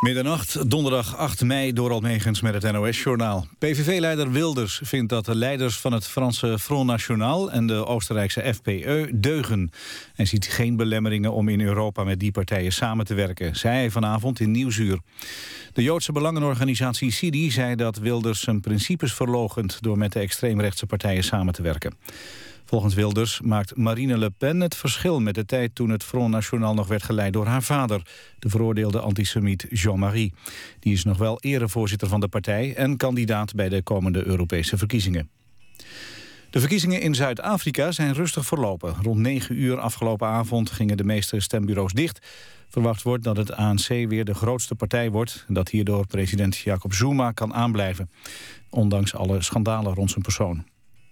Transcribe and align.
Middernacht, 0.00 0.70
donderdag 0.70 1.16
8 1.16 1.44
mei, 1.44 1.72
door 1.72 1.90
Almegens 1.90 2.40
met 2.40 2.62
het 2.62 2.72
NOS-journaal. 2.72 3.46
PVV-leider 3.58 4.30
Wilders 4.30 4.80
vindt 4.84 5.08
dat 5.08 5.24
de 5.24 5.34
leiders 5.34 5.78
van 5.78 5.92
het 5.92 6.06
Franse 6.06 6.58
Front 6.58 6.86
National... 6.86 7.50
en 7.50 7.66
de 7.66 7.86
Oostenrijkse 7.86 8.54
FPE 8.54 9.10
deugen. 9.14 9.70
En 10.14 10.26
ziet 10.26 10.46
geen 10.46 10.76
belemmeringen 10.76 11.32
om 11.32 11.48
in 11.48 11.60
Europa 11.60 12.04
met 12.04 12.20
die 12.20 12.32
partijen 12.32 12.72
samen 12.72 13.04
te 13.04 13.14
werken... 13.14 13.56
zei 13.56 13.74
hij 13.74 13.90
vanavond 13.90 14.40
in 14.40 14.50
Nieuwsuur. 14.50 14.98
De 15.72 15.82
Joodse 15.82 16.12
belangenorganisatie 16.12 17.12
Sidi 17.12 17.50
zei 17.50 17.74
dat 17.74 17.98
Wilders 17.98 18.40
zijn 18.40 18.60
principes 18.60 19.14
verlogend... 19.14 19.78
door 19.80 19.98
met 19.98 20.12
de 20.12 20.20
extreemrechtse 20.20 20.86
partijen 20.86 21.24
samen 21.24 21.54
te 21.54 21.62
werken. 21.62 21.94
Volgens 22.68 22.94
Wilders 22.94 23.40
maakt 23.40 23.76
Marine 23.76 24.18
Le 24.18 24.30
Pen 24.30 24.60
het 24.60 24.76
verschil 24.76 25.20
met 25.20 25.34
de 25.34 25.44
tijd 25.44 25.74
toen 25.74 25.90
het 25.90 26.04
Front 26.04 26.30
National 26.30 26.74
nog 26.74 26.86
werd 26.86 27.02
geleid 27.02 27.32
door 27.32 27.46
haar 27.46 27.62
vader, 27.62 28.02
de 28.38 28.48
veroordeelde 28.48 29.00
antisemiet 29.00 29.66
Jean-Marie. 29.70 30.32
Die 30.80 30.92
is 30.92 31.04
nog 31.04 31.18
wel 31.18 31.40
erevoorzitter 31.40 32.08
van 32.08 32.20
de 32.20 32.28
partij 32.28 32.74
en 32.74 32.96
kandidaat 32.96 33.54
bij 33.54 33.68
de 33.68 33.82
komende 33.82 34.26
Europese 34.26 34.78
verkiezingen. 34.78 35.30
De 36.50 36.60
verkiezingen 36.60 37.00
in 37.00 37.14
Zuid-Afrika 37.14 37.92
zijn 37.92 38.14
rustig 38.14 38.46
verlopen. 38.46 38.94
Rond 39.02 39.18
9 39.18 39.60
uur 39.60 39.78
afgelopen 39.78 40.28
avond 40.28 40.70
gingen 40.70 40.96
de 40.96 41.04
meeste 41.04 41.40
stembureaus 41.40 41.92
dicht. 41.92 42.26
Verwacht 42.68 43.02
wordt 43.02 43.24
dat 43.24 43.36
het 43.36 43.52
ANC 43.52 43.86
weer 43.86 44.24
de 44.24 44.34
grootste 44.34 44.74
partij 44.74 45.10
wordt... 45.10 45.44
en 45.48 45.54
dat 45.54 45.68
hierdoor 45.68 46.06
president 46.06 46.56
Jacob 46.56 46.94
Zuma 46.94 47.32
kan 47.32 47.54
aanblijven. 47.54 48.10
Ondanks 48.70 49.14
alle 49.14 49.42
schandalen 49.42 49.94
rond 49.94 50.10
zijn 50.10 50.22
persoon. 50.22 50.64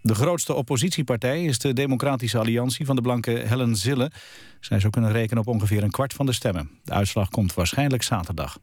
De 0.06 0.14
grootste 0.14 0.54
oppositiepartij 0.54 1.44
is 1.44 1.58
de 1.58 1.72
Democratische 1.72 2.38
Alliantie 2.38 2.86
van 2.86 2.96
de 2.96 3.02
blanke 3.02 3.30
Helen 3.30 3.76
Zille. 3.76 4.10
Zij 4.60 4.80
zou 4.80 4.92
kunnen 4.92 5.12
rekenen 5.12 5.42
op 5.42 5.48
ongeveer 5.48 5.82
een 5.82 5.90
kwart 5.90 6.12
van 6.12 6.26
de 6.26 6.32
stemmen. 6.32 6.70
De 6.82 6.92
uitslag 6.92 7.28
komt 7.28 7.54
waarschijnlijk 7.54 8.02
zaterdag. 8.02 8.58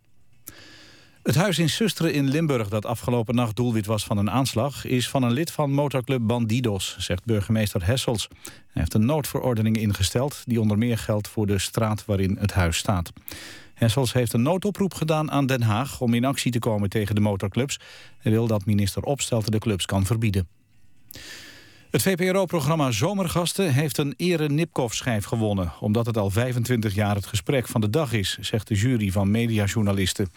Het 1.23 1.35
huis 1.35 1.59
in 1.59 1.69
Susteren 1.69 2.13
in 2.13 2.29
Limburg 2.29 2.69
dat 2.69 2.85
afgelopen 2.85 3.35
nacht 3.35 3.55
doelwit 3.55 3.85
was 3.85 4.03
van 4.03 4.17
een 4.17 4.31
aanslag... 4.31 4.85
is 4.85 5.09
van 5.09 5.23
een 5.23 5.31
lid 5.31 5.51
van 5.51 5.71
motorclub 5.71 6.21
Bandidos, 6.27 6.95
zegt 6.99 7.25
burgemeester 7.25 7.85
Hessels. 7.85 8.27
Hij 8.43 8.51
heeft 8.71 8.93
een 8.93 9.05
noodverordening 9.05 9.77
ingesteld... 9.77 10.43
die 10.45 10.61
onder 10.61 10.77
meer 10.77 10.97
geldt 10.97 11.27
voor 11.27 11.47
de 11.47 11.59
straat 11.59 12.05
waarin 12.05 12.37
het 12.39 12.53
huis 12.53 12.77
staat. 12.77 13.13
Hessels 13.73 14.13
heeft 14.13 14.33
een 14.33 14.41
noodoproep 14.41 14.93
gedaan 14.93 15.31
aan 15.31 15.45
Den 15.45 15.61
Haag... 15.61 16.01
om 16.01 16.13
in 16.13 16.25
actie 16.25 16.51
te 16.51 16.59
komen 16.59 16.89
tegen 16.89 17.15
de 17.15 17.21
motorclubs. 17.21 17.79
Hij 18.17 18.31
wil 18.31 18.47
dat 18.47 18.65
minister 18.65 19.03
Opstelten 19.03 19.51
de 19.51 19.59
clubs 19.59 19.85
kan 19.85 20.05
verbieden. 20.05 20.60
Het 21.91 22.01
VPRO-programma 22.01 22.91
Zomergasten 22.91 23.73
heeft 23.73 23.97
een 23.97 24.13
ere 24.17 24.49
Nipkoff-schijf 24.49 25.25
gewonnen... 25.25 25.71
omdat 25.79 26.05
het 26.05 26.17
al 26.17 26.29
25 26.29 26.93
jaar 26.93 27.15
het 27.15 27.25
gesprek 27.25 27.67
van 27.67 27.81
de 27.81 27.89
dag 27.89 28.13
is... 28.13 28.37
zegt 28.41 28.67
de 28.67 28.75
jury 28.75 29.11
van 29.11 29.31
mediajournalisten. 29.31 30.29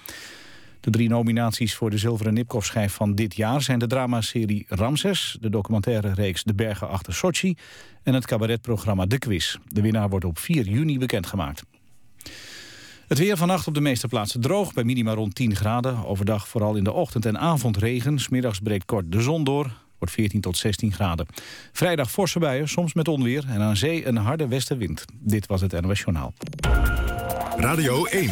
De 0.81 0.91
drie 0.91 1.09
nominaties 1.09 1.75
voor 1.75 1.91
de 1.91 1.99
zilveren 1.99 2.35
Nipkoff-schijf 2.35 2.93
van 2.93 3.15
dit 3.15 3.37
jaar... 3.37 3.63
zijn 3.63 3.79
de 3.79 3.87
dramaserie 3.87 4.67
Ramses, 4.69 5.37
de 5.41 5.51
documentaire 5.51 6.15
reeks 6.15 6.43
De 6.43 6.55
Bergen 6.55 6.89
achter 6.89 7.15
Sochi... 7.15 7.57
en 8.03 8.15
het 8.15 8.27
cabaretprogramma 8.27 9.07
De 9.07 9.19
Quiz. 9.19 9.57
De 9.69 9.81
winnaar 9.81 10.09
wordt 10.09 10.25
op 10.25 10.39
4 10.39 10.69
juni 10.69 10.99
bekendgemaakt. 10.99 11.63
Het 13.09 13.19
weer 13.19 13.37
vannacht 13.37 13.67
op 13.67 13.75
de 13.75 13.81
meeste 13.81 14.09
plaatsen 14.09 14.41
droog, 14.41 14.73
bij 14.73 14.85
minima 14.85 15.15
rond 15.15 15.35
10 15.35 15.57
graden. 15.57 16.07
Overdag 16.07 16.49
vooral 16.49 16.75
in 16.77 16.85
de 16.85 16.93
ochtend 16.93 17.27
en 17.27 17.39
avond 17.39 17.77
regen. 17.77 18.19
Smiddags 18.19 18.59
breekt 18.59 18.85
kort 18.85 19.13
de 19.13 19.21
zon 19.21 19.45
door. 19.45 19.84
Wordt 20.05 20.21
14 20.21 20.41
tot 20.41 20.57
16 20.57 20.93
graden. 20.93 21.27
Vrijdag 21.73 22.11
forse 22.11 22.39
buien, 22.39 22.69
soms 22.69 22.95
met 22.95 23.09
onweer. 23.09 23.45
En 23.49 23.61
aan 23.61 23.77
zee 23.77 24.07
een 24.07 24.17
harde 24.17 24.49
westenwind. 24.49 25.05
Dit 25.21 25.47
was 25.47 25.61
het 25.61 25.81
NOS 25.81 25.99
Journaal. 25.99 26.35
Radio 27.57 28.05
1. 28.05 28.31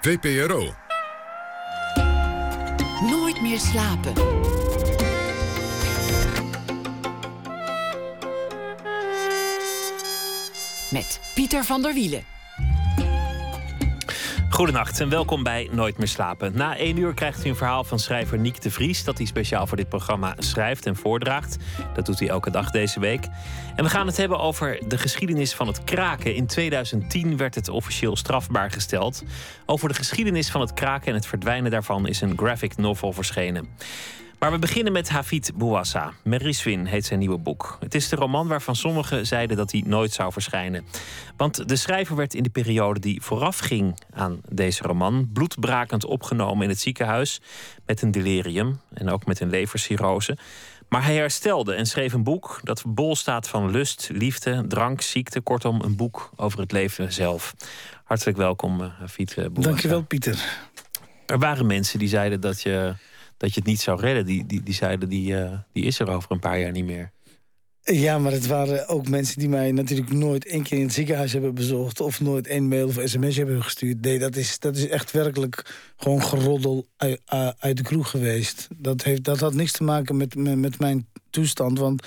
VPRO. 0.00 0.74
Nooit 3.10 3.42
meer 3.42 3.58
slapen. 3.58 4.12
Met 10.90 11.20
Pieter 11.34 11.64
van 11.64 11.82
der 11.82 11.94
Wielen. 11.94 12.37
Goedenacht 14.58 15.00
en 15.00 15.08
welkom 15.08 15.42
bij 15.42 15.68
Nooit 15.72 15.98
meer 15.98 16.08
slapen. 16.08 16.52
Na 16.56 16.76
één 16.76 16.96
uur 16.96 17.14
krijgt 17.14 17.44
u 17.44 17.48
een 17.48 17.56
verhaal 17.56 17.84
van 17.84 17.98
schrijver 17.98 18.38
Niek 18.38 18.62
de 18.62 18.70
Vries... 18.70 19.04
dat 19.04 19.18
hij 19.18 19.26
speciaal 19.26 19.66
voor 19.66 19.76
dit 19.76 19.88
programma 19.88 20.34
schrijft 20.38 20.86
en 20.86 20.96
voordraagt. 20.96 21.56
Dat 21.94 22.06
doet 22.06 22.18
hij 22.18 22.28
elke 22.28 22.50
dag 22.50 22.70
deze 22.70 23.00
week. 23.00 23.26
En 23.76 23.84
we 23.84 23.90
gaan 23.90 24.06
het 24.06 24.16
hebben 24.16 24.38
over 24.38 24.78
de 24.88 24.98
geschiedenis 24.98 25.54
van 25.54 25.66
het 25.66 25.84
kraken. 25.84 26.34
In 26.34 26.46
2010 26.46 27.36
werd 27.36 27.54
het 27.54 27.68
officieel 27.68 28.16
strafbaar 28.16 28.70
gesteld. 28.70 29.24
Over 29.66 29.88
de 29.88 29.94
geschiedenis 29.94 30.50
van 30.50 30.60
het 30.60 30.74
kraken 30.74 31.08
en 31.08 31.14
het 31.14 31.26
verdwijnen 31.26 31.70
daarvan... 31.70 32.06
is 32.06 32.20
een 32.20 32.38
graphic 32.38 32.76
novel 32.76 33.12
verschenen. 33.12 33.68
Maar 34.38 34.50
we 34.50 34.58
beginnen 34.58 34.92
met 34.92 35.08
Hafid 35.08 35.52
Bouassa. 35.54 36.12
Meriswin 36.22 36.86
heet 36.86 37.06
zijn 37.06 37.18
nieuwe 37.18 37.38
boek. 37.38 37.76
Het 37.80 37.94
is 37.94 38.08
de 38.08 38.16
roman 38.16 38.48
waarvan 38.48 38.76
sommigen 38.76 39.26
zeiden 39.26 39.56
dat 39.56 39.72
hij 39.72 39.82
nooit 39.86 40.12
zou 40.12 40.32
verschijnen. 40.32 40.84
Want 41.36 41.68
de 41.68 41.76
schrijver 41.76 42.16
werd 42.16 42.34
in 42.34 42.42
de 42.42 42.50
periode 42.50 43.00
die 43.00 43.22
voorafging 43.22 44.00
aan 44.12 44.40
deze 44.48 44.82
roman 44.82 45.30
bloedbrakend 45.32 46.04
opgenomen 46.04 46.62
in 46.62 46.68
het 46.68 46.80
ziekenhuis 46.80 47.40
met 47.86 48.02
een 48.02 48.10
delirium 48.10 48.80
en 48.94 49.10
ook 49.10 49.26
met 49.26 49.40
een 49.40 49.50
levercirrose. 49.50 50.36
Maar 50.88 51.04
hij 51.04 51.14
herstelde 51.14 51.74
en 51.74 51.86
schreef 51.86 52.12
een 52.12 52.24
boek 52.24 52.60
dat 52.62 52.84
bol 52.86 53.16
staat 53.16 53.48
van 53.48 53.70
lust, 53.70 54.08
liefde, 54.12 54.64
drank, 54.68 55.00
ziekte. 55.00 55.40
Kortom, 55.40 55.80
een 55.80 55.96
boek 55.96 56.30
over 56.36 56.58
het 56.60 56.72
leven 56.72 57.12
zelf. 57.12 57.54
Hartelijk 58.04 58.36
welkom, 58.36 58.80
Hafid 58.80 59.34
Bouassa. 59.34 59.60
Dankjewel, 59.60 60.02
Pieter. 60.02 60.68
Er 61.26 61.38
waren 61.38 61.66
mensen 61.66 61.98
die 61.98 62.08
zeiden 62.08 62.40
dat 62.40 62.62
je 62.62 62.94
dat 63.38 63.54
je 63.54 63.60
het 63.60 63.68
niet 63.68 63.80
zou 63.80 64.00
redden. 64.00 64.26
Die, 64.26 64.46
die, 64.46 64.62
die 64.62 64.74
zeiden, 64.74 65.08
die, 65.08 65.32
uh, 65.32 65.58
die 65.72 65.84
is 65.84 65.98
er 65.98 66.10
over 66.10 66.32
een 66.32 66.38
paar 66.38 66.60
jaar 66.60 66.72
niet 66.72 66.84
meer. 66.84 67.10
Ja, 67.82 68.18
maar 68.18 68.32
het 68.32 68.46
waren 68.46 68.88
ook 68.88 69.08
mensen 69.08 69.38
die 69.38 69.48
mij 69.48 69.72
natuurlijk 69.72 70.12
nooit 70.12 70.46
één 70.46 70.62
keer 70.62 70.78
in 70.78 70.84
het 70.84 70.92
ziekenhuis 70.92 71.32
hebben 71.32 71.54
bezocht... 71.54 72.00
of 72.00 72.20
nooit 72.20 72.46
één 72.46 72.68
mail 72.68 72.86
of 72.86 72.98
sms 73.04 73.36
hebben 73.36 73.62
gestuurd. 73.62 74.00
Nee, 74.00 74.18
dat 74.18 74.36
is, 74.36 74.58
dat 74.58 74.76
is 74.76 74.88
echt 74.88 75.10
werkelijk 75.10 75.74
gewoon 75.96 76.22
geroddel 76.22 76.86
uit, 76.96 77.20
uit 77.58 77.76
de 77.76 77.82
kroeg 77.82 78.10
geweest. 78.10 78.68
Dat, 78.76 79.02
heeft, 79.02 79.24
dat 79.24 79.40
had 79.40 79.54
niks 79.54 79.72
te 79.72 79.82
maken 79.82 80.16
met, 80.16 80.34
met 80.34 80.78
mijn 80.78 81.06
toestand, 81.30 81.78
want... 81.78 82.06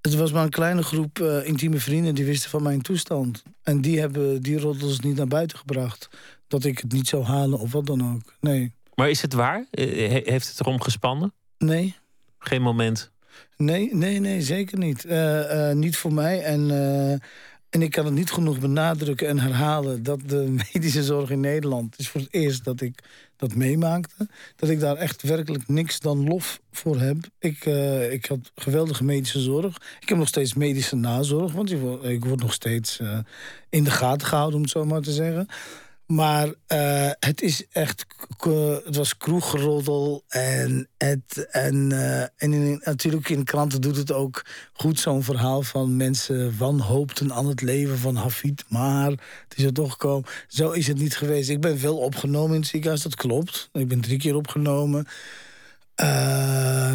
Het 0.00 0.14
was 0.14 0.32
maar 0.32 0.44
een 0.44 0.50
kleine 0.50 0.82
groep 0.82 1.18
uh, 1.18 1.46
intieme 1.46 1.78
vrienden 1.78 2.14
die 2.14 2.24
wisten 2.24 2.50
van 2.50 2.62
mijn 2.62 2.82
toestand. 2.82 3.42
En 3.62 3.80
die 3.80 4.00
hebben 4.00 4.42
die 4.42 4.58
roddels 4.58 5.00
niet 5.00 5.16
naar 5.16 5.26
buiten 5.26 5.58
gebracht. 5.58 6.08
Dat 6.46 6.64
ik 6.64 6.78
het 6.78 6.92
niet 6.92 7.08
zou 7.08 7.24
halen 7.24 7.58
of 7.58 7.72
wat 7.72 7.86
dan 7.86 8.14
ook. 8.14 8.34
Nee. 8.40 8.72
Maar 8.98 9.10
is 9.10 9.22
het 9.22 9.32
waar? 9.32 9.66
Eh, 9.70 9.86
heeft 10.24 10.48
het 10.48 10.60
erom 10.60 10.80
gespannen? 10.80 11.32
Nee. 11.58 11.94
Geen 12.38 12.62
moment? 12.62 13.10
Nee, 13.56 13.94
nee, 13.94 14.20
nee 14.20 14.42
zeker 14.42 14.78
niet. 14.78 15.04
Uh, 15.04 15.38
uh, 15.38 15.72
niet 15.72 15.96
voor 15.96 16.12
mij. 16.12 16.42
En, 16.42 16.60
uh, 16.60 17.12
en 17.70 17.82
ik 17.82 17.90
kan 17.90 18.04
het 18.04 18.14
niet 18.14 18.30
genoeg 18.30 18.58
benadrukken 18.58 19.28
en 19.28 19.38
herhalen... 19.38 20.02
dat 20.02 20.20
de 20.26 20.56
medische 20.72 21.02
zorg 21.02 21.30
in 21.30 21.40
Nederland... 21.40 21.98
is 21.98 22.08
voor 22.08 22.20
het 22.20 22.34
eerst 22.34 22.64
dat 22.64 22.80
ik 22.80 23.04
dat 23.36 23.54
meemaakte. 23.54 24.28
Dat 24.56 24.68
ik 24.68 24.80
daar 24.80 24.96
echt 24.96 25.22
werkelijk 25.22 25.68
niks 25.68 26.00
dan 26.00 26.28
lof 26.28 26.60
voor 26.72 27.00
heb. 27.00 27.16
Ik, 27.38 27.64
ik 28.10 28.26
had 28.26 28.52
geweldige 28.54 29.04
medische 29.04 29.40
zorg. 29.40 29.76
Ik 30.00 30.08
heb 30.08 30.18
nog 30.18 30.28
steeds 30.28 30.54
medische 30.54 30.96
nazorg. 30.96 31.52
Want 31.52 31.70
ik 32.02 32.24
word 32.24 32.40
nog 32.40 32.52
steeds 32.52 33.00
in 33.68 33.84
de 33.84 33.90
gaten 33.90 34.26
gehouden, 34.26 34.56
om 34.56 34.62
het 34.62 34.70
zo 34.70 34.84
maar 34.84 35.02
te 35.02 35.12
zeggen... 35.12 35.48
Maar 36.08 36.46
uh, 36.46 37.10
het 37.18 37.42
is 37.42 37.66
echt. 37.72 38.06
Het 38.84 38.96
was 38.96 39.16
kroeggeroddel. 39.16 40.24
En, 40.28 40.88
het, 40.96 41.48
en, 41.50 41.90
uh, 41.90 42.20
en 42.20 42.30
in, 42.52 42.80
natuurlijk 42.84 43.28
in 43.28 43.44
kranten 43.44 43.80
doet 43.80 43.96
het 43.96 44.12
ook 44.12 44.44
goed 44.72 45.00
zo'n 45.00 45.22
verhaal 45.22 45.62
van 45.62 45.96
mensen 45.96 46.58
wanhoopten 46.58 47.32
aan 47.32 47.46
het 47.46 47.60
leven 47.60 47.98
van 47.98 48.16
Hafid. 48.16 48.64
Maar 48.68 49.10
het 49.10 49.54
is 49.56 49.64
er 49.64 49.72
toch 49.72 49.90
gekomen. 49.90 50.28
Zo 50.46 50.70
is 50.70 50.86
het 50.86 50.98
niet 50.98 51.16
geweest. 51.16 51.48
Ik 51.48 51.60
ben 51.60 51.78
veel 51.78 51.98
opgenomen 51.98 52.54
in 52.54 52.60
het 52.60 52.70
ziekenhuis, 52.70 53.02
dat 53.02 53.14
klopt. 53.14 53.68
Ik 53.72 53.88
ben 53.88 54.00
drie 54.00 54.18
keer 54.18 54.36
opgenomen. 54.36 55.06
Uh, 56.00 56.94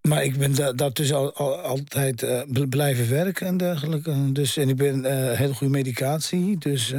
maar 0.00 0.24
ik 0.24 0.38
ben 0.38 0.54
da 0.54 0.72
daartussen 0.72 1.16
al, 1.16 1.32
al, 1.34 1.60
altijd 1.60 2.22
uh, 2.22 2.68
blijven 2.68 3.10
werken 3.10 3.46
en 3.46 3.56
dergelijke. 3.56 4.32
Dus, 4.32 4.56
en 4.56 4.68
ik 4.68 4.76
ben 4.76 5.34
heel 5.36 5.52
goede 5.52 5.72
medicatie. 5.72 6.58
Dus 6.58 6.94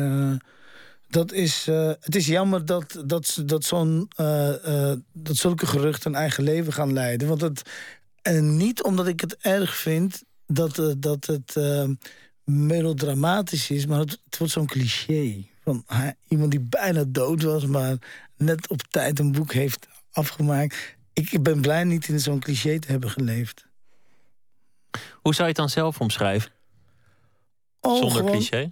dat 1.13 1.31
is, 1.31 1.67
uh, 1.67 1.91
het 1.99 2.15
is 2.15 2.27
jammer 2.27 2.65
dat, 2.65 3.03
dat, 3.05 3.41
dat, 3.45 3.63
zo'n, 3.63 4.11
uh, 4.19 4.49
uh, 4.65 4.93
dat 5.11 5.35
zulke 5.35 5.65
geruchten 5.65 6.11
een 6.11 6.19
eigen 6.19 6.43
leven 6.43 6.73
gaan 6.73 6.93
leiden. 6.93 7.27
Want 7.27 7.41
het, 7.41 7.61
en 8.21 8.57
niet 8.57 8.83
omdat 8.83 9.07
ik 9.07 9.21
het 9.21 9.37
erg 9.37 9.75
vind 9.75 10.23
dat, 10.47 10.95
dat 10.97 11.25
het 11.25 11.55
melodramatisch 12.43 13.69
is, 13.69 13.85
maar 13.85 13.99
het, 13.99 14.19
het 14.25 14.37
wordt 14.37 14.53
zo'n 14.53 14.65
cliché. 14.65 15.43
Van 15.63 15.85
iemand 16.27 16.51
die 16.51 16.59
bijna 16.59 17.03
dood 17.07 17.41
was, 17.41 17.65
maar 17.65 17.97
net 18.37 18.67
op 18.67 18.81
tijd 18.81 19.19
een 19.19 19.31
boek 19.31 19.53
heeft 19.53 19.87
afgemaakt. 20.11 20.95
Ik 21.13 21.43
ben 21.43 21.61
blij 21.61 21.83
niet 21.83 22.07
in 22.07 22.19
zo'n 22.19 22.39
cliché 22.39 22.79
te 22.79 22.91
hebben 22.91 23.09
geleefd. 23.09 23.65
Hoe 25.13 25.33
zou 25.33 25.41
je 25.43 25.53
het 25.53 25.55
dan 25.55 25.69
zelf 25.69 25.99
omschrijven? 25.99 26.51
Oh, 27.79 27.97
Zonder 27.97 28.23
cliché? 28.23 28.71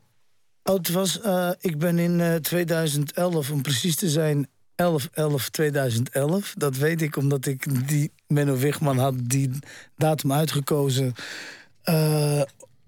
Oh, 0.64 0.76
het 0.76 0.90
was, 0.90 1.20
uh, 1.26 1.50
ik 1.60 1.78
ben 1.78 2.00
in 2.00 2.20
uh, 2.20 2.36
2011, 2.36 3.52
om 3.52 3.62
precies 3.62 3.96
te 3.96 4.10
zijn, 4.10 4.48
11-11-2011. 4.84 6.54
Dat 6.54 6.78
weet 6.78 7.02
ik 7.02 7.16
omdat 7.16 7.46
ik 7.46 7.88
die 7.88 8.12
Menno 8.28 8.56
Wigman 8.56 8.98
had 8.98 9.14
die 9.18 9.50
datum 9.98 10.32
uitgekozen. 10.32 11.14
Uh, 11.86 12.42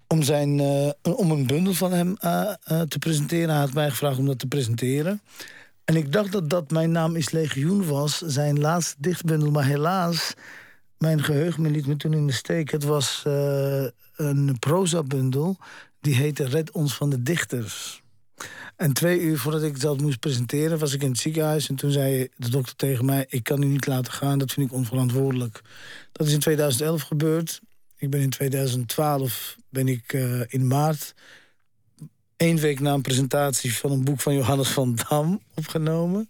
om, 0.08 0.24
zijn, 0.24 0.60
om 1.02 1.32
een 1.32 1.48
bundel 1.48 1.74
van 1.74 1.92
hem 1.92 2.16
te 2.88 3.00
presenteren. 3.00 3.50
Hij 3.50 3.60
had 3.60 3.74
mij 3.74 3.90
gevraagd 3.90 4.18
om 4.18 4.26
dat 4.26 4.40
te 4.40 4.48
presenteren. 4.48 5.22
En 5.86 5.96
ik 5.96 6.12
dacht 6.12 6.32
dat 6.32 6.50
dat 6.50 6.72
Mijn 6.72 6.92
Naam 6.92 7.16
is 7.16 7.32
Legioen 7.32 7.86
was, 7.86 8.18
zijn 8.18 8.60
laatste 8.60 8.96
dichtbundel. 9.00 9.52
Maar 9.52 9.66
helaas, 9.66 10.34
mijn 10.98 11.24
geheugen 11.24 11.72
liet 11.72 11.88
me 11.88 11.96
toen 11.96 12.14
in 12.14 12.28
de 12.28 12.34
steek. 12.34 12.72
Het 12.72 12.84
was 12.84 13.24
een 14.16 14.56
proza-bundel. 14.60 15.58
Die 16.04 16.16
heette 16.16 16.44
Red 16.44 16.72
ons 16.72 16.94
van 16.94 17.10
de 17.10 17.24
dichters. 17.24 18.02
En 18.76 18.94
twee 18.94 19.20
uur 19.20 19.40
voordat 19.40 19.64
ik 19.64 19.80
dat 19.80 20.02
moest 20.02 20.20
presenteren, 20.20 20.80
was 20.80 20.94
ik 20.94 21.04
in 21.04 21.10
het 21.10 21.20
ziekenhuis. 21.20 21.70
En 21.70 21.76
toen 21.76 21.92
zei 21.92 22.28
de 22.36 22.50
dokter 22.50 22.76
tegen 22.76 23.06
mij: 23.06 23.26
Ik 23.30 23.44
kan 23.44 23.62
u 23.62 23.66
niet 23.66 23.88
laten 23.88 24.14
gaan, 24.14 24.40
dat 24.40 24.52
vind 24.52 24.68
ik 24.68 24.74
onverantwoordelijk. 24.74 25.62
Dat 26.12 26.28
is 26.28 26.34
in 26.34 26.40
2011 26.40 27.02
gebeurd. 27.02 27.62
Ik 27.98 28.10
ben 28.10 28.22
in 28.22 28.30
2012 28.30 29.56
ben 29.70 29.88
ik 29.88 30.14
uh, 30.14 30.42
in 30.48 30.68
maart, 30.68 31.14
één 32.38 32.58
week 32.58 32.80
na 32.80 32.94
een 32.94 33.02
presentatie 33.02 33.76
van 33.76 33.92
een 33.92 34.04
boek 34.04 34.22
van 34.22 34.36
Johannes 34.36 34.70
van 34.70 34.96
Dam 35.10 35.42
opgenomen. 35.54 36.30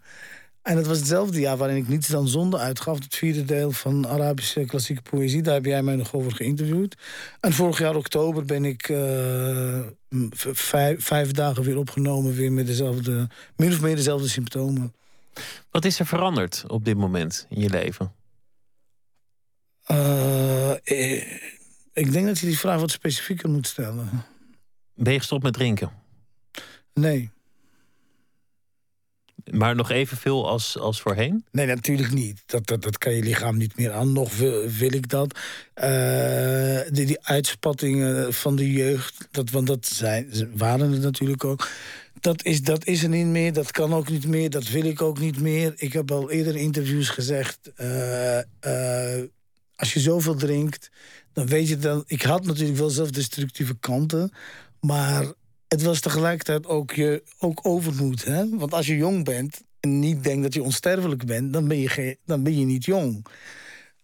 En 0.63 0.77
het 0.77 0.87
was 0.87 0.97
hetzelfde 0.97 1.39
jaar 1.39 1.57
waarin 1.57 1.77
ik 1.77 1.87
niets 1.87 2.07
dan 2.07 2.27
zonde 2.27 2.57
uitgaf. 2.57 2.99
Het 2.99 3.15
vierde 3.15 3.45
deel 3.45 3.71
van 3.71 4.07
Arabische 4.07 4.65
klassieke 4.65 5.01
poëzie. 5.01 5.41
Daar 5.41 5.53
heb 5.53 5.65
jij 5.65 5.83
mij 5.83 5.95
nog 5.95 6.13
over 6.13 6.31
geïnterviewd. 6.31 6.97
En 7.39 7.53
vorig 7.53 7.79
jaar 7.79 7.95
oktober 7.95 8.45
ben 8.45 8.65
ik 8.65 8.89
uh, 8.89 9.79
vijf, 10.53 11.03
vijf, 11.03 11.31
dagen 11.31 11.63
weer 11.63 11.77
opgenomen. 11.77 12.33
Weer 12.33 12.51
met 12.51 12.67
dezelfde, 12.67 13.29
min 13.55 13.71
of 13.71 13.81
meer 13.81 13.95
dezelfde 13.95 14.27
symptomen. 14.27 14.93
Wat 15.71 15.85
is 15.85 15.99
er 15.99 16.05
veranderd 16.05 16.63
op 16.67 16.85
dit 16.85 16.97
moment 16.97 17.45
in 17.49 17.61
je 17.61 17.69
leven? 17.69 18.13
Uh, 19.91 20.71
ik 21.93 22.11
denk 22.11 22.25
dat 22.25 22.39
je 22.39 22.45
die 22.45 22.59
vraag 22.59 22.79
wat 22.79 22.91
specifieker 22.91 23.49
moet 23.49 23.67
stellen. 23.67 24.09
Ben 24.95 25.13
je 25.13 25.19
gestopt 25.19 25.43
met 25.43 25.53
drinken? 25.53 25.91
Nee. 26.93 27.31
Maar 29.51 29.75
nog 29.75 29.91
evenveel 29.91 30.47
als, 30.47 30.77
als 30.77 31.01
voorheen? 31.01 31.45
Nee, 31.51 31.65
natuurlijk 31.65 32.11
niet. 32.11 32.43
Dat, 32.45 32.67
dat, 32.67 32.81
dat 32.81 32.97
kan 32.97 33.13
je 33.13 33.23
lichaam 33.23 33.57
niet 33.57 33.77
meer 33.77 33.91
aan. 33.91 34.13
Nog 34.13 34.37
wil, 34.37 34.67
wil 34.67 34.93
ik 34.93 35.09
dat. 35.09 35.39
Uh, 35.83 36.79
die, 36.91 37.05
die 37.05 37.25
uitspattingen 37.25 38.33
van 38.33 38.55
de 38.55 38.71
jeugd, 38.71 39.27
dat, 39.31 39.49
want 39.49 39.67
dat 39.67 39.85
zijn, 39.85 40.51
waren 40.55 40.91
het 40.91 41.01
natuurlijk 41.01 41.43
ook. 41.43 41.67
Dat 42.19 42.43
is, 42.43 42.61
dat 42.61 42.85
is 42.85 43.03
er 43.03 43.09
niet 43.09 43.25
meer, 43.25 43.53
dat 43.53 43.71
kan 43.71 43.93
ook 43.93 44.09
niet 44.09 44.27
meer, 44.27 44.49
dat 44.49 44.69
wil 44.69 44.83
ik 44.83 45.01
ook 45.01 45.19
niet 45.19 45.39
meer. 45.39 45.73
Ik 45.75 45.93
heb 45.93 46.11
al 46.11 46.31
eerder 46.31 46.55
interviews 46.55 47.09
gezegd... 47.09 47.71
Uh, 47.77 48.37
uh, 48.37 49.23
als 49.75 49.93
je 49.93 49.99
zoveel 49.99 50.35
drinkt, 50.35 50.91
dan 51.33 51.47
weet 51.47 51.67
je 51.67 51.77
dan. 51.77 52.03
Ik 52.07 52.21
had 52.21 52.45
natuurlijk 52.45 52.77
wel 52.77 52.89
zelfdestructieve 52.89 53.75
kanten, 53.79 54.31
maar 54.79 55.33
het 55.73 55.81
was 55.81 55.99
tegelijkertijd 55.99 56.67
ook 56.67 56.91
je 56.91 57.23
ook 57.39 57.59
overmoed. 57.63 58.25
Hè? 58.25 58.49
Want 58.49 58.73
als 58.73 58.87
je 58.87 58.95
jong 58.95 59.23
bent 59.23 59.61
en 59.79 59.99
niet 59.99 60.23
denkt 60.23 60.43
dat 60.43 60.53
je 60.53 60.63
onsterfelijk 60.63 61.25
bent, 61.25 61.53
dan 61.53 61.67
ben 61.67 61.79
je, 61.79 62.17
dan 62.25 62.43
ben 62.43 62.59
je 62.59 62.65
niet 62.65 62.85
jong. 62.85 63.25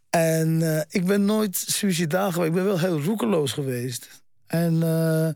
En 0.10 0.60
uh, 0.62 0.82
ik 0.90 1.06
ben 1.06 1.26
nooit 1.26 1.58
suicidaal 1.58 2.32
geweest. 2.32 2.50
Ik 2.50 2.56
ben 2.56 2.66
wel 2.66 2.80
heel 2.80 3.02
roekeloos 3.02 3.52
geweest. 3.52 4.24
En 4.48 4.74
uh, 4.74 5.30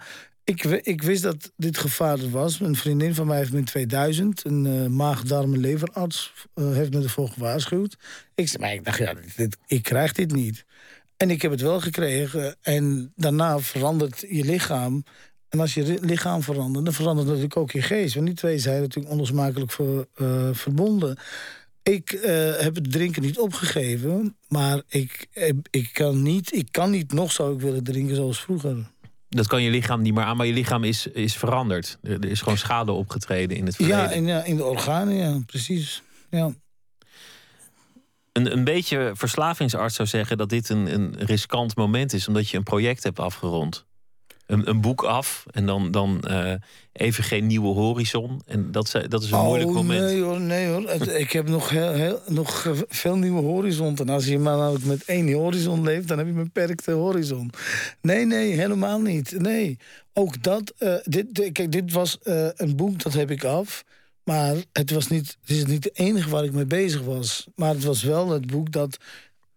ik, 0.43 0.63
ik, 0.63 1.01
wist 1.01 1.23
dat 1.23 1.51
dit 1.55 1.77
gevaar 1.77 2.19
er 2.19 2.29
was. 2.29 2.59
Een 2.59 2.75
vriendin 2.75 3.15
van 3.15 3.27
mij 3.27 3.37
heeft 3.37 3.51
me 3.51 3.57
in 3.57 3.65
2000, 3.65 4.45
een 4.45 4.65
uh, 4.65 4.87
maag, 4.87 5.23
darm 5.23 5.53
en 5.53 5.59
leverarts, 5.59 6.33
heeft 6.55 6.93
me 6.93 7.03
ervoor 7.03 7.29
gewaarschuwd. 7.29 7.97
Ik 8.35 8.47
zei, 8.47 8.63
maar 8.63 8.73
ik 8.73 8.85
dacht, 8.85 8.97
ja, 8.97 9.13
ik 9.65 9.83
krijg 9.83 10.13
dit 10.13 10.31
niet. 10.31 10.65
En 11.17 11.29
ik 11.29 11.41
heb 11.41 11.51
het 11.51 11.61
wel 11.61 11.79
gekregen. 11.79 12.55
En 12.61 13.13
daarna 13.15 13.59
verandert 13.59 14.25
je 14.29 14.43
lichaam. 14.43 15.03
En 15.53 15.59
als 15.59 15.73
je 15.73 15.97
lichaam 16.01 16.41
verandert, 16.41 16.85
dan 16.85 16.93
verandert 16.93 17.27
natuurlijk 17.27 17.57
ook 17.57 17.71
je 17.71 17.81
geest. 17.81 18.13
Want 18.15 18.25
die 18.25 18.35
twee 18.35 18.57
zijn 18.57 18.81
natuurlijk 18.81 19.13
onlosmakelijk 19.13 19.71
ver, 19.71 20.07
uh, 20.15 20.49
verbonden. 20.51 21.17
Ik 21.83 22.11
uh, 22.11 22.21
heb 22.57 22.75
het 22.75 22.91
drinken 22.91 23.21
niet 23.21 23.39
opgegeven, 23.39 24.37
maar 24.47 24.81
ik, 24.87 25.27
ik, 25.69 25.89
kan 25.93 26.21
niet, 26.21 26.55
ik 26.55 26.67
kan 26.71 26.89
niet 26.89 27.13
nog 27.13 27.31
zou 27.31 27.53
ik 27.53 27.61
willen 27.61 27.83
drinken 27.83 28.15
zoals 28.15 28.41
vroeger. 28.41 28.75
Dat 29.29 29.47
kan 29.47 29.63
je 29.63 29.69
lichaam 29.69 30.01
niet 30.01 30.13
meer 30.13 30.23
aan, 30.23 30.37
maar 30.37 30.45
je 30.45 30.53
lichaam 30.53 30.83
is, 30.83 31.07
is 31.07 31.37
veranderd. 31.37 31.97
Er 32.01 32.25
is 32.25 32.41
gewoon 32.41 32.57
schade 32.57 32.91
opgetreden 32.91 33.57
in 33.57 33.65
het 33.65 33.75
verleden. 33.75 33.99
Ja, 33.99 34.11
in, 34.11 34.25
ja, 34.25 34.43
in 34.43 34.57
de 34.57 34.65
organen, 34.65 35.15
ja, 35.15 35.39
precies. 35.45 36.01
Ja 36.29 36.53
een, 38.33 38.51
een 38.51 38.63
beetje 38.63 39.11
verslavingsarts 39.13 39.95
zou 39.95 40.07
zeggen 40.07 40.37
dat 40.37 40.49
dit 40.49 40.69
een, 40.69 40.93
een 40.93 41.15
riskant 41.17 41.75
moment 41.75 42.13
is, 42.13 42.27
omdat 42.27 42.49
je 42.49 42.57
een 42.57 42.63
project 42.63 43.03
hebt 43.03 43.19
afgerond. 43.19 43.85
Een, 44.53 44.69
een 44.69 44.81
boek 44.81 45.03
af 45.03 45.45
en 45.51 45.65
dan, 45.65 45.91
dan 45.91 46.23
uh, 46.27 46.53
even 46.91 47.23
geen 47.23 47.47
nieuwe 47.47 47.73
horizon. 47.73 48.41
En 48.45 48.71
dat, 48.71 48.91
dat 49.07 49.23
is 49.23 49.31
een 49.31 49.37
oh, 49.37 49.45
moeilijk 49.45 49.71
moment. 49.71 50.01
Nee 50.01 50.21
hoor, 50.21 50.41
nee 50.41 50.67
hoor. 50.67 50.91
ik 50.91 51.31
heb 51.31 51.49
nog, 51.49 51.69
heel, 51.69 51.91
heel, 51.91 52.19
nog 52.27 52.67
veel 52.87 53.15
nieuwe 53.15 53.41
horizon. 53.41 53.97
En 53.97 54.09
als 54.09 54.25
je 54.25 54.39
maar 54.39 54.71
met 54.83 55.03
één 55.05 55.33
horizon 55.33 55.83
leeft, 55.83 56.07
dan 56.07 56.17
heb 56.17 56.27
je 56.27 56.33
een 56.33 56.43
beperkte 56.43 56.91
horizon. 56.91 57.51
Nee, 58.01 58.25
nee, 58.25 58.51
helemaal 58.51 59.01
niet. 59.01 59.39
Nee. 59.39 59.77
Ook 60.13 60.43
dat, 60.43 60.73
uh, 60.79 60.95
dit, 61.03 61.51
kijk, 61.51 61.71
dit 61.71 61.91
was 61.91 62.17
uh, 62.23 62.47
een 62.55 62.75
boek, 62.75 63.03
dat 63.03 63.13
heb 63.13 63.31
ik 63.31 63.43
af. 63.43 63.83
Maar 64.23 64.55
het, 64.71 64.91
was 64.91 65.07
niet, 65.07 65.37
het 65.41 65.49
is 65.49 65.65
niet 65.65 65.83
het 65.83 65.97
enige 65.97 66.29
waar 66.29 66.43
ik 66.43 66.53
mee 66.53 66.65
bezig 66.65 67.01
was. 67.01 67.47
Maar 67.55 67.69
het 67.69 67.83
was 67.83 68.03
wel 68.03 68.29
het 68.29 68.47
boek 68.47 68.71
dat 68.71 68.97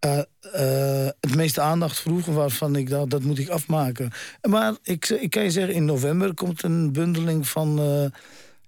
uh, 0.05 0.19
uh, 0.55 1.09
het 1.21 1.35
meeste 1.35 1.61
aandacht 1.61 1.99
vroeg... 1.99 2.27
waarvan 2.27 2.77
ik 2.77 2.89
dacht, 2.89 3.11
dat 3.11 3.23
moet 3.23 3.39
ik 3.39 3.49
afmaken. 3.49 4.11
Maar 4.49 4.75
ik, 4.83 5.09
ik 5.09 5.31
kan 5.31 5.43
je 5.43 5.51
zeggen, 5.51 5.75
in 5.75 5.85
november 5.85 6.35
komt 6.35 6.63
een 6.63 6.93
bundeling 6.93 7.49
van... 7.49 7.81
Uh, 7.81 8.07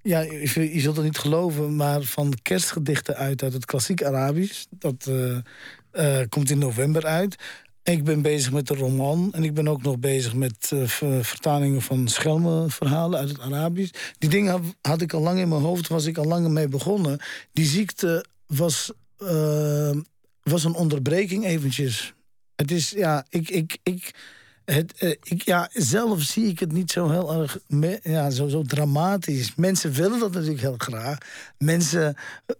ja, 0.02 0.20
je, 0.20 0.80
zult 0.80 0.96
het 0.96 1.04
niet 1.04 1.18
geloven, 1.18 1.76
maar 1.76 2.02
van 2.02 2.34
kerstgedichten 2.42 3.16
uit... 3.16 3.42
uit 3.42 3.52
het 3.52 3.64
klassiek 3.64 4.04
Arabisch. 4.04 4.64
Dat 4.70 5.10
komt 6.28 6.50
in 6.50 6.58
november 6.58 7.06
uit. 7.06 7.36
Ik 7.82 8.04
ben 8.04 8.22
bezig 8.22 8.52
met 8.52 8.66
de 8.66 8.74
roman 8.74 9.28
en 9.32 9.44
ik 9.44 9.54
ben 9.54 9.68
ook 9.68 9.82
nog 9.82 9.98
bezig 9.98 10.34
met 10.34 10.72
vertalingen 11.20 11.82
van 11.82 12.08
schelmenverhalen 12.08 13.18
uit 13.18 13.28
het 13.28 13.40
Arabisch. 13.40 13.92
Die 14.18 14.30
dingen 14.30 14.74
had, 14.80 15.00
ik 15.00 15.12
al 15.12 15.20
lang 15.20 15.38
in 15.38 15.48
mijn 15.48 15.62
hoofd, 15.62 15.88
was 15.88 16.04
ik 16.04 16.18
al 16.18 16.24
lang 16.24 16.48
mee 16.48 16.68
begonnen. 16.68 17.18
Die 17.52 17.66
ziekte 17.66 18.24
was, 18.46 18.92
was 20.48 20.64
een 20.64 20.74
onderbreking 20.74 21.44
eventjes. 21.44 22.14
Het 22.56 22.70
is, 22.70 22.90
ja, 22.90 23.24
ik, 23.28 23.50
ik, 23.50 23.78
ik, 23.82 24.14
het, 24.64 25.02
uh, 25.02 25.10
ik, 25.10 25.42
ja, 25.42 25.70
zelf 25.72 26.22
zie 26.22 26.46
ik 26.46 26.58
het 26.58 26.72
niet 26.72 26.90
zo 26.90 27.10
heel 27.10 27.32
erg 27.32 27.58
ja, 28.02 28.30
zo, 28.30 28.48
zo 28.48 28.62
dramatisch. 28.62 29.54
Mensen 29.54 29.92
willen 29.92 30.18
dat 30.18 30.32
natuurlijk 30.32 30.60
heel 30.60 30.74
graag. 30.78 31.18
Mensen 31.58 32.16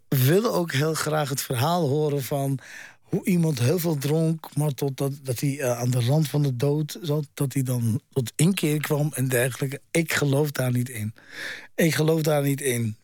willen 0.07 0.53
ook 0.53 0.71
heel 0.71 0.93
graag 0.93 1.29
het 1.29 1.41
verhaal 1.41 1.87
horen 1.87 2.23
van 2.23 2.59
hoe 3.01 3.25
iemand 3.25 3.59
heel 3.59 3.79
veel 3.79 3.97
dronk, 3.97 4.55
maar 4.55 4.73
totdat 4.73 5.11
dat 5.23 5.39
hij 5.39 5.49
uh, 5.49 5.79
aan 5.79 5.89
de 5.89 5.99
rand 5.99 6.27
van 6.27 6.41
de 6.41 6.55
dood 6.55 6.97
zat, 7.01 7.27
dat 7.33 7.53
hij 7.53 7.63
dan 7.63 8.01
tot 8.09 8.31
inkeer 8.35 8.81
kwam 8.81 9.11
en 9.13 9.27
dergelijke. 9.27 9.81
Ik 9.91 10.13
geloof 10.13 10.51
daar 10.51 10.71
niet 10.71 10.89
in. 10.89 11.13
Ik 11.75 11.95
geloof 11.95 12.21
daar 12.21 12.43
niet 12.43 12.61
in. 12.61 12.95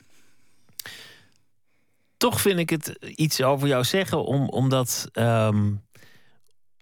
Toch 2.25 2.41
vind 2.41 2.60
ik 2.60 2.70
het 2.70 2.98
iets 3.15 3.41
over 3.41 3.67
jou 3.67 3.84
zeggen, 3.84 4.25
om, 4.25 4.50
omdat, 4.50 5.08
um, 5.13 5.82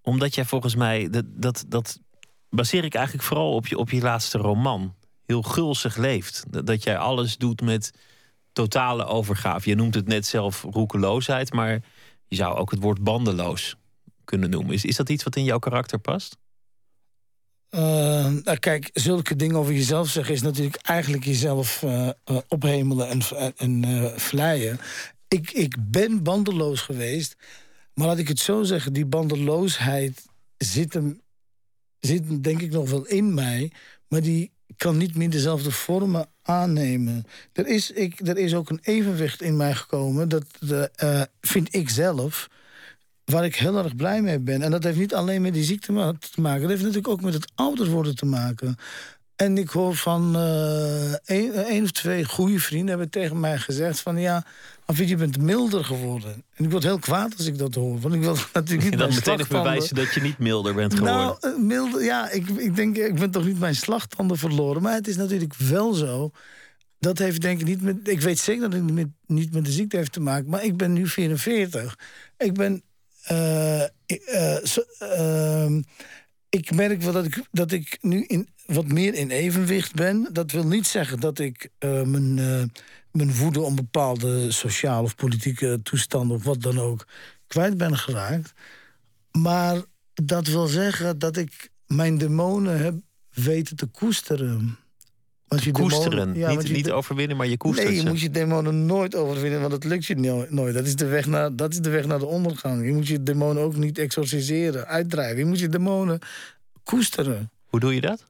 omdat 0.02 0.36
jij 0.36 0.46
volgens 0.46 0.76
mij, 0.76 1.10
dat, 1.10 1.26
dat, 1.28 1.66
dat 1.68 2.00
baseer 2.50 2.84
ik 2.84 2.94
eigenlijk 2.94 3.26
vooral 3.26 3.54
op 3.54 3.68
je, 3.68 3.78
op 3.78 3.90
je 3.90 4.02
laatste 4.02 4.38
roman. 4.38 4.96
Heel 5.26 5.42
gulzig 5.42 5.98
leeft. 5.98 6.44
Dat, 6.66 6.84
jij 6.84 6.98
alles 6.98 7.38
doet 7.38 7.62
met 7.62 7.92
totale 8.54 9.06
overgave. 9.06 9.70
Je 9.70 9.76
noemt 9.76 9.96
het 9.96 10.08
net 10.08 10.26
zelf 10.26 10.62
roekeloosheid, 10.62 11.54
maar 11.54 11.80
je 12.28 12.36
zou 12.36 12.56
ook 12.56 12.72
het 12.72 12.80
woord 12.80 13.04
bandeloos 13.04 13.76
kunnen 14.24 14.50
noemen. 14.50 14.74
Is, 14.74 14.86
is 14.86 14.96
dat 14.96 15.10
iets 15.10 15.24
wat 15.24 15.36
in 15.36 15.44
jouw 15.44 15.60
karakter 15.60 16.00
past? 16.00 16.38
Uh, 17.70 17.82
nou 18.44 18.58
kijk, 18.60 18.90
zulke 18.94 19.36
dingen 19.36 19.56
over 19.56 19.74
jezelf 19.74 20.10
zeggen 20.10 20.34
is 20.34 20.42
natuurlijk 20.42 20.76
eigenlijk 20.76 21.24
jezelf 21.24 21.82
uh, 21.82 22.10
ophemelen 22.48 23.10
en, 23.10 23.22
en 23.58 24.12
vleien. 24.20 24.80
Ik, 25.34 25.52
ik 25.52 25.76
ben 25.80 26.24
bandeloos 26.24 26.82
geweest, 26.82 27.36
maar 27.94 28.08
laat 28.08 28.18
ik 28.18 28.28
het 28.28 28.40
zo 28.40 28.64
zeggen, 28.64 28.94
die 28.94 29.06
bandeloosheid 29.06 30.26
zit 30.58 30.94
hem, 30.94 31.22
zit 32.00 32.44
denk 32.44 32.62
ik 32.62 32.72
nog 32.72 32.90
wel 32.90 33.06
in 33.06 33.34
mij, 33.34 33.72
maar 34.08 34.22
die 34.22 34.52
kan 34.78 34.98
niet 34.98 35.16
meer 35.16 35.30
dezelfde 35.30 35.72
vormen 35.72 36.28
aannemen. 36.42 37.24
Er 37.54 37.68
is, 37.68 37.92
ik, 37.92 38.28
er 38.28 38.38
is 38.38 38.54
ook 38.54 38.70
een 38.70 38.80
evenwicht 38.82 39.42
in 39.42 39.58
mij 39.58 39.74
gekomen, 39.74 40.30
dat 40.30 40.46
de, 40.60 40.92
uh, 41.04 41.22
vind 41.42 41.76
ik 41.76 41.90
zelf, 41.90 42.50
waar 43.26 43.46
ik 43.46 43.56
heel 43.56 43.78
erg 43.78 43.96
blij 43.96 44.22
mee 44.22 44.40
ben. 44.40 44.62
En 44.62 44.72
dat 44.72 44.84
heeft 44.84 44.98
niet 44.98 45.14
alleen 45.14 45.42
met 45.42 45.54
die 45.54 45.64
ziekte 45.64 46.16
te 46.20 46.42
maken, 46.42 46.62
dat 46.62 46.70
heeft 46.70 46.82
natuurlijk 46.82 47.08
ook 47.08 47.22
met 47.22 47.34
het 47.34 47.52
ouder 47.56 47.90
worden 47.90 48.16
te 48.16 48.26
maken. 48.26 48.76
En 49.36 49.58
ik 49.58 49.70
hoor 49.70 49.96
van 49.96 50.36
één 51.26 51.84
of 51.84 51.92
twee 51.92 52.26
goede 52.26 52.60
vrienden 52.60 52.90
hebben 52.90 53.10
tegen 53.10 53.40
mij 53.40 53.58
gezegd 53.58 54.00
van 54.00 54.18
ja, 54.18 54.46
Afid, 54.86 55.10
je 55.10 55.16
bent 55.16 55.42
milder 55.42 55.86
geworden. 55.86 56.44
En 56.54 56.66
ik 56.66 56.72
word 56.72 56.84
heel 56.84 57.00
kwaad 57.00 57.38
als 57.38 57.46
ik 57.46 57.58
dat 57.58 57.76
hoor. 57.76 58.00
Want 58.00 58.14
ik 58.14 58.22
wil 58.22 58.38
natuurlijk 58.54 58.90
niet 58.90 59.00
dan 59.00 59.14
meteen 59.14 59.46
bewijzen 59.50 59.96
dat 59.96 60.14
je 60.14 60.22
niet 60.22 60.38
milder 60.38 60.74
bent 60.74 60.94
geworden. 60.94 61.38
Nou, 61.42 61.62
milder, 61.62 62.04
ja, 62.04 62.30
ik, 62.30 62.50
ik 62.50 62.76
denk, 62.76 62.98
ik 62.98 63.20
ben 63.20 63.32
toch 63.32 63.46
niet 63.46 63.60
mijn 63.60 63.76
slagtanden 63.76 64.38
verloren. 64.38 64.82
Maar 64.82 64.94
het 64.94 65.08
is 65.08 65.16
natuurlijk 65.16 65.54
wel 65.54 65.94
zo 65.94 66.32
dat 67.04 67.18
heeft 67.18 67.42
denk 67.42 67.60
ik 67.60 67.66
niet 67.66 67.82
met. 67.82 68.08
Ik 68.08 68.22
weet 68.22 68.40
zeker 68.40 68.62
dat 68.70 68.74
het 68.74 68.92
met, 68.92 69.08
niet 69.26 69.54
met 69.54 69.66
de 69.66 69.72
ziekte 69.72 69.98
heeft 69.98 70.12
te 70.12 70.20
maken. 70.20 70.50
Maar 70.50 70.64
ik 70.64 70.78
ben 70.78 70.94
nu 70.94 71.08
44. 71.08 72.00
Ik 72.38 72.54
ben. 72.54 72.84
Uh, 73.32 73.84
uh, 74.08 75.68
ik 76.50 76.76
merk 76.76 77.02
wel 77.02 77.14
dat 77.14 77.26
ik, 77.26 77.42
dat 77.52 77.72
ik 77.72 77.98
nu 78.02 78.24
in, 78.28 78.50
wat 78.66 78.88
meer 78.88 79.14
in 79.14 79.30
evenwicht 79.30 79.94
ben. 79.94 80.30
Dat 80.32 80.52
wil 80.52 80.68
niet 80.68 80.88
zeggen 80.88 81.20
dat 81.20 81.40
ik 81.40 81.70
mijn, 81.80 82.72
mijn 83.14 83.36
woede 83.36 83.62
om 83.62 83.76
bepaalde 83.76 84.52
sociale 84.52 85.04
of 85.04 85.16
politieke 85.16 85.80
toestanden 85.84 86.38
of 86.38 86.44
wat 86.44 86.62
dan 86.62 86.80
ook 86.80 87.08
kwijt 87.48 87.78
ben 87.78 87.98
geraakt. 87.98 88.54
Maar 89.32 89.82
dat 90.14 90.48
wil 90.48 90.68
zeggen 90.68 91.20
dat 91.20 91.38
ik 91.38 91.70
mijn 91.88 92.18
demonen 92.18 92.84
heb 92.84 92.96
weten 93.30 93.76
te 93.76 93.86
koesteren. 93.86 94.78
Want 95.48 95.64
je 95.64 95.72
koesteren, 95.72 96.36
ja, 96.36 96.54
niet, 96.54 96.72
niet 96.72 96.92
overwinnen, 96.92 97.38
maar 97.38 97.48
je 97.48 97.58
koestert 97.58 97.88
Nee, 97.88 97.98
je 97.98 98.10
moet 98.10 98.20
je 98.20 98.30
demonen 98.30 98.86
nooit 98.86 99.16
overwinnen, 99.16 99.60
want 99.60 99.72
dat 99.72 99.84
lukt 99.84 100.06
je 100.06 100.16
nooit. 100.50 100.74
Dat 100.74 100.86
is, 100.86 100.96
de 100.96 101.06
weg 101.06 101.26
naar, 101.26 101.56
dat 101.56 101.72
is 101.72 101.80
de 101.80 101.90
weg 101.90 102.06
naar 102.06 102.20
de 102.20 102.26
ondergang. 102.26 102.86
Je 102.86 102.94
moet 102.94 103.08
je 103.08 103.24
demonen 103.24 103.64
ook 103.64 103.76
niet 103.76 103.98
exorciseren, 103.98 104.88
uitdrijven. 104.88 105.38
Je 105.38 105.46
moet 105.46 105.60
je 105.60 105.70
demonen 105.70 106.20
koesteren. 106.84 107.52
Hoe 107.66 107.80
doe 107.80 107.96
je 107.96 108.02
dat? 108.02 108.26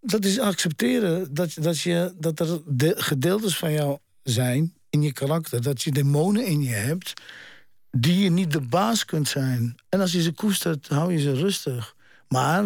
Dat 0.00 0.24
is 0.24 0.38
accepteren 0.38 1.34
dat, 1.34 1.56
dat, 1.60 1.80
je, 1.80 2.14
dat 2.18 2.40
er 2.40 2.60
de, 2.66 2.94
gedeeltes 2.96 3.56
van 3.56 3.72
jou 3.72 3.98
zijn 4.30 4.74
in 4.90 5.02
je 5.02 5.12
karakter. 5.12 5.62
Dat 5.62 5.82
je 5.82 5.92
demonen 5.92 6.46
in 6.46 6.62
je 6.62 6.74
hebt 6.74 7.12
die 7.90 8.22
je 8.22 8.30
niet 8.30 8.52
de 8.52 8.60
baas 8.60 9.04
kunt 9.04 9.28
zijn. 9.28 9.74
En 9.88 10.00
als 10.00 10.12
je 10.12 10.22
ze 10.22 10.32
koestert, 10.32 10.88
hou 10.88 11.12
je 11.12 11.18
ze 11.18 11.34
rustig. 11.34 11.96
Maar 12.28 12.64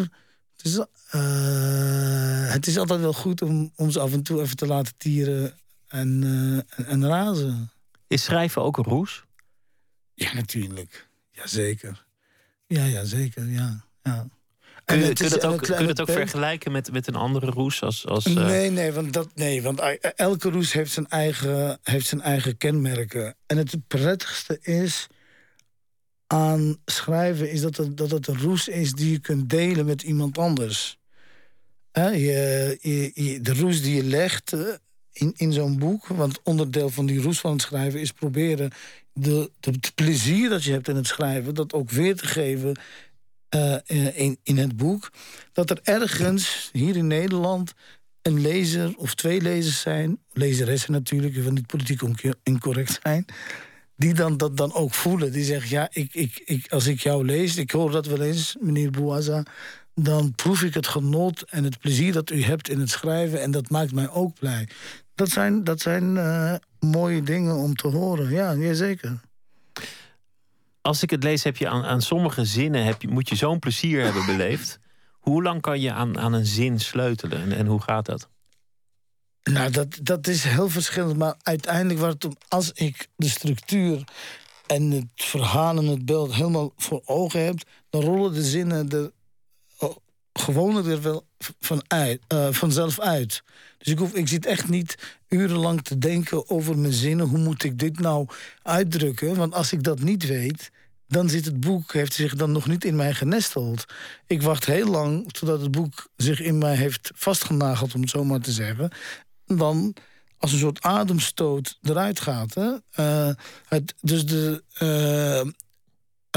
het 0.56 0.64
is, 0.64 0.78
uh, 1.14 2.52
het 2.52 2.66
is 2.66 2.78
altijd 2.78 3.00
wel 3.00 3.12
goed 3.12 3.42
om, 3.42 3.72
om 3.76 3.90
ze 3.90 4.00
af 4.00 4.12
en 4.12 4.22
toe 4.22 4.40
even 4.40 4.56
te 4.56 4.66
laten 4.66 4.96
tieren 4.96 5.54
en, 5.88 6.22
uh, 6.22 6.90
en, 6.92 7.06
razen. 7.06 7.70
Is 8.06 8.24
schrijven 8.24 8.62
ook 8.62 8.76
een 8.76 8.84
roes? 8.84 9.24
Ja, 10.14 10.34
natuurlijk. 10.34 11.08
Jazeker. 11.30 12.06
Ja, 12.66 12.84
ja, 12.84 13.04
zeker. 13.04 13.48
Ja. 13.48 13.84
ja. 14.02 14.26
Kun 14.84 14.98
je, 14.98 15.12
kun 15.12 15.28
dat 15.28 15.44
ook, 15.44 15.62
kun 15.62 15.80
je 15.80 15.86
dat 15.86 16.00
ook 16.00 16.10
vergelijken 16.10 16.72
met, 16.72 16.92
met 16.92 17.06
een 17.06 17.14
andere 17.14 17.46
roes? 17.46 17.82
Als, 17.82 18.06
als. 18.06 18.24
Nee, 18.24 18.70
nee 18.70 18.92
want, 18.92 19.12
dat, 19.12 19.28
nee, 19.34 19.62
want 19.62 19.80
elke 20.16 20.50
roes 20.50 20.72
heeft 20.72 20.92
zijn, 20.92 21.08
eigen, 21.08 21.78
heeft 21.82 22.06
zijn 22.06 22.20
eigen 22.20 22.56
kenmerken. 22.56 23.36
En 23.46 23.56
het 23.56 23.76
prettigste 23.88 24.58
is 24.60 25.06
aan 26.26 26.76
schrijven... 26.84 27.50
is 27.50 27.60
dat 27.60 27.76
het, 27.76 27.96
dat 27.96 28.10
het 28.10 28.26
een 28.26 28.40
roes 28.40 28.68
is 28.68 28.92
die 28.92 29.10
je 29.10 29.18
kunt 29.18 29.50
delen 29.50 29.86
met 29.86 30.02
iemand 30.02 30.38
anders. 30.38 30.98
He, 31.92 32.08
je, 32.08 32.78
je, 33.14 33.40
de 33.40 33.54
roes 33.54 33.82
die 33.82 33.94
je 33.94 34.04
legt 34.04 34.52
eh, 34.52 34.60
in, 35.12 35.32
in 35.36 35.52
zo'n 35.52 35.78
boek... 35.78 36.06
want 36.06 36.40
onderdeel 36.42 36.90
van 36.90 37.06
die 37.06 37.20
roes 37.20 37.40
van 37.40 37.52
het 37.52 37.62
schrijven 37.62 38.00
is 38.00 38.12
proberen... 38.12 38.70
De, 39.12 39.50
de, 39.60 39.70
het 39.70 39.94
plezier 39.94 40.48
dat 40.48 40.64
je 40.64 40.72
hebt 40.72 40.88
in 40.88 40.96
het 40.96 41.06
schrijven... 41.06 41.54
dat 41.54 41.72
ook 41.72 41.90
weer 41.90 42.16
te 42.16 42.26
geven 42.26 42.76
uh, 43.54 43.76
in, 44.14 44.38
in 44.42 44.58
het 44.58 44.76
boek... 44.76 45.10
dat 45.52 45.70
er 45.70 45.80
ergens 45.82 46.68
hier 46.72 46.96
in 46.96 47.06
Nederland 47.06 47.72
een 48.22 48.40
lezer 48.40 48.94
of 48.96 49.14
twee 49.14 49.40
lezers 49.40 49.80
zijn... 49.80 50.18
lezeressen 50.32 50.92
natuurlijk, 50.92 51.34
wil 51.34 51.52
niet 51.52 51.66
politiek 51.66 52.00
incorrect 52.42 53.00
zijn... 53.02 53.24
die 53.96 54.14
dan 54.14 54.36
dat 54.36 54.56
dan 54.56 54.74
ook 54.74 54.94
voelen. 54.94 55.32
Die 55.32 55.44
zeggen, 55.44 55.70
ja, 55.70 55.88
ik, 55.92 56.14
ik, 56.14 56.42
ik, 56.44 56.72
als 56.72 56.86
ik 56.86 57.00
jou 57.00 57.24
lees... 57.24 57.56
ik 57.56 57.70
hoor 57.70 57.90
dat 57.90 58.06
wel 58.06 58.20
eens, 58.20 58.56
meneer 58.60 58.90
Bouaza... 58.90 59.42
dan 59.94 60.34
proef 60.34 60.62
ik 60.62 60.74
het 60.74 60.86
genot 60.86 61.42
en 61.42 61.64
het 61.64 61.78
plezier 61.78 62.12
dat 62.12 62.30
u 62.30 62.42
hebt 62.42 62.68
in 62.68 62.80
het 62.80 62.90
schrijven... 62.90 63.40
en 63.40 63.50
dat 63.50 63.70
maakt 63.70 63.92
mij 63.92 64.10
ook 64.10 64.38
blij. 64.38 64.68
Dat 65.14 65.28
zijn, 65.28 65.64
dat 65.64 65.80
zijn 65.80 66.16
uh, 66.16 66.54
mooie 66.80 67.22
dingen 67.22 67.56
om 67.56 67.74
te 67.74 67.88
horen, 67.88 68.30
ja, 68.30 68.74
zeker 68.74 69.20
als 70.84 71.02
ik 71.02 71.10
het 71.10 71.22
lees, 71.22 71.44
heb 71.44 71.56
je 71.56 71.68
aan, 71.68 71.84
aan 71.84 72.02
sommige 72.02 72.44
zinnen 72.44 72.84
heb 72.84 73.02
je, 73.02 73.08
moet 73.08 73.28
je 73.28 73.36
zo'n 73.36 73.58
plezier 73.58 74.02
hebben 74.02 74.26
beleefd. 74.26 74.78
Hoe 75.10 75.42
lang 75.42 75.60
kan 75.60 75.80
je 75.80 75.92
aan, 75.92 76.18
aan 76.18 76.32
een 76.32 76.46
zin 76.46 76.80
sleutelen 76.80 77.52
en, 77.52 77.66
hoe 77.66 77.82
gaat 77.82 78.06
dat? 78.06 78.28
Nou, 79.42 79.70
dat, 79.70 79.98
dat 80.02 80.26
is 80.26 80.44
heel 80.44 80.68
verschillend. 80.68 81.16
Maar 81.16 81.34
uiteindelijk 81.42 82.00
waar 82.00 82.10
het 82.10 82.24
om, 82.24 82.36
als 82.48 82.72
ik 82.72 83.08
de 83.16 83.28
structuur 83.28 84.04
en 84.66 84.90
het 84.90 85.06
verhaal 85.14 85.76
en 85.76 85.86
het 85.86 86.04
beeld 86.04 86.34
helemaal 86.34 86.72
voor 86.76 87.02
ogen 87.04 87.44
heb, 87.44 87.58
dan 87.90 88.02
rollen 88.02 88.32
de 88.32 88.42
zinnen 88.42 88.88
er 88.88 89.10
oh, 89.78 89.96
gewoonlijk 90.32 90.86
er 90.86 91.02
wel 91.02 91.26
van 91.60 91.84
uit, 91.86 92.20
uh, 92.28 92.48
vanzelf 92.50 93.00
uit. 93.00 93.42
Dus 93.78 93.92
ik, 93.92 93.98
hoef, 93.98 94.14
ik 94.14 94.28
zit 94.28 94.46
echt 94.46 94.68
niet 94.68 95.18
urenlang 95.28 95.82
te 95.82 95.98
denken 95.98 96.50
over 96.50 96.78
mijn 96.78 96.92
zinnen. 96.92 97.26
Hoe 97.26 97.38
moet 97.38 97.64
ik 97.64 97.78
dit 97.78 97.98
nou 97.98 98.26
uitdrukken? 98.62 99.36
Want 99.36 99.54
als 99.54 99.72
ik 99.72 99.82
dat 99.82 100.00
niet 100.00 100.26
weet, 100.26 100.70
dan 101.14 101.28
zit 101.28 101.44
het 101.44 101.60
boek, 101.60 101.92
heeft 101.92 102.12
zich 102.12 102.34
dan 102.34 102.52
nog 102.52 102.66
niet 102.66 102.84
in 102.84 102.96
mij 102.96 103.14
genesteld. 103.14 103.84
Ik 104.26 104.42
wacht 104.42 104.64
heel 104.64 104.86
lang 104.86 105.32
totdat 105.32 105.60
het 105.60 105.70
boek 105.70 106.08
zich 106.16 106.40
in 106.40 106.58
mij 106.58 106.76
heeft 106.76 107.10
vastgenageld, 107.14 107.94
om 107.94 108.00
het 108.00 108.10
zo 108.10 108.24
maar 108.24 108.40
te 108.40 108.52
zeggen. 108.52 108.90
Dan 109.46 109.94
als 110.38 110.52
een 110.52 110.58
soort 110.58 110.82
ademstoot 110.82 111.78
eruit 111.82 112.20
gaat. 112.20 112.54
Hè? 112.54 112.70
Uh, 113.00 113.34
het, 113.68 113.94
dus 114.00 114.26
de, 114.26 114.62
uh, 114.82 115.50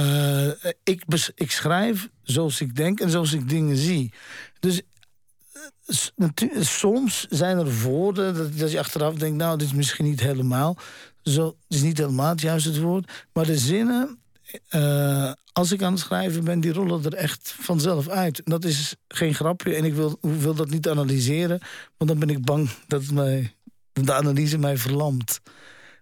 uh, 0.05 0.71
ik, 0.83 1.03
ik 1.35 1.51
schrijf 1.51 2.09
zoals 2.23 2.61
ik 2.61 2.75
denk 2.75 2.99
en 2.99 3.09
zoals 3.09 3.33
ik 3.33 3.49
dingen 3.49 3.77
zie. 3.77 4.13
Dus 4.59 4.81
soms 6.59 7.25
zijn 7.29 7.57
er 7.57 7.81
woorden 7.81 8.33
dat, 8.35 8.57
dat, 8.57 8.71
je 8.71 8.79
achteraf 8.79 9.15
denkt... 9.15 9.37
nou, 9.37 9.57
dit 9.57 9.67
is 9.67 9.73
misschien 9.73 10.05
niet 10.05 10.21
helemaal... 10.21 10.77
Zo, 11.23 11.57
is 11.67 11.81
niet 11.81 11.97
helemaal 11.97 12.29
het 12.29 12.41
juiste 12.41 12.81
woord. 12.81 13.11
Maar 13.33 13.45
de 13.45 13.57
zinnen 13.57 14.19
uh, 14.71 15.31
als 15.51 15.71
ik 15.71 15.81
aan 15.81 15.91
het 15.91 16.01
schrijven 16.01 16.43
ben, 16.43 16.59
die 16.59 16.73
rollen 16.73 17.03
er 17.03 17.13
echt 17.13 17.55
vanzelf 17.59 18.09
uit. 18.09 18.41
Dat 18.43 18.63
is 18.63 18.95
geen 19.07 19.33
grapje 19.33 19.75
en 19.75 19.83
ik 19.83 19.93
wil, 19.93 20.17
wil 20.21 20.53
dat 20.53 20.69
niet 20.69 20.87
analyseren, 20.87 21.59
want 21.97 22.09
dan 22.09 22.19
ben 22.19 22.29
ik 22.29 22.45
bang 22.45 22.69
dat 22.87 23.11
mij, 23.11 23.53
de 23.93 24.13
analyse 24.13 24.57
mij 24.57 24.77
verlamt. 24.77 25.41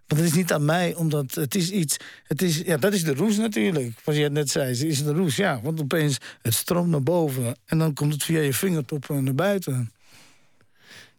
Want 0.06 0.20
het 0.20 0.30
is 0.30 0.36
niet 0.36 0.52
aan 0.52 0.64
mij, 0.64 0.94
omdat 0.94 1.34
het 1.34 1.54
is 1.54 1.70
iets. 1.70 1.96
Het 2.22 2.42
is, 2.42 2.58
ja, 2.58 2.76
dat 2.76 2.92
is 2.92 3.04
de 3.04 3.14
roes 3.14 3.36
natuurlijk. 3.36 4.00
Wat 4.04 4.16
je 4.16 4.28
net 4.28 4.50
zei, 4.50 4.70
is 4.86 5.04
de 5.04 5.12
roes, 5.12 5.36
ja. 5.36 5.60
Want 5.62 5.80
opeens 5.80 6.18
het 6.42 6.54
stroomt 6.54 6.88
naar 6.88 7.02
boven 7.02 7.56
en 7.64 7.78
dan 7.78 7.94
komt 7.94 8.12
het 8.12 8.24
via 8.24 8.40
je 8.40 8.52
vingertoppen 8.52 9.24
naar 9.24 9.34
buiten. 9.34 9.92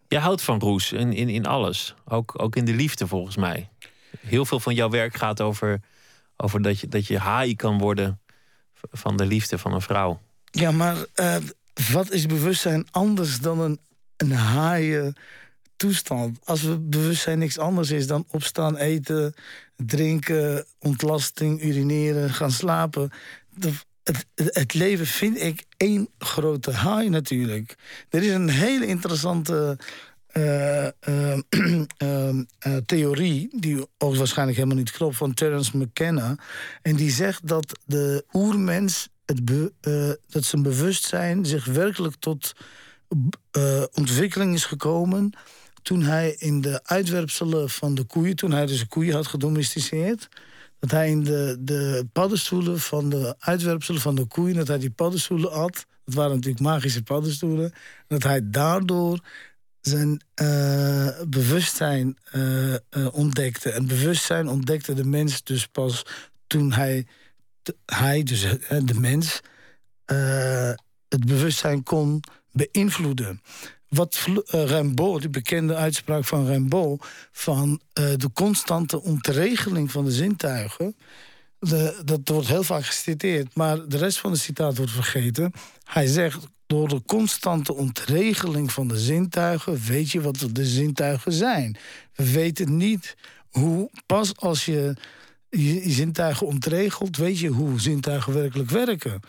Je 0.07 0.17
houdt 0.17 0.41
van 0.41 0.59
roes 0.59 0.91
in, 0.91 1.13
in, 1.13 1.29
in 1.29 1.45
alles, 1.45 1.95
ook, 2.05 2.41
ook 2.41 2.55
in 2.55 2.65
de 2.65 2.73
liefde 2.73 3.07
volgens 3.07 3.35
mij. 3.35 3.69
Heel 4.19 4.45
veel 4.45 4.59
van 4.59 4.75
jouw 4.75 4.89
werk 4.89 5.15
gaat 5.15 5.41
over 5.41 5.81
over 6.37 6.61
dat 6.61 6.79
je, 6.79 6.87
dat 6.87 7.07
je 7.07 7.17
haai 7.17 7.55
kan 7.55 7.77
worden 7.77 8.19
van 8.91 9.17
de 9.17 9.25
liefde 9.25 9.57
van 9.57 9.73
een 9.73 9.81
vrouw. 9.81 10.21
Ja, 10.51 10.71
maar 10.71 11.05
uh, 11.15 11.35
wat 11.91 12.11
is 12.11 12.25
bewustzijn 12.25 12.87
anders 12.91 13.39
dan 13.39 13.59
een, 13.59 13.79
een 14.17 14.31
haaien 14.31 15.15
toestand? 15.75 16.39
Als 16.43 16.65
bewustzijn 16.79 17.39
niks 17.39 17.57
anders 17.57 17.91
is 17.91 18.07
dan 18.07 18.25
opstaan, 18.31 18.77
eten, 18.77 19.35
drinken, 19.75 20.65
ontlasting, 20.79 21.63
urineren, 21.63 22.33
gaan 22.33 22.51
slapen. 22.51 23.11
Het, 24.03 24.25
het, 24.35 24.73
leven 24.73 25.05
vind 25.05 25.41
ik 25.41 25.65
één 25.77 26.09
grote 26.17 26.71
haai 26.71 27.09
natuurlijk. 27.09 27.75
Er 28.09 28.23
is 28.23 28.31
een 28.31 28.49
hele 28.49 28.85
interessante 28.85 29.77
uh, 30.37 30.87
uh, 32.03 32.37
theorie, 32.85 33.49
die 33.59 33.85
ook 33.97 34.15
waarschijnlijk 34.15 34.57
helemaal 34.57 34.77
niet 34.77 34.91
klopt, 34.91 35.15
van 35.15 35.33
Terence 35.33 35.77
McKenna. 35.77 36.35
En 36.81 36.95
die 36.95 37.11
zegt 37.11 37.47
dat 37.47 37.79
de 37.85 38.25
oermens, 38.33 39.07
het 39.25 39.41
dat 40.27 40.43
zijn 40.43 40.61
bewustzijn 40.61 41.45
zich 41.45 41.65
werkelijk 41.65 42.15
tot 42.15 42.53
ontwikkeling 43.93 44.53
is 44.53 44.65
gekomen 44.65 45.33
toen 45.87 46.01
hij 46.01 46.35
in 46.37 46.61
de 46.61 46.79
uitwerpselen 46.83 47.69
van 47.69 47.95
de 47.95 48.03
koeien, 48.03 48.35
toen 48.35 48.51
hij 48.51 48.65
dus 48.65 48.79
de 48.79 48.87
koeien 48.87 49.13
had 49.13 49.27
gedomesticeerd, 49.27 50.29
dat 50.79 50.91
hij 50.91 51.09
in 51.09 51.23
de, 51.23 51.57
de 51.59 52.07
paddenstoelen 52.13 52.79
van 52.79 53.09
de 53.09 53.35
uitwerpselen 53.39 54.01
van 54.01 54.15
de 54.15 54.25
koeien, 54.25 54.55
dat 54.55 54.67
hij 54.67 54.77
die 54.77 54.89
paddenstoelen 54.89 55.51
had. 55.51 55.85
Dat 56.05 56.13
waren 56.13 56.35
natuurlijk 56.35 56.63
magische 56.63 57.03
paddenstoelen. 57.03 57.73
Dat 58.07 58.23
hij 58.23 58.41
daardoor 58.43 59.19
zijn 59.81 60.21
uh, 60.41 61.21
bewustzijn 61.27 62.17
uh, 62.33 62.73
uh, 62.73 62.77
ontdekte. 63.11 63.71
En 63.71 63.87
bewustzijn 63.87 64.47
ontdekte 64.47 64.93
de 64.93 65.05
mens 65.05 65.43
dus 65.43 65.67
pas 65.67 66.05
toen 66.47 66.73
hij, 66.73 67.07
hij 67.85 68.23
dus 68.23 68.41
de 68.83 68.99
mens, 68.99 69.39
het 71.09 71.25
bewustzijn 71.25 71.83
kon 71.83 72.23
beïnvloeden. 72.51 73.41
wat 73.87 74.27
Rimbaud, 74.45 75.21
die 75.21 75.29
bekende 75.29 75.75
uitspraak 75.75 76.25
van 76.25 76.47
Rimbaud... 76.47 77.05
van 77.31 77.81
de 77.93 78.29
constante 78.33 79.01
ontregeling 79.01 79.91
van 79.91 80.05
de 80.05 80.11
zintuigen... 80.11 80.95
De, 81.59 82.01
dat 82.05 82.19
wordt 82.23 82.47
heel 82.47 82.63
vaak 82.63 82.85
geciteerd, 82.85 83.55
maar 83.55 83.87
de 83.87 83.97
rest 83.97 84.19
van 84.19 84.31
de 84.31 84.37
citaat 84.37 84.77
wordt 84.77 84.91
vergeten. 84.91 85.51
Hij 85.83 86.07
zegt, 86.07 86.47
door 86.67 86.87
de 86.87 87.01
constante 87.05 87.73
ontregeling 87.73 88.71
van 88.71 88.87
de 88.87 88.97
zintuigen... 88.97 89.79
weet 89.85 90.11
je 90.11 90.21
wat 90.21 90.47
de 90.51 90.65
zintuigen 90.65 91.31
zijn. 91.31 91.77
We 92.15 92.31
weten 92.31 92.77
niet 92.77 93.15
hoe, 93.49 93.89
pas 94.05 94.37
als 94.37 94.65
je 94.65 94.93
je 95.49 95.89
zintuigen 95.89 96.47
ontregelt... 96.47 97.17
weet 97.17 97.39
je 97.39 97.47
hoe 97.47 97.79
zintuigen 97.79 98.33
werkelijk 98.33 98.69
werken. 98.69 99.19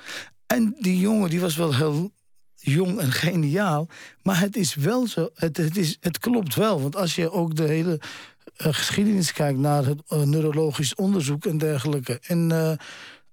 En 0.46 0.76
die 0.78 0.98
jongen 0.98 1.30
die 1.30 1.40
was 1.40 1.56
wel 1.56 1.74
heel 1.74 2.12
jong 2.54 2.98
en 2.98 3.12
geniaal. 3.12 3.88
Maar 4.22 4.40
het 4.40 4.56
is 4.56 4.74
wel 4.74 5.06
zo, 5.06 5.28
het, 5.34 5.56
het, 5.56 5.76
is, 5.76 5.96
het 6.00 6.18
klopt 6.18 6.54
wel. 6.54 6.80
Want 6.80 6.96
als 6.96 7.14
je 7.14 7.30
ook 7.30 7.56
de 7.56 7.66
hele 7.66 8.00
uh, 8.00 8.72
geschiedenis 8.72 9.32
kijkt 9.32 9.58
naar 9.58 9.84
het 9.84 10.02
uh, 10.08 10.22
neurologisch 10.22 10.94
onderzoek 10.94 11.46
en 11.46 11.58
dergelijke. 11.58 12.20
En 12.22 12.50
uh, 12.50 12.72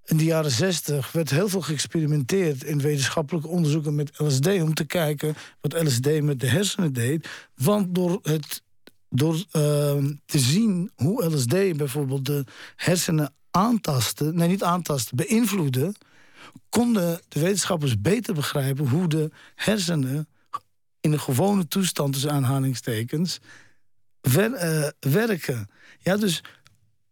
in 0.06 0.18
de 0.18 0.24
jaren 0.24 0.52
zestig 0.52 1.12
werd 1.12 1.30
heel 1.30 1.50
veel 1.50 1.62
geëxperimenteerd 1.62 2.64
in 2.64 2.82
wetenschappelijke 2.82 3.48
onderzoeken 3.48 3.96
met 3.96 4.20
LSD 4.20 4.48
om 4.48 4.74
te 4.74 4.86
kijken 4.86 5.36
wat 5.62 5.84
LSD 5.84 6.22
met 6.22 6.40
de 6.40 6.48
hersenen 6.48 6.94
deed. 6.94 7.28
Want 7.56 7.96
door 7.96 8.20
het 8.24 8.64
door 9.10 9.46
te 10.26 10.40
zien 10.40 10.92
hoe 10.96 11.26
LSD 11.26 11.78
bijvoorbeeld 11.78 12.26
de 12.26 12.46
hersenen 12.76 13.34
aantasten, 13.52 14.36
nee 14.36 14.48
niet 14.48 14.64
aantasten, 14.64 15.18
beïnvloeden, 15.18 15.96
konden 16.70 17.22
de 17.28 17.40
wetenschappers 17.40 18.02
beter 18.02 18.34
begrijpen 18.34 18.88
hoe 18.88 19.08
de 19.08 19.32
hersenen 19.56 20.28
in 21.02 21.12
een 21.12 21.20
gewone 21.20 21.68
toestand, 21.68 22.14
tussen 22.14 22.32
aanhalingstekens, 22.32 23.40
wer, 24.22 24.94
werken. 25.00 25.70
Ja, 26.00 26.18
dus 26.18 26.44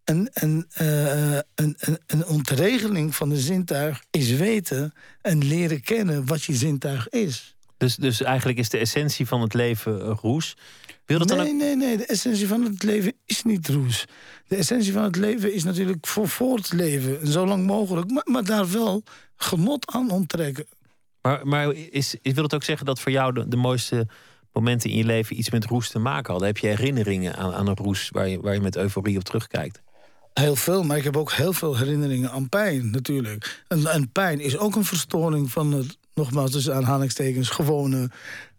een, 0.04 0.30
een, 0.34 0.66
uh, 0.82 1.34
een, 1.36 1.44
een, 1.56 2.00
een 2.08 2.26
ontregeling 2.26 3.16
van 3.16 3.30
de 3.30 3.40
zintuig 3.40 4.04
is 4.12 4.32
weten 4.32 4.94
en 5.22 5.46
leren 5.46 5.82
kennen 5.82 6.26
wat 6.26 6.44
je 6.44 6.54
zintuig 6.54 7.10
is. 7.10 7.56
Dus, 7.78 7.96
dus 7.96 8.22
eigenlijk 8.22 8.60
is 8.60 8.70
de 8.70 8.78
essentie 8.78 9.28
van 9.28 9.42
het 9.42 9.54
leven 9.54 10.00
roes. 10.00 10.58
Wil 11.06 11.18
dat 11.20 11.28
nee, 11.28 11.38
dan 11.38 11.48
ook... 11.48 11.54
nee, 11.54 11.76
nee. 11.76 11.98
De 11.98 12.06
essentie 12.06 12.48
van 12.48 12.64
het 12.64 12.84
leven 12.84 13.14
is 13.26 13.44
niet 13.44 13.68
roes. 13.68 14.06
De 14.48 14.56
essentie 14.56 14.94
van 14.94 15.04
het 15.04 15.16
leven 15.16 15.54
is 15.54 15.64
natuurlijk 15.64 16.08
voor 16.08 16.28
voortleven. 16.28 17.28
Zo 17.28 17.46
lang 17.46 17.66
mogelijk. 17.66 18.12
Maar, 18.12 18.24
maar 18.26 18.44
daar 18.44 18.72
wel 18.72 19.04
genot 19.36 19.92
aan 19.92 20.12
onttrekken. 20.12 20.66
Maar, 21.22 21.48
maar 21.48 21.74
is, 21.74 22.16
wil 22.22 22.44
het 22.44 22.54
ook 22.54 22.64
zeggen 22.64 22.86
dat 22.86 23.00
voor 23.00 23.12
jou 23.12 23.34
de, 23.34 23.48
de 23.48 23.58
mooiste 23.58 24.08
momenten 24.52 24.90
in 24.90 24.98
je 24.98 25.06
leven 25.06 25.38
iets 25.38 25.50
met 25.50 25.66
roes 25.66 25.90
te 25.90 26.00
maken 26.00 26.32
hadden? 26.32 26.48
Heb 26.48 26.58
je 26.58 26.68
herinneringen 26.68 27.36
aan, 27.36 27.54
aan 27.54 27.68
een 27.68 27.76
roes 27.76 28.10
waar 28.10 28.28
je, 28.28 28.42
waar 28.42 28.54
je 28.54 28.62
met 28.62 28.76
euforie 28.76 29.18
op 29.18 29.24
terugkijkt? 29.24 29.82
Heel 30.34 30.56
veel, 30.56 30.84
maar 30.84 30.98
ik 30.98 31.04
heb 31.04 31.18
ook 31.18 31.32
heel 31.32 31.54
veel 31.54 31.78
herinneringen 31.78 32.32
aan 32.32 32.50
pijn 32.50 32.90
natuurlijk. 32.90 33.64
En, 33.68 33.86
en 33.88 34.12
pijn 34.12 34.40
is 34.40 34.58
ook 34.58 34.76
een 34.76 34.86
verstoring 34.86 35.52
van 35.52 35.72
het, 35.72 35.98
nogmaals 36.14 36.52
tussen 36.52 36.76
aanhalingstekens, 36.76 37.50
gewone 37.50 38.10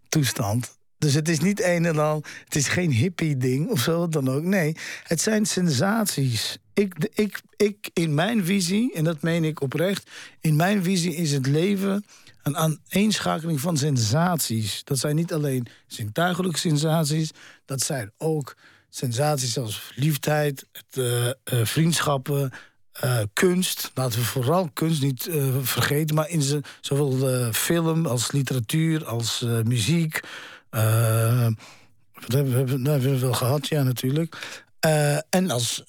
toestand. 0.09 0.77
Dus 0.99 1.15
het 1.15 1.29
is 1.29 1.41
niet 1.41 1.63
een 1.63 1.85
en 1.85 1.99
al, 1.99 2.23
het 2.45 2.55
is 2.55 2.69
geen 2.69 2.91
hippie-ding 2.91 3.69
of 3.69 3.81
zo 3.81 4.09
dan 4.09 4.29
ook. 4.29 4.43
Nee, 4.43 4.77
het 5.03 5.21
zijn 5.21 5.47
sensaties. 5.47 6.59
Ik, 6.75 7.09
ik, 7.15 7.41
ik, 7.57 7.91
in 7.93 8.15
mijn 8.15 8.45
visie, 8.45 8.95
en 8.95 9.05
dat 9.05 9.23
meen 9.23 9.45
ik 9.45 9.61
oprecht, 9.61 10.11
in 10.41 10.57
mijn 10.57 10.83
visie 10.83 11.15
is 11.15 11.33
het 11.33 11.47
leven 11.47 12.05
een 12.43 12.57
aaneenschakeling 12.57 13.61
van 13.61 13.77
sensaties. 13.77 14.85
Dat 14.85 14.99
zijn 14.99 15.17
niet 15.17 15.33
alleen 15.33 15.67
zintuigelijke 15.87 16.59
sensaties, 16.59 17.31
dat 17.65 17.81
zijn 17.81 18.13
ook 18.19 18.57
sensaties 18.95 19.59
als 19.59 19.81
verliefdheid, 19.81 20.67
het, 20.73 20.97
uh, 20.97 21.27
uh, 21.27 21.33
vriendschappen, 21.45 22.53
uh, 23.05 23.19
kunst. 23.33 23.91
Laten 23.95 24.19
we 24.19 24.25
vooral 24.25 24.71
kunst 24.73 25.03
niet 25.03 25.29
vergeten, 25.63 26.15
maar 26.15 26.29
in 26.29 26.65
zowel 26.81 27.53
film 27.53 28.07
als 28.07 28.33
literatuur 28.33 29.05
als 29.05 29.45
muziek. 29.65 30.21
hebben, 30.71 32.67
we, 32.67 32.83
dat 32.83 32.93
hebben 32.93 33.11
we 33.11 33.19
wel 33.19 33.33
gehad, 33.33 33.69
ja, 33.69 33.83
natuurlijk. 33.83 34.37
en 35.31 35.51
als 35.51 35.83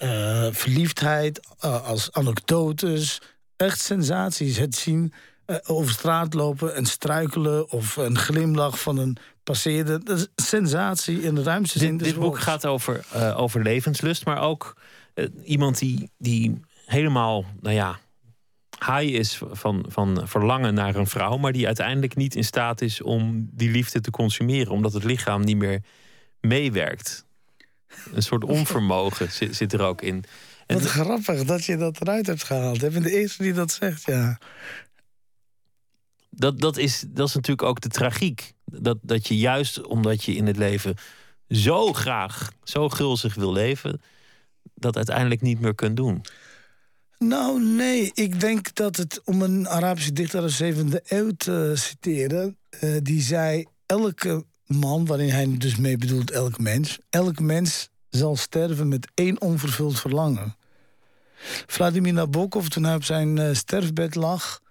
verliefdheid, 0.52 1.60
als 1.60 2.12
anekdotes, 2.12 3.22
echt 3.56 3.80
sensaties. 3.80 4.58
Het 4.58 4.76
zien 4.76 5.14
uh, 5.48 5.58
over 5.66 5.92
straat 5.92 6.34
lopen 6.34 6.76
en 6.76 6.86
struikelen 6.86 7.72
of 7.72 7.96
een 7.96 8.18
glimlach 8.18 8.80
van 8.80 8.98
een 8.98 9.18
passeerde. 9.44 10.04
Dat 10.04 10.18
is 10.18 10.28
sensatie 10.36 11.22
in 11.22 11.36
de 11.36 11.44
ruimste 11.44 11.80
zin. 11.80 11.98
Dit, 11.98 12.08
dit 12.08 12.20
boek 12.20 12.40
gaat 12.40 12.66
over, 12.66 13.06
uh, 13.16 13.40
over 13.40 13.64
levenslust, 13.64 14.26
maar 14.26 14.42
ook 14.42 14.78
uh, 15.16 15.26
iemand 15.44 15.80
die, 15.80 16.10
die 16.18 16.60
helemaal, 16.86 17.46
nou 17.62 17.76
ja, 17.76 18.00
high 18.80 19.14
is 19.14 19.42
van, 19.52 19.86
van 19.88 20.22
verlangen 20.28 20.74
naar 20.74 20.96
een 20.96 21.08
vrouw, 21.08 21.38
maar 21.38 21.52
die 21.52 21.66
uiteindelijk 21.66 22.16
niet 22.16 22.36
in 22.36 22.44
staat 22.44 22.82
is 22.82 23.02
om 23.02 23.50
die 23.52 23.70
liefde 23.70 24.02
te 24.02 24.12
consumeren, 24.12 24.72
omdat 24.72 24.94
het 24.94 25.04
lichaam 25.04 25.42
niet 25.42 25.58
meer 25.58 25.82
meewerkt. 26.42 27.26
Een 28.14 28.24
soort 28.24 28.44
onvermogen 28.58 29.32
zit, 29.32 29.56
zit 29.56 29.74
er 29.74 29.82
ook 29.82 30.02
in. 30.02 30.24
En 30.66 30.80
Wat 30.80 30.86
grappig 30.86 31.44
dat 31.44 31.66
je 31.66 31.78
dat 31.78 32.02
eruit 32.02 32.28
hebt 32.28 32.44
gehaald. 32.44 32.84
Ik 32.84 32.92
ben 32.92 33.04
de 33.04 33.12
eerste 33.20 33.44
die 33.44 33.54
dat 33.54 33.72
zegt, 33.72 34.06
ja 34.06 34.38
dat, 36.36 36.60
dat, 36.60 36.78
is, 36.78 37.06
dat 37.08 37.28
is 37.28 37.34
natuurlijk 37.34 37.68
ook 37.68 37.82
de 37.82 37.90
tragiek. 37.90 38.54
Dat, 38.66 38.98
dat 39.02 39.28
je 39.28 39.38
juist 39.38 39.86
omdat 39.86 40.24
je 40.24 40.36
in 40.36 40.48
het 40.48 40.58
leven 40.58 40.96
zo 41.50 41.94
graag, 41.94 42.52
zo 42.64 42.90
gulzig 42.90 43.36
wil 43.36 43.52
leven, 43.52 44.02
dat 44.74 44.96
uiteindelijk 44.96 45.42
niet 45.42 45.60
meer 45.60 45.76
kunt 45.76 45.98
doen. 45.98 46.22
Nou, 47.18 47.64
nee. 47.64 48.12
Ik 48.14 48.40
denk 48.40 48.76
dat 48.76 48.96
het, 48.96 49.22
om 49.24 49.42
een 49.42 49.68
Arabische 49.68 50.14
dichter 50.14 50.40
uit 50.40 50.50
de 50.50 50.56
zevende 50.56 51.04
eeuw 51.08 51.32
te 51.38 51.72
citeren, 51.76 52.58
uh, 52.84 52.98
die 53.02 53.22
zei: 53.22 53.66
elke 53.86 54.46
man, 54.66 55.06
waarin 55.06 55.30
hij 55.30 55.56
dus 55.58 55.76
mee 55.76 55.98
bedoelt 55.98 56.32
elk 56.32 56.60
mens, 56.60 57.00
elk 57.10 57.40
mens 57.40 57.90
zal 58.10 58.36
sterven 58.36 58.88
met 58.88 59.08
één 59.14 59.42
onvervuld 59.42 60.00
verlangen. 60.00 60.56
Vladimir 61.68 62.14
Nabokov, 62.14 62.68
toen 62.68 62.84
hij 62.84 62.96
op 62.96 63.04
zijn 63.04 63.38
uh, 63.38 63.54
sterfbed 63.54 64.16
lag, 64.16 64.62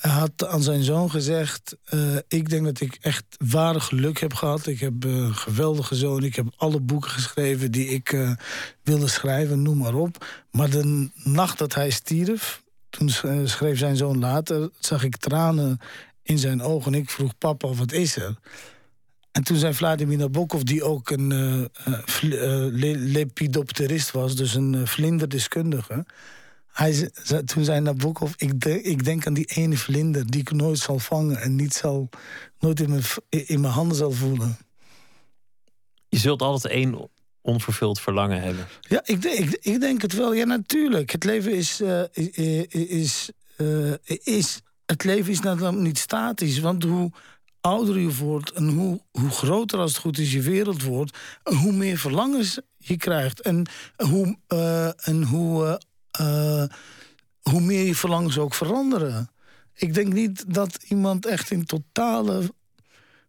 had 0.00 0.46
aan 0.46 0.62
zijn 0.62 0.82
zoon 0.82 1.10
gezegd... 1.10 1.76
Uh, 1.94 2.16
ik 2.28 2.48
denk 2.48 2.64
dat 2.64 2.80
ik 2.80 2.98
echt 3.00 3.24
ware 3.38 3.80
geluk 3.80 4.20
heb 4.20 4.34
gehad. 4.34 4.66
Ik 4.66 4.80
heb 4.80 5.04
uh, 5.04 5.16
een 5.16 5.34
geweldige 5.34 5.94
zoon. 5.94 6.24
Ik 6.24 6.36
heb 6.36 6.46
alle 6.56 6.80
boeken 6.80 7.10
geschreven 7.10 7.70
die 7.70 7.88
ik 7.88 8.12
uh, 8.12 8.32
wilde 8.82 9.08
schrijven, 9.08 9.62
noem 9.62 9.78
maar 9.78 9.94
op. 9.94 10.26
Maar 10.50 10.70
de 10.70 11.08
nacht 11.14 11.58
dat 11.58 11.74
hij 11.74 11.90
stierf, 11.90 12.62
toen 12.90 13.10
schreef 13.44 13.78
zijn 13.78 13.96
zoon 13.96 14.18
later... 14.18 14.70
zag 14.78 15.04
ik 15.04 15.16
tranen 15.16 15.78
in 16.22 16.38
zijn 16.38 16.62
ogen 16.62 16.92
en 16.94 17.00
ik 17.00 17.10
vroeg 17.10 17.38
papa, 17.38 17.68
wat 17.68 17.92
is 17.92 18.16
er? 18.16 18.36
En 19.32 19.42
toen 19.42 19.56
zei 19.56 19.74
Vladimir 19.74 20.18
Nabokov, 20.18 20.62
die 20.62 20.84
ook 20.84 21.10
een 21.10 21.68
lepidopterist 23.12 24.10
was... 24.10 24.36
dus 24.36 24.54
een 24.54 24.86
vlinderdeskundige... 24.86 26.04
Hij, 26.72 27.10
toen 27.44 27.64
zei 27.64 27.80
Nabokov, 27.80 28.32
ik, 28.36 28.60
de, 28.60 28.82
ik 28.82 29.04
denk 29.04 29.26
aan 29.26 29.34
die 29.34 29.50
ene 29.54 29.76
vlinder 29.76 30.30
die 30.30 30.40
ik 30.40 30.52
nooit 30.52 30.78
zal 30.78 30.98
vangen 30.98 31.40
en 31.40 31.56
niet 31.56 31.74
zal, 31.74 32.08
nooit 32.58 32.80
in 32.80 32.90
mijn, 32.90 33.02
in 33.28 33.60
mijn 33.60 33.72
handen 33.72 33.96
zal 33.96 34.10
voelen. 34.10 34.58
Je 36.08 36.18
zult 36.18 36.42
altijd 36.42 36.72
één 36.72 37.10
onvervuld 37.40 38.00
verlangen 38.00 38.42
hebben. 38.42 38.66
Ja, 38.80 39.00
ik, 39.04 39.24
ik, 39.24 39.58
ik 39.60 39.80
denk 39.80 40.02
het 40.02 40.12
wel. 40.12 40.34
Ja, 40.34 40.44
natuurlijk. 40.44 41.10
Het 41.10 41.24
leven 41.24 41.52
is, 41.52 41.80
uh, 41.80 42.02
is, 42.90 43.30
uh, 43.56 43.92
is, 44.24 44.60
het 44.86 45.04
leven 45.04 45.32
is 45.32 45.40
namelijk 45.40 45.76
niet 45.76 45.98
statisch. 45.98 46.58
Want 46.58 46.82
hoe 46.82 47.12
ouder 47.60 47.98
je 47.98 48.14
wordt 48.14 48.52
en 48.52 48.68
hoe, 48.68 49.00
hoe 49.10 49.30
groter 49.30 49.78
als 49.78 49.90
het 49.90 50.00
goed 50.00 50.18
is 50.18 50.32
je 50.32 50.42
wereld 50.42 50.82
wordt, 50.82 51.18
hoe 51.42 51.72
meer 51.72 51.98
verlangens 51.98 52.60
je 52.76 52.96
krijgt. 52.96 53.40
En 53.40 53.66
hoe, 53.96 54.36
uh, 54.48 55.08
en 55.08 55.22
hoe 55.22 55.80
uh, 56.20 56.64
hoe 57.42 57.60
meer 57.60 57.84
je 57.84 57.94
verlangens 57.94 58.38
ook 58.38 58.54
veranderen. 58.54 59.30
Ik 59.74 59.94
denk 59.94 60.12
niet 60.12 60.54
dat 60.54 60.84
iemand 60.88 61.26
echt 61.26 61.50
in 61.50 61.64
totale 61.64 62.52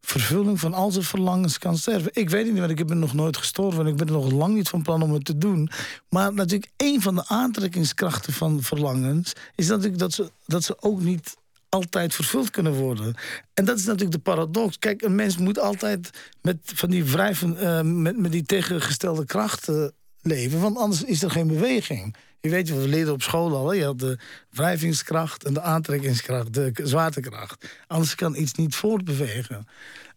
vervulling 0.02 0.60
van 0.60 0.74
al 0.74 0.92
zijn 0.92 1.04
verlangens 1.04 1.58
kan 1.58 1.78
sterven. 1.78 2.12
Ik 2.14 2.30
weet 2.30 2.46
niet, 2.46 2.60
want 2.60 2.80
ik 2.80 2.88
ben 2.88 3.00
nog 3.00 3.14
nooit 3.14 3.38
gestorven 3.38 3.86
en 3.86 3.92
ik 3.92 3.96
ben 3.96 4.08
nog 4.08 4.32
lang 4.32 4.54
niet 4.54 4.70
van 4.70 4.82
plan 4.82 5.02
om 5.02 5.14
het 5.14 5.26
te 5.26 5.38
doen. 5.38 5.70
Maar 6.10 6.34
natuurlijk, 6.34 6.72
een 6.78 7.02
van 7.02 7.16
de 7.16 7.28
aantrekkingskrachten 7.28 8.34
van 8.34 8.62
verlangens 8.62 9.34
is 9.56 9.68
natuurlijk 9.68 10.00
dat 10.00 10.14
ze, 10.14 10.32
dat 10.46 10.64
ze 10.64 10.82
ook 10.82 11.02
niet 11.02 11.38
altijd 11.70 12.16
vervuld 12.16 12.50
kunnen 12.50 12.74
worden. 12.74 13.16
En 13.54 13.66
dat 13.66 13.78
is 13.78 13.86
natuurlijk 13.86 14.12
de 14.12 14.20
paradox. 14.20 14.80
Kijk, 14.80 15.02
een 15.02 15.16
mens 15.16 15.38
moet 15.38 15.60
altijd 15.60 16.10
met 16.42 16.58
van 16.64 16.90
die 16.90 17.04
wrijven, 17.04 17.58
uh, 17.60 17.82
met, 17.82 18.18
met 18.18 18.32
die 18.32 18.44
tegengestelde 18.44 19.26
krachten 19.26 19.94
leven, 20.22 20.60
want 20.60 20.78
anders 20.78 21.04
is 21.04 21.24
er 21.24 21.32
geen 21.32 21.48
beweging. 21.48 22.16
Je 22.42 22.50
weet 22.50 22.68
je, 22.68 22.76
we 22.76 22.88
leerden 22.88 23.14
op 23.14 23.22
school 23.22 23.56
al. 23.56 23.74
Je 23.74 23.84
had 23.84 24.00
de 24.00 24.18
wrijvingskracht 24.50 25.44
en 25.44 25.54
de 25.54 25.62
aantrekkingskracht, 25.62 26.54
de 26.54 26.72
zwaartekracht. 26.84 27.66
Anders 27.88 28.16
kan 28.16 28.36
iets 28.36 28.54
niet 28.54 28.76
voortbewegen. 28.76 29.68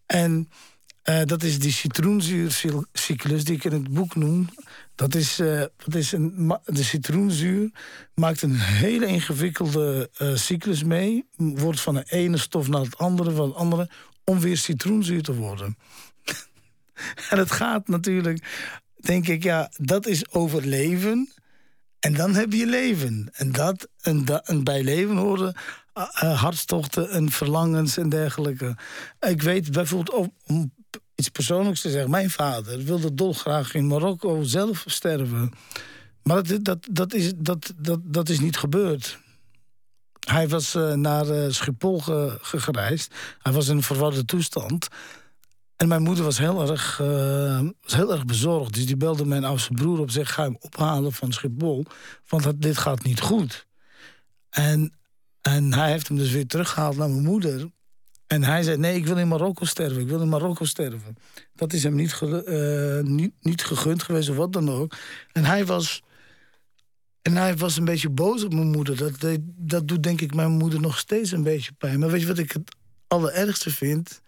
En 0.05 0.49
uh, 1.09 1.21
dat 1.25 1.43
is 1.43 1.59
die 1.59 1.71
citroenzuurcyclus 1.71 3.43
die 3.43 3.55
ik 3.55 3.63
in 3.63 3.71
het 3.71 3.93
boek 3.93 4.15
noem. 4.15 4.49
Dat 4.95 5.15
is, 5.15 5.39
uh, 5.39 5.63
dat 5.77 5.95
is 5.95 6.11
een, 6.11 6.57
de 6.65 6.83
citroenzuur 6.83 7.71
maakt 8.13 8.41
een 8.41 8.55
hele 8.59 9.05
ingewikkelde 9.05 10.09
uh, 10.21 10.35
cyclus 10.35 10.83
mee. 10.83 11.25
Wordt 11.35 11.79
van 11.79 11.93
de 11.93 12.05
ene 12.09 12.37
stof 12.37 12.67
naar 12.67 12.81
het 12.81 12.97
andere, 12.97 13.31
van 13.31 13.47
het 13.47 13.55
andere, 13.55 13.89
om 14.23 14.39
weer 14.39 14.57
citroenzuur 14.57 15.21
te 15.21 15.35
worden. 15.35 15.77
en 17.29 17.37
het 17.37 17.51
gaat 17.51 17.87
natuurlijk, 17.87 18.69
denk 18.95 19.27
ik, 19.27 19.43
ja, 19.43 19.71
dat 19.77 20.05
is 20.05 20.31
overleven. 20.31 21.29
En 22.05 22.13
dan 22.13 22.35
heb 22.35 22.53
je 22.53 22.65
leven. 22.65 23.29
En, 23.33 23.51
dat, 23.51 23.87
en, 24.01 24.63
bij 24.63 24.83
leven 24.83 25.15
horen 25.15 25.55
uh, 25.97 26.41
hartstochten 26.41 27.09
en 27.09 27.31
verlangens 27.31 27.97
en 27.97 28.09
dergelijke. 28.09 28.77
Ik 29.19 29.41
weet 29.41 29.71
bijvoorbeeld, 29.71 30.31
om 30.45 30.73
iets 31.15 31.29
persoonlijks 31.29 31.81
te 31.81 31.89
zeggen... 31.89 32.09
mijn 32.09 32.29
vader 32.29 32.83
wilde 32.83 33.13
dolgraag 33.13 33.73
in 33.73 33.87
Marokko 33.87 34.43
zelf 34.43 34.83
sterven. 34.87 35.51
Maar 36.23 36.43
dat, 36.43 36.63
dat, 36.63 36.87
dat, 36.91 37.13
is, 37.13 37.33
dat, 37.35 37.73
dat, 37.75 37.99
dat 38.03 38.29
is 38.29 38.39
niet 38.39 38.57
gebeurd. 38.57 39.19
Hij 40.19 40.47
was 40.47 40.75
uh, 40.75 40.93
naar 40.93 41.27
uh, 41.27 41.49
Schiphol 41.49 41.99
ge, 41.99 42.37
gereisd. 42.41 43.13
Hij 43.41 43.51
was 43.51 43.67
in 43.67 43.75
een 43.75 43.83
verwarde 43.83 44.25
toestand. 44.25 44.87
En 45.77 45.87
mijn 45.87 46.01
moeder 46.01 46.23
was 46.23 46.37
heel 46.37 46.69
erg, 46.69 46.99
uh, 46.99 47.61
was 47.81 47.95
heel 47.95 48.11
erg 48.11 48.25
bezorgd. 48.25 48.73
Dus 48.73 48.85
die 48.85 48.97
belde 48.97 49.25
mijn 49.25 49.43
oudste 49.43 49.73
broer 49.73 49.99
op. 49.99 50.11
Zeg, 50.11 50.33
ga 50.33 50.43
hem 50.43 50.57
ophalen 50.59 51.13
van 51.13 51.31
Schiphol. 51.31 51.85
Want 52.27 52.61
dit 52.61 52.77
gaat 52.77 53.03
niet 53.03 53.21
goed. 53.21 53.67
En, 54.49 54.93
en 55.41 55.73
hij 55.73 55.91
heeft 55.91 56.07
hem 56.07 56.17
dus 56.17 56.31
weer 56.31 56.47
teruggehaald 56.47 56.97
naar 56.97 57.09
mijn 57.09 57.23
moeder. 57.23 57.69
En 58.27 58.43
hij 58.43 58.63
zei, 58.63 58.77
nee, 58.77 58.95
ik 58.95 59.05
wil 59.05 59.17
in 59.17 59.27
Marokko 59.27 59.65
sterven. 59.65 60.01
Ik 60.01 60.07
wil 60.07 60.21
in 60.21 60.29
Marokko 60.29 60.65
sterven. 60.65 61.17
Dat 61.55 61.73
is 61.73 61.83
hem 61.83 61.95
niet, 61.95 62.21
uh, 62.21 62.99
niet, 62.99 63.33
niet 63.41 63.63
gegund 63.63 64.03
geweest 64.03 64.29
of 64.29 64.35
wat 64.35 64.53
dan 64.53 64.69
ook. 64.69 64.95
En 65.31 65.45
hij 65.45 65.65
was... 65.65 66.03
En 67.21 67.35
hij 67.35 67.55
was 67.55 67.77
een 67.77 67.85
beetje 67.85 68.09
boos 68.09 68.43
op 68.43 68.53
mijn 68.53 68.71
moeder. 68.71 68.97
Dat, 68.97 69.37
dat 69.45 69.87
doet 69.87 70.03
denk 70.03 70.21
ik 70.21 70.33
mijn 70.33 70.51
moeder 70.51 70.79
nog 70.79 70.97
steeds 70.97 71.31
een 71.31 71.43
beetje 71.43 71.71
pijn. 71.73 71.99
Maar 71.99 72.09
weet 72.09 72.21
je 72.21 72.27
wat 72.27 72.37
ik 72.37 72.51
het 72.51 72.75
allerergste 73.07 73.69
vind? 73.69 74.21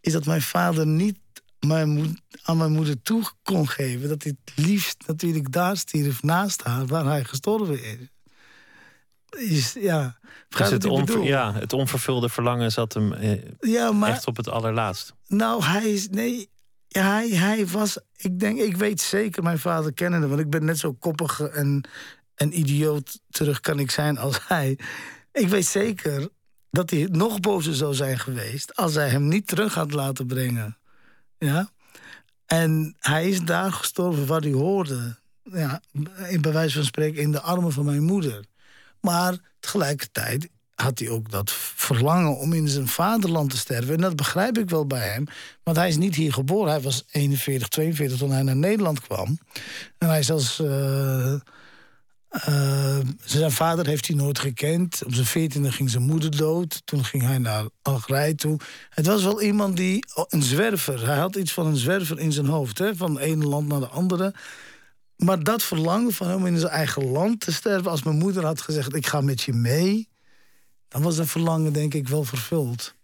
Is 0.00 0.12
dat 0.12 0.26
mijn 0.26 0.42
vader 0.42 0.86
niet 0.86 1.18
mijn 1.66 2.18
aan 2.42 2.56
mijn 2.56 2.72
moeder 2.72 3.02
toe 3.02 3.22
kon 3.42 3.68
geven... 3.68 4.08
dat 4.08 4.22
hij 4.22 4.36
het 4.44 4.66
liefst 4.66 5.04
natuurlijk 5.06 5.52
daar 5.52 5.76
stierf 5.76 6.22
naast 6.22 6.62
haar... 6.62 6.86
waar 6.86 7.04
hij 7.04 7.24
gestorven 7.24 7.84
is 7.84 8.08
is, 9.36 9.72
ja, 9.72 10.18
dus 10.48 10.70
het, 10.70 10.84
ja, 11.22 11.52
het 11.52 11.72
onvervulde 11.72 12.28
verlangen 12.28 12.72
zat 12.72 12.94
hem 12.94 13.12
eh, 13.12 13.42
ja, 13.60 13.92
maar, 13.92 14.10
echt 14.10 14.26
op 14.26 14.36
het 14.36 14.48
allerlaatst. 14.48 15.14
Nou, 15.26 15.64
hij 15.64 15.92
is. 15.92 16.08
Nee, 16.08 16.50
hij, 16.88 17.28
hij 17.28 17.66
was. 17.66 17.98
Ik 18.16 18.40
denk, 18.40 18.58
ik 18.58 18.76
weet 18.76 19.00
zeker 19.00 19.42
mijn 19.42 19.58
vader 19.58 19.92
kennende, 19.92 20.28
want 20.28 20.40
ik 20.40 20.50
ben 20.50 20.64
net 20.64 20.78
zo 20.78 20.92
koppig 20.92 21.40
en, 21.40 21.88
en 22.34 22.58
idioot 22.58 23.20
terug 23.30 23.60
kan 23.60 23.78
ik 23.78 23.90
zijn 23.90 24.18
als 24.18 24.40
hij. 24.46 24.78
Ik 25.32 25.48
weet 25.48 25.66
zeker 25.66 26.28
dat 26.70 26.90
hij 26.90 27.08
nog 27.10 27.40
bozer 27.40 27.74
zou 27.74 27.94
zijn 27.94 28.18
geweest 28.18 28.76
als 28.76 28.94
hij 28.94 29.08
hem 29.08 29.28
niet 29.28 29.46
terug 29.46 29.74
had 29.74 29.92
laten 29.92 30.26
brengen. 30.26 30.78
Ja. 31.38 31.70
En 32.46 32.96
hij 32.98 33.28
is 33.28 33.40
daar 33.40 33.72
gestorven 33.72 34.26
waar 34.26 34.40
hij 34.40 34.52
hoorde. 34.52 35.16
Ja, 35.42 35.80
in 36.28 36.40
bij 36.40 36.52
wijze 36.52 36.74
van 36.74 36.84
spreken 36.84 37.22
in 37.22 37.32
de 37.32 37.40
armen 37.40 37.72
van 37.72 37.84
mijn 37.84 38.02
moeder. 38.02 38.44
Maar 39.00 39.38
tegelijkertijd 39.60 40.48
had 40.74 40.98
hij 40.98 41.08
ook 41.08 41.30
dat 41.30 41.52
verlangen 41.74 42.36
om 42.36 42.52
in 42.52 42.68
zijn 42.68 42.88
vaderland 42.88 43.50
te 43.50 43.56
sterven. 43.56 43.94
En 43.94 44.00
dat 44.00 44.16
begrijp 44.16 44.58
ik 44.58 44.70
wel 44.70 44.86
bij 44.86 45.08
hem. 45.08 45.24
Want 45.62 45.76
hij 45.76 45.88
is 45.88 45.96
niet 45.96 46.14
hier 46.14 46.32
geboren. 46.32 46.70
Hij 46.72 46.80
was 46.80 47.04
41, 47.10 47.68
42 47.68 48.18
toen 48.18 48.30
hij 48.30 48.42
naar 48.42 48.56
Nederland 48.56 49.00
kwam. 49.00 49.38
En 49.98 50.08
hij 50.08 50.18
is 50.18 50.30
als... 50.30 50.62
uh, 52.48 52.98
zijn 53.24 53.50
vader 53.50 53.86
heeft 53.86 54.06
hij 54.06 54.16
nooit 54.16 54.38
gekend. 54.38 55.04
Op 55.04 55.14
zijn 55.14 55.26
veertiende 55.26 55.72
ging 55.72 55.90
zijn 55.90 56.02
moeder 56.02 56.36
dood. 56.36 56.82
Toen 56.84 57.04
ging 57.04 57.22
hij 57.22 57.38
naar 57.38 57.64
Algerije 57.82 58.34
toe. 58.34 58.58
Het 58.90 59.06
was 59.06 59.22
wel 59.22 59.42
iemand 59.42 59.76
die... 59.76 60.04
Oh, 60.14 60.24
een 60.28 60.42
zwerver. 60.42 61.06
Hij 61.06 61.18
had 61.18 61.36
iets 61.36 61.52
van 61.52 61.66
een 61.66 61.76
zwerver 61.76 62.18
in 62.18 62.32
zijn 62.32 62.46
hoofd. 62.46 62.78
Hè? 62.78 62.96
Van 62.96 63.14
het 63.14 63.22
ene 63.22 63.44
land 63.44 63.68
naar 63.68 63.80
de 63.80 63.86
andere. 63.86 64.34
Maar 65.16 65.42
dat 65.42 65.62
verlangen 65.62 66.12
van 66.12 66.28
hem 66.28 66.46
in 66.46 66.58
zijn 66.58 66.72
eigen 66.72 67.10
land 67.10 67.40
te 67.40 67.52
sterven... 67.52 67.90
als 67.90 68.02
mijn 68.02 68.18
moeder 68.18 68.44
had 68.44 68.60
gezegd, 68.60 68.94
ik 68.94 69.06
ga 69.06 69.20
met 69.20 69.42
je 69.42 69.52
mee... 69.52 70.08
dan 70.88 71.02
was 71.02 71.16
dat 71.16 71.26
verlangen 71.26 71.72
denk 71.72 71.94
ik 71.94 72.08
wel 72.08 72.24
vervuld. 72.24 72.94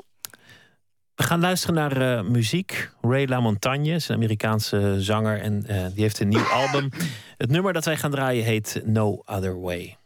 We 1.14 1.22
gaan 1.22 1.40
luisteren 1.40 1.74
naar 1.74 2.18
uh, 2.18 2.30
muziek. 2.30 2.90
Ray 3.00 3.26
LaMontagne 3.26 3.90
is 3.90 4.08
een 4.08 4.14
Amerikaanse 4.14 4.94
zanger 4.98 5.40
en 5.40 5.64
uh, 5.70 5.84
die 5.94 6.02
heeft 6.02 6.20
een 6.20 6.28
nieuw 6.28 6.48
album. 6.52 6.88
Het 7.36 7.50
nummer 7.50 7.72
dat 7.72 7.84
wij 7.84 7.96
gaan 7.96 8.10
draaien 8.10 8.44
heet 8.44 8.82
No 8.84 9.22
Other 9.24 9.60
Way. 9.60 9.96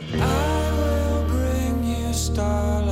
I 0.00 0.16
will 0.16 1.24
bring 1.26 1.96
you 1.96 2.12
starlight 2.12 2.91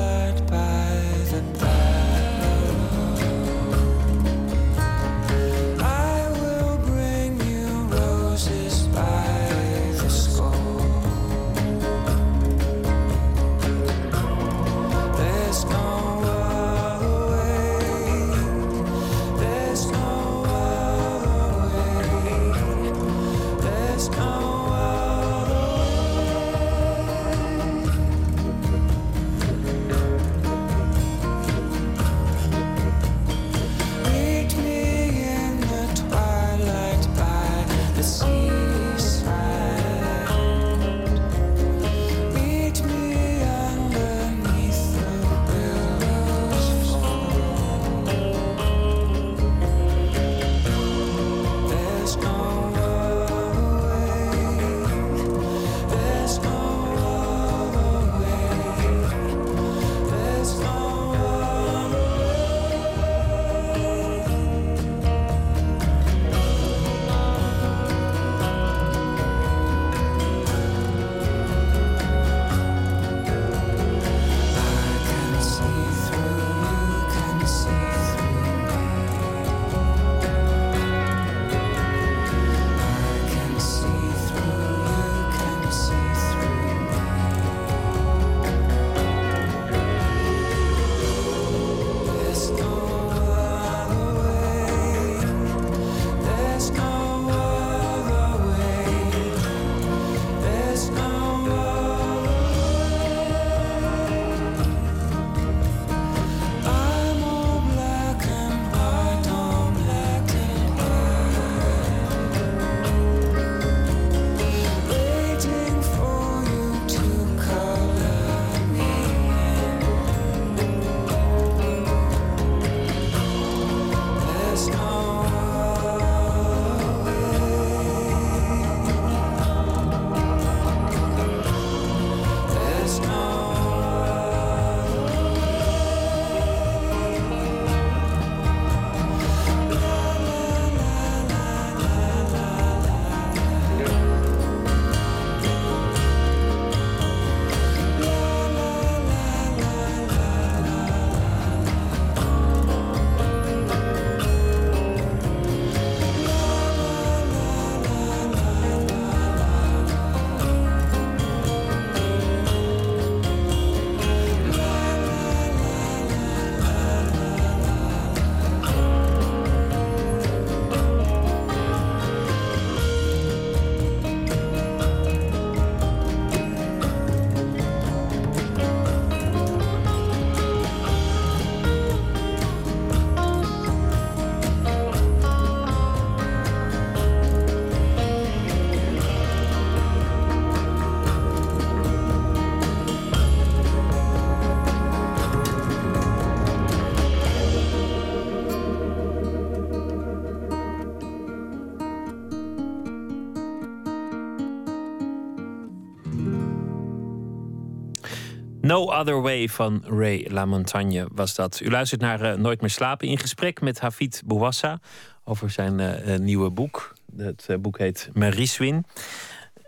No 208.80 208.86
Other 208.86 209.22
Way 209.22 209.48
van 209.48 209.84
Ray 209.86 210.26
LaMontagne 210.30 211.08
was 211.12 211.34
dat. 211.34 211.60
U 211.60 211.70
luistert 211.70 212.00
naar 212.00 212.22
uh, 212.22 212.32
Nooit 212.34 212.60
meer 212.60 212.70
slapen 212.70 213.08
in 213.08 213.18
gesprek 213.18 213.60
met 213.60 213.80
Hafid 213.80 214.22
Bouwassa 214.24 214.80
over 215.24 215.50
zijn 215.50 215.78
uh, 215.78 216.18
nieuwe 216.18 216.50
boek. 216.50 216.94
Het 217.16 217.48
boek 217.60 217.78
heet 217.78 218.10
Mariswin. 218.12 218.84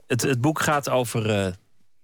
Het, 0.07 0.22
het 0.22 0.40
boek 0.40 0.61
gaat 0.61 0.88
over 0.90 1.55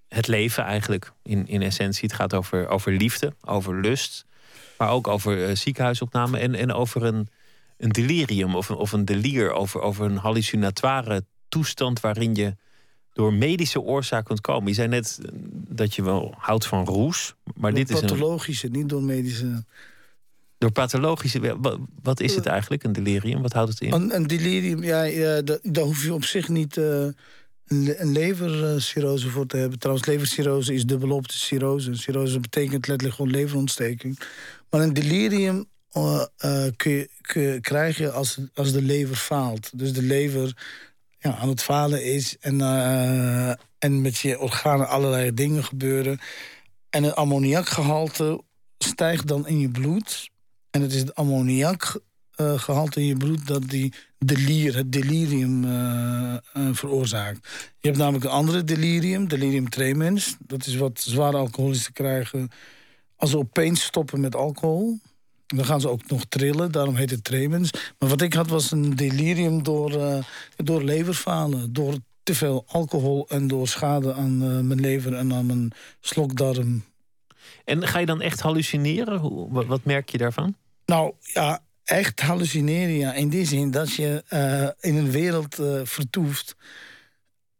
het 0.08 0.26
leven 0.26 0.64
eigenlijk 0.64 1.12
in, 1.22 1.46
in 1.46 1.62
essentie. 1.62 2.08
Het 2.08 2.16
gaat 2.16 2.34
over, 2.34 2.68
over 2.68 2.92
liefde, 2.92 3.34
over 3.44 3.80
lust, 3.80 4.26
maar 4.78 4.90
ook 4.90 5.06
over 5.06 5.56
ziekenhuisopname 5.56 6.38
en, 6.38 6.54
en 6.54 6.72
over 6.72 7.04
een, 7.04 7.28
een 7.76 7.90
delirium 7.90 8.54
of 8.54 8.68
een, 8.68 8.76
of 8.76 8.92
een 8.92 9.04
delier, 9.04 9.52
over, 9.52 9.80
over 9.80 10.04
een 10.04 10.16
hallucinatoire 10.16 11.24
toestand 11.48 12.00
waarin 12.00 12.34
je 12.34 12.56
door 13.18 13.32
medische 13.32 13.80
oorzaak 13.80 14.24
kunt 14.24 14.40
komen. 14.40 14.68
Je 14.68 14.74
zei 14.74 14.88
net 14.88 15.18
dat 15.68 15.94
je 15.94 16.02
wel 16.02 16.34
houdt 16.36 16.66
van 16.66 16.84
roes, 16.84 17.34
maar 17.54 17.70
door 17.70 17.80
dit 17.80 17.90
is 17.90 18.00
pathologische, 18.00 18.66
een... 18.66 18.72
niet 18.72 18.88
door 18.88 19.02
medische. 19.02 19.64
Door 20.58 20.72
pathologische. 20.72 21.56
Wat, 22.02 22.20
is 22.20 22.34
het 22.34 22.46
eigenlijk, 22.46 22.84
een 22.84 22.92
delirium? 22.92 23.42
Wat 23.42 23.52
houdt 23.52 23.70
het 23.70 23.80
in? 23.80 23.92
Een, 23.92 24.14
een 24.14 24.26
delirium, 24.26 24.82
ja, 24.82 25.02
ja 25.02 25.42
daar 25.62 25.84
hoef 25.84 26.04
je 26.04 26.14
op 26.14 26.24
zich 26.24 26.48
niet 26.48 26.76
uh, 26.76 27.06
een, 27.66 28.12
levercirrose 28.12 29.28
voor 29.28 29.46
te 29.46 29.56
hebben. 29.56 29.78
Trouwens, 29.78 30.06
levercirrose 30.06 30.74
is 30.74 30.86
dubbelop 30.86 31.28
de 31.28 31.34
cirrose. 31.34 31.94
Cirrose 31.94 32.40
betekent 32.40 32.86
letterlijk 32.86 33.16
gewoon 33.16 33.32
leverontsteking. 33.32 34.18
Maar 34.70 34.80
een 34.80 34.94
delirium 34.94 35.66
uh, 35.96 36.24
uh, 36.44 36.64
kun 36.76 36.92
je, 36.92 37.08
kun 37.20 37.42
je, 37.42 37.60
krijg 37.60 37.98
je 37.98 38.10
als, 38.10 38.38
als 38.54 38.72
de 38.72 38.82
lever 38.82 39.16
faalt. 39.16 39.78
Dus 39.78 39.92
de 39.92 40.02
lever 40.02 40.56
ja, 41.18 41.36
aan 41.36 41.48
het 41.48 41.62
falen 41.62 42.04
is. 42.04 42.36
En, 42.38 42.58
uh, 42.58 43.48
en 43.78 44.00
met 44.00 44.18
je 44.18 44.38
organen 44.38 44.88
allerlei 44.88 45.34
dingen 45.34 45.64
gebeuren. 45.64 46.18
En 46.90 47.02
het 47.02 47.14
ammoniakgehalte 47.14 48.42
stijgt 48.78 49.26
dan 49.26 49.46
in 49.46 49.58
je 49.60 49.68
bloed. 49.68 50.30
En 50.70 50.82
het 50.82 50.92
is 50.92 51.00
het 51.00 51.14
ammoniakgehalte 51.14 53.00
in 53.00 53.06
je 53.06 53.16
bloed 53.16 53.46
dat 53.46 53.68
die 53.68 53.92
delier, 54.18 54.76
het 54.76 54.92
delirium 54.92 55.64
uh, 55.64 56.36
veroorzaakt. 56.72 57.48
Je 57.78 57.86
hebt 57.86 57.98
namelijk 57.98 58.24
een 58.24 58.30
andere 58.30 58.64
delirium, 58.64 59.28
delirium 59.28 59.68
tremens. 59.68 60.36
Dat 60.38 60.66
is 60.66 60.76
wat 60.76 61.00
zware 61.00 61.36
alcoholisten 61.36 61.92
krijgen 61.92 62.50
als 63.16 63.30
ze 63.30 63.38
opeens 63.38 63.82
stoppen 63.82 64.20
met 64.20 64.34
alcohol. 64.34 64.98
Dan 65.56 65.64
gaan 65.64 65.80
ze 65.80 65.88
ook 65.88 66.10
nog 66.10 66.24
trillen, 66.24 66.72
daarom 66.72 66.94
heet 66.94 67.10
het 67.10 67.24
tremens. 67.24 67.70
Maar 67.98 68.08
wat 68.08 68.20
ik 68.20 68.34
had 68.34 68.48
was 68.48 68.70
een 68.70 68.96
delirium 68.96 69.62
door, 69.62 69.92
uh, 69.92 70.18
door 70.56 70.82
leverfalen. 70.82 71.72
Door 71.72 71.94
te 72.22 72.34
veel 72.34 72.64
alcohol 72.66 73.28
en 73.28 73.46
door 73.46 73.68
schade 73.68 74.14
aan 74.14 74.42
uh, 74.42 74.60
mijn 74.60 74.80
lever 74.80 75.14
en 75.14 75.32
aan 75.32 75.46
mijn 75.46 75.72
slokdarm. 76.00 76.84
En 77.64 77.86
ga 77.86 77.98
je 77.98 78.06
dan 78.06 78.20
echt 78.20 78.40
hallucineren? 78.40 79.18
Hoe, 79.18 79.66
wat 79.66 79.84
merk 79.84 80.08
je 80.08 80.18
daarvan? 80.18 80.56
Nou 80.86 81.12
ja, 81.20 81.60
echt 81.84 82.20
hallucineren 82.20 82.94
ja. 82.94 83.12
In 83.12 83.28
die 83.28 83.46
zin 83.46 83.70
dat 83.70 83.92
je 83.92 84.24
uh, 84.30 84.90
in 84.90 84.96
een 84.96 85.10
wereld 85.10 85.60
vertoeft 85.84 86.56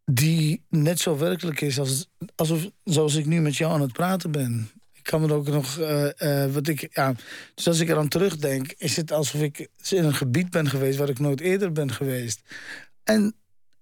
die 0.05 0.63
net 0.69 1.01
zo 1.01 1.19
werkelijk 1.19 1.61
is 1.61 1.79
als, 1.79 2.09
alsof, 2.35 2.69
zoals 2.85 3.15
ik 3.15 3.27
nu 3.27 3.41
met 3.41 3.57
jou 3.57 3.73
aan 3.73 3.81
het 3.81 3.93
praten 3.93 4.31
ben 4.31 4.71
kan 5.09 5.21
me 5.21 5.33
ook 5.33 5.49
nog. 5.49 5.79
Uh, 5.79 6.09
uh, 6.19 6.47
wat 6.47 6.69
ik, 6.69 6.89
ja, 6.93 7.15
dus 7.55 7.67
als 7.67 7.81
ik 7.81 7.89
eraan 7.89 8.09
terugdenk, 8.09 8.75
is 8.77 8.97
het 8.97 9.13
alsof 9.13 9.41
ik 9.41 9.69
in 9.89 10.05
een 10.05 10.15
gebied 10.15 10.51
ben 10.51 10.69
geweest 10.69 10.99
waar 10.99 11.09
ik 11.09 11.19
nooit 11.19 11.41
eerder 11.41 11.73
ben 11.73 11.93
geweest. 11.93 12.41
En, 13.05 13.35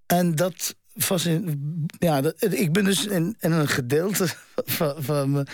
en 0.07 0.35
dat 0.35 0.77
ja, 1.99 2.21
dat, 2.21 2.53
ik 2.53 2.73
ben 2.73 2.85
dus 2.85 3.07
in, 3.07 3.37
in 3.41 3.53
een 3.53 3.69
gedeelte 3.69 4.27
van, 4.77 5.03
van, 5.03 5.31
mijn, 5.31 5.47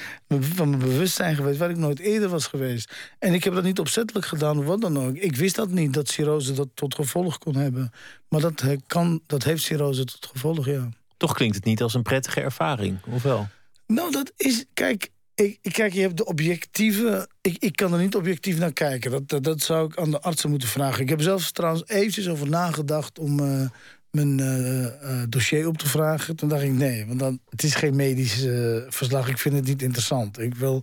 van 0.44 0.68
mijn 0.68 0.80
bewustzijn 0.80 1.36
geweest 1.36 1.58
waar 1.58 1.70
ik 1.70 1.76
nooit 1.76 1.98
eerder 1.98 2.28
was 2.28 2.46
geweest. 2.46 2.92
En 3.18 3.34
ik 3.34 3.44
heb 3.44 3.54
dat 3.54 3.62
niet 3.62 3.78
opzettelijk 3.78 4.26
gedaan 4.26 4.58
of 4.58 4.64
wat 4.64 4.80
dan 4.80 4.98
ook. 4.98 5.14
Ik 5.14 5.36
wist 5.36 5.56
dat 5.56 5.70
niet, 5.70 5.94
dat 5.94 6.08
cirrose 6.08 6.52
dat 6.52 6.68
tot 6.74 6.94
gevolg 6.94 7.38
kon 7.38 7.56
hebben. 7.56 7.92
Maar 8.28 8.40
dat, 8.40 8.64
kan, 8.86 9.20
dat 9.26 9.44
heeft 9.44 9.62
cirrose 9.62 10.04
tot 10.04 10.26
gevolg, 10.26 10.66
ja. 10.66 10.88
Toch 11.16 11.34
klinkt 11.34 11.56
het 11.56 11.64
niet 11.64 11.82
als 11.82 11.94
een 11.94 12.02
prettige 12.02 12.40
ervaring, 12.40 12.98
of 13.06 13.22
wel? 13.22 13.48
Nou, 13.86 14.10
dat 14.10 14.32
is, 14.36 14.64
kijk, 14.74 15.10
ik, 15.34 15.58
kijk, 15.72 15.92
je 15.92 16.00
hebt 16.00 16.16
de 16.16 16.24
objectieve. 16.24 17.28
Ik, 17.40 17.56
ik 17.58 17.76
kan 17.76 17.92
er 17.92 17.98
niet 18.00 18.16
objectief 18.16 18.58
naar 18.58 18.72
kijken. 18.72 19.26
Dat, 19.26 19.44
dat, 19.44 19.60
zou 19.60 19.86
ik 19.86 19.98
aan 19.98 20.10
de 20.10 20.20
artsen 20.20 20.50
moeten 20.50 20.68
vragen. 20.68 21.02
Ik 21.02 21.08
heb 21.08 21.20
zelfs 21.20 21.52
trouwens 21.52 21.86
eventjes 21.86 22.28
over 22.28 22.48
nagedacht 22.48 23.18
om 23.18 23.40
uh, 23.40 23.68
mijn 24.10 24.38
uh, 24.38 24.82
uh, 24.82 25.22
dossier 25.28 25.66
op 25.66 25.78
te 25.78 25.88
vragen. 25.88 26.36
Toen 26.36 26.48
dacht 26.48 26.62
ik 26.62 26.72
nee, 26.72 27.06
want 27.06 27.18
dan, 27.18 27.40
het 27.48 27.62
is 27.62 27.74
geen 27.74 27.96
medisch 27.96 28.46
verslag. 28.88 29.28
Ik 29.28 29.38
vind 29.38 29.54
het 29.54 29.64
niet 29.64 29.82
interessant. 29.82 30.38
Ik 30.38 30.54
wil 30.54 30.82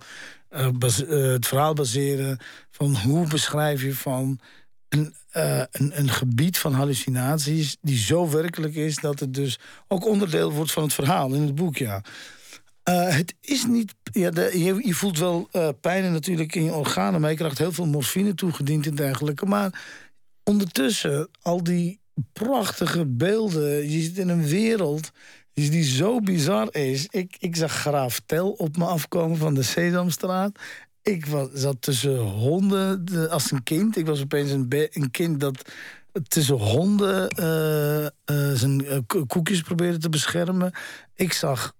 het 0.49 1.47
verhaal 1.47 1.73
baseren 1.73 2.39
van 2.71 2.95
hoe 2.95 3.27
beschrijf 3.27 3.81
je 3.81 3.95
van 3.95 4.39
een, 4.89 5.13
een, 5.31 5.99
een, 5.99 6.09
gebied 6.09 6.57
van 6.57 6.73
hallucinaties 6.73 7.77
die 7.81 7.97
zo 7.97 8.29
werkelijk 8.29 8.75
is 8.75 8.95
dat 8.95 9.19
het 9.19 9.33
dus 9.33 9.59
ook 9.87 10.05
onderdeel 10.05 10.51
wordt 10.51 10.71
van 10.71 10.83
het 10.83 10.93
verhaal 10.93 11.33
in 11.33 11.41
het 11.41 11.55
boek. 11.55 11.77
Ja. 11.77 12.01
Het 12.93 13.35
is 13.41 13.65
niet. 13.65 13.95
Ja, 14.11 14.31
je, 14.35 14.79
je, 14.85 14.93
voelt 14.93 15.19
wel 15.19 15.49
uh, 15.51 15.69
pijn 15.81 16.11
natuurlijk 16.11 16.55
in 16.55 16.63
je 16.63 16.73
organen, 16.73 17.21
maar 17.21 17.29
je 17.29 17.35
krijgt 17.35 17.57
heel 17.57 17.71
veel 17.71 17.85
morfine 17.85 18.33
toegediend 18.33 18.85
en 18.85 18.95
dergelijke. 18.95 19.45
Maar 19.45 19.81
ondertussen, 20.43 21.29
al 21.41 21.63
die 21.63 21.99
prachtige 22.33 23.05
beelden. 23.05 23.89
Je 23.89 24.01
zit 24.01 24.17
in 24.17 24.29
een 24.29 24.45
wereld 24.45 25.11
die 25.67 25.83
zo 25.83 26.19
bizar 26.19 26.75
is. 26.75 27.07
Ik, 27.09 27.35
ik 27.39 27.55
zag 27.55 27.71
Graaf 27.71 28.21
Tel 28.25 28.51
op 28.51 28.77
me 28.77 28.85
afkomen 28.85 29.37
van 29.37 29.53
de 29.53 29.63
Sesamstraat. 29.63 30.59
Ik 31.01 31.25
was, 31.25 31.47
zat 31.53 31.81
tussen 31.81 32.17
honden 32.17 33.05
de, 33.05 33.29
als 33.29 33.51
een 33.51 33.63
kind. 33.63 33.97
Ik 33.97 34.05
was 34.05 34.21
opeens 34.21 34.51
een, 34.51 34.65
een 34.69 35.11
kind 35.11 35.39
dat 35.39 35.71
tussen 36.27 36.55
honden 36.55 37.39
uh, 37.39 38.01
uh, 38.01 38.53
zijn 38.53 38.85
uh, 38.85 38.97
koekjes 39.27 39.61
probeerde 39.61 39.97
te 39.97 40.09
beschermen. 40.09 40.71
Ik 41.15 41.33
zag 41.33 41.73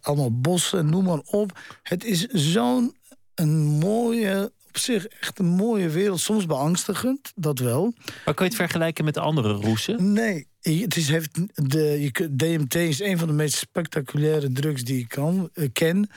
allemaal 0.00 0.40
bossen, 0.40 0.90
noem 0.90 1.04
maar 1.04 1.20
op. 1.24 1.58
Het 1.82 2.04
is 2.04 2.26
zo'n 2.26 2.96
een 3.34 3.56
mooie, 3.58 4.52
op 4.68 4.78
zich 4.78 5.06
echt 5.06 5.38
een 5.38 5.46
mooie 5.46 5.88
wereld. 5.88 6.20
Soms 6.20 6.46
beangstigend, 6.46 7.32
dat 7.34 7.58
wel. 7.58 7.94
Maar 8.24 8.34
kun 8.34 8.44
je 8.44 8.50
het 8.50 8.60
vergelijken 8.60 9.04
met 9.04 9.18
andere 9.18 9.52
roesen? 9.52 10.12
Nee, 10.12 10.46
het 10.60 10.96
is, 10.96 11.08
heeft 11.08 11.40
de, 11.70 12.00
je, 12.00 12.36
DMT 12.36 12.74
is 12.74 13.00
een 13.00 13.18
van 13.18 13.28
de 13.28 13.34
meest 13.34 13.56
spectaculaire 13.56 14.52
drugs 14.52 14.84
die 14.84 14.98
ik 14.98 15.08
kan, 15.08 15.50
ken. 15.72 16.10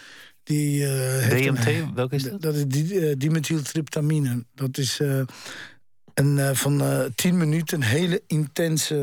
Die, 0.44 0.86
DMT, 1.30 1.94
welke 1.94 2.16
is 2.16 2.24
dat? 2.24 2.42
Dat 2.42 2.56
is 2.56 2.66
di, 2.68 3.18
dimethyltryptamine. 3.18 4.46
Dat 4.56 4.78
is 4.78 5.00
en 6.14 6.38
uh, 6.38 6.50
van 6.54 6.82
uh, 6.82 7.00
tien 7.16 7.38
minuten 7.38 7.78
een 7.78 7.88
hele 7.88 8.24
intense 8.28 8.96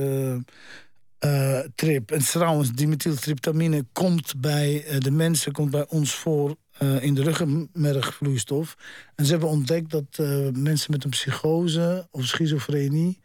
uh, 1.24 1.58
trip. 1.74 2.10
En 2.10 2.18
trouwens, 2.18 2.72
dimethyltryptamine 2.72 3.84
komt 3.92 4.40
bij 4.40 4.84
de 4.98 5.10
mensen, 5.10 5.52
komt 5.52 5.70
bij 5.70 5.86
ons 5.88 6.14
voor 6.14 6.56
in 7.00 7.14
de 7.14 7.22
ruggenmergvloeistof. 7.22 8.76
En 9.14 9.24
ze 9.24 9.30
hebben 9.30 9.48
ontdekt 9.48 9.90
dat 9.90 10.18
mensen 10.56 10.90
met 10.90 11.04
een 11.04 11.10
psychose 11.10 12.08
of 12.10 12.24
schizofrenie... 12.24 13.20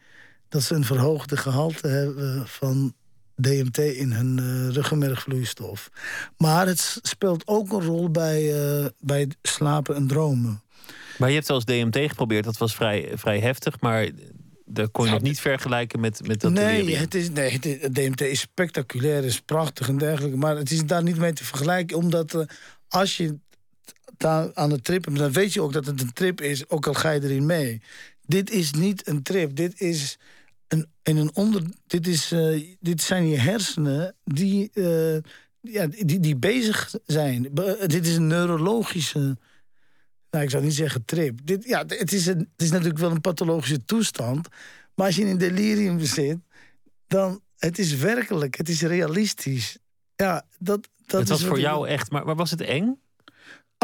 dat 0.48 0.62
ze 0.62 0.74
een 0.74 0.84
verhoogde 0.84 1.36
gehalte 1.36 1.88
hebben 1.88 2.48
van 2.48 2.94
DMT 3.36 3.78
in 3.78 4.12
hun 4.12 4.72
ruggenmergvloeistof. 4.72 5.90
Maar 6.36 6.66
het 6.66 6.98
speelt 7.02 7.46
ook 7.46 7.72
een 7.72 7.82
rol 7.82 8.10
bij, 8.10 8.42
uh, 8.80 8.86
bij 8.98 9.28
slapen 9.42 9.94
en 9.94 10.06
dromen. 10.06 10.63
Maar 11.18 11.28
je 11.28 11.34
hebt 11.34 11.46
zelfs 11.46 11.64
DMT 11.64 11.96
geprobeerd, 11.96 12.44
dat 12.44 12.56
was 12.56 12.74
vrij, 12.74 13.10
vrij 13.14 13.38
heftig, 13.38 13.80
maar 13.80 14.10
dat 14.64 14.90
kon 14.90 15.04
je 15.04 15.10
nog 15.10 15.22
niet 15.22 15.40
vergelijken 15.40 16.00
met, 16.00 16.26
met 16.26 16.40
dat 16.40 16.52
nee, 16.52 16.96
het 16.96 17.14
is, 17.14 17.30
nee, 17.30 17.50
het, 17.50 17.94
DMT 17.94 18.20
is 18.20 18.40
spectaculair, 18.40 19.24
is 19.24 19.40
prachtig 19.40 19.88
en 19.88 19.98
dergelijke. 19.98 20.36
Maar 20.36 20.56
het 20.56 20.70
is 20.70 20.84
daar 20.84 21.02
niet 21.02 21.16
mee 21.16 21.32
te 21.32 21.44
vergelijken, 21.44 21.96
omdat 21.96 22.34
uh, 22.34 22.42
als 22.88 23.16
je 23.16 23.38
daar 24.16 24.54
aan 24.54 24.68
de 24.68 24.80
trip 24.80 25.16
dan 25.16 25.32
weet 25.32 25.52
je 25.52 25.62
ook 25.62 25.72
dat 25.72 25.86
het 25.86 26.00
een 26.00 26.12
trip 26.12 26.40
is, 26.40 26.68
ook 26.68 26.86
al 26.86 26.94
ga 26.94 27.10
je 27.10 27.22
erin 27.22 27.46
mee. 27.46 27.82
Dit 28.26 28.50
is 28.50 28.72
niet 28.72 29.08
een 29.08 29.22
trip, 29.22 29.56
dit 29.56 29.80
is 29.80 30.18
een, 30.68 30.86
in 31.02 31.16
een 31.16 31.30
onder, 31.34 31.62
dit, 31.86 32.06
is, 32.06 32.32
uh, 32.32 32.74
dit 32.80 33.02
zijn 33.02 33.28
je 33.28 33.36
hersenen 33.36 34.14
die, 34.24 34.70
uh, 34.74 35.16
ja, 35.60 35.86
die, 35.86 36.20
die 36.20 36.36
bezig 36.36 36.94
zijn. 37.06 37.48
dit 37.86 38.06
is 38.06 38.16
een 38.16 38.26
neurologische 38.26 39.36
nou, 40.34 40.46
ik 40.46 40.52
zou 40.52 40.62
niet 40.62 40.74
zeggen 40.74 41.04
trip. 41.04 41.40
Dit, 41.44 41.64
ja, 41.64 41.84
het, 41.86 42.12
is 42.12 42.26
een, 42.26 42.38
het 42.38 42.62
is 42.62 42.70
natuurlijk 42.70 42.98
wel 42.98 43.10
een 43.10 43.20
pathologische 43.20 43.84
toestand. 43.84 44.48
Maar 44.94 45.06
als 45.06 45.16
je 45.16 45.22
in 45.22 45.28
een 45.28 45.38
delirium 45.38 46.00
zit, 46.00 46.38
dan 47.06 47.40
het 47.58 47.78
is 47.78 47.94
werkelijk, 47.94 48.56
het 48.56 48.68
is 48.68 48.82
realistisch. 48.82 49.78
Ja, 50.16 50.46
dat, 50.58 50.88
dat 51.06 51.20
het 51.20 51.28
was 51.28 51.44
voor 51.44 51.60
jou 51.60 51.88
echt, 51.88 52.10
maar, 52.10 52.24
maar 52.24 52.34
was 52.34 52.50
het 52.50 52.60
eng? 52.60 53.00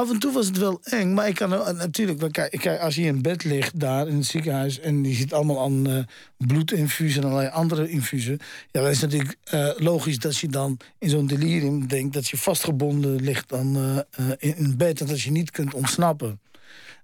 Af 0.01 0.11
en 0.11 0.19
toe 0.19 0.33
was 0.33 0.47
het 0.47 0.57
wel 0.59 0.81
eng, 0.83 1.15
maar 1.15 1.29
ik 1.29 1.35
kan 1.35 1.53
er- 1.53 1.75
natuurlijk... 1.75 2.33
Kijk, 2.33 2.67
als 2.81 2.95
je 2.95 3.03
in 3.03 3.23
bed 3.23 3.45
ligt 3.45 3.81
daar 3.81 4.09
in 4.09 4.17
het 4.17 4.27
ziekenhuis... 4.27 4.81
en 4.81 5.05
je 5.05 5.15
ziet 5.15 5.33
allemaal 5.33 5.61
aan 5.61 5.87
eh 5.87 6.05
bloedinfusen 6.37 7.23
en 7.23 7.29
allerlei 7.29 7.53
andere 7.53 7.89
infusen... 7.89 8.39
ja, 8.71 8.81
dan 8.81 8.91
is 8.91 9.01
het 9.01 9.11
natuurlijk 9.11 9.39
eh, 9.45 9.71
logisch 9.77 10.19
dat 10.19 10.37
je 10.37 10.49
dan 10.49 10.77
in 10.99 11.09
zo'n 11.09 11.27
delirium 11.27 11.87
denkt... 11.87 12.15
dat 12.15 12.29
je 12.29 12.37
vastgebonden 12.37 13.23
ligt 13.23 13.49
dan, 13.49 13.77
eh, 14.11 14.27
in, 14.39 14.77
bed 14.77 15.01
en 15.01 15.07
dat 15.07 15.21
je 15.21 15.31
niet 15.31 15.51
kunt 15.51 15.75
ontsnappen. 15.75 16.41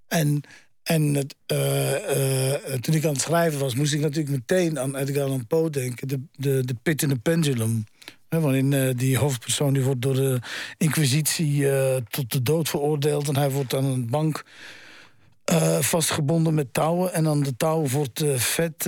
En, 0.08 0.40
en 0.82 1.14
het, 1.14 1.34
toen 2.80 2.94
ik 2.94 3.04
aan 3.04 3.12
het 3.12 3.20
schrijven 3.20 3.60
was, 3.60 3.74
moest 3.74 3.92
ik 3.92 4.00
natuurlijk 4.00 4.36
meteen 4.36 4.78
aan 4.78 4.96
Edgar 4.96 5.24
Allan 5.24 5.46
Poe 5.46 5.70
denken. 5.70 6.08
De, 6.08 6.20
de, 6.32 6.64
de 6.64 6.74
Pit 6.82 7.02
in 7.02 7.08
the 7.08 7.18
Pendulum. 7.18 7.84
Hè, 8.28 8.40
waarin 8.40 8.72
eh, 8.72 8.94
die 8.96 9.18
hoofdpersoon 9.18 9.72
die 9.72 9.82
wordt 9.82 10.02
door 10.02 10.14
de 10.14 10.40
inquisitie 10.76 11.70
eh, 11.70 11.96
tot 12.08 12.32
de 12.32 12.42
dood 12.42 12.68
veroordeeld. 12.68 13.28
En 13.28 13.36
hij 13.36 13.50
wordt 13.50 13.74
aan 13.74 13.84
een 13.84 14.10
bank 14.10 14.44
eh, 15.44 15.78
vastgebonden 15.78 16.54
met 16.54 16.74
touwen. 16.74 17.12
En 17.12 17.28
aan 17.28 17.42
de 17.42 17.56
touwen 17.56 17.90
wordt 17.90 18.24
vet 18.36 18.86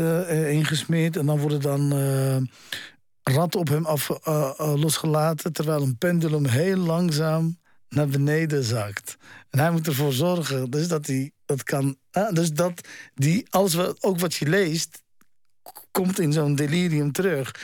ingesmeerd. 0.48 1.16
En 1.16 1.26
dan 1.26 1.38
worden 1.38 1.60
dan 1.60 1.92
ratten 3.22 3.60
op 3.60 3.68
hem 3.68 3.86
af, 3.86 4.08
losgelaten. 4.58 5.52
Terwijl 5.52 5.82
een 5.82 5.98
pendulum 5.98 6.46
heel 6.46 6.76
langzaam 6.76 7.58
naar 7.88 8.08
beneden 8.08 8.64
zakt. 8.64 9.16
En 9.50 9.58
hij 9.58 9.70
moet 9.70 9.86
ervoor 9.86 10.12
zorgen 10.12 10.70
dus 10.70 10.88
dat 10.88 11.06
hij 11.06 11.32
dat 11.44 11.62
kan. 11.62 11.96
dus 12.32 12.52
dat 12.52 12.88
die, 13.14 13.46
alles 13.50 13.74
wat, 13.74 14.02
ook 14.02 14.18
wat 14.18 14.34
je 14.34 14.48
leest, 14.48 15.02
komt 15.90 16.20
in 16.20 16.32
zo'n 16.32 16.54
delirium 16.54 17.12
terug. 17.12 17.54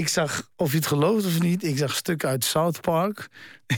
Ik 0.00 0.08
zag, 0.08 0.50
of 0.56 0.70
je 0.70 0.76
het 0.76 0.86
gelooft 0.86 1.26
of 1.26 1.40
niet, 1.40 1.64
ik 1.64 1.78
zag 1.78 1.94
stukken 1.94 2.28
uit 2.28 2.44
South 2.44 2.80
Park. 2.80 3.28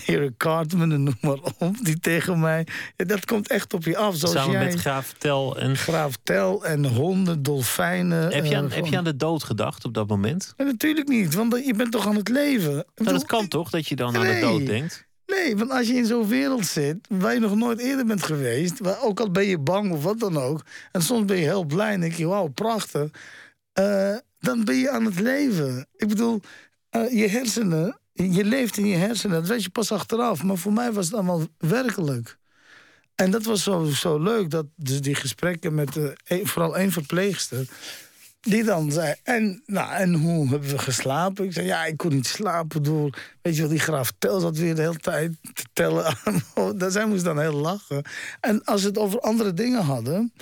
Eric 0.06 0.36
Cartman 0.36 0.92
en 0.92 1.02
noem 1.02 1.16
maar 1.20 1.38
op, 1.58 1.76
die 1.82 2.00
tegen 2.00 2.40
mij. 2.40 2.66
Dat 2.96 3.24
komt 3.24 3.48
echt 3.48 3.74
op 3.74 3.84
je 3.84 3.96
af. 3.96 4.16
Zoals 4.16 4.34
Samen 4.34 4.52
jij, 4.52 4.64
met 4.64 4.74
Graaf 4.74 5.14
Tel 5.18 5.58
en... 5.58 5.76
Graaf 5.76 6.16
Tel 6.22 6.64
en 6.64 6.84
honden, 6.84 7.42
dolfijnen. 7.42 8.32
Heb 8.32 8.44
je, 8.44 8.56
aan, 8.56 8.70
eh, 8.70 8.74
heb 8.74 8.86
je 8.86 8.96
aan 8.96 9.04
de 9.04 9.16
dood 9.16 9.44
gedacht 9.44 9.84
op 9.84 9.94
dat 9.94 10.08
moment? 10.08 10.54
Ja, 10.56 10.64
natuurlijk 10.64 11.08
niet, 11.08 11.34
want 11.34 11.64
je 11.66 11.74
bent 11.74 11.92
toch 11.92 12.06
aan 12.06 12.16
het 12.16 12.28
leven. 12.28 12.72
Nou, 12.72 13.12
dat 13.12 13.24
kan 13.24 13.48
toch, 13.48 13.70
dat 13.70 13.86
je 13.88 13.96
dan 13.96 14.16
aan 14.16 14.26
de 14.26 14.40
dood 14.40 14.66
denkt? 14.66 15.06
Nee, 15.26 15.56
want 15.56 15.70
als 15.70 15.86
je 15.86 15.94
in 15.94 16.06
zo'n 16.06 16.28
wereld 16.28 16.66
zit 16.66 16.96
waar 17.08 17.34
je 17.34 17.40
nog 17.40 17.54
nooit 17.54 17.78
eerder 17.78 18.06
bent 18.06 18.22
geweest, 18.22 18.78
waar, 18.78 19.02
ook 19.02 19.20
al 19.20 19.30
ben 19.30 19.46
je 19.46 19.58
bang 19.58 19.92
of 19.92 20.02
wat 20.02 20.18
dan 20.18 20.36
ook, 20.36 20.62
en 20.92 21.02
soms 21.02 21.24
ben 21.24 21.36
je 21.36 21.42
heel 21.42 21.64
blij 21.64 21.92
en 21.92 22.00
denk 22.00 22.12
je, 22.12 22.26
wauw, 22.26 22.48
prachtig, 22.48 23.10
eh, 23.72 24.16
dan 24.42 24.64
ben 24.64 24.76
je 24.76 24.90
aan 24.90 25.04
het 25.04 25.20
leven. 25.20 25.86
Ik 25.96 26.08
bedoel, 26.08 26.40
eh, 26.90 27.12
je 27.12 27.28
hersenen, 27.28 27.98
je 28.12 28.44
leeft 28.44 28.76
in 28.76 28.86
je 28.86 28.96
hersenen, 28.96 29.40
dat 29.40 29.48
weet 29.48 29.62
je 29.62 29.70
pas 29.70 29.92
achteraf, 29.92 30.42
maar 30.42 30.56
voor 30.56 30.72
mij 30.72 30.92
was 30.92 31.04
het 31.04 31.14
allemaal 31.14 31.46
werkelijk. 31.58 32.38
En 33.14 33.30
dat 33.30 33.44
was 33.44 33.62
zo, 33.62 33.84
zo 33.84 34.18
leuk, 34.18 34.50
dat 34.50 34.66
dus 34.76 35.00
die 35.00 35.14
gesprekken 35.14 35.74
met 35.74 35.96
eh, 35.96 36.44
vooral 36.44 36.76
één 36.76 36.92
verpleegster. 36.92 37.68
Die 38.40 38.64
dan 38.64 38.92
zei, 38.92 39.14
en, 39.22 39.62
nou, 39.66 39.92
en 39.92 40.14
hoe 40.14 40.48
hebben 40.48 40.68
we 40.68 40.78
geslapen? 40.78 41.44
Ik 41.44 41.52
zei, 41.52 41.66
ja, 41.66 41.84
ik 41.84 41.96
kon 41.96 42.14
niet 42.14 42.26
slapen 42.26 42.82
door... 42.82 43.18
Weet 43.42 43.54
je 43.54 43.60
wel, 43.60 43.70
die 43.70 43.78
graaf 43.78 44.12
Tel 44.18 44.40
zat 44.40 44.56
weer 44.56 44.74
de 44.74 44.80
hele 44.80 44.96
tijd 44.96 45.36
te 45.52 45.64
tellen. 45.72 46.16
Zij 46.92 47.06
moest 47.06 47.24
dan 47.24 47.40
heel 47.40 47.52
lachen. 47.52 48.04
En 48.40 48.64
als 48.64 48.82
we 48.82 48.88
het 48.88 48.98
over 48.98 49.20
andere 49.20 49.54
dingen 49.54 49.82
hadden... 49.82 50.32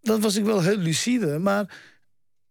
dan 0.00 0.20
was 0.20 0.36
ik 0.36 0.44
wel 0.44 0.62
heel 0.62 0.76
lucide. 0.76 1.38
Maar 1.38 1.78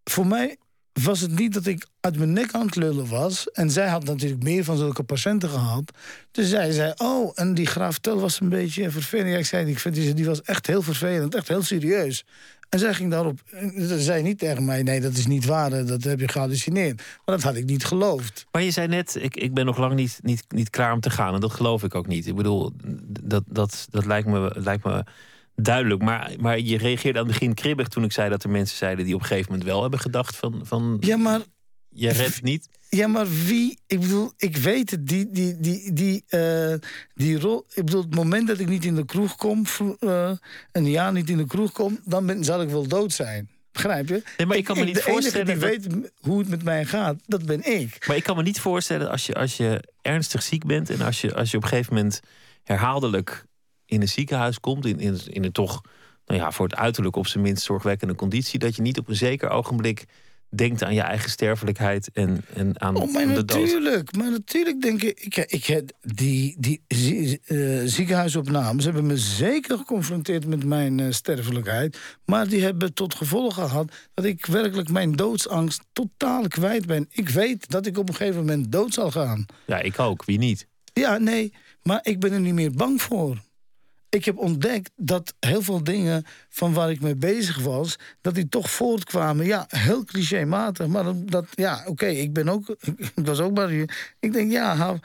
voor 0.03 0.27
mij 0.27 0.57
was 1.03 1.19
het 1.19 1.39
niet 1.39 1.53
dat 1.53 1.65
ik 1.65 1.87
uit 1.99 2.17
mijn 2.17 2.33
nek 2.33 2.51
aan 2.51 2.65
het 2.65 2.75
lullen 2.75 3.07
was. 3.07 3.51
En 3.51 3.71
zij 3.71 3.87
had 3.87 4.03
natuurlijk 4.03 4.43
meer 4.43 4.63
van 4.63 4.77
zulke 4.77 5.03
patiënten 5.03 5.49
gehad. 5.49 5.91
Dus 6.31 6.49
zij 6.49 6.71
zei, 6.71 6.93
oh, 6.97 7.31
en 7.35 7.53
die 7.53 7.65
graaf 7.65 7.99
Tel 7.99 8.19
was 8.19 8.39
een 8.39 8.49
beetje 8.49 8.91
vervelend. 8.91 9.37
Ik 9.37 9.45
zei, 9.45 9.69
ik 9.69 9.79
vind 9.79 9.95
die, 9.95 10.13
die 10.13 10.25
was 10.25 10.41
echt 10.41 10.67
heel 10.67 10.81
vervelend, 10.81 11.35
echt 11.35 11.47
heel 11.47 11.63
serieus. 11.63 12.25
En 12.69 12.79
zij 12.79 12.93
ging 12.93 13.11
daarop, 13.11 13.39
ze 13.77 14.01
zei 14.01 14.23
niet 14.23 14.39
tegen 14.39 14.65
mij, 14.65 14.83
nee, 14.83 15.01
dat 15.01 15.13
is 15.13 15.27
niet 15.27 15.45
waar, 15.45 15.85
dat 15.85 16.03
heb 16.03 16.19
je 16.19 16.27
gehallucineerd. 16.27 16.95
Maar 16.97 17.35
dat 17.35 17.43
had 17.43 17.55
ik 17.55 17.65
niet 17.65 17.85
geloofd. 17.85 18.45
Maar 18.51 18.63
je 18.63 18.71
zei 18.71 18.87
net, 18.87 19.15
ik, 19.19 19.35
ik 19.35 19.53
ben 19.53 19.65
nog 19.65 19.77
lang 19.77 19.93
niet, 19.93 20.19
niet, 20.21 20.43
niet 20.47 20.69
klaar 20.69 20.93
om 20.93 20.99
te 20.99 21.09
gaan. 21.09 21.33
En 21.33 21.39
dat 21.39 21.53
geloof 21.53 21.83
ik 21.83 21.95
ook 21.95 22.07
niet. 22.07 22.27
Ik 22.27 22.35
bedoel, 22.35 22.71
dat, 23.21 23.43
dat, 23.47 23.87
dat 23.89 24.05
lijkt, 24.05 24.27
me, 24.27 24.51
lijkt 24.55 24.83
me 24.83 25.03
duidelijk. 25.61 26.01
Maar, 26.01 26.31
maar 26.39 26.59
je 26.59 26.77
reageerde 26.77 27.19
aan 27.19 27.25
het 27.25 27.33
begin 27.33 27.53
kribbig 27.53 27.87
toen 27.87 28.03
ik 28.03 28.11
zei 28.11 28.29
dat 28.29 28.43
er 28.43 28.49
mensen 28.49 28.77
zeiden 28.77 29.05
die 29.05 29.13
op 29.15 29.21
een 29.21 29.27
gegeven 29.27 29.51
moment 29.51 29.69
wel 29.69 29.81
hebben 29.81 29.99
gedacht 29.99 30.35
van, 30.35 30.61
van 30.63 30.97
Ja, 30.99 31.17
maar 31.17 31.41
je 31.89 32.09
redt 32.11 32.41
niet. 32.41 32.69
Ja, 32.89 33.07
maar 33.07 33.27
wie? 33.45 33.79
Ik 33.87 33.99
bedoel, 33.99 34.31
ik 34.37 34.57
weet 34.57 34.91
het. 34.91 35.07
Die, 35.07 35.29
die, 35.31 35.59
die, 35.59 35.93
die, 35.93 36.23
eh, 36.27 36.73
die 37.13 37.39
rol. 37.39 37.65
Ik 37.73 37.85
bedoel, 37.85 38.01
het 38.01 38.15
moment 38.15 38.47
dat 38.47 38.59
ik 38.59 38.67
niet 38.67 38.85
in 38.85 38.95
de 38.95 39.05
kroeg 39.05 39.35
kom, 39.35 39.65
eh, 39.99 40.31
een 40.71 40.89
jaar 40.89 41.11
niet 41.11 41.29
in 41.29 41.37
de 41.37 41.45
kroeg 41.45 41.71
kom, 41.71 41.99
dan 42.05 42.25
ben, 42.25 42.43
zal 42.43 42.61
ik 42.61 42.69
wel 42.69 42.87
dood 42.87 43.13
zijn. 43.13 43.49
Begrijp 43.71 44.07
je? 44.07 44.23
Nee, 44.37 44.47
maar 44.47 44.57
ik 44.57 44.63
kan 44.63 44.77
me 44.77 44.83
niet 44.83 44.93
de 44.93 44.99
enige 45.01 45.11
voorstellen 45.11 45.45
die 45.45 45.55
dat- 45.57 45.69
weet 45.69 46.11
hoe 46.19 46.39
het 46.39 46.49
met 46.49 46.63
mij 46.63 46.85
gaat, 46.85 47.15
dat 47.25 47.45
ben 47.45 47.79
ik. 47.79 48.07
Maar 48.07 48.15
ik 48.15 48.23
kan 48.23 48.35
me 48.35 48.43
niet 48.43 48.59
voorstellen 48.59 49.09
als 49.09 49.25
je, 49.25 49.33
als 49.33 49.57
je 49.57 49.83
ernstig 50.01 50.41
ziek 50.43 50.65
bent 50.65 50.89
en 50.89 51.01
als 51.01 51.21
je, 51.21 51.35
als 51.35 51.51
je 51.51 51.57
op 51.57 51.63
een 51.63 51.69
gegeven 51.69 51.93
moment 51.93 52.19
herhaaldelijk 52.63 53.45
in 53.89 54.01
een 54.01 54.07
ziekenhuis 54.07 54.59
komt, 54.59 54.85
in, 54.85 54.99
in, 54.99 55.19
in 55.25 55.43
een 55.43 55.51
toch, 55.51 55.81
nou 56.25 56.39
ja, 56.39 56.51
voor 56.51 56.67
het 56.67 56.75
uiterlijk 56.75 57.15
op 57.15 57.27
zijn 57.27 57.43
minst 57.43 57.63
zorgwekkende 57.63 58.15
conditie, 58.15 58.59
dat 58.59 58.75
je 58.75 58.81
niet 58.81 58.97
op 58.97 59.07
een 59.07 59.15
zeker 59.15 59.49
ogenblik 59.49 60.05
denkt 60.55 60.83
aan 60.83 60.93
je 60.93 61.01
eigen 61.01 61.29
sterfelijkheid 61.29 62.09
en, 62.13 62.41
en 62.53 62.81
aan, 62.81 62.95
Oh, 62.95 63.13
maar 63.13 63.27
de 63.27 63.45
dood. 63.45 63.59
natuurlijk. 63.59 64.15
Maar 64.15 64.31
natuurlijk 64.31 64.81
denk 64.81 65.03
ik... 65.03 65.19
ik, 65.19 65.37
ik 65.37 65.81
die 66.01 66.55
die 66.59 66.81
zie- 66.87 67.39
eh, 67.45 67.81
ziekenhuisopnames 67.85 68.83
hebben 68.83 69.05
me 69.05 69.17
zeker 69.17 69.77
geconfronteerd 69.77 70.45
met 70.45 70.63
mijn 70.65 70.99
eh, 70.99 71.11
sterfelijkheid. 71.11 71.97
Maar 72.25 72.47
die 72.47 72.61
hebben 72.61 72.93
tot 72.93 73.15
gevolg 73.15 73.53
gehad 73.53 73.91
dat 74.13 74.25
ik 74.25 74.45
werkelijk 74.45 74.89
mijn 74.89 75.11
doodsangst 75.15 75.81
totaal 75.93 76.47
kwijt 76.47 76.85
ben. 76.85 77.07
Ik 77.11 77.29
weet 77.29 77.69
dat 77.69 77.85
ik 77.85 77.97
op 77.97 78.09
een 78.09 78.15
gegeven 78.15 78.39
moment 78.39 78.71
dood 78.71 78.93
zal 78.93 79.11
gaan. 79.11 79.45
Ja, 79.65 79.79
ik 79.79 79.99
ook. 79.99 80.25
Wie 80.25 80.37
niet? 80.37 80.67
Ja, 80.93 81.17
nee, 81.17 81.53
maar 81.83 81.99
ik 82.03 82.19
ben 82.19 82.31
er 82.31 82.39
niet 82.39 82.53
meer 82.53 82.71
bang 82.71 83.01
voor. 83.01 83.37
Ik 84.09 84.25
heb 84.25 84.37
ontdekt 84.37 84.91
dat 84.95 85.33
heel 85.39 85.61
veel 85.61 85.83
dingen 85.83 86.25
van 86.49 86.73
waar 86.73 86.91
ik 86.91 87.01
mee 87.01 87.15
bezig 87.15 87.59
was, 87.59 87.95
dat 88.21 88.35
die 88.35 88.49
toch 88.49 88.71
voortkwamen. 88.71 89.45
Ja, 89.45 89.65
heel 89.67 90.03
clichématig, 90.03 90.87
maar 90.87 91.25
dat- 91.25 91.47
ja, 91.51 91.83
oké, 91.85 92.05
ik 92.05 92.33
ben 92.33 92.49
ook, 92.49 92.75
ik 93.15 93.25
was 93.25 93.39
ook 93.39 93.55
maar 93.55 93.71
Ik 94.19 94.33
denk, 94.33 94.51
ja, 94.51 94.99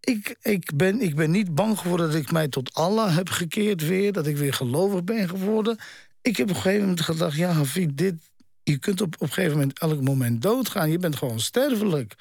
ik, 0.00 0.36
ik, 0.42 0.70
ben, 0.76 1.00
ik 1.00 1.16
ben 1.16 1.30
niet 1.30 1.54
bang 1.54 1.78
geworden 1.78 2.06
dat 2.06 2.20
ik 2.20 2.32
mij 2.32 2.48
tot 2.48 2.74
Allah 2.74 3.16
heb 3.16 3.28
gekeerd 3.28 3.86
weer, 3.86 4.12
dat 4.12 4.26
ik 4.26 4.36
weer 4.36 4.52
gelovig 4.54 5.04
ben 5.04 5.28
geworden. 5.28 5.78
Ik 6.22 6.36
heb 6.36 6.48
op 6.50 6.56
een 6.56 6.62
gegeven 6.62 6.80
moment 6.80 7.00
gedacht, 7.00 7.36
ja, 7.36 7.50
Hafid, 7.50 7.98
dit, 7.98 8.14
je 8.62 8.78
kunt 8.78 9.00
op, 9.00 9.14
op 9.14 9.20
een 9.20 9.28
gegeven 9.28 9.58
moment 9.58 9.78
elk 9.78 10.00
moment 10.00 10.42
doodgaan. 10.42 10.90
Je 10.90 10.98
bent 10.98 11.16
gewoon 11.16 11.40
sterfelijk. 11.40 12.14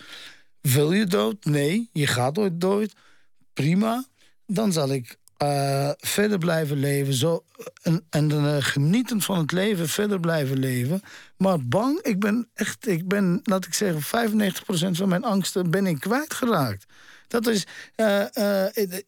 Wil 0.62 0.92
je 0.92 1.06
dood? 1.06 1.46
Nee, 1.46 1.90
je 1.94 2.08
gaat 2.08 2.38
ooit 2.38 2.62
dood. 2.62 2.94
Prima. 3.54 4.06
Dan 4.46 4.72
zal 4.72 4.90
ik 4.90 5.18
eh, 5.38 5.90
verder 5.98 6.38
blijven 6.38 6.78
leven. 6.78 7.14
Zo, 7.14 7.44
en 7.82 8.06
en 8.10 8.32
eh, 8.32 8.56
genietend 8.60 9.26
van 9.26 9.38
het 9.38 9.52
leven 9.52 9.90
verder 9.90 10.20
blijven 10.20 10.60
leven. 10.60 11.02
Maar 11.38 11.66
bang, 11.66 12.02
ik 12.02 12.20
ben 12.20 12.50
echt, 12.54 12.88
ik 12.88 13.08
ben, 13.08 13.40
laat 13.44 13.66
ik 13.66 13.74
zeggen, 13.74 14.02
95% 14.02 14.98
van 14.98 15.10
mijn 15.10 15.24
angsten 15.24 15.72
ben 15.72 15.88
ik 15.88 16.00
kwijtgeraakt. 16.00 16.86
Dat 17.28 17.48
is 17.48 17.66
eh, 17.96 18.24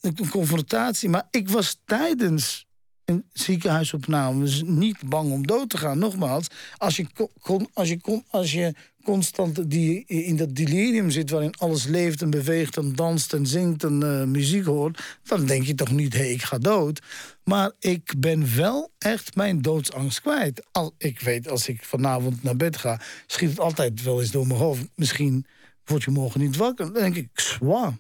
een 0.02 0.30
confrontatie. 0.30 1.10
Maar 1.10 1.28
ik 1.32 1.50
was 1.50 1.80
tijdens 1.86 2.68
een 3.06 3.26
ziekenhuisopname 3.34 4.44
dus 4.44 4.62
niet 4.66 5.10
bang 5.10 5.32
om 5.32 5.48
dood 5.48 5.70
te 5.70 5.78
gaan. 5.78 6.00
Nogmaals, 6.00 6.48
als 6.78 6.96
je, 6.96 7.08
ko- 7.14 7.32
kon, 7.42 7.70
als 7.74 7.90
je, 7.90 8.24
als 8.30 8.52
je 8.52 8.74
constant 9.04 9.70
die, 9.72 10.04
in 10.06 10.36
dat 10.36 10.56
delirium 10.56 11.10
zit... 11.10 11.30
waarin 11.30 11.54
alles 11.58 11.86
leeft 11.86 12.22
en 12.22 12.30
beweegt 12.30 12.78
en 12.78 12.96
danst 12.96 13.34
en 13.34 13.48
zingt 13.48 13.84
en 13.84 14.04
eh, 14.04 14.24
muziek 14.24 14.66
hoort... 14.66 15.20
dan 15.24 15.46
denk 15.46 15.64
je 15.64 15.76
toch 15.76 15.92
niet, 15.92 16.14
hé, 16.14 16.24
ik 16.24 16.42
ga 16.42 16.58
dood. 16.58 17.02
Maar 17.44 17.72
ik 17.80 18.14
ben 18.18 18.56
wel 18.56 18.92
echt 18.98 19.36
mijn 19.36 19.62
doodsangst 19.62 20.22
kwijt. 20.22 20.66
Al, 20.72 20.94
ik 20.98 21.20
weet, 21.20 21.50
als 21.50 21.68
ik 21.68 21.84
vanavond 21.84 22.44
naar 22.44 22.56
bed 22.56 22.78
ga... 22.78 23.02
schiet 23.28 23.50
het 23.50 23.60
altijd 23.60 24.04
wel 24.04 24.22
eens 24.22 24.32
door 24.32 24.48
mijn 24.48 24.60
hoofd. 24.60 24.88
Misschien 24.96 25.46
word 25.86 26.04
je 26.04 26.12
morgen 26.12 26.40
niet 26.40 26.56
wakker. 26.56 26.86
Dan 26.86 27.02
denk 27.02 27.16
ik, 27.16 27.30
zwaar. 27.34 27.98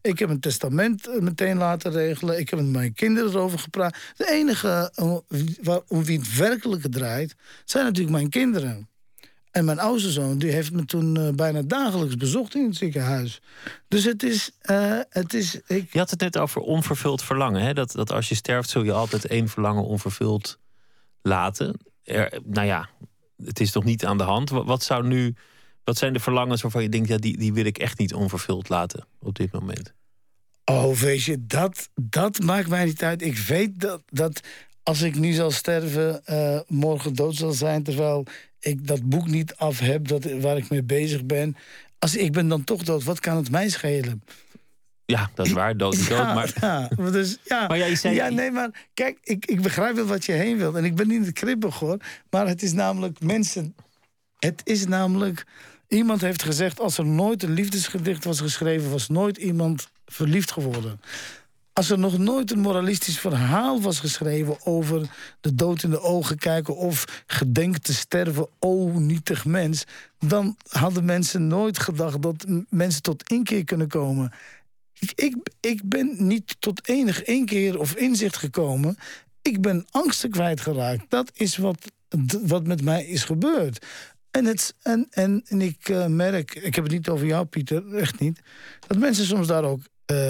Ik 0.00 0.18
heb 0.18 0.28
een 0.28 0.40
testament 0.40 1.08
eh, 1.08 1.20
meteen 1.20 1.56
laten 1.56 1.92
regelen. 1.92 2.38
Ik 2.38 2.50
heb 2.50 2.58
met 2.58 2.68
mijn 2.68 2.92
kinderen 2.92 3.30
erover 3.30 3.58
gepraat. 3.58 3.96
De 4.16 4.30
enige 4.30 4.92
eh, 4.94 5.78
om 5.88 6.04
wie 6.04 6.18
het 6.18 6.36
werkelijke 6.36 6.88
draait, 6.88 7.34
zijn 7.64 7.84
natuurlijk 7.84 8.16
mijn 8.16 8.28
kinderen. 8.28 8.88
En 9.50 9.64
mijn 9.64 9.78
oudste 9.78 10.10
zoon 10.10 10.38
die 10.38 10.50
heeft 10.50 10.72
me 10.72 10.84
toen 10.84 11.16
eh, 11.16 11.28
bijna 11.34 11.62
dagelijks 11.62 12.16
bezocht 12.16 12.54
in 12.54 12.64
het 12.64 12.76
ziekenhuis. 12.76 13.40
Dus 13.88 14.04
het 14.04 14.22
is. 14.22 14.50
eh, 14.60 15.00
het 15.08 15.34
is 15.34 15.60
ik, 15.66 15.92
Je 15.92 15.98
had 15.98 16.10
het 16.10 16.20
net 16.20 16.38
over 16.38 16.60
onvervuld 16.60 17.22
verlangen. 17.22 17.62
Hè? 17.62 17.74
Dat, 17.74 17.92
dat 17.92 18.12
als 18.12 18.28
je 18.28 18.34
sterft 18.34 18.70
zul 18.70 18.82
je 18.82 18.92
altijd 18.92 19.26
één 19.26 19.48
verlangen 19.48 19.84
onvervuld 19.84 20.58
laten. 21.22 21.80
Er, 22.02 22.40
nou 22.44 22.66
ja, 22.66 22.88
het 23.44 23.60
is 23.60 23.70
toch 23.70 23.84
niet 23.84 24.04
aan 24.04 24.18
de 24.18 24.24
hand. 24.24 24.50
Wat, 24.50 24.66
wat 24.66 24.82
zou 24.82 25.06
nu... 25.06 25.34
Wat 25.84 25.96
zijn 25.98 26.12
de 26.12 26.20
verlangens 26.20 26.62
waarvan 26.62 26.82
je 26.82 26.88
denkt, 26.88 27.08
ja, 27.08 27.16
die, 27.16 27.38
die 27.38 27.52
wil 27.52 27.64
ik 27.64 27.78
echt 27.78 27.98
niet 27.98 28.14
onvervuld 28.14 28.68
laten 28.68 29.06
op 29.18 29.34
dit 29.34 29.52
moment? 29.52 29.92
Oh, 30.64 30.94
weet 30.94 31.22
je, 31.22 31.46
dat, 31.46 31.88
dat 31.94 32.38
maakt 32.38 32.68
mij 32.68 32.84
niet 32.84 33.02
uit. 33.02 33.22
Ik 33.22 33.38
weet 33.38 33.80
dat, 33.80 34.02
dat 34.06 34.40
als 34.88 35.02
ik 35.02 35.18
nu 35.18 35.32
zal 35.32 35.50
sterven, 35.50 36.22
uh, 36.30 36.60
morgen 36.66 37.14
dood 37.14 37.34
zal 37.34 37.52
zijn... 37.52 37.82
terwijl 37.82 38.24
ik 38.60 38.86
dat 38.86 39.08
boek 39.08 39.26
niet 39.26 39.54
af 39.56 39.78
heb 39.78 40.08
dat, 40.08 40.24
waar 40.40 40.56
ik 40.56 40.68
mee 40.68 40.82
bezig 40.82 41.24
ben. 41.24 41.56
Als 41.98 42.16
ik 42.16 42.32
ben 42.32 42.48
dan 42.48 42.64
toch 42.64 42.82
dood, 42.82 43.04
wat 43.04 43.20
kan 43.20 43.36
het 43.36 43.50
mij 43.50 43.68
schelen? 43.68 44.22
Ja, 45.04 45.30
dat 45.34 45.46
is 45.46 45.52
waar, 45.52 45.76
dood 45.76 45.94
is 45.94 46.08
dood. 46.08 46.34
Maar, 46.34 46.52
ja, 46.60 46.88
dus, 47.10 47.38
ja, 47.44 47.66
maar 47.66 47.78
jij 47.78 47.96
zei... 47.96 48.14
ja, 48.14 48.28
nee, 48.28 48.50
maar 48.50 48.86
kijk, 48.94 49.18
ik, 49.22 49.46
ik 49.46 49.62
begrijp 49.62 49.94
wel 49.94 50.04
wat 50.04 50.24
je 50.24 50.32
heen 50.32 50.58
wilt. 50.58 50.74
En 50.74 50.84
ik 50.84 50.94
ben 50.94 51.08
niet 51.08 51.24
de 51.24 51.32
kribbig 51.32 51.78
hoor. 51.78 51.96
Maar 52.30 52.46
het 52.46 52.62
is 52.62 52.72
namelijk 52.72 53.20
mensen. 53.20 53.74
Het 54.38 54.60
is 54.64 54.86
namelijk. 54.86 55.46
Iemand 55.88 56.20
heeft 56.20 56.42
gezegd: 56.42 56.80
als 56.80 56.98
er 56.98 57.06
nooit 57.06 57.42
een 57.42 57.52
liefdesgedicht 57.52 58.24
was 58.24 58.40
geschreven, 58.40 58.90
was 58.90 59.08
nooit 59.08 59.36
iemand 59.36 59.88
verliefd 60.06 60.50
geworden. 60.50 61.00
Als 61.78 61.90
er 61.90 61.98
nog 61.98 62.18
nooit 62.18 62.50
een 62.50 62.58
moralistisch 62.58 63.18
verhaal 63.18 63.80
was 63.80 64.00
geschreven 64.00 64.66
over 64.66 65.10
de 65.40 65.54
dood 65.54 65.82
in 65.82 65.90
de 65.90 66.00
ogen 66.00 66.38
kijken 66.38 66.76
of 66.76 67.22
gedenk 67.26 67.78
te 67.78 67.94
sterven, 67.94 68.48
o 68.58 68.98
nietig 68.98 69.44
mens, 69.44 69.84
dan 70.18 70.56
hadden 70.68 71.04
mensen 71.04 71.46
nooit 71.46 71.78
gedacht 71.78 72.22
dat 72.22 72.46
mensen 72.68 73.02
tot 73.02 73.30
inkeer 73.30 73.64
kunnen 73.64 73.88
komen. 73.88 74.32
Ik, 75.14 75.36
ik, 75.60 75.80
ben 75.84 76.14
niet 76.18 76.56
tot 76.58 76.88
enig 76.88 77.24
inkeer 77.24 77.78
of 77.78 77.94
inzicht 77.94 78.36
gekomen. 78.36 78.98
Ik 79.42 79.60
ben 79.60 79.86
angsten 79.90 80.30
kwijtgeraakt. 80.30 81.04
Dat 81.08 81.30
is 81.34 81.56
wat, 81.56 81.92
wat 82.42 82.66
met 82.66 82.82
mij 82.82 83.04
is 83.04 83.24
gebeurd. 83.24 83.86
En, 84.30 84.44
het, 84.44 84.74
en, 84.82 85.06
en, 85.10 85.44
ik 85.60 85.88
uh, 85.88 86.06
merk, 86.06 86.54
ik 86.54 86.74
heb 86.74 86.84
het 86.84 86.92
niet 86.92 87.08
over 87.08 87.26
jou, 87.26 87.44
Pieter, 87.44 87.94
echt 87.94 88.20
niet, 88.20 88.40
dat 88.86 88.98
mensen 88.98 89.24
soms 89.24 89.46
daar 89.46 89.64
ook 89.64 89.80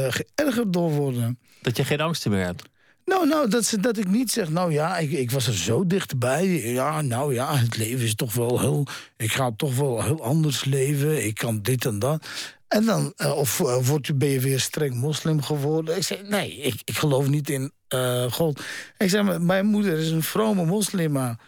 geërgerd 0.09 0.73
door 0.73 0.91
worden. 0.91 1.39
Dat 1.63 1.77
je 1.77 1.85
geen 1.85 2.01
angst 2.01 2.29
meer 2.29 2.45
hebt? 2.45 2.63
Nou, 3.09 3.27
nou 3.27 3.49
dat, 3.49 3.75
dat 3.81 3.97
ik 3.97 4.09
niet 4.09 4.31
zeg, 4.31 4.49
nou 4.49 4.73
ja, 4.73 4.99
ik, 4.99 5.11
ik 5.11 5.31
was 5.31 5.47
er 5.47 5.55
zo 5.55 5.87
dichtbij. 5.87 6.47
Ja, 6.73 7.01
nou 7.03 7.35
ja, 7.35 7.57
het 7.57 7.77
leven 7.77 8.05
is 8.05 8.15
toch 8.15 8.35
wel 8.35 8.61
heel... 8.61 8.87
Ik 9.17 9.33
ga 9.33 9.53
toch 9.57 9.77
wel 9.77 10.03
heel 10.03 10.23
anders 10.23 10.65
leven. 10.65 11.25
Ik 11.25 11.35
kan 11.35 11.63
dit 11.63 11.85
en 11.85 11.99
dat. 11.99 12.27
En 12.69 12.85
dan, 12.85 13.13
uh, 13.17 13.37
of 13.37 13.59
uh, 13.59 13.87
word 13.87 14.07
je, 14.07 14.15
ben 14.15 14.29
je 14.29 14.41
weer 14.41 14.61
streng 14.61 14.95
moslim 14.95 15.43
geworden? 15.43 15.97
Ik 15.97 16.03
zei, 16.03 16.23
nee, 16.29 16.57
ik, 16.57 16.81
ik 16.85 16.97
geloof 16.97 17.29
niet 17.29 17.51
in 17.51 17.73
uh, 17.95 18.33
God. 18.33 18.63
Ik 18.99 19.11
zei, 19.11 19.39
mijn 19.39 19.67
moeder 19.67 19.99
is 19.99 20.11
een 20.11 20.23
vrome 20.23 20.65
moslima. 20.65 21.39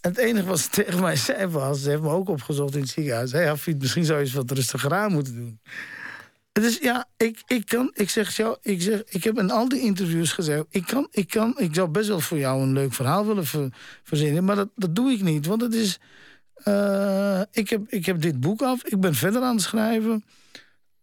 En 0.00 0.10
het 0.10 0.18
enige 0.18 0.46
wat 0.46 0.60
ze 0.60 0.68
tegen 0.82 1.00
mij 1.00 1.16
zei 1.16 1.46
was... 1.46 1.82
ze 1.82 1.90
heeft 1.90 2.02
me 2.02 2.08
ook 2.08 2.28
opgezocht 2.28 2.74
in 2.74 2.80
het 2.80 2.90
ziekenhuis. 2.90 3.32
Hé, 3.32 3.38
hey, 3.38 3.46
Hafid, 3.46 3.78
misschien 3.78 4.04
zou 4.04 4.18
je 4.18 4.24
eens 4.24 4.34
wat 4.34 4.50
rustiger 4.50 4.94
aan 4.94 5.12
moeten 5.12 5.34
doen. 5.34 5.60
Dus 6.52 6.78
ja, 6.78 7.08
ik, 7.16 7.42
ik 7.46 7.66
kan, 7.66 7.90
ik 7.94 8.10
zeg 8.10 8.36
jou, 8.36 8.56
ik, 8.62 8.82
zeg, 8.82 9.02
ik 9.08 9.24
heb 9.24 9.38
in 9.38 9.50
al 9.50 9.68
die 9.68 9.80
interviews 9.80 10.32
gezegd, 10.32 10.64
ik 10.70 10.86
kan, 10.86 11.08
ik 11.10 11.28
kan, 11.28 11.54
ik 11.58 11.74
zou 11.74 11.88
best 11.88 12.08
wel 12.08 12.20
voor 12.20 12.38
jou 12.38 12.62
een 12.62 12.72
leuk 12.72 12.92
verhaal 12.92 13.26
willen 13.26 13.72
verzinnen, 14.02 14.44
maar 14.44 14.56
dat, 14.56 14.68
dat 14.76 14.94
doe 14.94 15.12
ik 15.12 15.22
niet, 15.22 15.46
want 15.46 15.60
het 15.60 15.74
is, 15.74 16.00
uh, 16.64 17.40
ik, 17.52 17.68
heb, 17.68 17.88
ik 17.88 18.06
heb 18.06 18.20
dit 18.20 18.40
boek 18.40 18.62
af, 18.62 18.84
ik 18.84 19.00
ben 19.00 19.14
verder 19.14 19.42
aan 19.42 19.54
het 19.54 19.64
schrijven. 19.64 20.24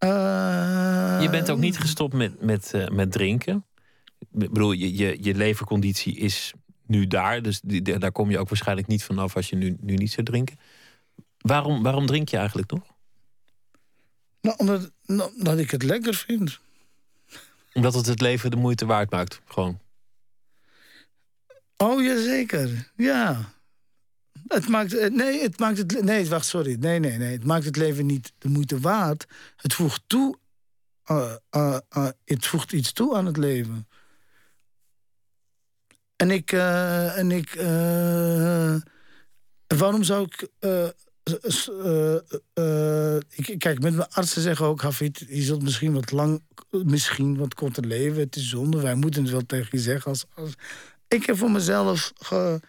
Uh, 0.04 1.18
je 1.20 1.28
bent 1.30 1.50
ook 1.50 1.58
niet 1.58 1.78
gestopt 1.78 2.14
met, 2.14 2.42
met, 2.42 2.72
uh, 2.74 2.88
met 2.88 3.12
drinken. 3.12 3.64
Ik 4.18 4.52
bedoel, 4.52 4.72
je, 4.72 4.96
je, 4.96 5.16
je 5.20 5.34
leverconditie 5.34 6.16
is 6.16 6.52
nu 6.86 7.06
daar, 7.06 7.42
dus 7.42 7.60
die, 7.60 7.98
daar 7.98 8.12
kom 8.12 8.30
je 8.30 8.38
ook 8.38 8.48
waarschijnlijk 8.48 8.86
niet 8.86 9.04
vanaf 9.04 9.36
als 9.36 9.48
je 9.48 9.56
nu, 9.56 9.76
nu 9.80 9.94
niet 9.94 10.12
zou 10.12 10.26
drinken. 10.26 10.58
Waarom, 11.38 11.82
waarom 11.82 12.06
drink 12.06 12.28
je 12.28 12.36
eigenlijk 12.36 12.70
nog? 12.70 12.89
Nou, 14.40 14.56
omdat, 14.56 14.90
nou, 15.06 15.32
omdat 15.36 15.58
ik 15.58 15.70
het 15.70 15.82
lekker 15.82 16.14
vind. 16.14 16.58
Omdat 17.72 17.94
het 17.94 18.06
het 18.06 18.20
leven 18.20 18.50
de 18.50 18.56
moeite 18.56 18.86
waard 18.86 19.10
maakt, 19.10 19.40
gewoon. 19.44 19.80
Oh, 21.76 22.02
jazeker. 22.02 22.90
Ja. 22.96 23.52
Het 24.46 24.68
maakt, 24.68 25.10
nee, 25.10 25.42
het 25.42 25.58
maakt 25.58 25.78
het. 25.78 26.02
Nee, 26.02 26.28
wacht, 26.28 26.46
sorry. 26.46 26.76
Nee, 26.80 26.98
nee, 26.98 27.18
nee. 27.18 27.32
Het 27.32 27.44
maakt 27.44 27.64
het 27.64 27.76
leven 27.76 28.06
niet 28.06 28.32
de 28.38 28.48
moeite 28.48 28.80
waard. 28.80 29.26
Het 29.56 29.74
voegt 29.74 30.02
toe. 30.06 30.38
Uh, 31.10 31.34
uh, 31.50 31.78
uh, 31.96 32.08
het 32.24 32.46
voegt 32.46 32.72
iets 32.72 32.92
toe 32.92 33.16
aan 33.16 33.26
het 33.26 33.36
leven. 33.36 33.88
En 36.16 36.30
ik. 36.30 36.52
en 36.52 37.30
ik. 37.30 37.54
waarom 39.66 40.02
zou 40.02 40.28
ik 40.30 40.48
uh, 41.42 42.16
uh, 42.54 43.16
ik, 43.16 43.58
kijk, 43.58 43.80
met 43.80 43.94
mijn 43.94 44.08
artsen 44.08 44.42
zeggen 44.42 44.66
ook, 44.66 44.82
Hafid, 44.82 45.24
je 45.28 45.42
zult 45.42 45.62
misschien 45.62 45.92
wat 45.92 46.10
lang, 46.10 46.42
misschien 46.70 47.36
wat 47.36 47.54
korter 47.54 47.86
leven. 47.86 48.20
Het 48.20 48.36
is 48.36 48.48
zonde, 48.48 48.80
wij 48.80 48.94
moeten 48.94 49.22
het 49.22 49.32
wel 49.32 49.46
tegen 49.46 49.68
je 49.70 49.78
zeggen. 49.78 50.10
Als, 50.10 50.24
als... 50.34 50.54
Ik 51.08 51.26
heb 51.26 51.36
voor 51.36 51.50
mezelf 51.50 52.12
ge, 52.14 52.60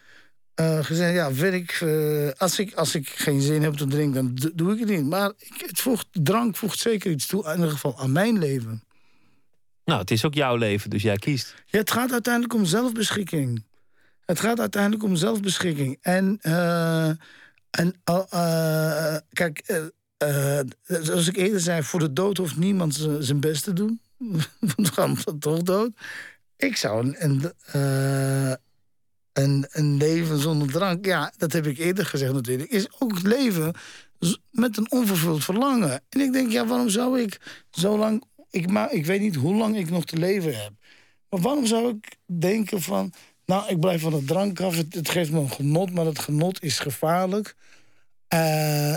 gezegd, 0.82 1.14
ja, 1.14 1.34
werk, 1.34 1.86
als, 2.38 2.60
ik, 2.60 2.74
als 2.74 2.96
ik 2.96 3.10
geen 3.10 3.42
zin 3.42 3.62
heb 3.62 3.74
te 3.74 3.88
drinken, 3.88 4.36
dan 4.36 4.52
doe 4.56 4.74
ik 4.74 4.80
het 4.80 4.90
niet. 4.90 5.06
Maar 5.06 5.32
ik, 5.38 5.64
het 5.66 5.80
voegt, 5.80 6.08
drank 6.12 6.56
voegt 6.56 6.80
zeker 6.80 7.12
iets 7.12 7.28
toe, 7.28 7.46
in 7.46 7.56
ieder 7.56 7.72
geval 7.72 8.00
aan 8.00 8.12
mijn 8.12 8.40
leven. 8.40 8.84
Nou, 9.86 10.00
het 10.00 10.12
is 10.12 10.26
ook 10.26 10.34
jouw 10.34 10.56
leven, 10.56 10.90
dus 10.90 11.02
jij 11.02 11.16
kiest. 11.18 11.56
Ja, 11.66 11.80
het 11.80 11.92
gaat 11.92 12.12
uiteindelijk 12.12 12.54
om 12.54 12.66
zelfbeschikking. 12.66 13.64
Het 14.26 14.40
gaat 14.40 14.60
uiteindelijk 14.60 15.04
om 15.04 15.16
zelfbeschikking. 15.16 15.98
En... 16.02 16.40
En 17.72 18.02
uh, 18.10 19.16
kijk, 19.34 19.64
uh, 20.18 20.60
zoals 20.86 21.28
ik 21.28 21.36
eerder 21.38 21.60
zei, 21.60 21.84
voor 21.84 22.00
de 22.00 22.14
dood 22.14 22.38
hoeft 22.38 22.58
niemand 22.58 23.08
zijn 23.20 23.40
best 23.40 23.64
te 23.64 23.74
doen. 23.74 24.02
Want 24.76 24.88
we 24.90 24.94
gaan 24.94 25.18
toch 25.40 25.62
dood. 25.62 25.92
Ik 26.58 26.78
zou 26.78 27.16
een, 27.18 27.54
een, 29.34 29.68
een 29.72 29.98
leven 29.98 30.38
zonder 30.38 30.72
drank, 30.72 31.06
ja, 31.06 31.34
dat 31.38 31.54
heb 31.54 31.68
ik 31.68 31.78
eerder 31.78 32.06
gezegd 32.06 32.34
natuurlijk, 32.34 32.70
is 32.70 32.88
ook 33.00 33.22
leven 33.22 33.74
met 34.52 34.78
een 34.78 34.92
onvervuld 34.92 35.44
verlangen. 35.44 36.02
En 36.10 36.20
ik 36.20 36.34
denk, 36.34 36.52
ja, 36.52 36.66
waarom 36.66 36.90
zou 36.90 37.22
ik 37.22 37.64
zo 37.72 37.98
lang, 37.98 38.24
ik, 38.50 38.70
ik 38.90 39.06
weet 39.06 39.22
niet 39.22 39.36
hoe 39.36 39.56
lang 39.56 39.78
ik 39.78 39.90
nog 39.90 40.06
te 40.06 40.18
leven 40.18 40.62
heb. 40.64 40.72
Maar 41.30 41.40
waarom 41.40 41.66
zou 41.66 41.90
ik 41.90 42.16
denken 42.26 42.82
van, 42.82 43.14
nou, 43.52 43.70
ik 43.70 43.80
blijf 43.80 44.02
van 44.02 44.12
de 44.12 44.24
drank 44.24 44.60
af. 44.60 44.78
Het, 44.78 44.94
het, 44.94 45.10
geeft 45.10 45.32
me 45.32 45.40
een 45.40 45.52
genot, 45.52 45.94
maar 45.94 46.06
het 46.06 46.20
genot 46.20 46.64
is 46.64 46.80
gevaarlijk. 46.80 47.56
Uh, 48.34 48.40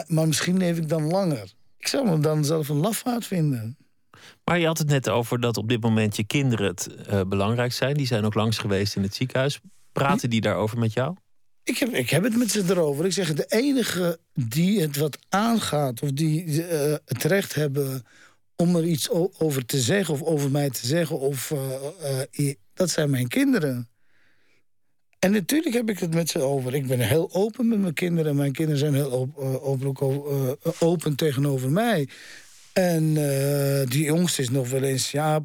maar 0.06 0.26
misschien 0.26 0.56
leef 0.56 0.76
ik 0.76 0.88
dan 0.88 1.06
langer. 1.06 1.52
Ik 1.78 1.88
zou 1.88 2.08
me 2.08 2.18
dan 2.18 2.44
zelf 2.44 2.68
een 2.68 2.76
lafaard 2.76 3.26
vinden. 3.26 3.76
Maar 4.44 4.58
je 4.58 4.66
had 4.66 4.78
het 4.78 4.88
net 4.88 5.08
over 5.08 5.40
dat 5.40 5.56
op 5.56 5.68
dit 5.68 5.80
moment 5.80 6.16
je 6.16 6.24
kinderen 6.24 6.66
het 6.66 6.88
uh, 7.10 7.20
belangrijk 7.26 7.72
zijn. 7.72 7.94
Die 7.94 8.06
zijn 8.06 8.24
ook 8.24 8.34
langs 8.34 8.58
geweest 8.58 8.96
in 8.96 9.02
het 9.02 9.14
ziekenhuis. 9.14 9.60
Praten 9.92 10.30
die 10.30 10.40
daarover 10.40 10.78
met 10.78 10.92
jou? 10.92 11.16
Ik 11.62 11.78
heb, 11.78 11.88
ik 11.88 12.10
heb 12.10 12.22
het 12.22 12.36
met 12.36 12.50
ze 12.50 12.62
erover. 12.68 13.04
Ik 13.04 13.12
zeg, 13.12 13.34
de 13.34 13.46
enige 13.48 14.18
die 14.32 14.80
het 14.80 14.96
wat 14.96 15.18
aangaat... 15.28 16.02
of 16.02 16.10
die 16.10 16.44
uh, 16.44 16.94
het 17.04 17.22
recht 17.22 17.54
hebben 17.54 18.06
om 18.56 18.76
er 18.76 18.84
iets 18.84 19.10
over 19.38 19.66
te 19.66 19.80
zeggen... 19.80 20.14
of 20.14 20.22
over 20.22 20.50
mij 20.50 20.70
te 20.70 20.86
zeggen, 20.86 21.20
of, 21.20 21.52
dat 22.74 22.90
zijn 22.90 23.10
mijn 23.10 23.28
kinderen. 23.28 23.88
En 25.24 25.32
natuurlijk 25.32 25.74
heb 25.74 25.88
ik 25.88 25.98
het 25.98 26.14
met 26.14 26.28
ze 26.28 26.40
over. 26.40 26.74
Ik 26.74 26.86
ben 26.86 27.00
heel 27.00 27.28
open 27.32 27.68
met 27.68 27.78
mijn 27.78 27.94
kinderen. 27.94 28.36
Mijn 28.36 28.52
kinderen 28.52 28.80
zijn 28.80 28.94
heel 28.94 29.32
uh, 29.38 29.66
open, 29.66 29.94
uh, 30.66 30.72
open, 30.78 31.14
tegenover 31.14 31.70
mij. 31.70 32.08
En 32.72 33.02
uh, 33.02 33.86
die 33.86 34.04
jongste 34.04 34.42
is 34.42 34.50
nog 34.50 34.70
wel 34.70 34.82
eens... 34.82 35.10
ja, 35.10 35.44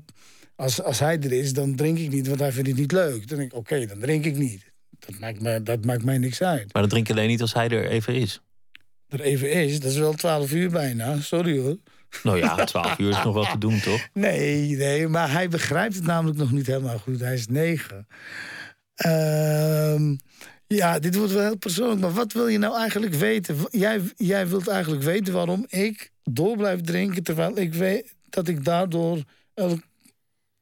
als, 0.55 0.83
als 0.83 0.99
hij 0.99 1.19
er 1.19 1.31
is, 1.31 1.53
dan 1.53 1.75
drink 1.75 1.97
ik 1.97 2.09
niet, 2.09 2.27
want 2.27 2.39
hij 2.39 2.51
vindt 2.51 2.69
het 2.69 2.77
niet 2.77 2.91
leuk. 2.91 3.27
Dan 3.27 3.37
denk 3.37 3.51
ik, 3.51 3.57
oké, 3.57 3.85
dan 3.85 3.99
drink 3.99 4.25
ik 4.25 4.37
niet. 4.37 4.71
Dat 4.99 5.19
maakt, 5.19 5.41
mij, 5.41 5.63
dat 5.63 5.85
maakt 5.85 6.03
mij 6.03 6.17
niks 6.17 6.41
uit. 6.41 6.73
Maar 6.73 6.81
dan 6.81 6.91
drink 6.91 7.07
je 7.07 7.13
alleen 7.13 7.27
niet 7.27 7.41
als 7.41 7.53
hij 7.53 7.69
er 7.69 7.87
even 7.87 8.15
is? 8.15 8.41
Er 9.07 9.21
even 9.21 9.51
is? 9.51 9.79
Dat 9.79 9.91
is 9.91 9.97
wel 9.97 10.13
twaalf 10.13 10.51
uur 10.51 10.69
bijna. 10.69 11.19
Sorry 11.19 11.59
hoor. 11.59 11.77
Nou 12.23 12.37
ja, 12.37 12.63
twaalf 12.63 12.99
uur 12.99 13.09
is 13.09 13.23
nog 13.23 13.33
wel 13.33 13.45
te 13.45 13.57
doen, 13.57 13.79
toch? 13.79 14.07
Nee, 14.13 14.75
nee, 14.75 15.07
maar 15.07 15.31
hij 15.31 15.47
begrijpt 15.47 15.95
het 15.95 16.05
namelijk 16.05 16.37
nog 16.37 16.51
niet 16.51 16.67
helemaal 16.67 16.99
goed. 16.99 17.19
Hij 17.19 17.33
is 17.33 17.47
negen. 17.47 18.07
Uh, 19.05 20.11
ja, 20.67 20.99
dit 20.99 21.15
wordt 21.15 21.31
wel 21.31 21.41
heel 21.41 21.57
persoonlijk. 21.57 22.01
Maar 22.01 22.13
wat 22.13 22.33
wil 22.33 22.47
je 22.47 22.57
nou 22.57 22.77
eigenlijk 22.77 23.13
weten? 23.13 23.57
Jij, 23.69 24.01
jij 24.17 24.47
wilt 24.47 24.67
eigenlijk 24.67 25.03
weten 25.03 25.33
waarom 25.33 25.65
ik 25.67 26.11
door 26.23 26.57
blijf 26.57 26.81
drinken... 26.81 27.23
terwijl 27.23 27.57
ik 27.57 27.73
weet 27.73 28.15
dat 28.29 28.47
ik 28.47 28.65
daardoor 28.65 29.23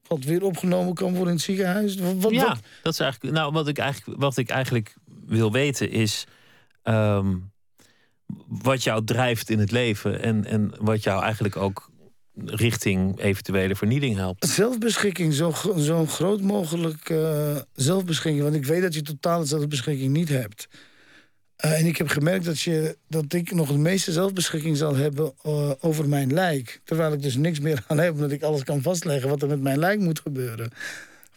wat 0.07 0.23
weer 0.23 0.43
opgenomen 0.43 0.93
kan 0.93 1.09
worden 1.09 1.27
in 1.27 1.33
het 1.33 1.41
ziekenhuis? 1.41 1.95
Wat, 1.95 2.31
ja, 2.31 2.57
dat 2.83 2.93
is 2.93 2.99
eigenlijk... 2.99 3.33
Nou, 3.35 3.51
wat 3.51 3.67
ik 3.67 3.77
eigenlijk, 3.77 4.21
wat 4.21 4.37
ik 4.37 4.49
eigenlijk 4.49 4.95
wil 5.25 5.51
weten 5.51 5.91
is... 5.91 6.25
Um, 6.83 7.51
wat 8.47 8.83
jou 8.83 9.03
drijft 9.03 9.49
in 9.49 9.59
het 9.59 9.71
leven... 9.71 10.21
en, 10.21 10.45
en 10.45 10.73
wat 10.79 11.03
jou 11.03 11.23
eigenlijk 11.23 11.55
ook 11.55 11.91
richting 12.45 13.19
eventuele 13.19 13.75
vernieling 13.75 14.15
helpt. 14.15 14.47
Zelfbeschikking, 14.47 15.33
zo, 15.33 15.53
zo 15.77 16.05
groot 16.05 16.41
mogelijk 16.41 17.09
uh, 17.09 17.57
zelfbeschikking. 17.73 18.43
Want 18.43 18.55
ik 18.55 18.65
weet 18.65 18.81
dat 18.81 18.93
je 18.93 19.01
totale 19.01 19.45
zelfbeschikking 19.45 20.13
niet 20.13 20.29
hebt. 20.29 20.67
en 21.55 21.85
ik 21.85 21.97
heb 21.97 22.07
gemerkt 22.07 22.45
dat, 22.45 22.59
je, 22.59 22.97
dat 23.07 23.33
ik 23.33 23.51
nog 23.51 23.71
de 23.71 23.77
meeste 23.77 24.11
zelfbeschikking 24.11 24.77
zal 24.77 24.95
hebben 24.95 25.33
over 25.79 26.09
mijn 26.09 26.33
lijk. 26.33 26.81
Terwijl 26.83 27.13
ik 27.13 27.21
dus 27.21 27.35
niks 27.35 27.59
meer 27.59 27.83
aan 27.87 27.97
heb, 27.97 28.13
omdat 28.13 28.31
ik 28.31 28.43
alles 28.43 28.63
kan 28.63 28.81
vastleggen 28.81 29.29
wat 29.29 29.41
er 29.41 29.47
met 29.47 29.61
mijn 29.61 29.79
lijk 29.79 29.99
moet 29.99 30.19
gebeuren. 30.19 30.71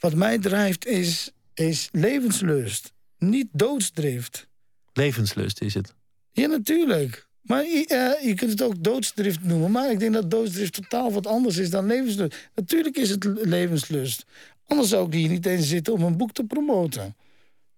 Wat 0.01 0.15
mij 0.15 0.39
drijft 0.39 0.87
is, 0.87 1.31
is 1.55 1.89
levenslust, 1.93 2.93
niet 3.19 3.49
doodsdrift. 3.53 4.49
Levenslust 4.93 5.61
is 5.61 5.75
het? 5.75 5.95
Ja, 6.33 6.47
natuurlijk. 6.47 7.29
Maar 7.43 7.65
uh, 7.65 7.83
je 8.23 8.35
kunt 8.37 8.51
het 8.51 8.63
ook 8.63 8.83
doodsdrift 8.85 9.43
noemen. 9.43 9.71
Maar 9.71 9.91
ik 9.91 9.99
denk 9.99 10.13
dat 10.13 10.31
doodsdrift 10.31 10.73
totaal 10.73 11.13
wat 11.13 11.27
anders 11.27 11.57
is 11.57 11.71
dan 11.71 11.87
levenslust. 11.87 12.51
Natuurlijk 12.55 12.97
is 12.97 13.11
het 13.11 13.25
levenslust. 13.25 14.25
Anders 14.67 14.89
zou 14.89 15.07
ik 15.07 15.13
hier 15.13 15.29
niet 15.29 15.47
eens 15.47 15.69
zitten 15.69 15.93
om 15.93 16.03
een 16.03 16.17
boek 16.17 16.33
te 16.33 16.45
promoten. 16.45 17.17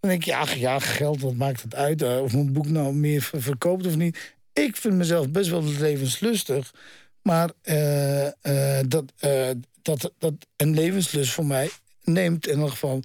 Dan 0.00 0.10
denk 0.10 0.24
je, 0.24 0.36
ach 0.36 0.54
ja, 0.54 0.78
geld, 0.78 1.20
wat 1.20 1.34
maakt 1.34 1.62
het 1.62 1.74
uit? 1.74 2.02
Uh, 2.02 2.22
of 2.22 2.32
een 2.32 2.52
boek 2.52 2.68
nou 2.68 2.94
meer 2.94 3.30
verkoopt 3.32 3.86
of 3.86 3.96
niet. 3.96 4.34
Ik 4.52 4.76
vind 4.76 4.94
mezelf 4.94 5.30
best 5.30 5.50
wel 5.50 5.64
levenslustig. 5.64 6.74
Maar 7.22 7.50
uh, 7.64 8.28
dat, 8.88 9.12
dat, 9.82 10.12
dat 10.18 10.34
een 10.56 10.74
levenslust 10.74 11.32
voor 11.32 11.46
mij 11.46 11.70
neemt 12.04 12.46
in 12.46 12.54
ieder 12.54 12.70
geval 12.70 13.02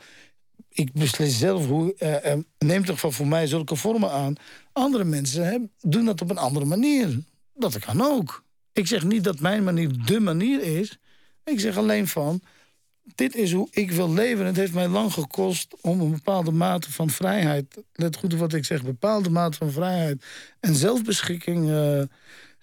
ik 0.70 0.94
beslis 0.94 1.38
zelf 1.38 1.68
hoe. 1.68 1.96
Uh, 2.00 2.26
uh, 2.26 2.44
neemt 2.58 2.86
toch 2.86 3.00
van 3.00 3.14
voor 3.14 3.28
mij 3.28 3.48
zulke 3.48 3.76
vormen 3.76 4.12
aan. 4.12 4.36
Andere 4.72 5.04
mensen 5.04 5.72
doen 5.82 6.06
dat 6.06 6.22
op 6.22 6.30
een 6.30 6.38
andere 6.38 6.66
manier. 6.66 7.24
Dat 7.54 7.80
kan 7.80 8.02
ook. 8.02 8.44
Ik 8.74 8.88
zeg 8.88 9.04
niet 9.04 9.24
dat 9.24 9.40
mijn 9.40 9.64
manier 9.64 10.06
de 10.06 10.20
manier 10.20 10.62
is. 10.62 10.98
Ik 11.44 11.60
zeg 11.60 11.78
alleen 11.78 12.08
van. 12.08 12.42
Dit 13.16 13.36
is 13.36 13.52
hoe 13.54 13.68
ik 13.72 13.92
wil 13.92 14.14
leven. 14.14 14.46
Het 14.46 14.56
heeft 14.56 14.74
mij 14.74 14.88
lang 14.88 15.14
gekost 15.14 15.76
om 15.82 16.02
een 16.02 16.12
bepaalde 16.12 16.52
mate 16.52 16.92
van 16.92 17.10
vrijheid. 17.10 17.84
Let 17.94 18.16
goed 18.16 18.34
op 18.34 18.40
wat 18.40 18.54
ik 18.54 18.66
zeg. 18.66 18.84
bepaalde 18.84 19.30
mate 19.30 19.58
van 19.58 19.72
vrijheid 19.72 20.26
en 20.60 20.76
zelfbeschikking 20.76 21.70
uh, 21.70 22.02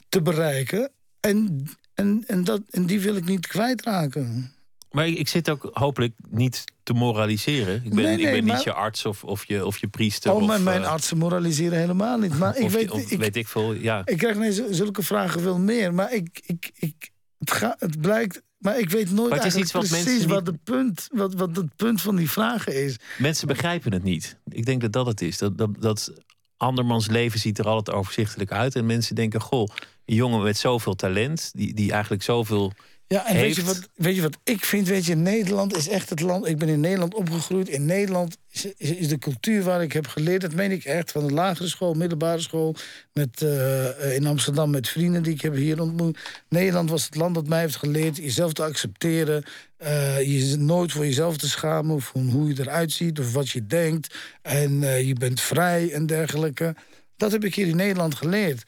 te 0.09 0.22
bereiken. 0.22 0.90
En, 1.20 1.66
en, 1.95 2.24
en, 2.26 2.45
dat, 2.45 2.62
en 2.70 2.86
die 2.86 3.01
wil 3.01 3.16
ik 3.16 3.24
niet 3.24 3.47
kwijtraken. 3.47 4.55
Maar 4.95 5.07
ik, 5.07 5.28
zit 5.28 5.51
ook 5.51 5.70
hopelijk 5.72 6.12
niet 6.30 6.64
te 6.82 6.92
moraliseren. 6.92 7.82
Ik 7.84 7.95
ben, 7.95 8.18
ik 8.18 8.30
ben 8.30 8.45
niet 8.45 8.62
je 8.62 8.72
arts 8.72 9.05
of, 9.05 9.24
of, 9.24 9.45
je, 9.45 9.66
of 9.66 9.78
je 9.78 9.88
priester. 9.88 10.32
Oh, 10.32 10.42
of, 10.42 10.62
mijn 10.62 10.80
uh, 10.80 10.88
artsen 10.88 11.18
moraliseren 11.18 11.78
helemaal 11.78 12.18
niet. 12.18 12.38
Maar 12.38 12.57
ik 12.64 12.70
weet, 12.70 12.90
of, 12.90 13.11
ik, 13.11 13.18
weet 13.18 13.36
ik 13.36 13.49
veel, 13.49 13.72
ja. 13.72 14.03
Ik 14.05 14.18
krijg 14.18 14.36
nee, 14.36 14.74
zulke 14.74 15.03
vragen 15.03 15.40
veel 15.40 15.59
meer. 15.59 15.95
Maar 15.95 16.12
ik, 16.12 16.42
ik, 16.47 16.70
ik, 16.74 17.11
het, 17.38 17.51
ga, 17.51 17.76
het 17.78 18.01
blijkt... 18.01 18.42
Maar 18.59 18.78
ik 18.78 18.90
weet 18.90 19.11
nooit 19.11 19.34
het 19.34 19.45
is 19.45 19.57
iets 19.57 19.72
wat 19.72 19.88
precies 19.88 20.24
wat, 20.24 20.45
de 20.45 20.59
punt, 20.64 21.09
wat, 21.12 21.34
wat 21.34 21.57
het 21.57 21.76
punt 21.76 22.01
van 22.01 22.16
die 22.16 22.30
vragen 22.30 22.84
is. 22.84 22.97
Mensen 23.18 23.47
begrijpen 23.47 23.92
het 23.92 24.03
niet. 24.03 24.38
Ik 24.49 24.66
denk 24.66 24.80
dat 24.80 24.92
dat 24.92 25.07
het 25.07 25.22
is. 25.22 25.38
Dat, 25.38 25.59
dat, 25.59 25.70
dat 25.80 26.12
andermans 26.57 27.07
leven 27.07 27.40
ziet 27.40 27.59
er 27.59 27.66
altijd 27.66 27.97
overzichtelijk 27.97 28.53
uit. 28.53 28.76
En 28.76 28.86
mensen 28.86 29.14
denken, 29.14 29.40
goh, 29.40 29.68
een 30.05 30.14
jongen 30.14 30.42
met 30.42 30.57
zoveel 30.57 30.95
talent... 30.95 31.51
die, 31.55 31.74
die 31.74 31.92
eigenlijk 31.92 32.22
zoveel 32.22 32.72
ja, 33.07 33.26
en 33.26 33.36
weet 33.36 33.57
je, 33.57 33.64
wat, 33.64 33.88
weet 33.94 34.14
je 34.14 34.22
wat 34.22 34.38
ik 34.44 34.64
vind? 34.64 34.88
Weet 34.88 35.05
je, 35.05 35.14
Nederland 35.14 35.76
is 35.76 35.88
echt 35.88 36.11
het 36.11 36.20
land. 36.20 36.46
Ik 36.46 36.59
ben 36.59 36.68
in 36.68 36.80
Nederland 36.80 37.14
opgegroeid. 37.14 37.68
In 37.68 37.84
Nederland 37.84 38.36
is, 38.50 38.64
is, 38.76 39.09
de 39.09 39.18
cultuur 39.18 39.62
waar 39.62 39.82
ik 39.82 39.92
heb 39.92 40.07
geleerd. 40.07 40.40
Dat 40.40 40.55
meen 40.55 40.70
ik 40.70 40.84
echt. 40.84 41.11
Van 41.11 41.26
de 41.26 41.32
lagere 41.32 41.68
school, 41.68 41.94
middelbare 41.94 42.40
school. 42.40 42.74
Met, 43.12 43.40
uh, 43.42 44.14
in 44.14 44.26
Amsterdam 44.26 44.70
met 44.70 44.88
vrienden 44.88 45.22
die 45.22 45.34
ik 45.34 45.40
heb 45.40 45.55
hier 45.55 45.80
ontmoet. 45.80 46.18
Nederland 46.48 46.90
was 46.90 47.05
het 47.05 47.14
land 47.14 47.34
dat 47.34 47.48
mij 47.48 47.61
heeft 47.61 47.76
geleerd 47.76 48.16
jezelf 48.16 48.52
te 48.52 48.62
accepteren. 48.62 49.44
Uh, 49.82 50.22
je 50.22 50.57
nooit 50.57 50.92
voor 50.92 51.05
jezelf 51.05 51.36
te 51.36 51.48
schamen. 51.48 51.94
Of 51.94 52.12
hoe 52.12 52.48
je 52.48 52.61
eruit 52.61 52.92
ziet. 52.92 53.18
Of 53.18 53.32
wat 53.32 53.48
je 53.48 53.66
denkt. 53.66 54.14
En 54.42 54.82
uh, 54.82 55.07
je 55.07 55.14
bent 55.14 55.40
vrij 55.40 55.92
en 55.92 56.07
dergelijke. 56.07 56.74
Dat 57.16 57.32
heb 57.32 57.44
ik 57.44 57.55
hier 57.55 57.66
in 57.66 57.76
Nederland 57.76 58.14
geleerd. 58.14 58.62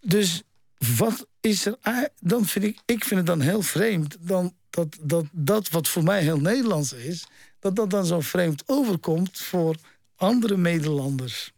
Dus 0.00 0.42
wat 0.96 1.26
is 1.40 1.66
er. 1.66 1.78
Dan 2.20 2.44
vind 2.44 2.64
ik, 2.64 2.78
ik 2.84 3.04
vind 3.04 3.20
het 3.20 3.26
dan 3.26 3.40
heel 3.40 3.62
vreemd. 3.62 4.16
Dan, 4.20 4.52
dat, 4.70 4.98
dat, 5.00 5.24
dat 5.32 5.68
wat 5.68 5.88
voor 5.88 6.02
mij 6.02 6.22
heel 6.22 6.40
Nederlands 6.40 6.92
is, 6.92 7.26
dat 7.58 7.76
dat 7.76 7.90
dan 7.90 8.06
zo 8.06 8.20
vreemd 8.20 8.62
overkomt 8.66 9.38
voor 9.38 9.76
andere 10.16 10.56
Nederlanders. 10.56 11.52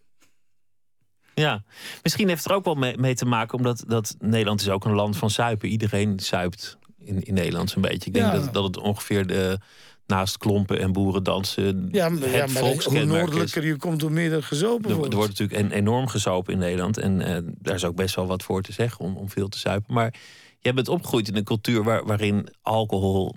Ja, 1.34 1.64
misschien 2.02 2.28
heeft 2.28 2.42
het 2.42 2.50
er 2.50 2.56
ook 2.56 2.64
wel 2.64 2.74
mee, 2.74 2.98
mee, 2.98 3.14
te 3.14 3.24
maken, 3.24 3.58
omdat 3.58 3.84
dat 3.86 4.16
Nederland 4.18 4.60
is 4.60 4.68
ook 4.68 4.84
een 4.84 4.94
land 4.94 5.16
van 5.16 5.30
zuipen. 5.30 5.68
Iedereen 5.68 6.20
zuipt 6.20 6.78
in, 6.98 7.22
in 7.22 7.34
Nederland 7.34 7.70
zo'n 7.70 7.82
beetje. 7.82 8.06
Ik 8.06 8.14
denk 8.14 8.32
dat, 8.32 8.54
dat 8.54 8.64
het 8.64 8.76
ongeveer 8.76 9.26
de, 9.26 9.58
naast 10.06 10.38
klompen 10.38 10.80
en 10.80 10.92
boerendansen 10.92 11.88
ja, 11.92 12.12
het 12.12 12.30
ja, 12.30 12.46
maar 12.46 12.62
hoe 12.62 13.04
noordelijker 13.04 13.66
je 13.66 13.76
komt, 13.76 14.00
hoe 14.00 14.10
meer 14.10 14.32
er 14.32 14.42
gezopen 14.42 14.94
wordt. 14.94 15.12
Er 15.12 15.18
wordt 15.18 15.38
natuurlijk 15.38 15.72
enorm 15.72 16.08
gezopen 16.08 16.52
in 16.52 16.58
Nederland. 16.58 16.98
En 16.98 17.20
uh, 17.20 17.36
daar 17.58 17.74
is 17.74 17.84
ook 17.84 17.96
best 17.96 18.14
wel 18.14 18.26
wat 18.26 18.42
voor 18.42 18.62
te 18.62 18.72
zeggen 18.72 19.04
om, 19.04 19.16
om 19.16 19.30
veel 19.30 19.48
te 19.48 19.58
zuipen. 19.58 19.94
Maar 19.94 20.14
je 20.58 20.72
bent 20.72 20.88
opgegroeid 20.88 21.28
in 21.28 21.36
een 21.36 21.44
cultuur 21.44 21.82
waar, 21.82 22.04
waarin 22.04 22.48
alcohol 22.62 23.34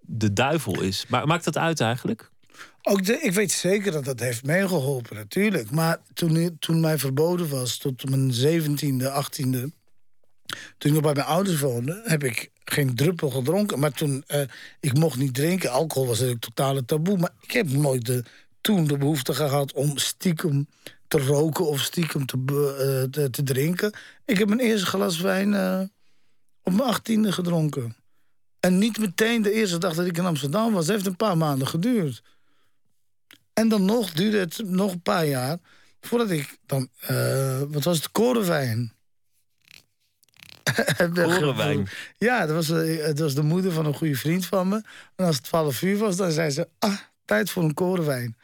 de 0.00 0.32
duivel 0.32 0.80
is. 0.80 1.04
Maar 1.08 1.26
maakt 1.26 1.44
dat 1.44 1.58
uit 1.58 1.80
eigenlijk? 1.80 2.30
Ook 2.82 3.04
de, 3.04 3.20
ik 3.20 3.32
weet 3.32 3.52
zeker 3.52 3.92
dat 3.92 4.04
dat 4.04 4.20
heeft 4.20 4.44
meegeholpen, 4.44 5.16
natuurlijk. 5.16 5.70
Maar 5.70 5.98
toen, 6.14 6.56
toen 6.58 6.80
mij 6.80 6.98
verboden 6.98 7.48
was, 7.48 7.78
tot 7.78 8.10
mijn 8.10 8.32
zeventiende, 8.32 9.10
achttiende... 9.10 9.72
toen 10.78 10.90
ik 10.90 10.92
nog 10.92 11.02
bij 11.02 11.14
mijn 11.14 11.26
ouders 11.26 11.60
woonde, 11.60 12.00
heb 12.04 12.24
ik 12.24 12.50
geen 12.64 12.94
druppel 12.94 13.30
gedronken. 13.30 13.78
Maar 13.78 13.92
toen, 13.92 14.24
uh, 14.28 14.40
ik 14.80 14.94
mocht 14.94 15.18
niet 15.18 15.34
drinken. 15.34 15.70
Alcohol 15.70 16.06
was 16.06 16.18
natuurlijk 16.18 16.44
totale 16.44 16.84
taboe. 16.84 17.18
Maar 17.18 17.32
ik 17.40 17.50
heb 17.50 17.68
nooit 17.70 18.06
de, 18.06 18.24
toen 18.60 18.86
de 18.86 18.98
behoefte 18.98 19.34
gehad 19.34 19.72
om 19.72 19.98
stiekem 19.98 20.68
te 21.08 21.18
roken 21.18 21.66
of 21.66 21.80
stiekem 21.80 22.26
te, 22.26 22.36
uh, 23.16 23.24
te, 23.24 23.42
drinken. 23.42 23.92
Ik 24.24 24.38
heb 24.38 24.48
mijn 24.48 24.60
eerste 24.60 24.86
glas 24.86 25.20
wijn 25.20 25.52
uh, 25.52 25.80
op 26.62 26.72
mijn 26.72 26.88
achttiende 26.88 27.32
gedronken. 27.32 27.96
En 28.60 28.78
niet 28.78 28.98
meteen 28.98 29.42
de 29.42 29.52
eerste 29.52 29.78
dag 29.78 29.94
dat 29.94 30.06
ik 30.06 30.18
in 30.18 30.26
Amsterdam 30.26 30.72
was. 30.72 30.86
Het 30.86 30.94
heeft 30.94 31.06
een 31.06 31.16
paar 31.16 31.36
maanden 31.36 31.68
geduurd. 31.68 32.22
En 33.52 33.68
dan 33.68 33.84
nog 33.84 34.12
duurde 34.12 34.38
het 34.38 34.62
nog 34.64 34.92
een 34.92 35.02
paar 35.02 35.26
jaar 35.26 35.58
voordat 36.00 36.30
ik 36.30 36.58
dan, 36.66 36.88
wat 37.68 37.84
was 37.84 37.96
het, 37.96 38.10
korenwijn 38.10 38.92
Korenwijn. 41.14 41.88
Ja, 42.18 42.46
dat 42.46 42.54
was, 42.54 42.70
eh, 42.70 43.04
het 43.04 43.18
was 43.18 43.34
de 43.34 43.42
moeder 43.42 43.72
van 43.72 43.86
een 43.86 43.94
goede 43.94 44.14
vriend 44.14 44.46
van 44.46 44.68
me. 44.68 44.82
En 45.16 45.24
als 45.24 45.36
het 45.36 45.44
12 45.44 45.82
uur 45.82 45.98
was, 45.98 46.16
dan 46.16 46.30
zei 46.30 46.50
ze: 46.50 46.68
Ah, 46.78 46.98
tijd 47.24 47.50
voor 47.50 47.62
een 47.62 47.74
korenwijn. 47.74 48.36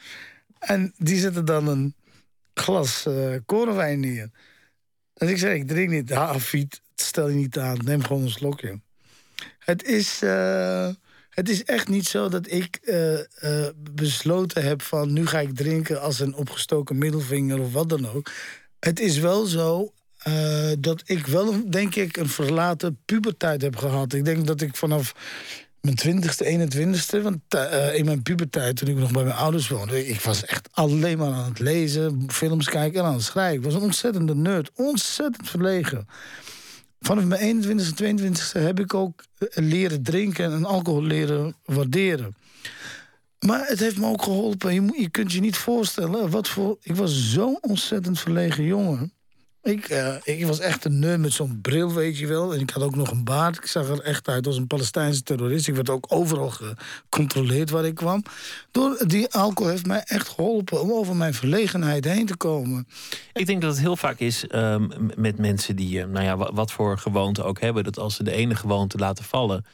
En 0.58 0.92
die 0.96 1.18
zette 1.18 1.44
dan 1.44 1.66
een 1.68 1.94
glas 2.54 3.04
uh, 3.08 3.36
korenwijn 3.46 4.00
neer. 4.00 4.30
En 5.14 5.28
ik 5.28 5.38
zei: 5.38 5.60
Ik 5.60 5.68
drink 5.68 5.90
niet. 5.90 6.12
Ah, 6.12 6.36
fiet, 6.36 6.80
stel 6.94 7.28
je 7.28 7.34
niet 7.34 7.58
aan. 7.58 7.78
Neem 7.84 8.02
gewoon 8.02 8.22
een 8.22 8.30
slokje. 8.30 8.80
Het 9.58 9.84
is. 9.84 10.22
Uh, 10.22 10.88
het 11.30 11.48
is 11.48 11.64
echt 11.64 11.88
niet 11.88 12.06
zo 12.06 12.28
dat 12.28 12.50
ik 12.50 12.78
uh, 12.82 13.68
besloten 13.92 14.62
heb 14.64 14.82
van 14.82 15.12
nu 15.12 15.26
ga 15.26 15.40
ik 15.40 15.54
drinken 15.54 16.00
als 16.00 16.20
een 16.20 16.34
opgestoken 16.34 16.98
middelvinger 16.98 17.60
of 17.60 17.72
wat 17.72 17.88
dan 17.88 18.08
ook. 18.08 18.30
Het 18.78 19.00
is 19.00 19.18
wel 19.18 19.44
zo, 19.44 19.92
uh, 20.28 20.72
dat 20.78 21.02
ik 21.04 21.26
wel, 21.26 21.70
denk 21.70 21.94
ik, 21.94 22.16
een 22.16 22.28
verlaten 22.28 22.98
puberteit 23.04 23.62
heb 23.62 23.76
gehad. 23.76 24.12
Ik 24.12 24.24
denk 24.24 24.46
dat 24.46 24.60
ik 24.60 24.76
vanaf 24.76 25.14
mijn 25.80 25.96
twintigste, 25.96 26.68
21ste, 26.70 27.22
want 27.22 27.38
uh, 27.54 27.94
in 27.94 28.04
mijn 28.04 28.22
puberteit, 28.22 28.76
toen 28.76 28.88
ik 28.88 28.96
nog 28.96 29.10
bij 29.10 29.24
mijn 29.24 29.36
ouders 29.36 29.68
woonde, 29.68 30.06
ik 30.06 30.20
was 30.20 30.44
echt 30.44 30.68
alleen 30.72 31.18
maar 31.18 31.32
aan 31.32 31.48
het 31.48 31.58
lezen, 31.58 32.24
films 32.28 32.68
kijken 32.68 33.00
en 33.00 33.06
aan 33.06 33.14
het 33.14 33.22
schrijven. 33.22 33.56
Ik 33.56 33.64
was 33.64 33.74
een 33.74 33.80
ontzettende 33.80 34.34
nerd, 34.34 34.70
ontzettend 34.74 35.48
verlegen. 35.48 36.08
Vanaf 37.00 37.24
mijn 37.24 37.64
21ste, 37.64 38.04
22ste 38.04 38.60
heb 38.60 38.80
ik 38.80 38.94
ook 38.94 39.24
eh, 39.38 39.48
leren 39.54 40.02
drinken 40.02 40.52
en 40.52 40.64
alcohol 40.64 41.02
leren 41.02 41.54
waarderen. 41.64 42.34
Maar 43.46 43.66
het 43.66 43.80
heeft 43.80 43.98
me 43.98 44.06
ook 44.06 44.22
geholpen. 44.22 44.74
Je, 44.74 45.00
je 45.00 45.10
kunt 45.10 45.32
je 45.32 45.40
niet 45.40 45.56
voorstellen 45.56 46.30
wat 46.30 46.48
voor. 46.48 46.76
Ik 46.82 46.96
was 46.96 47.32
zo'n 47.32 47.58
ontzettend 47.60 48.20
verlegen 48.20 48.64
jongen. 48.64 49.12
Ik, 49.66 49.88
uh, 49.90 50.14
ik 50.24 50.46
was 50.46 50.60
echt 50.60 50.84
een 50.84 50.98
nerd 50.98 51.20
met 51.20 51.32
zo'n 51.32 51.58
bril, 51.62 51.92
weet 51.92 52.18
je 52.18 52.26
wel. 52.26 52.54
En 52.54 52.60
ik 52.60 52.70
had 52.70 52.82
ook 52.82 52.96
nog 52.96 53.10
een 53.10 53.24
baard. 53.24 53.56
Ik 53.56 53.66
zag 53.66 53.88
er 53.88 54.00
echt 54.00 54.28
uit 54.28 54.46
als 54.46 54.56
een 54.56 54.66
Palestijnse 54.66 55.22
terrorist. 55.22 55.68
Ik 55.68 55.74
werd 55.74 55.90
ook 55.90 56.06
overal 56.08 56.50
gecontroleerd 56.50 57.70
waar 57.70 57.84
ik 57.84 57.94
kwam. 57.94 58.22
Door 58.70 59.02
die 59.06 59.32
alcohol 59.32 59.70
heeft 59.70 59.86
mij 59.86 60.02
echt 60.04 60.28
geholpen 60.28 60.80
om 60.80 60.92
over 60.92 61.16
mijn 61.16 61.34
verlegenheid 61.34 62.04
heen 62.04 62.26
te 62.26 62.36
komen. 62.36 62.86
Ik 63.32 63.46
denk 63.46 63.60
dat 63.60 63.70
het 63.70 63.80
heel 63.80 63.96
vaak 63.96 64.18
is 64.18 64.44
um, 64.54 64.90
met 65.16 65.38
mensen 65.38 65.76
die, 65.76 65.98
uh, 65.98 66.04
nou 66.04 66.24
ja, 66.24 66.52
wat 66.52 66.72
voor 66.72 66.98
gewoonte 66.98 67.42
ook 67.42 67.60
hebben, 67.60 67.84
dat 67.84 67.98
als 67.98 68.14
ze 68.14 68.22
de 68.22 68.32
ene 68.32 68.54
gewoonte 68.54 68.98
laten 68.98 69.24
vallen, 69.24 69.64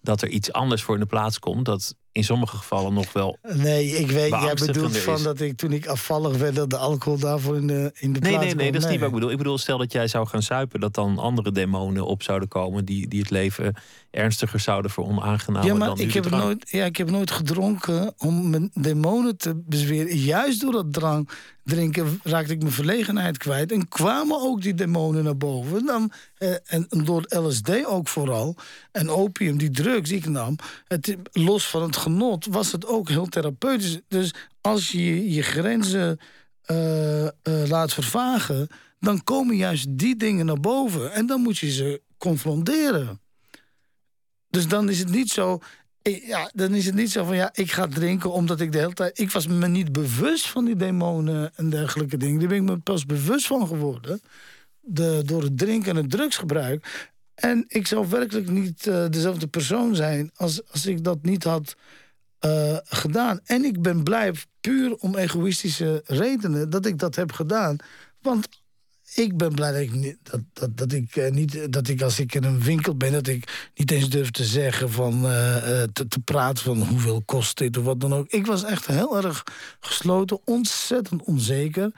dat 0.00 0.22
er 0.22 0.28
iets 0.28 0.52
anders 0.52 0.82
voor 0.82 0.94
in 0.94 1.00
de 1.00 1.06
plaats 1.06 1.38
komt. 1.38 1.64
Dat 1.64 1.94
in 2.12 2.24
sommige 2.24 2.56
gevallen 2.56 2.94
nog 2.94 3.12
wel. 3.12 3.38
Nee, 3.54 3.86
ik 3.86 4.10
weet, 4.10 4.30
jij 4.30 4.54
bedoelt 4.54 4.96
van 4.96 5.22
dat 5.22 5.40
ik 5.40 5.56
toen 5.56 5.72
ik 5.72 5.86
afvallig 5.86 6.36
werd, 6.36 6.54
dat 6.54 6.70
de 6.70 6.76
alcohol 6.76 7.18
daarvoor 7.18 7.56
in 7.56 7.66
de, 7.66 7.90
in 7.94 8.12
de 8.12 8.20
nee, 8.20 8.30
plaats 8.30 8.44
Nee, 8.44 8.54
nee, 8.54 8.72
dat 8.72 8.82
is 8.82 8.88
niet 8.88 8.98
wat 8.98 9.08
ik 9.08 9.14
bedoel. 9.14 9.30
Ik 9.30 9.36
bedoel, 9.36 9.58
stel 9.58 9.78
dat 9.78 9.92
jij 9.92 10.08
zou 10.08 10.26
gaan 10.26 10.42
suipen, 10.42 10.80
dat 10.80 10.94
dan 10.94 11.18
andere 11.18 11.52
demonen 11.52 12.06
op 12.06 12.22
zouden 12.22 12.48
komen 12.48 12.84
die, 12.84 13.08
die 13.08 13.20
het 13.20 13.30
leven 13.30 13.74
ernstiger 14.10 14.60
zouden 14.60 14.90
voor 14.90 15.06
onaangenaam. 15.06 15.64
Ja, 15.64 15.74
maar 15.74 15.98
ik 15.98 16.12
heb, 16.12 16.30
nooit, 16.30 16.70
ja, 16.70 16.84
ik 16.84 16.96
heb 16.96 17.10
nooit 17.10 17.30
gedronken 17.30 18.14
om 18.18 18.50
mijn 18.50 18.70
demonen 18.74 19.36
te 19.36 19.62
bezweren. 19.66 20.16
Juist 20.16 20.60
door 20.60 20.72
dat 20.72 20.92
drang 20.92 21.28
drinken 21.64 22.20
raakte 22.22 22.52
ik 22.52 22.60
mijn 22.60 22.72
verlegenheid 22.72 23.38
kwijt. 23.38 23.72
En 23.72 23.88
kwamen 23.88 24.40
ook 24.40 24.62
die 24.62 24.74
demonen 24.74 25.24
naar 25.24 25.36
boven. 25.36 25.86
Dan, 25.86 26.12
eh, 26.38 26.54
en 26.64 26.86
door 26.88 27.24
LSD 27.28 27.84
ook 27.84 28.08
vooral. 28.08 28.56
En 28.92 29.10
opium, 29.10 29.58
die 29.58 29.70
drugs 29.70 30.08
die 30.08 30.18
ik 30.18 30.26
nam. 30.26 30.56
Het, 30.88 31.16
los 31.32 31.68
van 31.68 31.82
het 31.82 31.96
genot 31.96 32.46
was 32.46 32.72
het 32.72 32.86
ook 32.86 33.08
heel 33.08 33.26
therapeutisch. 33.26 34.00
Dus 34.08 34.34
als 34.60 34.90
je 34.90 35.32
je 35.32 35.42
grenzen 35.42 36.18
uh, 36.66 37.22
uh, 37.22 37.30
laat 37.44 37.92
vervagen... 37.92 38.68
dan 39.00 39.24
komen 39.24 39.56
juist 39.56 39.86
die 39.90 40.16
dingen 40.16 40.46
naar 40.46 40.60
boven. 40.60 41.12
En 41.12 41.26
dan 41.26 41.40
moet 41.40 41.58
je 41.58 41.70
ze 41.70 42.02
confronteren. 42.18 43.20
Dus 44.48 44.68
dan 44.68 44.88
is 44.88 44.98
het 44.98 45.10
niet 45.10 45.30
zo 45.30 45.60
ja, 46.02 46.50
dan 46.54 46.74
is 46.74 46.86
het 46.86 46.94
niet 46.94 47.10
zo 47.10 47.24
van 47.24 47.36
ja, 47.36 47.50
ik 47.52 47.72
ga 47.72 47.86
drinken 47.86 48.32
omdat 48.32 48.60
ik 48.60 48.72
de 48.72 48.78
hele 48.78 48.92
tijd. 48.92 49.18
Ik 49.18 49.30
was 49.30 49.46
me 49.46 49.68
niet 49.68 49.92
bewust 49.92 50.48
van 50.48 50.64
die 50.64 50.76
demonen 50.76 51.52
en 51.54 51.70
dergelijke 51.70 52.16
dingen. 52.16 52.38
Daar 52.38 52.48
ben 52.48 52.56
ik 52.56 52.62
me 52.62 52.78
pas 52.78 53.06
bewust 53.06 53.46
van 53.46 53.66
geworden. 53.66 54.20
De, 54.80 55.22
door 55.24 55.42
het 55.42 55.58
drinken 55.58 55.90
en 55.90 55.96
het 55.96 56.10
drugsgebruik. 56.10 57.10
En 57.34 57.64
ik 57.68 57.86
zou 57.86 58.08
werkelijk 58.08 58.48
niet 58.48 58.86
uh, 58.86 59.08
dezelfde 59.08 59.46
persoon 59.46 59.94
zijn 59.94 60.30
als, 60.34 60.70
als 60.70 60.86
ik 60.86 61.04
dat 61.04 61.22
niet 61.22 61.44
had 61.44 61.76
uh, 62.44 62.76
gedaan. 62.84 63.40
En 63.44 63.64
ik 63.64 63.82
ben 63.82 64.02
blij, 64.02 64.32
puur 64.60 64.94
om 64.94 65.16
egoïstische 65.16 66.02
redenen, 66.06 66.70
dat 66.70 66.86
ik 66.86 66.98
dat 66.98 67.14
heb 67.14 67.32
gedaan. 67.32 67.76
Want 68.20 68.48
ik 69.14 69.36
ben 69.36 69.54
blij 69.54 69.72
dat 69.72 69.80
ik, 69.80 69.92
niet, 69.92 70.18
dat, 70.22 70.40
dat, 70.52 70.76
dat, 70.76 70.92
ik 70.92 71.16
uh, 71.16 71.30
niet, 71.30 71.72
dat 71.72 71.88
ik 71.88 72.02
als 72.02 72.18
ik 72.18 72.34
in 72.34 72.44
een 72.44 72.62
winkel 72.62 72.96
ben, 72.96 73.12
dat 73.12 73.26
ik 73.26 73.70
niet 73.74 73.90
eens 73.90 74.08
durf 74.08 74.30
te 74.30 74.44
zeggen 74.44 74.90
van 74.90 75.14
uh, 75.14 75.82
te, 75.92 76.08
te, 76.08 76.20
praten 76.20 76.64
van 76.64 76.82
hoeveel 76.82 77.22
kost 77.24 77.58
dit 77.58 77.76
of 77.76 77.84
wat 77.84 78.00
dan 78.00 78.14
ook. 78.14 78.28
Ik 78.28 78.46
was 78.46 78.64
echt 78.64 78.86
heel 78.86 79.16
erg 79.16 79.42
gesloten, 79.80 80.40
ontzettend 80.44 81.22
onzeker. 81.24 81.92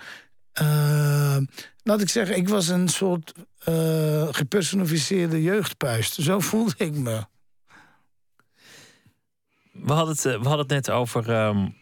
laat 1.83 2.01
ik 2.01 2.09
zeggen, 2.09 2.37
ik 2.37 2.49
was 2.49 2.69
een 2.69 2.89
soort 2.89 3.33
gepersonificeerde 4.31 5.43
jeugdpuist. 5.43 6.15
Zo 6.15 6.41
voelde 6.41 6.75
ik 6.77 6.95
me. 6.95 7.25
We 9.73 9.93
hadden 9.93 10.15
het, 10.15 10.23
we 10.23 10.49
hadden 10.49 10.59
het 10.59 10.69
net 10.69 10.91
over, 10.91 11.47
um, 11.47 11.77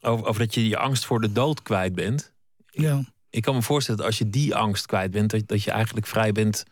over, 0.00 0.26
over 0.26 0.40
dat 0.40 0.54
je 0.54 0.68
je 0.68 0.78
angst 0.78 1.04
voor 1.04 1.20
de 1.20 1.32
dood 1.32 1.62
kwijt 1.62 1.94
bent. 1.94 2.32
Ja 2.66 3.04
ik 3.32 3.42
kan 3.42 3.54
me 3.54 3.62
voorstellen 3.62 4.00
dat 4.00 4.08
als 4.08 4.18
je 4.18 4.30
die 4.30 4.54
angst 4.54 4.86
kwijt 4.86 5.10
bent, 5.10 5.30
dat, 5.30 5.42
dat 5.46 5.62
je 5.62 5.70
eigenlijk 5.70 6.06
vrij 6.06 6.32
bent 6.32 6.64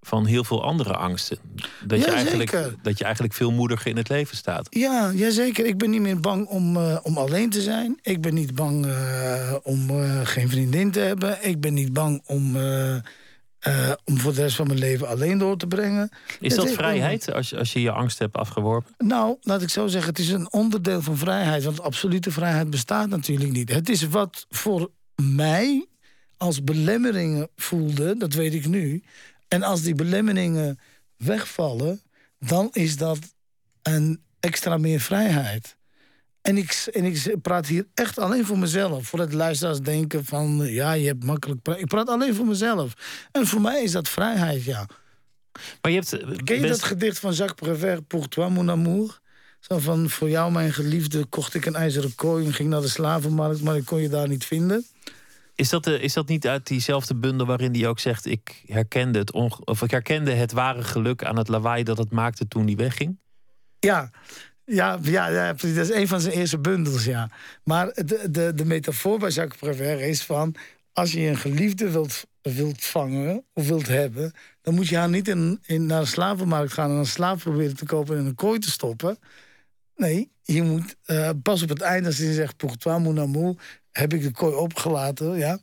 van 0.00 0.26
heel 0.26 0.44
veel 0.44 0.64
andere 0.64 0.96
angsten. 0.96 1.38
Dat, 1.84 1.98
je 1.98 2.10
eigenlijk, 2.10 2.50
dat 2.82 2.98
je 2.98 3.04
eigenlijk 3.04 3.34
veel 3.34 3.50
moediger 3.50 3.90
in 3.90 3.96
het 3.96 4.08
leven 4.08 4.36
staat. 4.36 4.66
Ja, 4.70 5.12
jazeker. 5.12 5.66
Ik 5.66 5.78
ben 5.78 5.90
niet 5.90 6.00
meer 6.00 6.20
bang 6.20 6.46
om, 6.46 6.76
uh, 6.76 6.98
om 7.02 7.18
alleen 7.18 7.50
te 7.50 7.60
zijn. 7.60 7.98
Ik 8.02 8.20
ben 8.20 8.34
niet 8.34 8.54
bang 8.54 8.86
uh, 8.86 9.54
om 9.62 9.90
uh, 9.90 10.20
geen 10.24 10.48
vriendin 10.48 10.90
te 10.90 11.00
hebben. 11.00 11.38
Ik 11.40 11.60
ben 11.60 11.74
niet 11.74 11.92
bang 11.92 12.22
om, 12.26 12.56
om 14.04 14.18
voor 14.18 14.34
de 14.34 14.40
rest 14.40 14.56
van 14.56 14.66
mijn 14.66 14.78
leven 14.78 15.08
alleen 15.08 15.38
door 15.38 15.56
te 15.56 15.66
brengen. 15.66 16.08
Is 16.40 16.54
dat, 16.54 16.66
dat 16.66 16.74
vrijheid 16.74 17.32
als, 17.32 17.50
je, 17.50 17.58
als 17.58 17.72
je 17.72 17.80
je 17.80 17.90
angst 17.90 18.18
hebt 18.18 18.36
afgeworpen? 18.36 18.94
Nou, 18.98 19.36
laat 19.40 19.62
ik 19.62 19.70
zo 19.70 19.86
zeggen, 19.86 20.10
het 20.10 20.18
is 20.18 20.30
een 20.30 20.52
onderdeel 20.52 21.02
van 21.02 21.16
vrijheid. 21.16 21.64
Want 21.64 21.82
absolute 21.82 22.30
vrijheid 22.30 22.70
bestaat 22.70 23.08
natuurlijk 23.08 23.52
niet. 23.52 23.72
Het 23.72 23.88
is 23.88 24.08
wat 24.08 24.46
voor 24.50 24.90
mij 25.22 25.86
als 26.36 26.64
belemmeringen 26.64 27.48
voelde, 27.56 28.16
dat 28.16 28.32
weet 28.32 28.54
ik 28.54 28.66
nu. 28.66 29.02
En 29.48 29.62
als 29.62 29.82
die 29.82 29.94
belemmeringen 29.94 30.78
wegvallen, 31.16 32.02
dan 32.38 32.68
is 32.72 32.96
dat 32.96 33.18
een 33.82 34.22
extra 34.40 34.76
meer 34.76 35.00
vrijheid. 35.00 35.76
En 36.40 36.56
ik, 36.56 36.86
en 36.92 37.04
ik 37.04 37.42
praat 37.42 37.66
hier 37.66 37.86
echt 37.94 38.18
alleen 38.18 38.46
voor 38.46 38.58
mezelf. 38.58 39.06
Voor 39.06 39.18
het 39.18 39.32
luisteraars 39.32 39.80
denken 39.80 40.24
van, 40.24 40.56
ja, 40.66 40.92
je 40.92 41.06
hebt 41.06 41.24
makkelijk... 41.24 41.68
Ik 41.68 41.86
praat 41.86 42.08
alleen 42.08 42.34
voor 42.34 42.46
mezelf. 42.46 42.94
En 43.32 43.46
voor 43.46 43.60
mij 43.60 43.82
is 43.82 43.92
dat 43.92 44.08
vrijheid, 44.08 44.64
ja. 44.64 44.86
Maar 45.80 45.92
je 45.92 45.98
hebt 45.98 46.42
Ken 46.44 46.60
je 46.60 46.66
dat 46.66 46.82
gedicht 46.82 47.18
van 47.18 47.32
Jacques 47.32 47.68
Prévert, 47.68 48.06
Pour 48.06 48.28
toi, 48.28 48.50
mon 48.50 48.70
amour? 48.70 49.20
Zo 49.68 49.78
van, 49.78 50.10
voor 50.10 50.30
jou, 50.30 50.52
mijn 50.52 50.72
geliefde, 50.72 51.24
kocht 51.24 51.54
ik 51.54 51.66
een 51.66 51.74
ijzeren 51.74 52.14
kooi... 52.14 52.46
en 52.46 52.52
ging 52.52 52.68
naar 52.68 52.80
de 52.80 52.88
slavenmarkt, 52.88 53.62
maar 53.62 53.76
ik 53.76 53.84
kon 53.84 54.00
je 54.00 54.08
daar 54.08 54.28
niet 54.28 54.44
vinden. 54.44 54.86
Is 55.54 55.68
dat, 55.68 55.84
de, 55.84 56.00
is 56.00 56.12
dat 56.12 56.28
niet 56.28 56.46
uit 56.46 56.66
diezelfde 56.66 57.14
bundel 57.14 57.46
waarin 57.46 57.74
hij 57.74 57.86
ook 57.88 57.98
zegt... 57.98 58.26
ik 58.26 58.62
herkende, 58.66 59.18
het 59.18 59.32
of 59.64 59.82
ik 59.82 59.90
herkende 59.90 60.32
het 60.32 60.52
ware 60.52 60.82
geluk 60.82 61.24
aan 61.24 61.36
het 61.36 61.48
lawaai 61.48 61.82
dat 61.82 61.98
het 61.98 62.10
maakte 62.10 62.48
toen 62.48 62.66
hij 62.66 62.76
wegging? 62.76 63.18
Ja, 63.78 64.10
ja, 64.64 64.98
ja, 65.02 65.28
ja, 65.28 65.52
dat 65.52 65.62
is 65.62 65.90
een 65.90 66.08
van 66.08 66.20
zijn 66.20 66.34
eerste 66.34 66.58
bundels, 66.58 67.04
ja. 67.04 67.30
Maar 67.62 67.86
de, 67.86 68.28
de, 68.30 68.52
de 68.54 68.64
metafoor 68.64 69.18
bij 69.18 69.30
Jacques 69.30 69.60
Prévert 69.60 70.00
is 70.00 70.22
van... 70.22 70.54
als 70.92 71.12
je 71.12 71.20
een 71.20 71.36
geliefde 71.36 71.90
wilt, 71.90 72.24
wilt 72.42 72.84
vangen 72.84 73.44
of 73.52 73.68
wilt 73.68 73.88
hebben... 73.88 74.32
dan 74.62 74.74
moet 74.74 74.88
je 74.88 74.96
haar 74.96 75.08
niet 75.08 75.28
in, 75.28 75.60
in, 75.66 75.86
naar 75.86 76.00
de 76.00 76.06
slavenmarkt 76.06 76.72
gaan... 76.72 76.90
en 76.90 76.96
een 76.96 77.06
slaaf 77.06 77.42
proberen 77.42 77.76
te 77.76 77.86
kopen 77.86 78.14
en 78.14 78.20
in 78.20 78.26
een 78.26 78.34
kooi 78.34 78.58
te 78.58 78.70
stoppen... 78.70 79.18
Nee, 79.96 80.30
je 80.42 80.62
moet 80.62 80.96
uh, 81.06 81.30
pas 81.42 81.62
op 81.62 81.68
het 81.68 81.80
einde, 81.80 82.08
als 82.08 82.18
je 82.18 82.32
zegt 82.32 82.56
pour 82.56 82.76
toi 82.76 83.00
mon 83.00 83.20
amour, 83.20 83.54
heb 83.92 84.12
ik 84.12 84.22
de 84.22 84.30
kooi 84.30 84.54
opgelaten. 84.54 85.36
Ja. 85.36 85.58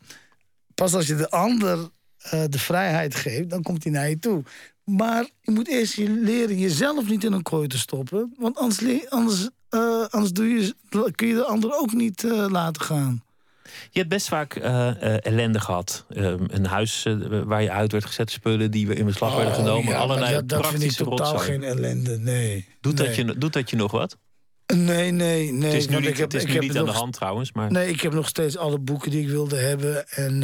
Pas 0.75 0.93
als 0.93 1.07
je 1.07 1.15
de 1.15 1.29
ander 1.29 1.77
uh, 1.77 2.43
de 2.49 2.59
vrijheid 2.59 3.15
geeft, 3.15 3.49
dan 3.49 3.61
komt 3.61 3.83
hij 3.83 3.91
naar 3.91 4.09
je 4.09 4.19
toe. 4.19 4.43
Maar 4.83 5.29
je 5.41 5.51
moet 5.51 5.67
eerst 5.67 5.93
je 5.93 6.09
leren 6.09 6.57
jezelf 6.57 7.09
niet 7.09 7.23
in 7.23 7.33
een 7.33 7.41
kooi 7.41 7.67
te 7.67 7.77
stoppen. 7.77 8.33
Want 8.37 8.57
anders, 8.57 9.09
anders, 9.09 9.49
uh, 9.69 10.05
anders 10.09 10.33
doe 10.33 10.47
je, 10.47 10.75
kun 11.15 11.27
je 11.27 11.33
de 11.33 11.45
ander 11.45 11.79
ook 11.79 11.93
niet 11.93 12.23
laten 12.23 12.81
gaan. 12.81 13.23
Je 13.89 13.99
hebt 13.99 14.09
best 14.09 14.27
vaak 14.27 14.55
ellende 14.55 15.59
gehad. 15.59 16.05
Ehm, 16.09 16.43
een 16.47 16.65
huis 16.65 17.07
waar 17.45 17.61
je 17.61 17.71
uit 17.71 17.91
werd 17.91 18.05
gezet, 18.05 18.31
spullen 18.31 18.71
die 18.71 18.87
we 18.87 18.95
in 18.95 19.05
beslag 19.05 19.35
werden 19.35 19.53
oh, 19.53 19.59
genomen. 19.59 19.91
Ja, 19.91 19.97
allerlei 19.97 20.33
dat, 20.33 20.49
dat 20.49 20.59
praktische 20.59 20.95
vind 20.95 21.09
ik 21.09 21.17
totaal 21.17 21.37
geen 21.37 21.63
ellende, 21.63 22.17
nee. 22.17 22.67
Doet, 22.81 22.95
nee. 22.97 23.07
Dat 23.07 23.15
je, 23.15 23.37
doet 23.37 23.53
dat 23.53 23.69
je 23.69 23.75
nog 23.75 23.91
wat? 23.91 24.17
Nee, 24.65 25.11
nee, 25.11 25.51
nee. 25.51 25.71
Het 25.71 25.81
is 25.81 25.87
nu 25.87 25.95
niet, 25.95 26.07
ik 26.07 26.17
heb, 26.17 26.31
het 26.31 26.33
is 26.33 26.41
ik 26.41 26.47
nu 26.47 26.53
heb 26.53 26.63
niet 26.63 26.77
aan 26.77 26.85
nog, 26.85 26.93
de 26.93 26.99
hand 26.99 27.13
trouwens. 27.13 27.51
Maar... 27.51 27.71
Nee, 27.71 27.89
ik 27.89 28.01
heb 28.01 28.13
nog 28.13 28.27
steeds 28.27 28.57
alle 28.57 28.79
boeken 28.79 29.11
die 29.11 29.21
ik 29.21 29.29
wilde 29.29 29.57
hebben. 29.57 30.09
En, 30.09 30.43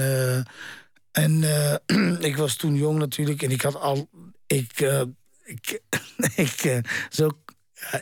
en 1.12 1.44
ik 2.30 2.38
was 2.38 2.56
toen 2.56 2.76
jong 2.76 3.00
natuurlijk. 3.00 3.42
En 3.42 3.52
ik 3.52 3.62
had 3.62 3.80
al... 3.80 4.10
Ik, 4.48 4.80
ik, 5.44 5.82
ik 6.36 6.82
zo, 7.10 7.30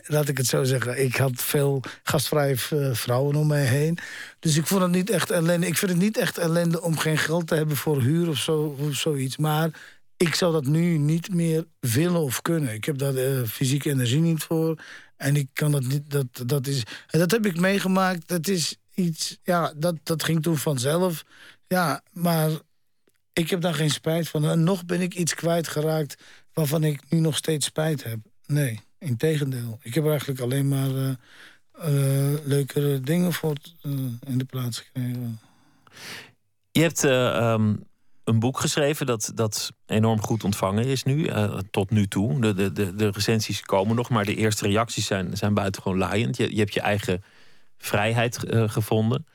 laat 0.06 0.28
ik 0.28 0.36
het 0.36 0.46
zo 0.46 0.64
zeggen. 0.64 1.02
Ik 1.02 1.16
had 1.16 1.32
veel 1.34 1.82
gastvrije 2.02 2.56
vrouwen 2.92 3.36
om 3.36 3.46
mij 3.46 3.64
heen. 3.64 3.98
Dus 4.38 4.56
ik 4.56 4.66
vond 4.66 4.82
het 4.82 4.90
niet 4.90 5.10
echt 5.10 5.30
ellende. 5.30 5.66
Ik 5.66 5.76
vind 5.76 5.90
het 5.90 6.00
niet 6.00 6.16
echt 6.16 6.38
ellende 6.38 6.82
om 6.82 6.98
geen 6.98 7.18
geld 7.18 7.46
te 7.46 7.54
hebben 7.54 7.76
voor 7.76 8.00
huur 8.00 8.28
of, 8.28 8.38
zo, 8.38 8.76
of 8.78 8.94
zoiets. 8.94 9.36
Maar 9.36 9.70
ik 10.16 10.34
zou 10.34 10.52
dat 10.52 10.66
nu 10.66 10.98
niet 10.98 11.34
meer 11.34 11.64
willen 11.80 12.20
of 12.20 12.42
kunnen. 12.42 12.74
Ik 12.74 12.84
heb 12.84 12.98
daar 12.98 13.46
fysieke 13.46 13.90
energie 13.90 14.20
niet 14.20 14.42
voor. 14.42 14.82
En 15.16 15.36
ik 15.36 15.48
kan 15.52 15.72
dat 15.72 15.84
niet. 15.84 16.10
Dat, 16.10 16.26
dat, 16.46 16.66
is, 16.66 16.82
dat 17.06 17.30
heb 17.30 17.46
ik 17.46 17.60
meegemaakt. 17.60 18.28
Dat 18.28 18.48
is 18.48 18.76
iets. 18.94 19.38
Ja, 19.42 19.72
dat, 19.76 19.94
dat 20.02 20.24
ging 20.24 20.42
toen 20.42 20.56
vanzelf. 20.58 21.24
Ja, 21.66 22.02
maar 22.12 22.50
ik 23.32 23.50
heb 23.50 23.60
daar 23.60 23.74
geen 23.74 23.90
spijt 23.90 24.28
van. 24.28 24.44
En 24.44 24.64
nog 24.64 24.84
ben 24.84 25.00
ik 25.00 25.14
iets 25.14 25.34
kwijtgeraakt 25.34 26.22
waarvan 26.52 26.84
ik 26.84 27.00
nu 27.08 27.18
nog 27.18 27.36
steeds 27.36 27.66
spijt 27.66 28.04
heb. 28.04 28.18
Nee, 28.46 28.80
in 28.98 29.16
tegendeel. 29.16 29.78
Ik 29.82 29.94
heb 29.94 30.04
er 30.04 30.10
eigenlijk 30.10 30.40
alleen 30.40 30.68
maar 30.68 30.90
uh, 30.90 31.08
uh, 31.08 32.38
leukere 32.44 33.00
dingen 33.00 33.32
voor 33.32 33.56
uh, 33.82 33.92
in 34.26 34.38
de 34.38 34.44
plaats 34.44 34.78
gekregen. 34.78 35.40
Je 36.70 36.80
hebt 36.80 37.02
um, 37.02 37.84
een 38.24 38.38
boek 38.38 38.60
geschreven 38.60 39.06
dat, 39.06 39.32
dat 39.34 39.72
enorm 39.86 40.20
goed 40.22 40.44
ontvangen 40.44 40.84
is 40.84 41.02
nu, 41.02 41.28
tot 41.70 41.90
nu 41.90 42.08
toe. 42.08 42.40
De, 42.40 42.54
de, 42.54 42.72
de, 42.72 42.94
de 42.94 43.10
recensies 43.10 43.62
komen 43.62 43.96
nog, 43.96 44.08
maar 44.08 44.24
de 44.24 44.34
eerste 44.34 44.66
reacties 44.66 45.06
zijn, 45.06 45.36
zijn 45.36 45.54
buitengewoon 45.54 45.98
laaiend. 45.98 46.36
Je, 46.36 46.54
je 46.54 46.58
hebt 46.58 46.74
je 46.74 46.80
eigen 46.80 47.22
vrijheid 47.78 48.38
gevonden. 48.48 49.26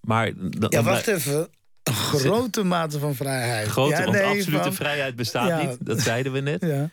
Maar 0.00 0.32
ja, 0.68 0.82
wacht 0.82 1.06
even. 1.06 1.48
Grote 1.90 2.62
mate 2.62 2.98
van 2.98 3.14
vrijheid. 3.14 3.68
Grote, 3.68 3.96
ja, 3.96 4.04
want 4.04 4.20
absolute 4.20 4.62
van... 4.62 4.72
vrijheid 4.72 5.16
bestaat 5.16 5.48
ja. 5.48 5.62
niet. 5.62 5.76
Dat 5.80 6.00
zeiden 6.00 6.32
we 6.32 6.40
net. 6.40 6.62
Ja. 6.74 6.90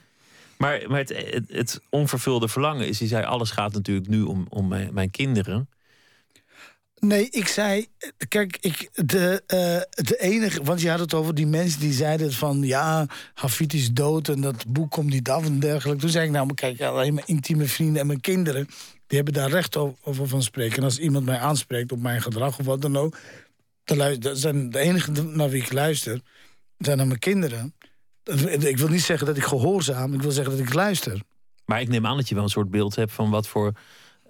Maar, 0.62 0.82
maar 0.88 1.00
het, 1.00 1.46
het, 1.48 1.82
onvervulde 1.90 2.48
verlangen 2.48 2.88
is, 2.88 3.00
je 3.00 3.08
zei, 3.08 3.26
alles 3.26 3.52
gaat 3.52 3.74
natuurlijk 3.74 4.08
nu 4.08 4.22
om, 4.22 4.46
om 4.50 4.68
mijn, 4.92 5.12
kinderen. 5.12 5.70
Nee, 7.00 7.30
ik 7.30 7.48
zei, 7.48 7.88
kijk, 8.28 8.58
ik, 8.62 8.90
de, 8.94 9.44
uh, 9.48 10.06
de 10.06 10.18
enige, 10.20 10.64
want 10.64 10.82
je 10.82 10.90
had 10.90 11.00
het 11.00 11.14
over 11.14 11.36
die 11.36 11.48
mensen 11.48 11.80
die 11.80 11.94
zeiden 11.94 12.34
van 12.34 12.64
ja, 12.64 13.08
Hafid 13.34 13.74
is 13.74 13.92
dood 13.92 14.28
en 14.28 14.42
dat 14.42 14.66
boek 14.68 14.92
komt 14.92 15.10
niet 15.10 15.30
af 15.30 15.46
en 15.46 15.60
dergelijke. 15.60 16.02
Toen 16.02 16.10
zei 16.10 16.26
ik 16.26 16.32
nou, 16.32 16.54
kijk, 16.54 16.82
alleen 16.82 17.14
mijn 17.14 17.28
intieme 17.28 17.66
vrienden 17.66 18.02
en 18.02 18.08
mijn 18.08 18.22
kinderen, 18.22 18.66
die 19.08 19.18
hebben 19.18 19.34
daar 19.34 19.50
recht 19.50 19.78
over 19.78 20.28
van 20.28 20.44
spreken. 20.44 20.78
En 20.78 20.84
als 20.84 21.00
iemand 21.00 21.26
mij 21.26 21.40
aanspreekt 21.40 21.92
op 21.92 22.00
mijn 22.00 22.22
gedrag 22.22 22.60
of 22.60 22.66
wat 22.66 22.82
dan 22.82 22.98
ook, 22.98 23.18
dan 23.84 24.20
dat 24.20 24.38
zijn 24.38 24.70
de 24.70 24.80
enige 24.80 25.12
naar 25.12 25.50
wie 25.50 25.62
ik 25.62 25.72
luister, 25.72 26.22
zijn 26.78 26.98
naar 26.98 27.08
mijn 27.08 27.20
kinderen. 27.20 27.74
Ik 28.60 28.78
wil 28.78 28.88
niet 28.88 29.02
zeggen 29.02 29.28
dat 29.28 29.38
ik 29.38 29.44
gehoorzaam, 29.44 30.14
ik 30.14 30.22
wil 30.22 30.32
zeggen 30.32 30.58
dat 30.58 30.68
ik 30.68 30.74
luister. 30.74 31.22
Maar 31.66 31.82
ik 31.82 31.90
neem 31.90 32.06
aan 32.06 32.18
dat 32.18 32.30
je 32.30 32.36
wel 32.36 32.44
een 32.44 32.50
soort 32.50 32.72
beeld 32.72 32.96
hebt 32.96 33.12
van 33.12 33.30
wat 33.30 33.48
voor 33.48 33.74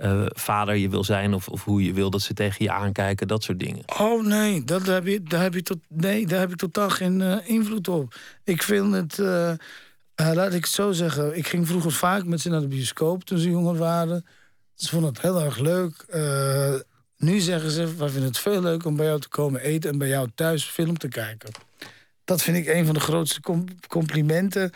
eh, 0.01 0.25
vader 0.27 0.75
je 0.75 0.89
wil 0.89 1.03
zijn 1.03 1.33
of, 1.33 1.47
of 1.47 1.63
hoe 1.63 1.83
je 1.83 1.93
wil 1.93 2.09
dat 2.09 2.21
ze 2.21 2.33
tegen 2.33 2.65
je 2.65 2.71
aankijken, 2.71 3.27
dat 3.27 3.43
soort 3.43 3.59
dingen. 3.59 3.83
Oh 3.99 4.25
nee, 4.25 4.63
dat 4.63 4.85
heb 4.85 5.05
je, 5.05 5.23
daar, 5.23 5.41
heb 5.41 5.53
je 5.53 5.61
tot, 5.61 5.77
nee 5.87 6.27
daar 6.27 6.39
heb 6.39 6.51
ik 6.51 6.57
totaal 6.57 6.89
geen 6.89 7.19
uh, 7.19 7.37
invloed 7.43 7.87
op. 7.87 8.15
Ik 8.43 8.63
vind 8.63 8.93
het, 8.93 9.17
uh, 9.17 9.53
laat 10.15 10.53
ik 10.53 10.63
het 10.63 10.73
zo 10.73 10.91
zeggen, 10.91 11.37
ik 11.37 11.47
ging 11.47 11.67
vroeger 11.67 11.91
vaak 11.91 12.25
met 12.25 12.41
ze 12.41 12.49
naar 12.49 12.61
de 12.61 12.67
bioscoop 12.67 13.23
toen 13.23 13.37
ze 13.37 13.49
jonger 13.49 13.77
waren. 13.77 14.25
Ze 14.75 14.89
vonden 14.89 15.09
het 15.09 15.21
heel 15.21 15.41
erg 15.41 15.57
leuk. 15.57 16.05
nu 17.17 17.39
zeggen 17.39 17.71
ze, 17.71 17.95
wij 17.95 18.09
vinden 18.09 18.29
het 18.29 18.37
veel 18.37 18.61
leuk 18.61 18.85
om 18.85 18.95
bij 18.95 19.05
jou 19.05 19.19
te 19.19 19.29
komen 19.29 19.61
eten 19.61 19.89
en 19.91 19.97
bij 19.97 20.07
jou 20.07 20.29
thuis 20.35 20.63
film 20.63 20.97
te 20.97 21.07
kijken. 21.07 21.49
Dat 22.31 22.41
vind 22.41 22.57
ik 22.57 22.67
een 22.67 22.85
van 22.85 22.93
de 22.93 22.99
grootste 22.99 23.39
complimenten. 23.87 24.71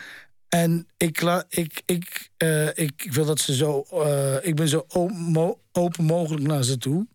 En 0.48 0.86
ik, 0.96 1.22
ik, 1.48 1.82
ik, 1.84 2.30
uh, 2.42 2.68
ik 2.74 3.08
wil 3.10 3.24
dat 3.24 3.40
ze 3.40 3.54
zo. 3.54 3.84
Uh, 3.92 4.34
ik 4.42 4.54
ben 4.54 4.68
zo 4.68 4.86
open 5.72 6.04
mogelijk 6.04 6.46
naar 6.46 6.64
ze 6.64 6.78
toe. 6.78 7.06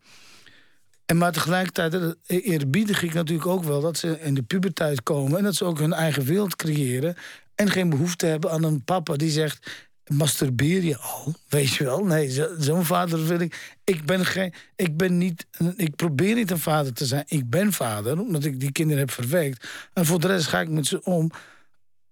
En 1.06 1.18
maar 1.18 1.32
tegelijkertijd 1.32 1.94
eh, 1.94 2.48
eerbiedig 2.48 3.04
ik 3.04 3.14
natuurlijk 3.14 3.48
ook 3.48 3.64
wel 3.64 3.82
dat 3.82 3.98
ze 3.98 4.20
in 4.20 4.34
de 4.34 4.42
puberteit 4.42 5.04
komen 5.04 5.38
en 5.38 5.44
dat 5.44 5.56
ze 5.56 5.66
ook 5.66 5.80
hun 5.80 5.94
eigen 5.94 6.24
wereld 6.24 6.56
creëren. 6.56 7.16
En 7.56 7.70
geen 7.70 7.90
behoefte 7.90 8.26
hebben 8.26 8.52
aan 8.52 8.64
een 8.64 8.84
papa 8.84 9.16
die 9.16 9.32
zegt: 9.32 9.90
masturbeer 10.12 10.84
je 10.84 10.98
al? 10.98 11.34
Weet 11.50 11.74
je 11.74 11.84
wel? 11.84 12.06
Nee, 12.06 12.46
zo'n 12.60 12.86
vader 12.86 13.28
wil 13.28 13.40
ik. 13.40 13.76
Ik 13.84 14.06
ben 14.06 14.26
geen. 14.26 14.54
Ik 14.76 14.98
ben 14.98 15.18
niet. 15.18 15.46
Ik 15.76 15.96
probeer 15.96 16.36
niet 16.36 16.52
een 16.52 16.60
vader 16.60 16.94
te 16.94 17.06
zijn. 17.06 17.24
Ik 17.28 17.50
ben 17.50 17.74
vader, 17.74 18.20
omdat 18.20 18.44
ik 18.44 18.60
die 18.60 18.72
kinderen 18.72 19.00
heb 19.00 19.12
verwekt. 19.12 19.68
En 19.94 20.06
voor 20.06 20.20
de 20.20 20.28
rest 20.28 20.48
ga 20.48 20.60
ik 20.60 20.70
met 20.70 20.88
ze 20.88 21.04
om 21.04 21.32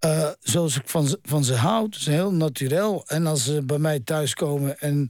uh, 0.06 0.30
zoals 0.39 0.76
ik 0.76 0.89
van 0.89 1.08
ze, 1.08 1.20
van 1.24 1.43
ze 1.43 1.56
houd. 1.56 1.95
is 1.95 2.06
heel 2.06 2.34
natuurlijk. 2.34 3.10
En 3.10 3.28
als 3.28 3.43
ze 3.43 3.64
bij 3.64 3.78
mij 3.78 4.00
thuiskomen 4.00 4.80
en 4.80 5.08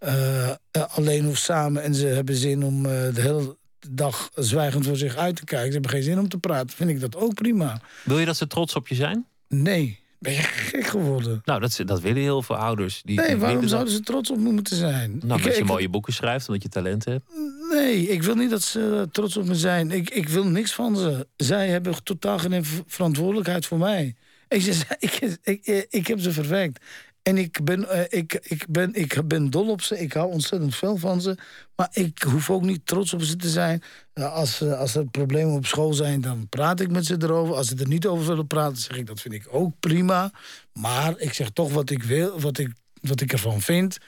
uh, 0.00 0.50
alleen 0.88 1.26
of 1.26 1.36
samen... 1.36 1.82
en 1.82 1.94
ze 1.94 2.06
hebben 2.06 2.34
zin 2.34 2.64
om 2.64 2.82
de 2.82 3.12
hele 3.14 3.56
dag 3.90 4.30
zwijgend 4.34 4.86
voor 4.86 4.96
zich 4.96 5.16
uit 5.16 5.36
te 5.36 5.44
kijken... 5.44 5.66
ze 5.66 5.72
hebben 5.72 5.90
geen 5.90 6.02
zin 6.02 6.18
om 6.18 6.28
te 6.28 6.38
praten, 6.38 6.76
vind 6.76 6.90
ik 6.90 7.00
dat 7.00 7.16
ook 7.16 7.34
prima. 7.34 7.80
Wil 8.04 8.18
je 8.18 8.26
dat 8.26 8.36
ze 8.36 8.46
trots 8.46 8.74
op 8.74 8.88
je 8.88 8.94
zijn? 8.94 9.26
Nee. 9.48 9.98
Ben 10.18 10.32
je 10.32 10.42
gek 10.42 10.86
geworden? 10.86 11.40
Nou, 11.44 11.60
dat, 11.60 11.80
dat 11.84 12.00
willen 12.00 12.22
heel 12.22 12.42
veel 12.42 12.56
ouders. 12.56 13.02
Die, 13.04 13.20
nee, 13.20 13.36
waarom 13.36 13.68
zouden 13.68 13.92
ze 13.92 14.00
trots 14.00 14.30
op 14.30 14.38
me 14.38 14.50
moeten 14.52 14.76
zijn? 14.76 15.20
Nou, 15.24 15.40
omdat 15.40 15.56
je 15.56 15.64
mooie 15.64 15.88
boeken 15.88 16.12
schrijft, 16.12 16.48
omdat 16.48 16.62
je 16.62 16.68
talent 16.68 17.04
hebt. 17.04 17.24
Nee, 17.72 18.08
ik 18.08 18.22
wil 18.22 18.34
niet 18.34 18.50
dat 18.50 18.62
ze 18.62 19.08
trots 19.12 19.36
op 19.36 19.46
me 19.46 19.54
zijn. 19.54 19.90
Ik, 19.90 20.10
ik 20.10 20.28
wil 20.28 20.44
niks 20.46 20.72
van 20.74 20.96
ze. 20.96 21.26
Zij 21.36 21.68
hebben 21.68 22.02
totaal 22.02 22.38
geen 22.38 22.64
verantwoordelijkheid 22.86 23.66
voor 23.66 23.78
mij. 23.78 24.14
Ik, 24.48 24.64
ik, 24.98 25.38
ik, 25.42 25.86
ik, 25.90 26.06
heb 26.06 26.20
ze 26.20 26.32
verwerkt. 26.32 26.84
En 27.28 27.36
ik 27.36 27.64
ben, 27.64 27.80
uh, 27.80 28.00
ik, 28.08 28.34
ik, 28.42 28.64
ben, 28.68 28.94
ik 28.94 29.20
ben 29.24 29.50
dol 29.50 29.68
op 29.68 29.82
ze. 29.82 29.98
Ik 29.98 30.12
hou 30.12 30.32
ontzettend 30.32 30.74
veel 30.74 30.96
van 30.96 31.20
ze. 31.20 31.36
Maar 31.76 31.88
ik 31.92 32.22
hoef 32.22 32.50
ook 32.50 32.62
niet 32.62 32.86
trots 32.86 33.12
op 33.12 33.22
ze 33.22 33.36
te 33.36 33.48
zijn. 33.48 33.82
Als, 34.14 34.62
als 34.62 34.94
er 34.94 35.06
problemen 35.06 35.54
op 35.54 35.66
school 35.66 35.92
zijn, 35.92 36.20
dan 36.20 36.48
praat 36.48 36.80
ik 36.80 36.90
met 36.90 37.06
ze 37.06 37.16
erover. 37.18 37.54
Als 37.54 37.68
ze 37.68 37.76
er 37.76 37.88
niet 37.88 38.06
over 38.06 38.26
willen 38.26 38.46
praten, 38.46 38.76
zeg 38.76 38.96
ik 38.96 39.06
dat 39.06 39.20
vind 39.20 39.34
ik 39.34 39.46
ook 39.50 39.72
prima. 39.80 40.30
Maar 40.72 41.18
ik 41.18 41.32
zeg 41.32 41.50
toch 41.50 41.72
wat 41.72 41.90
ik 41.90 42.02
wil, 42.02 42.40
wat 42.40 42.58
ik, 42.58 42.72
wat 43.00 43.20
ik 43.20 43.32
ervan 43.32 43.60
vind. 43.60 43.98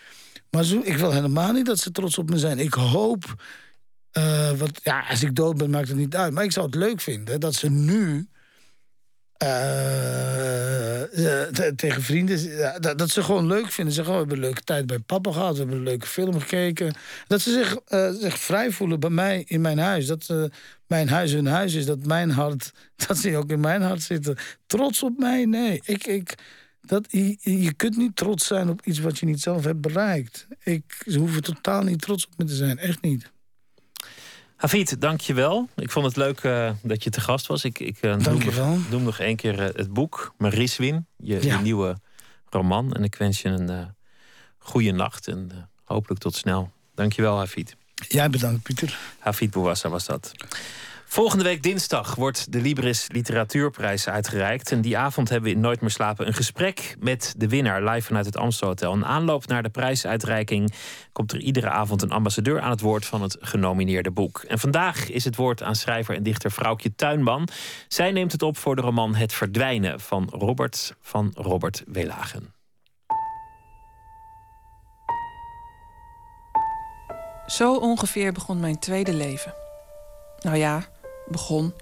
Maar 0.50 0.64
zo, 0.64 0.80
ik 0.84 0.96
wil 0.96 1.12
helemaal 1.12 1.52
niet 1.52 1.66
dat 1.66 1.78
ze 1.78 1.90
trots 1.90 2.18
op 2.18 2.30
me 2.30 2.38
zijn. 2.38 2.58
Ik 2.58 2.74
hoop. 2.74 3.42
Uh, 4.18 4.50
wat, 4.50 4.80
ja, 4.82 5.04
als 5.08 5.22
ik 5.22 5.34
dood 5.34 5.56
ben, 5.56 5.70
maakt 5.70 5.88
het 5.88 5.96
niet 5.96 6.16
uit. 6.16 6.32
Maar 6.32 6.44
ik 6.44 6.52
zou 6.52 6.66
het 6.66 6.74
leuk 6.74 7.00
vinden 7.00 7.40
dat 7.40 7.54
ze 7.54 7.70
nu 7.70 8.28
tegen 11.76 12.02
vrienden. 12.02 12.38
Dat, 12.96 13.10
ze 13.10 13.22
gewoon 13.22 13.46
leuk 13.46 13.66
vinden. 13.66 13.94
Zeggen, 13.94 14.14
oh, 14.14 14.20
we 14.20 14.26
hebben 14.26 14.44
een 14.44 14.50
leuke 14.50 14.64
tijd 14.64 14.86
bij 14.86 14.98
papa 14.98 15.32
gehad. 15.32 15.52
We 15.52 15.58
hebben 15.58 15.76
een 15.76 15.82
leuke 15.82 16.06
film 16.06 16.40
gekeken. 16.40 16.94
Dat 17.26 17.40
ze 17.40 17.50
zich, 17.52 17.78
uh, 17.88 18.10
zich 18.20 18.38
vrij 18.38 18.70
voelen 18.70 19.00
bij 19.00 19.10
mij 19.10 19.44
in 19.46 19.60
mijn 19.60 19.78
huis. 19.78 20.06
Dat 20.06 20.50
mijn 20.86 21.08
huis 21.08 21.32
hun 21.32 21.46
huis 21.46 21.74
is. 21.74 21.86
Dat 21.86 22.06
mijn 22.06 22.30
hart, 22.30 22.72
dat 23.06 23.16
ze 23.16 23.36
ook 23.36 23.50
in 23.50 23.60
mijn 23.60 23.82
hart 23.82 24.02
zitten. 24.02 24.36
Trots 24.66 25.02
op 25.02 25.18
mij? 25.18 25.44
Nee. 25.44 25.80
Ik, 25.84 26.06
ik, 26.06 26.34
dat, 26.80 27.06
je, 27.10 27.36
je 27.40 27.72
kunt 27.72 27.96
niet 27.96 28.16
trots 28.16 28.46
zijn 28.46 28.68
op 28.68 28.80
iets 28.84 28.98
wat 28.98 29.18
je 29.18 29.26
niet 29.26 29.40
zelf 29.40 29.64
hebt 29.64 29.80
bereikt. 29.80 30.46
Ik, 30.62 31.02
ze 31.06 31.18
hoeven 31.18 31.42
totaal 31.42 31.82
niet 31.82 32.00
trots 32.00 32.26
op 32.26 32.32
me 32.36 32.44
te 32.44 32.54
zijn. 32.54 32.78
Echt 32.78 33.02
niet. 33.02 33.30
Hafid, 34.60 35.00
dank 35.00 35.20
je 35.20 35.34
wel. 35.34 35.68
Ik 35.76 35.90
vond 35.90 36.06
het 36.06 36.16
leuk 36.16 36.42
uh, 36.42 36.70
dat 36.82 37.04
je 37.04 37.10
te 37.10 37.20
gast 37.20 37.46
was. 37.46 37.64
Ik, 37.64 37.78
ik 37.78 37.98
uh, 38.00 38.16
noem, 38.16 38.44
nog, 38.44 38.90
noem, 38.90 39.02
nog 39.02 39.18
één 39.18 39.36
keer 39.36 39.60
uh, 39.60 39.64
het 39.74 39.92
boek 39.92 40.34
Mariswin, 40.38 41.06
je, 41.16 41.42
ja. 41.42 41.56
je, 41.56 41.62
nieuwe 41.62 41.96
roman. 42.48 42.92
En 42.92 43.04
ik 43.04 43.14
wens 43.14 43.42
je 43.42 43.48
een 43.48 43.94
goede 44.58 44.90
nacht 44.90 45.28
en 45.28 45.70
hopelijk 45.84 46.20
tot 46.20 46.34
snel. 46.34 46.70
Dank 46.94 47.12
je 47.12 47.22
wel, 47.22 47.36
Hafid. 47.36 47.76
Jij 47.94 48.30
bedankt, 48.30 48.62
Pieter. 48.62 48.98
Hafid 49.18 49.50
Bouwassa 49.50 49.88
was 49.88 50.06
dat. 50.06 50.32
Volgende 51.12 51.44
week 51.44 51.62
dinsdag 51.62 52.14
wordt 52.14 52.52
de 52.52 52.60
Libris 52.60 53.06
Literatuurprijs 53.12 54.08
uitgereikt. 54.08 54.72
En 54.72 54.80
die 54.80 54.98
avond 54.98 55.28
hebben 55.28 55.50
we 55.50 55.56
in 55.56 55.62
Nooit 55.62 55.80
meer 55.80 55.90
slapen 55.90 56.26
een 56.26 56.34
gesprek 56.34 56.96
met 56.98 57.34
de 57.36 57.48
winnaar 57.48 57.82
live 57.82 58.06
vanuit 58.06 58.26
het 58.26 58.36
Amstelhotel. 58.36 58.92
Een 58.92 59.04
aanloop 59.04 59.46
naar 59.46 59.62
de 59.62 59.68
prijsuitreiking 59.68 60.74
komt 61.12 61.32
er 61.32 61.40
iedere 61.40 61.68
avond 61.68 62.02
een 62.02 62.10
ambassadeur 62.10 62.60
aan 62.60 62.70
het 62.70 62.80
woord 62.80 63.06
van 63.06 63.22
het 63.22 63.36
genomineerde 63.40 64.10
boek. 64.10 64.44
En 64.48 64.58
vandaag 64.58 65.08
is 65.08 65.24
het 65.24 65.36
woord 65.36 65.62
aan 65.62 65.74
schrijver 65.74 66.14
en 66.14 66.22
dichter 66.22 66.50
Vrouwtje 66.50 66.94
Tuinman. 66.94 67.48
Zij 67.88 68.10
neemt 68.10 68.32
het 68.32 68.42
op 68.42 68.56
voor 68.56 68.76
de 68.76 68.82
roman 68.82 69.14
Het 69.14 69.32
Verdwijnen 69.32 70.00
van 70.00 70.28
Robert 70.32 70.94
van 71.00 71.32
Robert 71.34 71.82
Welagen. 71.86 72.54
Zo 77.46 77.76
ongeveer 77.76 78.32
begon 78.32 78.60
mijn 78.60 78.78
tweede 78.78 79.12
leven. 79.12 79.54
Nou 80.40 80.56
ja, 80.56 80.88
begon. 81.30 81.74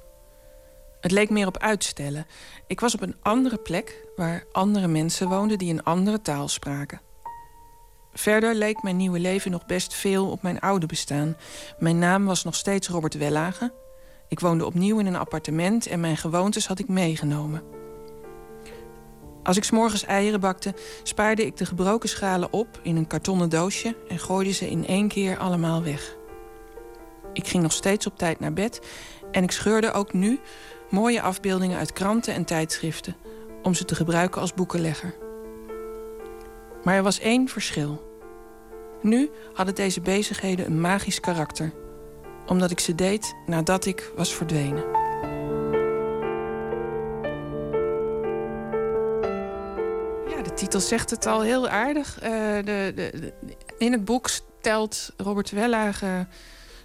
Het 1.00 1.10
leek 1.10 1.30
meer 1.30 1.46
op 1.46 1.58
uitstellen. 1.58 2.26
Ik 2.66 2.80
was 2.80 2.94
op 2.94 3.00
een 3.00 3.16
andere 3.22 3.56
plek 3.56 4.06
waar 4.16 4.44
andere 4.52 4.88
mensen 4.88 5.28
woonden 5.28 5.58
die 5.58 5.72
een 5.72 5.84
andere 5.84 6.22
taal 6.22 6.48
spraken. 6.48 7.00
Verder 8.12 8.54
leek 8.54 8.82
mijn 8.82 8.96
nieuwe 8.96 9.18
leven 9.18 9.50
nog 9.50 9.66
best 9.66 9.94
veel 9.94 10.30
op 10.30 10.42
mijn 10.42 10.60
oude 10.60 10.86
bestaan. 10.86 11.36
Mijn 11.78 11.98
naam 11.98 12.24
was 12.24 12.44
nog 12.44 12.54
steeds 12.54 12.88
Robert 12.88 13.14
Wellage. 13.14 13.72
Ik 14.28 14.40
woonde 14.40 14.66
opnieuw 14.66 14.98
in 14.98 15.06
een 15.06 15.16
appartement 15.16 15.86
en 15.86 16.00
mijn 16.00 16.16
gewoontes 16.16 16.66
had 16.66 16.78
ik 16.78 16.88
meegenomen. 16.88 17.62
Als 19.42 19.56
ik 19.56 19.64
s'morgens 19.64 20.04
eieren 20.04 20.40
bakte, 20.40 20.74
spaarde 21.02 21.46
ik 21.46 21.56
de 21.56 21.66
gebroken 21.66 22.08
schalen 22.08 22.52
op 22.52 22.80
in 22.82 22.96
een 22.96 23.06
kartonnen 23.06 23.48
doosje 23.48 23.96
en 24.08 24.18
gooide 24.18 24.52
ze 24.52 24.70
in 24.70 24.86
één 24.86 25.08
keer 25.08 25.38
allemaal 25.38 25.82
weg. 25.82 26.16
Ik 27.32 27.46
ging 27.46 27.62
nog 27.62 27.72
steeds 27.72 28.06
op 28.06 28.18
tijd 28.18 28.40
naar 28.40 28.52
bed 28.52 28.80
en 29.30 29.42
ik 29.42 29.50
scheurde 29.50 29.92
ook 29.92 30.12
nu 30.12 30.40
mooie 30.90 31.22
afbeeldingen 31.22 31.78
uit 31.78 31.92
kranten 31.92 32.34
en 32.34 32.44
tijdschriften 32.44 33.16
om 33.62 33.74
ze 33.74 33.84
te 33.84 33.94
gebruiken 33.94 34.40
als 34.40 34.54
boekenlegger. 34.54 35.14
Maar 36.82 36.94
er 36.94 37.02
was 37.02 37.20
één 37.20 37.48
verschil. 37.48 38.06
Nu 39.02 39.30
hadden 39.52 39.74
deze 39.74 40.00
bezigheden 40.00 40.66
een 40.66 40.80
magisch 40.80 41.20
karakter, 41.20 41.72
omdat 42.46 42.70
ik 42.70 42.80
ze 42.80 42.94
deed 42.94 43.34
nadat 43.46 43.86
ik 43.86 44.12
was 44.16 44.34
verdwenen. 44.34 44.84
Ja, 50.28 50.42
de 50.42 50.52
titel 50.54 50.80
zegt 50.80 51.10
het 51.10 51.26
al 51.26 51.40
heel 51.40 51.68
aardig. 51.68 52.22
Uh, 52.22 52.28
de, 52.64 52.92
de, 52.94 53.32
in 53.78 53.92
het 53.92 54.04
boek 54.04 54.28
stelt 54.28 55.12
Robert 55.16 55.50
Wellage 55.50 56.26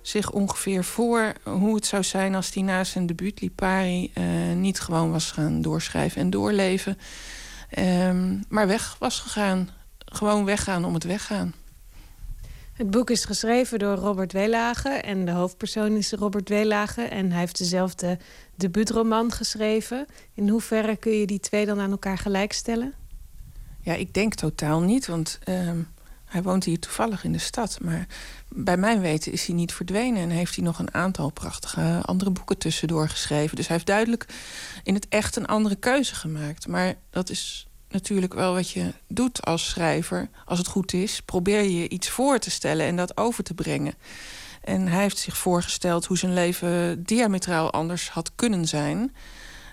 zich 0.04 0.32
ongeveer 0.32 0.84
voor 0.84 1.34
hoe 1.44 1.76
het 1.76 1.86
zou 1.86 2.04
zijn 2.04 2.36
als 2.36 2.54
hij 2.54 2.64
na 2.64 2.84
zijn 2.84 3.06
debuut 3.06 3.42
Lipari 3.42 4.12
uh, 4.18 4.56
niet 4.56 4.80
gewoon 4.80 5.12
was 5.12 5.32
gaan 5.32 5.62
doorschrijven 5.62 6.22
en 6.22 6.30
doorleven. 6.30 6.98
Um, 7.80 8.44
maar 8.50 8.68
weg 8.68 8.96
was 9.00 9.20
gegaan. 9.20 9.70
Gewoon 10.06 10.46
weggaan 10.46 10.86
om 10.86 10.94
het 10.94 11.04
weggaan. 11.04 11.54
Het 12.74 12.92
boek 12.92 13.10
is 13.10 13.26
geschreven 13.26 13.80
door 13.80 13.96
Robert 13.96 14.34
Weelage 14.34 14.90
en 14.90 15.26
de 15.26 15.32
hoofdpersoon 15.32 15.96
is 15.96 16.12
Robert 16.12 16.50
Weelage. 16.50 17.02
En 17.02 17.32
hij 17.32 17.40
heeft 17.40 17.58
dezelfde 17.58 18.18
debuutroman 18.56 19.32
geschreven. 19.32 20.06
In 20.34 20.50
hoeverre 20.50 20.96
kun 20.96 21.12
je 21.12 21.26
die 21.26 21.40
twee 21.40 21.66
dan 21.66 21.80
aan 21.80 21.92
elkaar 21.92 22.18
gelijkstellen? 22.18 22.94
Ja, 23.82 23.94
ik 23.94 24.14
denk 24.14 24.34
totaal 24.34 24.82
niet, 24.82 25.08
want 25.08 25.40
um, 25.50 25.88
hij 26.34 26.44
woont 26.44 26.64
hier 26.64 26.80
toevallig 26.80 27.24
in 27.24 27.32
de 27.32 27.38
stad. 27.38 27.78
Maar 27.82 28.08
bij 28.50 28.78
mijn 28.78 29.02
weten 29.02 29.32
is 29.32 29.46
hij 29.46 29.56
niet 29.56 29.74
verdwenen. 29.74 30.22
En 30.22 30.30
heeft 30.30 30.56
hij 30.56 30.64
nog 30.64 30.80
een 30.80 30.94
aantal 30.94 31.30
prachtige 31.30 32.02
andere 32.06 32.32
boeken 32.32 32.58
tussendoor 32.58 33.10
geschreven. 33.10 33.56
Dus 33.56 33.68
hij 33.68 33.76
heeft 33.76 33.88
duidelijk 33.88 34.26
in 34.84 34.94
het 34.94 35.08
echt 35.10 35.36
een 35.36 35.46
andere 35.46 35.76
keuze 35.76 36.16
gemaakt. 36.16 36.68
Maar 36.68 36.96
dat 37.10 37.30
is 37.30 37.68
natuurlijk 37.90 38.34
wel 38.34 38.54
wat 38.54 38.70
je 38.70 38.94
doet 39.08 39.46
als 39.46 39.70
schrijver. 39.70 40.30
Als 40.46 40.58
het 40.58 40.68
goed 40.68 40.94
is, 40.94 41.22
probeer 41.22 41.64
je 41.64 41.90
iets 41.90 42.10
voor 42.10 42.40
te 42.40 42.52
stellen 42.52 42.86
en 42.86 42.96
dat 42.96 43.18
over 43.18 43.44
te 43.44 43.54
brengen. 43.54 43.94
En 44.62 44.88
hij 44.88 45.02
heeft 45.02 45.18
zich 45.18 45.38
voorgesteld 45.38 46.06
hoe 46.06 46.18
zijn 46.18 46.34
leven 46.34 47.04
diametraal 47.04 47.72
anders 47.72 48.10
had 48.10 48.32
kunnen 48.36 48.68
zijn. 48.68 49.16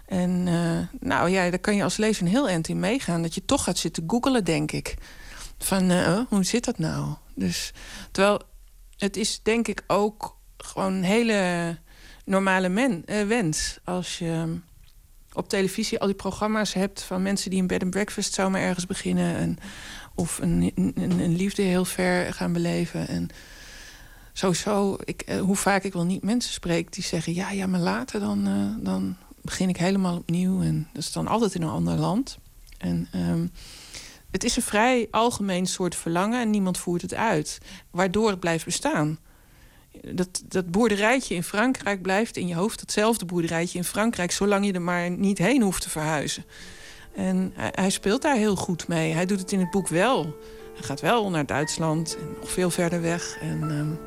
En 0.07 0.47
uh, 0.47 0.79
nou 1.01 1.31
ja, 1.31 1.51
daar 1.51 1.59
kan 1.59 1.77
je 1.77 1.83
als 1.83 1.97
lezer 1.97 2.27
heel 2.27 2.49
eind 2.49 2.69
in 2.69 2.81
meegaan. 2.81 3.23
Dat 3.23 3.35
je 3.35 3.45
toch 3.45 3.65
gaat 3.65 3.79
zitten 3.79 4.05
googelen, 4.07 4.45
denk 4.45 4.73
ik. 4.73 4.97
Van, 5.65 5.91
uh, 5.91 6.21
hoe 6.29 6.45
zit 6.45 6.65
dat 6.65 6.79
nou? 6.79 7.15
Dus, 7.35 7.73
terwijl 8.11 8.41
het 8.97 9.17
is 9.17 9.41
denk 9.43 9.69
ik 9.69 9.85
ook 9.87 10.37
gewoon 10.57 10.93
een 10.93 11.03
hele 11.03 11.79
normale 12.25 12.69
men, 12.69 13.03
uh, 13.07 13.27
wens. 13.27 13.79
Als 13.85 14.19
je 14.19 14.59
op 15.33 15.49
televisie 15.49 16.01
al 16.01 16.07
die 16.07 16.17
programma's 16.17 16.73
hebt 16.73 17.03
van 17.03 17.23
mensen 17.23 17.51
die 17.51 17.61
een 17.61 17.67
bed 17.67 17.83
and 17.83 17.91
breakfast 17.91 18.35
zomaar 18.35 18.61
ergens 18.61 18.87
beginnen. 18.87 19.37
En, 19.37 19.59
of 20.15 20.39
een, 20.39 20.73
een, 20.75 20.95
een, 21.21 21.37
liefde 21.37 21.63
heel 21.63 21.85
ver 21.85 22.35
gaan 22.35 22.53
beleven. 22.53 23.09
En 23.09 23.29
sowieso, 24.33 24.97
ik, 25.05 25.23
uh, 25.29 25.41
hoe 25.41 25.57
vaak 25.57 25.83
ik 25.83 25.93
wel 25.93 26.05
niet 26.05 26.23
mensen 26.23 26.53
spreek 26.53 26.93
die 26.93 27.05
zeggen: 27.05 27.35
ja, 27.35 27.51
ja, 27.51 27.67
maar 27.67 27.81
later 27.81 28.21
dan, 28.21 28.45
dan 28.83 29.17
begin 29.43 29.69
ik 29.69 29.77
helemaal 29.77 30.17
opnieuw. 30.17 30.63
En 30.63 30.89
dat 30.93 31.03
is 31.03 31.13
dan 31.13 31.27
altijd 31.27 31.55
in 31.55 31.63
een 31.63 31.69
ander 31.69 31.97
land. 31.97 32.39
En 32.79 33.09
um, 33.15 33.53
het 34.31 34.45
is 34.45 34.57
een 34.57 34.62
vrij 34.62 35.09
algemeen 35.11 35.66
soort 35.66 35.97
verlangen 35.97 36.41
en 36.41 36.51
niemand 36.51 36.78
voert 36.78 37.03
het 37.03 37.14
uit. 37.14 37.59
Waardoor 37.91 38.31
het 38.31 38.41
blijft 38.41 38.64
bestaan. 38.64 39.18
Dat, 40.12 40.43
dat 40.49 40.70
boerderijtje 40.70 41.35
in 41.35 41.43
Frankrijk 41.43 42.03
blijft 42.03 42.37
in 42.37 42.47
je 42.47 42.55
hoofd 42.55 42.81
hetzelfde 42.81 43.24
boerderijtje 43.24 43.78
in 43.78 43.85
Frankrijk, 43.85 44.31
zolang 44.31 44.66
je 44.66 44.72
er 44.72 44.83
maar 44.83 45.11
niet 45.11 45.39
heen 45.39 45.62
hoeft 45.62 45.83
te 45.83 45.91
verhuizen. 45.91 46.45
En 47.14 47.53
hij, 47.55 47.91
speelt 47.91 48.22
daar 48.22 48.37
heel 48.37 48.57
goed 48.57 48.89
mee. 48.89 49.12
Hij 49.12 49.26
doet 49.26 49.41
het 49.41 49.53
in 49.53 49.61
het 49.61 49.70
boek 49.70 49.89
wel. 49.89 50.37
Hij 50.74 50.83
gaat 50.83 51.01
wel 51.01 51.31
naar 51.31 51.47
Duitsland 51.47 52.16
en 52.20 52.37
nog 52.41 52.51
veel 52.51 52.70
verder 52.70 53.01
weg. 53.01 53.39
En 53.41 53.62
um, 53.62 53.99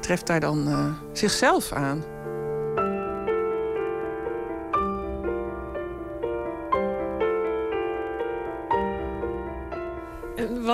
treft 0.00 0.26
daar 0.26 0.40
dan 0.40 0.68
uh, 0.68 0.92
zichzelf 1.12 1.72
aan. 1.72 2.15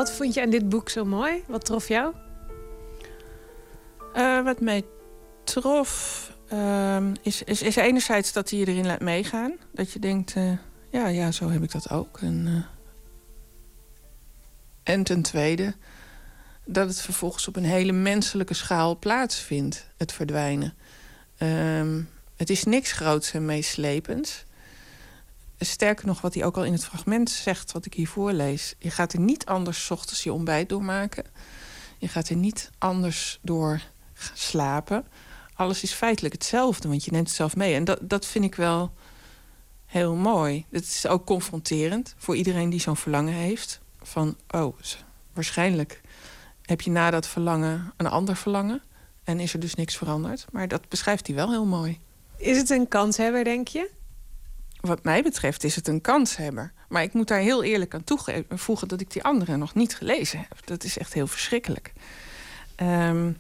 Wat 0.03 0.13
vond 0.13 0.35
je 0.35 0.43
aan 0.43 0.51
dit 0.51 0.69
boek 0.69 0.89
zo 0.89 1.05
mooi? 1.05 1.45
Wat 1.47 1.65
trof 1.65 1.89
jou? 1.89 2.15
Uh, 4.15 4.45
wat 4.45 4.61
mij 4.61 4.85
trof 5.45 6.33
uh, 6.53 7.07
is, 7.23 7.43
is, 7.43 7.63
is 7.63 7.77
enerzijds 7.77 8.33
dat 8.33 8.51
hij 8.51 8.59
je 8.59 8.67
erin 8.67 8.87
laat 8.87 9.01
meegaan. 9.01 9.53
Dat 9.73 9.93
je 9.93 9.99
denkt, 9.99 10.37
uh, 10.37 10.53
ja, 10.91 11.07
ja, 11.07 11.31
zo 11.31 11.51
heb 11.51 11.63
ik 11.63 11.73
dat 11.73 11.91
ook. 11.91 12.19
En, 12.21 12.47
uh, 12.47 12.65
en 14.83 15.03
ten 15.03 15.23
tweede 15.23 15.75
dat 16.65 16.89
het 16.89 17.01
vervolgens 17.01 17.49
op 17.49 17.57
een 17.57 17.65
hele 17.65 17.93
menselijke 17.93 18.55
schaal 18.55 18.99
plaatsvindt, 18.99 19.87
het 19.97 20.13
verdwijnen. 20.13 20.75
Um, 21.39 22.09
het 22.37 22.51
is 22.51 22.65
niks 22.65 22.93
groots 22.93 23.33
en 23.33 23.45
meeslepends. 23.45 24.45
Sterker 25.65 26.07
nog, 26.07 26.21
wat 26.21 26.35
hij 26.35 26.45
ook 26.45 26.57
al 26.57 26.65
in 26.65 26.73
het 26.73 26.85
fragment 26.85 27.31
zegt, 27.31 27.73
wat 27.73 27.87
ik 27.87 27.95
hier 27.95 28.09
voorlees. 28.09 28.75
Je 28.79 28.91
gaat 28.91 29.13
er 29.13 29.21
niet 29.21 29.47
anders 29.47 29.91
ochtends 29.91 30.23
je 30.23 30.33
ontbijt 30.33 30.69
doormaken. 30.69 31.25
Je 31.99 32.09
gaat 32.09 32.29
er 32.29 32.37
niet 32.37 32.71
anders 32.79 33.39
door 33.43 33.83
slapen. 34.35 35.07
Alles 35.55 35.83
is 35.83 35.93
feitelijk 35.93 36.35
hetzelfde, 36.35 36.89
want 36.89 37.05
je 37.05 37.11
neemt 37.11 37.27
het 37.27 37.37
zelf 37.37 37.57
mee. 37.57 37.75
En 37.75 37.85
dat, 37.85 37.99
dat 38.03 38.27
vind 38.27 38.45
ik 38.45 38.55
wel 38.55 38.93
heel 39.87 40.15
mooi. 40.15 40.67
Het 40.71 40.85
is 40.85 41.07
ook 41.07 41.27
confronterend 41.27 42.15
voor 42.17 42.37
iedereen 42.37 42.71
die 42.71 42.81
zo'n 42.81 42.97
verlangen 42.97 43.35
heeft. 43.35 43.81
Van, 44.03 44.37
oh, 44.51 44.79
waarschijnlijk 45.33 46.01
heb 46.63 46.81
je 46.81 46.91
na 46.91 47.11
dat 47.11 47.27
verlangen 47.27 47.93
een 47.97 48.07
ander 48.07 48.37
verlangen. 48.37 48.83
En 49.25 49.41
is 49.41 49.53
er 49.53 49.61
dus 49.61 49.75
niks 49.75 49.97
veranderd. 49.97 50.47
Maar 50.53 50.69
dat 50.69 50.89
beschrijft 50.89 51.27
hij 51.27 51.37
wel 51.37 51.51
heel 51.51 51.67
mooi. 51.67 52.01
Is 52.37 52.57
het 52.57 52.71
een 52.71 52.89
kanshebber, 52.89 53.45
denk 53.45 53.69
je? 53.69 53.91
Wat 54.83 55.05
mij 55.05 55.23
betreft 55.23 55.65
is 55.65 55.77
het 55.77 55.89
een 55.89 56.01
kanshebber. 56.01 56.73
Maar 56.89 57.03
ik 57.03 57.13
moet 57.13 57.29
daar 57.29 57.39
heel 57.39 57.63
eerlijk 57.63 57.95
aan 57.95 58.05
toevoegen 58.05 58.89
dat 58.89 59.01
ik 59.01 59.11
die 59.11 59.25
andere 59.25 59.57
nog 59.57 59.75
niet 59.75 59.97
gelezen 59.97 60.39
heb. 60.39 60.67
Dat 60.67 60.85
is 60.85 60.99
echt 60.99 61.13
heel 61.13 61.27
verschrikkelijk. 61.27 61.93
Um, 62.83 63.37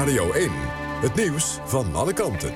Radio 0.06 0.32
1. 0.32 0.51
Het 1.01 1.16
nieuws 1.16 1.58
van 1.66 1.95
alle 1.95 2.14
kanten. 2.14 2.53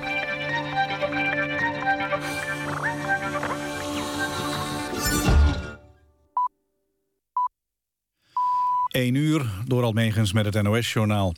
1 8.92 9.16
uur 9.16 9.46
door 9.66 9.84
Almegens 9.84 10.34
met 10.34 10.54
het 10.54 10.64
NOS-journaal. 10.64 11.34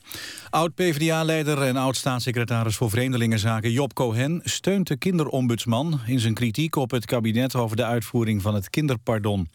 Oud-PVDA-leider 0.50 1.62
en 1.62 1.76
oud-staatssecretaris 1.76 2.76
voor 2.76 2.90
Vreemdelingenzaken 2.90 3.72
Job 3.72 3.94
Cohen... 3.94 4.42
steunt 4.44 4.88
de 4.88 4.98
kinderombudsman 4.98 6.00
in 6.06 6.20
zijn 6.20 6.34
kritiek 6.34 6.76
op 6.76 6.92
het 6.92 7.06
kabinet... 7.06 7.56
over 7.56 7.76
de 7.76 7.86
uitvoering 7.86 8.42
van 8.42 8.54
het 8.54 8.70
kinderpardon. 8.70 9.50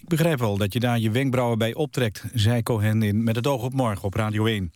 Ik 0.00 0.08
begrijp 0.08 0.38
wel 0.38 0.56
dat 0.56 0.72
je 0.72 0.80
daar 0.80 0.98
je 0.98 1.10
wenkbrauwen 1.10 1.58
bij 1.58 1.74
optrekt... 1.74 2.24
zei 2.34 2.62
Cohen 2.62 3.02
in 3.02 3.24
Met 3.24 3.36
het 3.36 3.46
oog 3.46 3.62
op 3.62 3.72
morgen 3.72 4.04
op 4.04 4.14
Radio 4.14 4.46
1. 4.46 4.72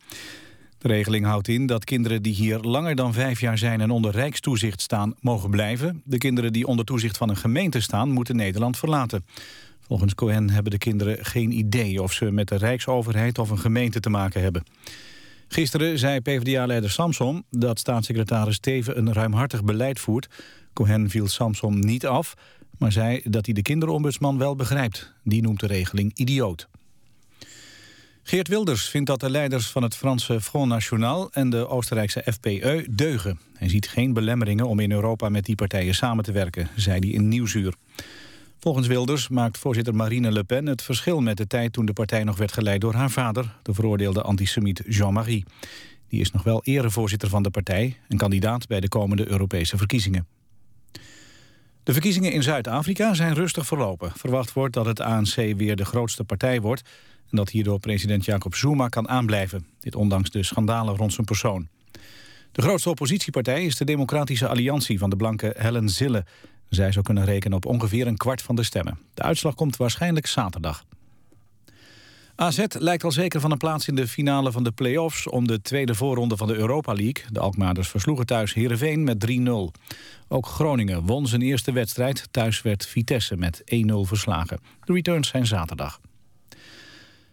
De 0.80 0.88
regeling 0.88 1.24
houdt 1.24 1.48
in 1.48 1.66
dat 1.66 1.84
kinderen 1.84 2.22
die 2.22 2.34
hier 2.34 2.58
langer 2.58 2.94
dan 2.94 3.12
vijf 3.12 3.40
jaar 3.40 3.58
zijn 3.58 3.80
en 3.80 3.90
onder 3.90 4.12
rijkstoezicht 4.12 4.80
staan, 4.80 5.14
mogen 5.20 5.50
blijven. 5.50 6.02
De 6.04 6.18
kinderen 6.18 6.52
die 6.52 6.66
onder 6.66 6.84
toezicht 6.84 7.16
van 7.16 7.28
een 7.28 7.36
gemeente 7.36 7.80
staan, 7.80 8.10
moeten 8.10 8.36
Nederland 8.36 8.78
verlaten. 8.78 9.24
Volgens 9.80 10.14
Cohen 10.14 10.50
hebben 10.50 10.72
de 10.72 10.78
kinderen 10.78 11.24
geen 11.24 11.52
idee 11.52 12.02
of 12.02 12.12
ze 12.12 12.30
met 12.30 12.48
de 12.48 12.56
Rijksoverheid 12.56 13.38
of 13.38 13.50
een 13.50 13.58
gemeente 13.58 14.00
te 14.00 14.10
maken 14.10 14.42
hebben. 14.42 14.62
Gisteren 15.48 15.98
zei 15.98 16.20
PvdA-leider 16.20 16.90
Samson 16.90 17.44
dat 17.50 17.78
staatssecretaris 17.78 18.58
Teven 18.58 18.98
een 18.98 19.12
ruimhartig 19.12 19.64
beleid 19.64 19.98
voert. 19.98 20.28
Cohen 20.72 21.10
viel 21.10 21.28
Samson 21.28 21.78
niet 21.78 22.06
af, 22.06 22.34
maar 22.78 22.92
zei 22.92 23.20
dat 23.24 23.44
hij 23.44 23.54
de 23.54 23.62
kinderombudsman 23.62 24.38
wel 24.38 24.56
begrijpt. 24.56 25.12
Die 25.24 25.42
noemt 25.42 25.60
de 25.60 25.66
regeling 25.66 26.10
idioot. 26.14 26.68
Geert 28.22 28.48
Wilders 28.48 28.88
vindt 28.88 29.06
dat 29.06 29.20
de 29.20 29.30
leiders 29.30 29.66
van 29.66 29.82
het 29.82 29.96
Franse 29.96 30.40
Front 30.40 30.68
National 30.68 31.30
en 31.32 31.50
de 31.50 31.68
Oostenrijkse 31.68 32.24
FPE 32.32 32.86
deugen. 32.90 33.40
Hij 33.54 33.68
ziet 33.68 33.88
geen 33.88 34.12
belemmeringen 34.12 34.66
om 34.66 34.80
in 34.80 34.92
Europa 34.92 35.28
met 35.28 35.44
die 35.44 35.54
partijen 35.54 35.94
samen 35.94 36.24
te 36.24 36.32
werken, 36.32 36.68
zei 36.76 36.98
hij 36.98 37.08
in 37.08 37.28
Nieuwsuur. 37.28 37.74
Volgens 38.58 38.86
Wilders 38.86 39.28
maakt 39.28 39.58
voorzitter 39.58 39.94
Marine 39.94 40.32
Le 40.32 40.44
Pen 40.44 40.66
het 40.66 40.82
verschil 40.82 41.20
met 41.20 41.36
de 41.36 41.46
tijd 41.46 41.72
toen 41.72 41.86
de 41.86 41.92
partij 41.92 42.24
nog 42.24 42.36
werd 42.36 42.52
geleid 42.52 42.80
door 42.80 42.94
haar 42.94 43.10
vader, 43.10 43.56
de 43.62 43.74
veroordeelde 43.74 44.22
antisemiet 44.22 44.82
Jean-Marie. 44.86 45.44
Die 46.08 46.20
is 46.20 46.30
nog 46.30 46.42
wel 46.42 46.60
erevoorzitter 46.64 47.28
van 47.28 47.42
de 47.42 47.50
partij 47.50 47.96
en 48.08 48.16
kandidaat 48.16 48.66
bij 48.66 48.80
de 48.80 48.88
komende 48.88 49.28
Europese 49.28 49.76
verkiezingen. 49.76 50.26
De 51.82 51.92
verkiezingen 51.92 52.32
in 52.32 52.42
Zuid-Afrika 52.42 53.14
zijn 53.14 53.34
rustig 53.34 53.66
verlopen. 53.66 54.12
Verwacht 54.16 54.52
wordt 54.52 54.74
dat 54.74 54.86
het 54.86 55.00
ANC 55.00 55.34
weer 55.34 55.76
de 55.76 55.84
grootste 55.84 56.24
partij 56.24 56.60
wordt... 56.60 56.82
en 57.30 57.36
dat 57.36 57.50
hierdoor 57.50 57.80
president 57.80 58.24
Jacob 58.24 58.54
Zuma 58.54 58.88
kan 58.88 59.08
aanblijven. 59.08 59.66
Dit 59.80 59.96
ondanks 59.96 60.30
de 60.30 60.42
schandalen 60.42 60.96
rond 60.96 61.12
zijn 61.12 61.26
persoon. 61.26 61.68
De 62.52 62.62
grootste 62.62 62.90
oppositiepartij 62.90 63.64
is 63.64 63.76
de 63.76 63.84
Democratische 63.84 64.48
Alliantie 64.48 64.98
van 64.98 65.10
de 65.10 65.16
blanke 65.16 65.54
Helen 65.58 65.88
Zille. 65.88 66.24
Zij 66.68 66.92
zou 66.92 67.04
kunnen 67.04 67.24
rekenen 67.24 67.56
op 67.56 67.66
ongeveer 67.66 68.06
een 68.06 68.16
kwart 68.16 68.42
van 68.42 68.56
de 68.56 68.62
stemmen. 68.62 68.98
De 69.14 69.22
uitslag 69.22 69.54
komt 69.54 69.76
waarschijnlijk 69.76 70.26
zaterdag. 70.26 70.84
AZ 72.40 72.64
lijkt 72.78 73.04
al 73.04 73.12
zeker 73.12 73.40
van 73.40 73.50
een 73.50 73.58
plaats 73.58 73.88
in 73.88 73.94
de 73.94 74.08
finale 74.08 74.52
van 74.52 74.64
de 74.64 74.70
play-offs... 74.70 75.28
om 75.28 75.46
de 75.46 75.62
tweede 75.62 75.94
voorronde 75.94 76.36
van 76.36 76.48
de 76.48 76.54
Europa 76.54 76.92
League. 76.92 77.24
De 77.30 77.40
Alkmaarders 77.40 77.88
versloegen 77.88 78.26
thuis 78.26 78.54
Heerenveen 78.54 79.04
met 79.04 79.26
3-0. 79.30 79.50
Ook 80.28 80.46
Groningen 80.46 81.02
won 81.06 81.26
zijn 81.26 81.42
eerste 81.42 81.72
wedstrijd. 81.72 82.28
Thuis 82.30 82.62
werd 82.62 82.86
Vitesse 82.86 83.36
met 83.36 83.60
1-0 83.60 83.66
verslagen. 84.02 84.60
De 84.84 84.92
returns 84.92 85.28
zijn 85.28 85.46
zaterdag. 85.46 86.00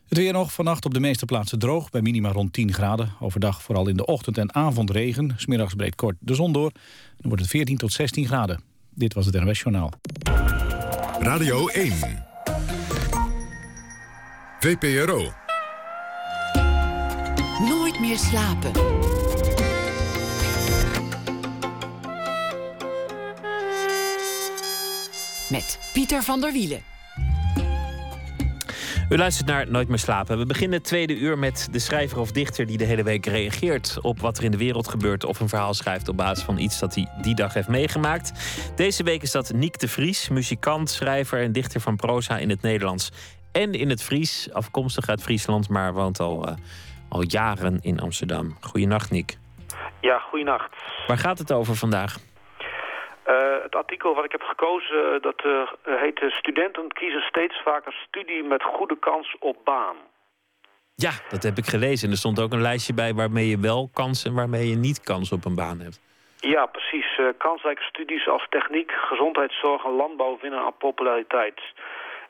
Het 0.07 0.17
weer 0.17 0.33
nog 0.33 0.53
vannacht 0.53 0.85
op 0.85 0.93
de 0.93 0.99
meeste 0.99 1.25
plaatsen 1.25 1.59
droog, 1.59 1.89
bij 1.89 2.01
minima 2.01 2.31
rond 2.31 2.53
10 2.53 2.73
graden. 2.73 3.11
Overdag 3.19 3.61
vooral 3.61 3.87
in 3.87 3.97
de 3.97 4.05
ochtend 4.05 4.37
en 4.37 4.55
avond 4.55 4.89
regen. 4.89 5.33
Smiddags 5.37 5.73
breekt 5.73 5.95
kort 5.95 6.15
de 6.19 6.35
zon 6.35 6.51
door. 6.51 6.71
Dan 7.17 7.27
wordt 7.27 7.41
het 7.41 7.51
14 7.51 7.77
tot 7.77 7.91
16 7.91 8.25
graden. 8.25 8.61
Dit 8.89 9.13
was 9.13 9.25
het 9.25 9.35
NWS 9.35 9.59
Journaal. 9.59 9.91
Radio 11.19 11.67
1. 11.67 11.93
VPRO. 14.59 15.31
Nooit 17.69 17.99
meer 17.99 18.17
slapen. 18.17 18.71
Met 25.49 25.79
Pieter 25.93 26.23
van 26.23 26.41
der 26.41 26.51
Wielen. 26.51 26.96
U 29.09 29.17
luistert 29.17 29.47
naar 29.47 29.69
Nooit 29.69 29.87
meer 29.87 29.97
slapen. 29.97 30.37
We 30.37 30.45
beginnen 30.45 30.77
het 30.77 30.87
tweede 30.87 31.17
uur 31.17 31.37
met 31.37 31.67
de 31.71 31.79
schrijver 31.79 32.19
of 32.19 32.31
dichter 32.31 32.65
die 32.65 32.77
de 32.77 32.83
hele 32.83 33.03
week 33.03 33.25
reageert 33.25 33.97
op 34.01 34.19
wat 34.19 34.37
er 34.37 34.43
in 34.43 34.51
de 34.51 34.57
wereld 34.57 34.87
gebeurt 34.87 35.23
of 35.23 35.39
een 35.39 35.49
verhaal 35.49 35.73
schrijft 35.73 36.07
op 36.07 36.17
basis 36.17 36.43
van 36.43 36.57
iets 36.57 36.79
dat 36.79 36.95
hij 36.95 37.07
die 37.21 37.35
dag 37.35 37.53
heeft 37.53 37.67
meegemaakt. 37.67 38.31
Deze 38.75 39.03
week 39.03 39.21
is 39.21 39.31
dat 39.31 39.53
Niek 39.53 39.79
de 39.79 39.87
Vries, 39.87 40.29
muzikant, 40.29 40.89
schrijver 40.89 41.41
en 41.41 41.51
dichter 41.51 41.81
van 41.81 41.95
proza 41.95 42.37
in 42.37 42.49
het 42.49 42.61
Nederlands 42.61 43.11
en 43.51 43.73
in 43.73 43.89
het 43.89 44.03
Fries, 44.03 44.49
afkomstig 44.53 45.07
uit 45.07 45.21
Friesland, 45.21 45.69
maar 45.69 45.93
woont 45.93 46.19
al, 46.19 46.49
uh, 46.49 46.55
al 47.09 47.23
jaren 47.27 47.79
in 47.81 47.99
Amsterdam. 47.99 48.57
Goedenacht, 48.61 49.11
Niek. 49.11 49.37
Ja, 50.01 50.19
goedenacht. 50.19 50.75
Waar 51.07 51.17
gaat 51.17 51.37
het 51.37 51.51
over 51.51 51.75
vandaag? 51.75 52.17
Uh, 53.27 53.63
het 53.63 53.75
artikel 53.75 54.15
wat 54.15 54.25
ik 54.25 54.31
heb 54.31 54.41
gekozen, 54.41 55.13
uh, 55.13 55.21
dat 55.21 55.43
uh, 55.45 55.69
heet 55.83 56.23
Studenten 56.27 56.91
kiezen 56.91 57.21
steeds 57.21 57.61
vaker 57.63 57.93
studie 58.07 58.43
met 58.43 58.63
goede 58.63 58.99
kans 58.99 59.35
op 59.39 59.57
baan. 59.63 59.95
Ja, 60.95 61.11
dat 61.29 61.43
heb 61.43 61.57
ik 61.57 61.65
gelezen. 61.65 62.05
En 62.05 62.11
er 62.11 62.17
stond 62.17 62.39
ook 62.39 62.51
een 62.51 62.61
lijstje 62.61 62.93
bij 62.93 63.13
waarmee 63.13 63.47
je 63.47 63.59
wel 63.59 63.89
kans 63.93 64.25
en 64.25 64.33
waarmee 64.33 64.69
je 64.69 64.75
niet 64.75 65.01
kans 65.01 65.31
op 65.31 65.45
een 65.45 65.55
baan 65.55 65.79
hebt. 65.79 65.99
Ja, 66.39 66.65
precies. 66.65 67.19
kansrijke 67.37 67.83
studies 67.83 68.27
als 68.27 68.47
techniek, 68.49 68.91
gezondheidszorg 68.91 69.85
en 69.85 69.91
landbouw 69.91 70.37
winnen 70.41 70.59
aan 70.59 70.77
populariteit. 70.77 71.61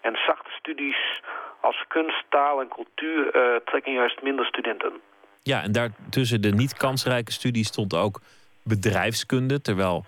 En 0.02 0.16
zachte 0.26 0.52
studies 0.52 1.22
als 1.62 1.84
kunst, 1.88 2.24
taal 2.30 2.62
en 2.62 2.68
cultuur 2.68 3.32
trekken 3.66 3.94
juist 3.94 4.22
minder 4.22 4.46
studenten. 4.46 4.94
Ja, 5.42 5.64
en 5.64 5.72
daartussen 5.72 6.42
de 6.42 6.52
niet 6.52 6.74
kansrijke 6.74 7.32
studies 7.32 7.68
stond 7.68 7.96
ook 7.96 8.20
bedrijfskunde, 8.64 9.62
terwijl 9.62 10.06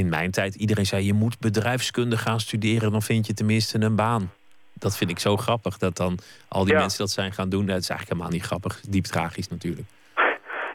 in 0.00 0.08
mijn 0.08 0.30
tijd 0.30 0.54
iedereen 0.54 0.86
zei: 0.86 1.06
je 1.06 1.12
moet 1.12 1.38
bedrijfskunde 1.38 2.16
gaan 2.16 2.40
studeren, 2.40 2.92
dan 2.92 3.02
vind 3.02 3.26
je 3.26 3.34
tenminste 3.34 3.80
een 3.80 3.96
baan. 3.96 4.32
Dat 4.74 4.96
vind 4.96 5.10
ik 5.10 5.18
zo 5.18 5.36
grappig 5.36 5.78
dat 5.78 5.96
dan 5.96 6.18
al 6.48 6.64
die 6.64 6.74
mensen 6.74 6.98
dat 6.98 7.10
zijn 7.10 7.32
gaan 7.32 7.48
doen. 7.48 7.66
Dat 7.66 7.78
is 7.78 7.88
eigenlijk 7.88 8.10
helemaal 8.10 8.38
niet 8.38 8.48
grappig, 8.50 8.80
diep 8.80 9.04
tragisch 9.04 9.48
natuurlijk. 9.48 9.88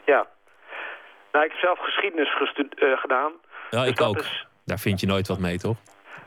Ja, 0.04 0.26
nou, 1.32 1.44
ik 1.44 1.50
heb 1.50 1.60
zelf 1.60 1.78
geschiedenis 1.78 2.28
uh, 2.28 2.98
gedaan. 2.98 3.32
Ja, 3.70 3.80
dus 3.80 3.90
ik 3.90 4.00
ook. 4.00 4.18
Is... 4.18 4.46
Daar 4.64 4.78
vind 4.78 5.00
je 5.00 5.06
nooit 5.06 5.28
wat 5.28 5.38
mee, 5.38 5.58
toch? 5.58 5.76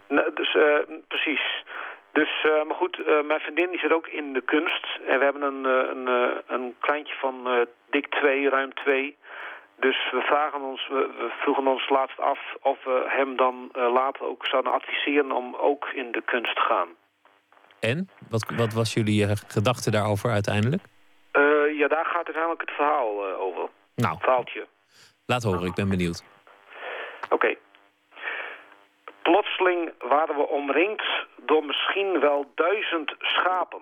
Nou, 0.08 0.34
dus, 0.34 0.54
uh, 0.54 0.64
precies. 1.08 1.64
Dus, 2.12 2.32
uh, 2.46 2.66
maar 2.68 2.76
goed, 2.76 2.96
mijn 3.28 3.40
vriendin 3.40 3.70
die 3.70 3.80
zit 3.80 3.94
ook 3.94 4.08
in 4.08 4.34
de 4.34 4.42
kunst. 4.42 4.86
En 5.08 5.18
we 5.20 5.24
hebben 5.24 5.42
een, 5.42 5.64
een, 5.66 6.08
een 6.48 6.76
kleintje 6.80 7.16
van 7.20 7.68
dik 7.90 8.08
twee, 8.08 8.50
ruim 8.50 8.74
twee. 8.74 9.18
Dus 9.86 10.12
we, 10.12 10.22
vragen 10.22 10.62
ons, 10.62 10.88
we, 10.88 11.32
vroegen 11.42 11.68
ons 11.68 11.90
laatst 11.90 12.20
af 12.20 12.40
of 12.62 12.84
we 12.84 13.06
hem 13.08 13.36
dan 13.36 13.70
uh, 13.74 13.94
later 13.94 14.26
ook 14.26 14.46
zouden 14.46 14.72
adviseren 14.72 15.32
om 15.32 15.56
ook 15.56 15.86
in 15.94 16.12
de 16.12 16.22
kunst 16.26 16.56
te 16.56 16.62
gaan. 16.62 16.88
En? 17.80 18.10
Wat, 18.30 18.52
wat 18.56 18.74
was 18.74 18.94
jullie 18.94 19.26
uh, 19.26 19.32
gedachte 19.48 19.92
daarover 19.92 20.30
uiteindelijk? 20.32 20.82
Uh, 21.34 21.78
ja, 21.78 21.88
daar 21.88 22.06
gaat 22.06 22.26
uiteindelijk 22.26 22.62
het 22.62 22.72
verhaal 22.72 23.26
over. 23.26 23.70
Nou, 23.96 24.18
verhaaltje. 24.20 24.68
Laat 25.26 25.44
horen, 25.44 25.66
ik 25.66 25.74
ben 25.74 25.90
benieuwd. 25.90 26.24
Oké. 27.24 27.34
Okay. 27.34 27.58
Plotseling 29.22 29.94
waren 30.00 30.36
we 30.36 30.48
omringd 30.48 31.06
door 31.36 31.66
misschien 31.66 32.20
wel 32.20 32.52
duizend 32.56 33.16
schapen. 33.18 33.82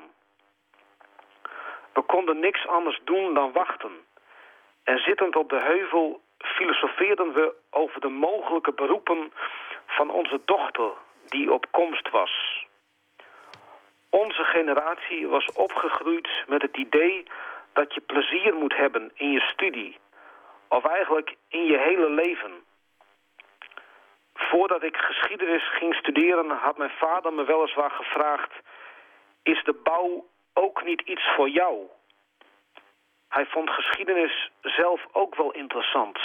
We 1.94 2.02
konden 2.02 2.40
niks 2.40 2.68
anders 2.68 3.02
doen 3.04 3.34
dan 3.34 3.52
wachten. 3.52 3.92
En 4.84 4.98
zittend 4.98 5.36
op 5.36 5.50
de 5.50 5.62
heuvel 5.62 6.22
filosofeerden 6.38 7.34
we 7.34 7.54
over 7.70 8.02
de 8.02 8.10
mogelijke 8.10 8.74
beroepen 8.74 9.34
van 9.86 10.10
onze 10.10 10.42
dochter 10.46 10.92
die 11.26 11.54
op 11.54 11.66
komst 11.72 12.10
was. 12.10 12.66
Onze 14.10 14.44
generatie 14.44 15.28
was 15.28 15.52
opgegroeid 15.52 16.30
met 16.48 16.62
het 16.62 16.78
idee 16.78 17.24
dat 17.74 17.94
je 17.94 18.02
plezier 18.02 18.54
moet 18.54 18.76
hebben 18.76 19.12
in 19.14 19.32
je 19.32 19.40
studie. 19.40 19.98
Of 20.68 20.86
eigenlijk 20.86 21.36
in 21.48 21.66
je 21.66 21.78
hele 21.78 22.10
leven. 22.10 22.52
Voordat 24.34 24.84
ik 24.84 24.98
geschiedenis 24.98 25.70
ging 25.70 25.96
studeren 25.96 26.50
had 26.50 26.78
mijn 26.78 26.90
vader 26.90 27.34
me 27.34 27.44
weliswaar 27.44 27.92
gevraagd... 27.92 28.52
is 29.44 29.64
de 29.64 29.74
bouw 29.84 30.26
ook 30.54 30.84
niet 30.84 31.02
iets 31.02 31.34
voor 31.36 31.50
jou? 31.50 31.88
Hij 33.32 33.46
vond 33.46 33.70
geschiedenis 33.70 34.50
zelf 34.62 35.08
ook 35.12 35.36
wel 35.36 35.52
interessant. 35.52 36.20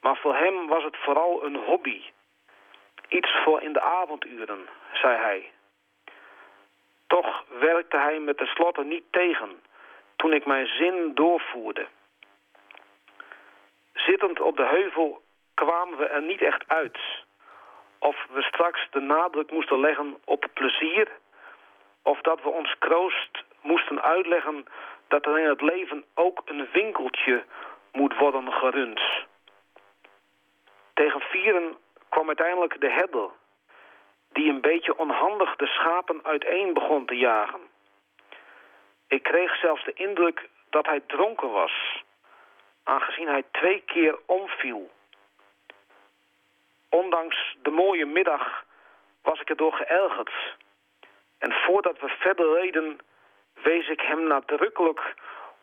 Maar 0.00 0.16
voor 0.16 0.34
hem 0.34 0.66
was 0.66 0.84
het 0.84 0.96
vooral 0.96 1.44
een 1.44 1.56
hobby. 1.56 2.02
Iets 3.08 3.30
voor 3.44 3.62
in 3.62 3.72
de 3.72 3.80
avonduren, 3.80 4.68
zei 4.92 5.16
hij. 5.16 5.50
Toch 7.06 7.44
werkte 7.48 7.96
hij 7.96 8.18
me 8.18 8.34
tenslotte 8.34 8.84
niet 8.84 9.04
tegen 9.10 9.62
toen 10.16 10.32
ik 10.32 10.46
mijn 10.46 10.66
zin 10.66 11.14
doorvoerde. 11.14 11.86
Zittend 13.94 14.40
op 14.40 14.56
de 14.56 14.66
heuvel 14.66 15.22
kwamen 15.54 15.98
we 15.98 16.06
er 16.06 16.22
niet 16.22 16.42
echt 16.42 16.64
uit. 16.66 16.98
Of 17.98 18.26
we 18.30 18.42
straks 18.42 18.90
de 18.90 19.00
nadruk 19.00 19.50
moesten 19.50 19.80
leggen 19.80 20.18
op 20.24 20.46
plezier... 20.54 21.08
of 22.02 22.20
dat 22.20 22.42
we 22.42 22.48
ons 22.48 22.78
kroost 22.78 23.44
moesten 23.60 24.02
uitleggen 24.02 24.66
dat 25.12 25.26
er 25.26 25.38
in 25.38 25.48
het 25.48 25.60
leven 25.60 26.04
ook 26.14 26.42
een 26.44 26.68
winkeltje 26.72 27.44
moet 27.92 28.16
worden 28.18 28.52
gerund. 28.52 29.00
Tegen 30.94 31.20
vieren 31.20 31.76
kwam 32.08 32.26
uiteindelijk 32.26 32.80
de 32.80 32.90
herder, 32.90 33.30
die 34.32 34.50
een 34.50 34.60
beetje 34.60 34.98
onhandig 34.98 35.56
de 35.56 35.66
schapen 35.66 36.20
uiteen 36.24 36.72
begon 36.72 37.06
te 37.06 37.16
jagen. 37.16 37.60
Ik 39.06 39.22
kreeg 39.22 39.56
zelfs 39.56 39.84
de 39.84 39.92
indruk 39.92 40.48
dat 40.70 40.86
hij 40.86 41.00
dronken 41.00 41.50
was, 41.50 42.02
aangezien 42.84 43.28
hij 43.28 43.44
twee 43.50 43.82
keer 43.86 44.18
omviel. 44.26 44.90
Ondanks 46.88 47.56
de 47.62 47.70
mooie 47.70 48.06
middag 48.06 48.64
was 49.22 49.40
ik 49.40 49.50
erdoor 49.50 49.72
geërgerd 49.72 50.56
En 51.38 51.52
voordat 51.52 52.00
we 52.00 52.08
verder 52.08 52.60
reden, 52.60 53.00
wees 53.62 53.88
ik 53.88 54.00
hem 54.00 54.26
nadrukkelijk 54.26 55.14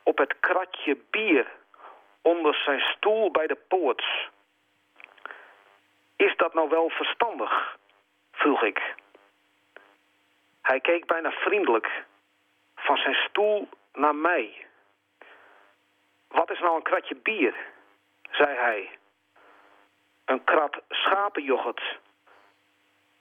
op 0.04 0.18
het 0.18 0.40
kratje 0.40 0.98
bier 1.10 1.48
onder 2.22 2.56
zijn 2.56 2.80
stoel 2.80 3.32
bij 3.32 3.48
de 3.48 3.58
poort. 3.68 4.30
Is 6.16 6.36
dat 6.38 6.54
nou 6.54 6.70
wel 6.70 6.90
verstandig? 6.90 7.78
vroeg 8.32 8.64
ik. 8.64 8.96
Hij 10.62 10.80
keek 10.80 11.06
bijna 11.06 11.32
vriendelijk 11.32 12.04
van 12.76 12.98
zijn 12.98 13.16
stoel 13.16 13.70
naar 13.94 14.16
mij. 14.16 14.68
Wat 16.28 16.52
is 16.52 16.60
nou 16.60 16.76
een 16.76 16.84
kratje 16.84 17.16
bier? 17.16 17.56
zei 18.32 18.58
hij. 18.58 18.90
Een 20.26 20.44
krat 20.44 20.82
schapenjoghurt. 20.90 22.00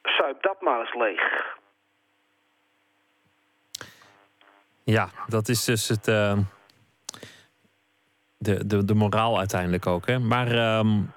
Zuip 0.03 0.43
dat 0.43 0.61
maar 0.61 0.81
eens 0.81 0.95
leeg. 0.95 1.58
Ja, 4.91 5.11
dat 5.27 5.49
is 5.49 5.65
dus 5.65 5.89
het, 5.89 6.09
uh, 6.09 6.39
de, 8.37 8.67
de, 8.67 8.85
de 8.85 8.95
moraal 8.95 9.39
uiteindelijk 9.39 9.87
ook. 9.87 10.07
Hè? 10.07 10.19
Maar 10.19 10.79
um, 10.79 11.13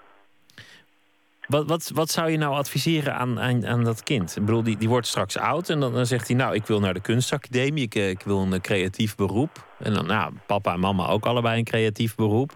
wat, 1.48 1.68
wat, 1.68 1.92
wat 1.94 2.10
zou 2.10 2.30
je 2.30 2.38
nou 2.38 2.54
adviseren 2.54 3.16
aan, 3.16 3.40
aan, 3.40 3.68
aan 3.68 3.84
dat 3.84 4.04
kind? 4.04 4.36
Ik 4.36 4.46
bedoel, 4.46 4.64
die, 4.64 4.78
die 4.78 4.90
wordt 4.90 5.08
straks 5.08 5.38
oud 5.38 5.70
en 5.70 5.80
dan, 5.80 5.94
dan 5.94 6.06
zegt 6.06 6.28
hij... 6.28 6.38
nou, 6.38 6.56
ik 6.56 6.66
wil 6.66 6.80
naar 6.80 6.94
de 6.94 7.02
kunstacademie, 7.02 7.84
ik, 7.84 7.96
ik 7.96 8.22
wil 8.22 8.40
een 8.40 8.62
creatief 8.62 9.16
beroep. 9.16 9.68
En 9.80 9.94
dan, 9.94 10.06
nou, 10.06 10.34
papa 10.46 10.74
en 10.74 10.80
mama 10.80 11.08
ook 11.08 11.26
allebei 11.26 11.58
een 11.58 11.64
creatief 11.64 12.16
beroep. 12.16 12.52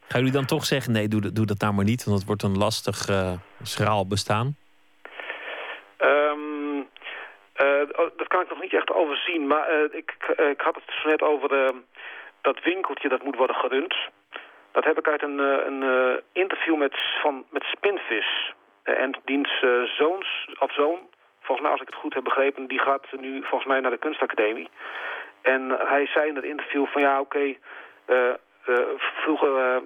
Gaan 0.00 0.20
jullie 0.20 0.36
dan 0.36 0.46
toch 0.46 0.64
zeggen, 0.64 0.92
nee, 0.92 1.08
doe, 1.08 1.32
doe 1.32 1.46
dat 1.46 1.60
nou 1.60 1.74
maar 1.74 1.84
niet... 1.84 2.04
want 2.04 2.18
het 2.18 2.26
wordt 2.26 2.42
een 2.42 2.58
lastig, 2.58 3.08
uh, 3.08 3.32
schraal 3.62 4.06
bestaan? 4.06 4.56
Um, 5.98 6.86
uh, 7.56 7.71
dat 8.16 8.28
kan 8.28 8.40
ik 8.40 8.48
nog 8.48 8.60
niet 8.60 8.72
echt 8.72 8.92
overzien. 8.92 9.46
Maar 9.46 9.74
uh, 9.74 9.94
ik, 9.94 10.14
ik 10.36 10.60
had 10.60 10.74
het 10.74 10.86
dus 10.86 11.04
net 11.04 11.22
over 11.22 11.72
dat 12.40 12.62
winkeltje 12.62 13.08
dat 13.08 13.22
moet 13.22 13.36
worden 13.36 13.56
gerund... 13.56 13.94
Dat 14.72 14.84
heb 14.84 14.98
ik 14.98 15.08
uit 15.08 15.22
een, 15.22 15.40
eh, 15.40 15.66
een 15.66 16.20
interview 16.32 16.76
met, 16.76 16.94
van, 17.22 17.44
met 17.50 17.62
Spinvis. 17.62 18.52
En 18.82 19.20
diens 19.24 19.64
zoons, 19.96 20.48
of 20.58 20.72
zoon, 20.72 20.98
volgens 21.40 21.60
mij 21.60 21.70
als 21.70 21.80
ik 21.80 21.86
het 21.86 21.96
goed 21.96 22.14
heb 22.14 22.24
begrepen... 22.24 22.66
die 22.66 22.78
gaat 22.78 23.06
nu 23.20 23.40
volgens 23.40 23.64
mij 23.64 23.80
naar 23.80 23.90
de 23.90 23.96
kunstacademie. 23.96 24.68
En 25.42 25.70
hij 25.70 26.06
zei 26.06 26.28
in 26.28 26.34
dat 26.34 26.44
interview 26.44 26.86
van 26.86 27.02
ja, 27.02 27.20
oké... 27.20 27.56
Vroeger 28.96 29.82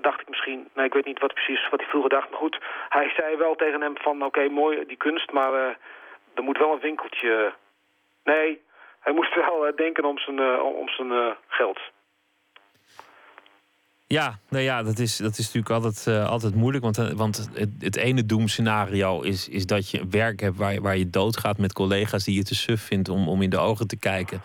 dacht 0.00 0.20
ik 0.20 0.28
misschien... 0.28 0.68
Nee, 0.74 0.86
ik 0.86 0.94
weet 0.94 1.04
niet 1.04 1.20
wat 1.20 1.34
precies 1.34 1.68
wat 1.68 1.80
hij 1.80 1.88
vroeger 1.88 2.10
dacht. 2.10 2.30
Maar 2.30 2.38
goed, 2.38 2.58
hij 2.88 3.12
zei 3.16 3.36
wel 3.36 3.54
tegen 3.54 3.80
hem 3.80 3.96
van... 3.96 4.24
Oké, 4.24 4.48
mooi 4.48 4.86
die 4.86 4.96
kunst, 4.96 5.32
maar 5.32 5.78
er 6.34 6.42
moet 6.42 6.58
wel 6.58 6.72
een 6.72 6.80
winkeltje... 6.80 7.54
Nee, 8.24 8.62
hij 9.00 9.12
moest 9.12 9.34
wel 9.34 9.72
denken 9.76 10.04
om 10.04 10.18
zijn, 10.18 10.60
om 10.60 10.88
zijn 10.88 11.36
geld. 11.48 11.80
Ja, 14.06 14.38
nou 14.48 14.64
ja, 14.64 14.82
dat 14.82 14.98
is, 14.98 15.16
dat 15.16 15.38
is 15.38 15.52
natuurlijk 15.52 15.70
altijd, 15.70 16.06
uh, 16.08 16.30
altijd 16.30 16.54
moeilijk. 16.54 16.84
Want, 16.84 16.96
want 16.96 17.50
het, 17.54 17.70
het 17.78 17.96
ene 17.96 18.26
doemscenario 18.26 19.20
is, 19.20 19.48
is 19.48 19.66
dat 19.66 19.90
je 19.90 20.06
werk 20.10 20.40
hebt 20.40 20.56
waar, 20.56 20.80
waar 20.80 20.96
je 20.96 21.10
doodgaat 21.10 21.58
met 21.58 21.72
collega's 21.72 22.24
die 22.24 22.36
je 22.36 22.42
te 22.42 22.54
suf 22.54 22.82
vindt 22.82 23.08
om, 23.08 23.28
om 23.28 23.42
in 23.42 23.50
de 23.50 23.58
ogen 23.58 23.86
te 23.86 23.98
kijken. 23.98 24.40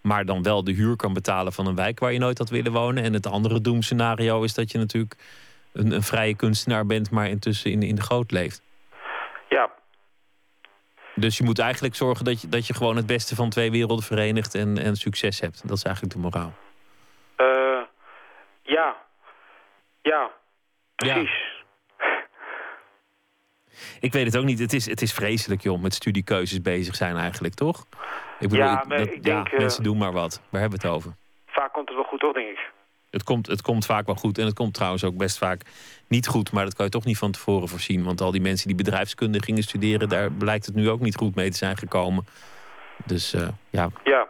Maar 0.00 0.24
dan 0.24 0.42
wel 0.42 0.64
de 0.64 0.72
huur 0.72 0.96
kan 0.96 1.12
betalen 1.12 1.52
van 1.52 1.66
een 1.66 1.74
wijk 1.74 1.98
waar 1.98 2.12
je 2.12 2.18
nooit 2.18 2.38
had 2.38 2.48
willen 2.48 2.72
wonen. 2.72 3.04
En 3.04 3.12
het 3.12 3.26
andere 3.26 3.60
doemscenario 3.60 4.42
is 4.42 4.54
dat 4.54 4.72
je 4.72 4.78
natuurlijk 4.78 5.16
een, 5.72 5.92
een 5.92 6.02
vrije 6.02 6.36
kunstenaar 6.36 6.86
bent, 6.86 7.10
maar 7.10 7.28
intussen 7.28 7.70
in, 7.70 7.82
in 7.82 7.94
de 7.94 8.02
goot 8.02 8.30
leeft. 8.30 8.62
Ja. 9.48 9.70
Dus 11.18 11.36
je 11.36 11.44
moet 11.44 11.58
eigenlijk 11.58 11.94
zorgen 11.94 12.24
dat 12.24 12.40
je, 12.40 12.48
dat 12.48 12.66
je 12.66 12.74
gewoon 12.74 12.96
het 12.96 13.06
beste 13.06 13.34
van 13.34 13.50
twee 13.50 13.70
werelden 13.70 14.04
verenigt 14.04 14.54
en, 14.54 14.78
en 14.78 14.96
succes 14.96 15.40
hebt. 15.40 15.68
Dat 15.68 15.76
is 15.76 15.82
eigenlijk 15.82 16.14
de 16.14 16.20
moraal. 16.20 16.52
Uh, 17.36 17.82
ja, 18.62 18.96
ja, 20.02 20.30
precies. 20.96 21.30
Ja. 21.30 21.54
Ik 24.00 24.12
weet 24.12 24.26
het 24.26 24.36
ook 24.36 24.44
niet. 24.44 24.58
Het 24.58 24.72
is, 24.72 24.86
het 24.86 25.02
is 25.02 25.12
vreselijk, 25.12 25.62
joh, 25.62 25.82
met 25.82 25.94
studiekeuzes 25.94 26.62
bezig 26.62 26.94
zijn 26.94 27.16
eigenlijk, 27.16 27.54
toch? 27.54 27.86
Ik 28.38 28.48
bedoel, 28.48 28.64
ja, 28.64 28.84
maar 28.88 29.00
ik, 29.00 29.10
ik 29.10 29.22
denk... 29.22 29.48
Ja, 29.50 29.58
mensen 29.58 29.82
doen 29.82 29.98
maar 29.98 30.12
wat. 30.12 30.42
Waar 30.50 30.60
hebben 30.60 30.80
we 30.80 30.86
het 30.86 30.96
over? 30.96 31.14
Vaak 31.46 31.72
komt 31.72 31.88
het 31.88 31.96
wel 31.96 32.06
goed, 32.06 32.20
toch, 32.20 32.32
denk 32.32 32.48
ik. 32.48 32.70
Het 33.10 33.22
komt, 33.22 33.46
het 33.46 33.62
komt 33.62 33.86
vaak 33.86 34.06
wel 34.06 34.14
goed. 34.14 34.38
En 34.38 34.44
het 34.44 34.54
komt 34.54 34.74
trouwens 34.74 35.04
ook 35.04 35.16
best 35.16 35.38
vaak 35.38 35.62
niet 36.08 36.26
goed. 36.26 36.52
Maar 36.52 36.64
dat 36.64 36.74
kan 36.74 36.84
je 36.84 36.90
toch 36.90 37.04
niet 37.04 37.18
van 37.18 37.30
tevoren 37.30 37.68
voorzien. 37.68 38.04
Want 38.04 38.20
al 38.20 38.30
die 38.30 38.40
mensen 38.40 38.66
die 38.66 38.76
bedrijfskunde 38.76 39.42
gingen 39.42 39.62
studeren... 39.62 40.08
daar 40.08 40.32
blijkt 40.32 40.66
het 40.66 40.74
nu 40.74 40.90
ook 40.90 41.00
niet 41.00 41.16
goed 41.16 41.34
mee 41.34 41.50
te 41.50 41.56
zijn 41.56 41.76
gekomen. 41.76 42.26
Dus 43.04 43.34
uh, 43.34 43.48
ja. 43.70 43.90
Ja. 44.04 44.28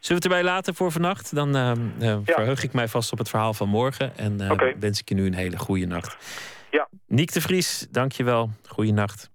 Zullen 0.00 0.22
we 0.22 0.28
het 0.28 0.36
erbij 0.38 0.42
laten 0.42 0.74
voor 0.74 0.92
vannacht? 0.92 1.34
Dan 1.34 1.56
uh, 1.56 1.72
uh, 1.72 1.76
ja. 1.98 2.20
verheug 2.24 2.62
ik 2.62 2.72
mij 2.72 2.88
vast 2.88 3.12
op 3.12 3.18
het 3.18 3.28
verhaal 3.28 3.54
van 3.54 3.68
morgen. 3.68 4.16
En 4.16 4.50
okay. 4.50 4.76
wens 4.78 5.00
ik 5.00 5.08
je 5.08 5.14
nu 5.14 5.26
een 5.26 5.34
hele 5.34 5.58
goede 5.58 5.86
nacht. 5.86 6.16
Ja. 6.70 6.88
Niek 7.06 7.32
de 7.32 7.40
Vries, 7.40 7.86
dankjewel. 7.90 8.50
Goeienacht. 8.66 9.30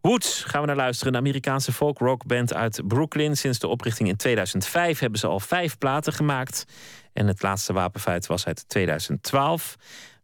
Woods 0.00 0.44
gaan 0.44 0.60
we 0.60 0.66
naar 0.66 0.76
luisteren. 0.76 1.12
Een 1.12 1.18
Amerikaanse 1.18 1.72
folk-rockband 1.72 2.54
uit 2.54 2.80
Brooklyn. 2.84 3.36
Sinds 3.36 3.58
de 3.58 3.66
oprichting 3.66 4.08
in 4.08 4.16
2005 4.16 4.98
hebben 4.98 5.18
ze 5.18 5.26
al 5.26 5.40
vijf 5.40 5.78
platen 5.78 6.12
gemaakt. 6.12 6.64
En 7.18 7.26
het 7.26 7.42
laatste 7.42 7.72
wapenfeit 7.72 8.26
was 8.26 8.46
uit 8.46 8.68
2012. 8.68 9.76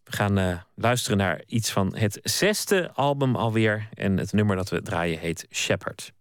We 0.04 0.12
gaan 0.12 0.64
luisteren 0.74 1.18
naar 1.18 1.42
iets 1.46 1.70
van 1.70 1.96
het 1.96 2.18
zesde 2.22 2.90
album 2.92 3.36
alweer. 3.36 3.88
En 3.94 4.18
het 4.18 4.32
nummer 4.32 4.56
dat 4.56 4.68
we 4.68 4.82
draaien 4.82 5.18
heet 5.18 5.46
Shepherd. 5.50 6.12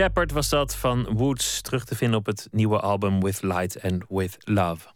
Shepherd 0.00 0.32
was 0.32 0.48
dat 0.48 0.76
van 0.76 1.06
Woods, 1.12 1.60
terug 1.60 1.84
te 1.84 1.96
vinden 1.96 2.18
op 2.18 2.26
het 2.26 2.48
nieuwe 2.50 2.80
album 2.80 3.20
With 3.20 3.42
Light 3.42 3.82
and 3.82 4.04
With 4.08 4.36
Love. 4.38 4.88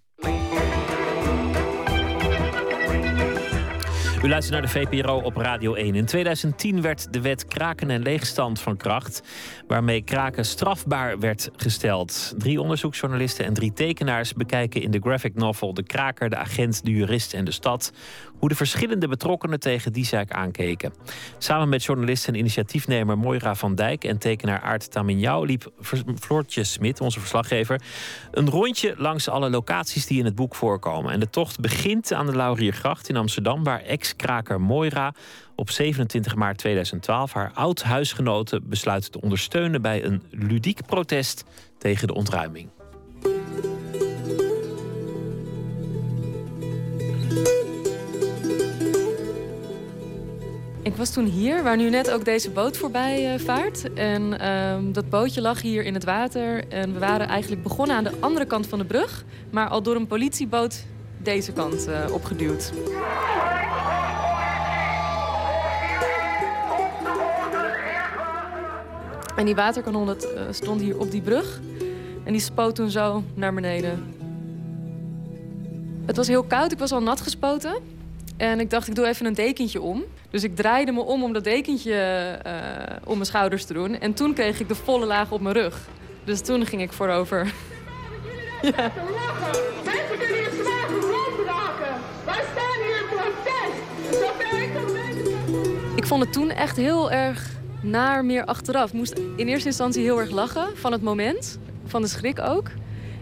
U 4.25 4.29
luistert 4.29 4.53
naar 4.53 4.63
de 4.63 4.79
VPRO 4.79 5.21
op 5.21 5.37
Radio 5.37 5.75
1. 5.75 5.95
In 5.95 6.05
2010 6.05 6.83
werd 6.83 7.13
de 7.13 7.21
wet 7.21 7.47
kraken 7.47 7.91
en 7.91 8.03
leegstand 8.03 8.61
van 8.61 8.77
kracht, 8.77 9.23
waarmee 9.67 10.03
kraken 10.03 10.45
strafbaar 10.45 11.19
werd 11.19 11.51
gesteld. 11.57 12.35
Drie 12.39 12.61
onderzoeksjournalisten 12.61 13.45
en 13.45 13.55
drie 13.55 13.73
tekenaars 13.73 14.33
bekijken 14.33 14.83
in 14.83 14.91
de 14.91 15.01
graphic 15.01 15.35
novel 15.35 15.75
De 15.75 15.83
Kraker, 15.83 16.31
de 16.31 16.37
Agent, 16.37 16.85
de 16.85 16.91
Jurist 16.91 17.35
en 17.35 17.45
de 17.45 17.51
Stad 17.51 17.93
hoe 18.45 18.53
de 18.53 18.59
verschillende 18.59 19.09
betrokkenen 19.09 19.61
tegen 19.61 19.93
die 19.93 20.05
zaak 20.05 20.33
aankeken. 20.33 20.93
Samen 21.39 21.69
met 21.69 21.85
journalist 21.85 22.29
en 22.29 22.35
initiatiefnemer 22.35 23.19
Moira 23.19 23.55
van 23.55 23.75
Dijk 23.75 24.05
en 24.05 24.19
tekenaar 24.19 24.61
Aart 24.61 24.91
Taminjau 24.91 25.47
liep 25.47 25.71
Floortje 26.21 26.65
Smit, 26.65 27.01
onze 27.01 27.21
verslaggever, 27.21 27.81
een 28.31 28.51
rondje 28.51 28.95
langs 28.97 29.29
alle 29.29 29.51
locaties 29.51 30.07
die 30.07 30.19
in 30.19 30.25
het 30.25 30.35
boek 30.35 30.55
voorkomen. 30.55 31.13
En 31.13 31.21
de 31.21 31.31
tocht 31.31 31.61
begint 31.61 32.13
aan 32.13 32.27
de 32.27 32.37
Lauriergracht 32.37 33.09
in 33.09 33.17
Amsterdam, 33.17 33.65
waar 33.65 33.81
ex-kraker 33.81 34.61
Moira 34.61 35.15
op 35.57 35.71
27 35.71 36.35
maart 36.35 36.59
2012 36.59 37.33
haar 37.33 37.51
oud-huisgenoten 37.55 38.69
besluit 38.69 39.13
te 39.13 39.21
ondersteunen 39.21 39.83
bij 39.83 40.05
een 40.05 40.23
ludiek 40.31 40.87
protest 40.87 41.45
tegen 41.79 42.07
de 42.07 42.15
ontruiming. 42.15 42.69
Ik 50.85 50.97
was 50.97 51.11
toen 51.11 51.25
hier, 51.25 51.63
waar 51.63 51.77
nu 51.77 51.91
net 51.91 52.11
ook 52.11 52.25
deze 52.25 52.51
boot 52.51 52.77
voorbij 52.77 53.35
uh, 53.35 53.41
vaart. 53.41 53.93
En 53.93 54.41
ehm, 54.41 54.93
dat 54.93 55.11
bootje 55.11 55.41
lag 55.41 55.61
hier 55.63 55.85
in 55.85 55.95
het 55.95 56.05
water. 56.05 56.69
En 56.69 56.93
we 56.93 56.99
waren 56.99 57.29
eigenlijk 57.29 57.63
begonnen 57.63 57.97
aan 57.97 58.05
de 58.05 58.13
andere 58.21 58.45
kant 58.45 58.67
van 58.67 58.79
de 58.79 58.85
brug. 58.85 59.25
Maar 59.51 59.69
al 59.69 59.83
door 59.83 59.97
een 59.97 60.07
politieboot 60.07 60.85
deze 61.19 61.53
kant 61.53 61.89
uh, 61.89 62.13
opgeduwd. 62.13 62.73
En 69.37 69.45
die 69.45 69.55
waterkanon 69.55 70.07
dat, 70.07 70.25
uh, 70.25 70.41
stond 70.51 70.81
hier 70.81 70.99
op 70.99 71.11
die 71.11 71.23
brug. 71.23 71.61
En 72.25 72.33
die 72.33 72.41
spoot 72.41 72.75
toen 72.75 72.91
zo 72.91 73.23
naar 73.35 73.55
beneden. 73.55 74.15
Het 76.07 76.17
was 76.17 76.27
heel 76.27 76.43
koud, 76.43 76.73
ik 76.73 76.79
was 76.79 76.93
al 76.93 77.03
nat 77.03 77.21
gespoten. 77.21 77.75
En 78.37 78.61
ik 78.61 78.71
dacht, 78.71 78.89
ik 78.89 78.95
doe 78.95 79.07
even 79.07 79.27
een 79.27 79.35
dekentje 79.35 79.81
om. 79.81 80.05
Dus 80.35 80.43
ik 80.43 80.57
draaide 80.57 80.93
me 80.93 81.01
om 81.01 81.23
om 81.23 81.33
dat 81.33 81.45
dekentje 81.45 82.39
uh, 82.47 82.53
om 83.05 83.15
mijn 83.15 83.27
schouders 83.27 83.65
te 83.65 83.73
doen. 83.73 84.01
En 84.01 84.15
toen 84.15 84.35
kreeg 84.35 84.61
ik 84.61 84.69
de 84.69 84.75
volle 84.75 85.07
laag 85.07 85.31
op 85.31 85.41
mijn 85.41 85.55
rug. 85.55 85.89
Dus 86.25 86.41
toen 86.41 86.67
ging 86.67 86.83
ik 86.83 86.93
voorover. 86.93 87.53
ja. 88.63 88.93
Ik 95.95 96.07
vond 96.07 96.23
het 96.23 96.33
toen 96.33 96.51
echt 96.51 96.77
heel 96.77 97.11
erg 97.11 97.51
naar 97.83 98.25
meer 98.25 98.45
achteraf. 98.45 98.89
Ik 98.89 98.95
moest 98.95 99.21
in 99.37 99.49
eerste 99.49 99.69
instantie 99.69 100.03
heel 100.03 100.21
erg 100.21 100.31
lachen 100.31 100.77
van 100.77 100.93
het 100.93 101.03
moment. 101.03 101.59
Van 101.87 102.03
de 102.03 102.09
schrik 102.09 102.41
ook. 102.41 102.71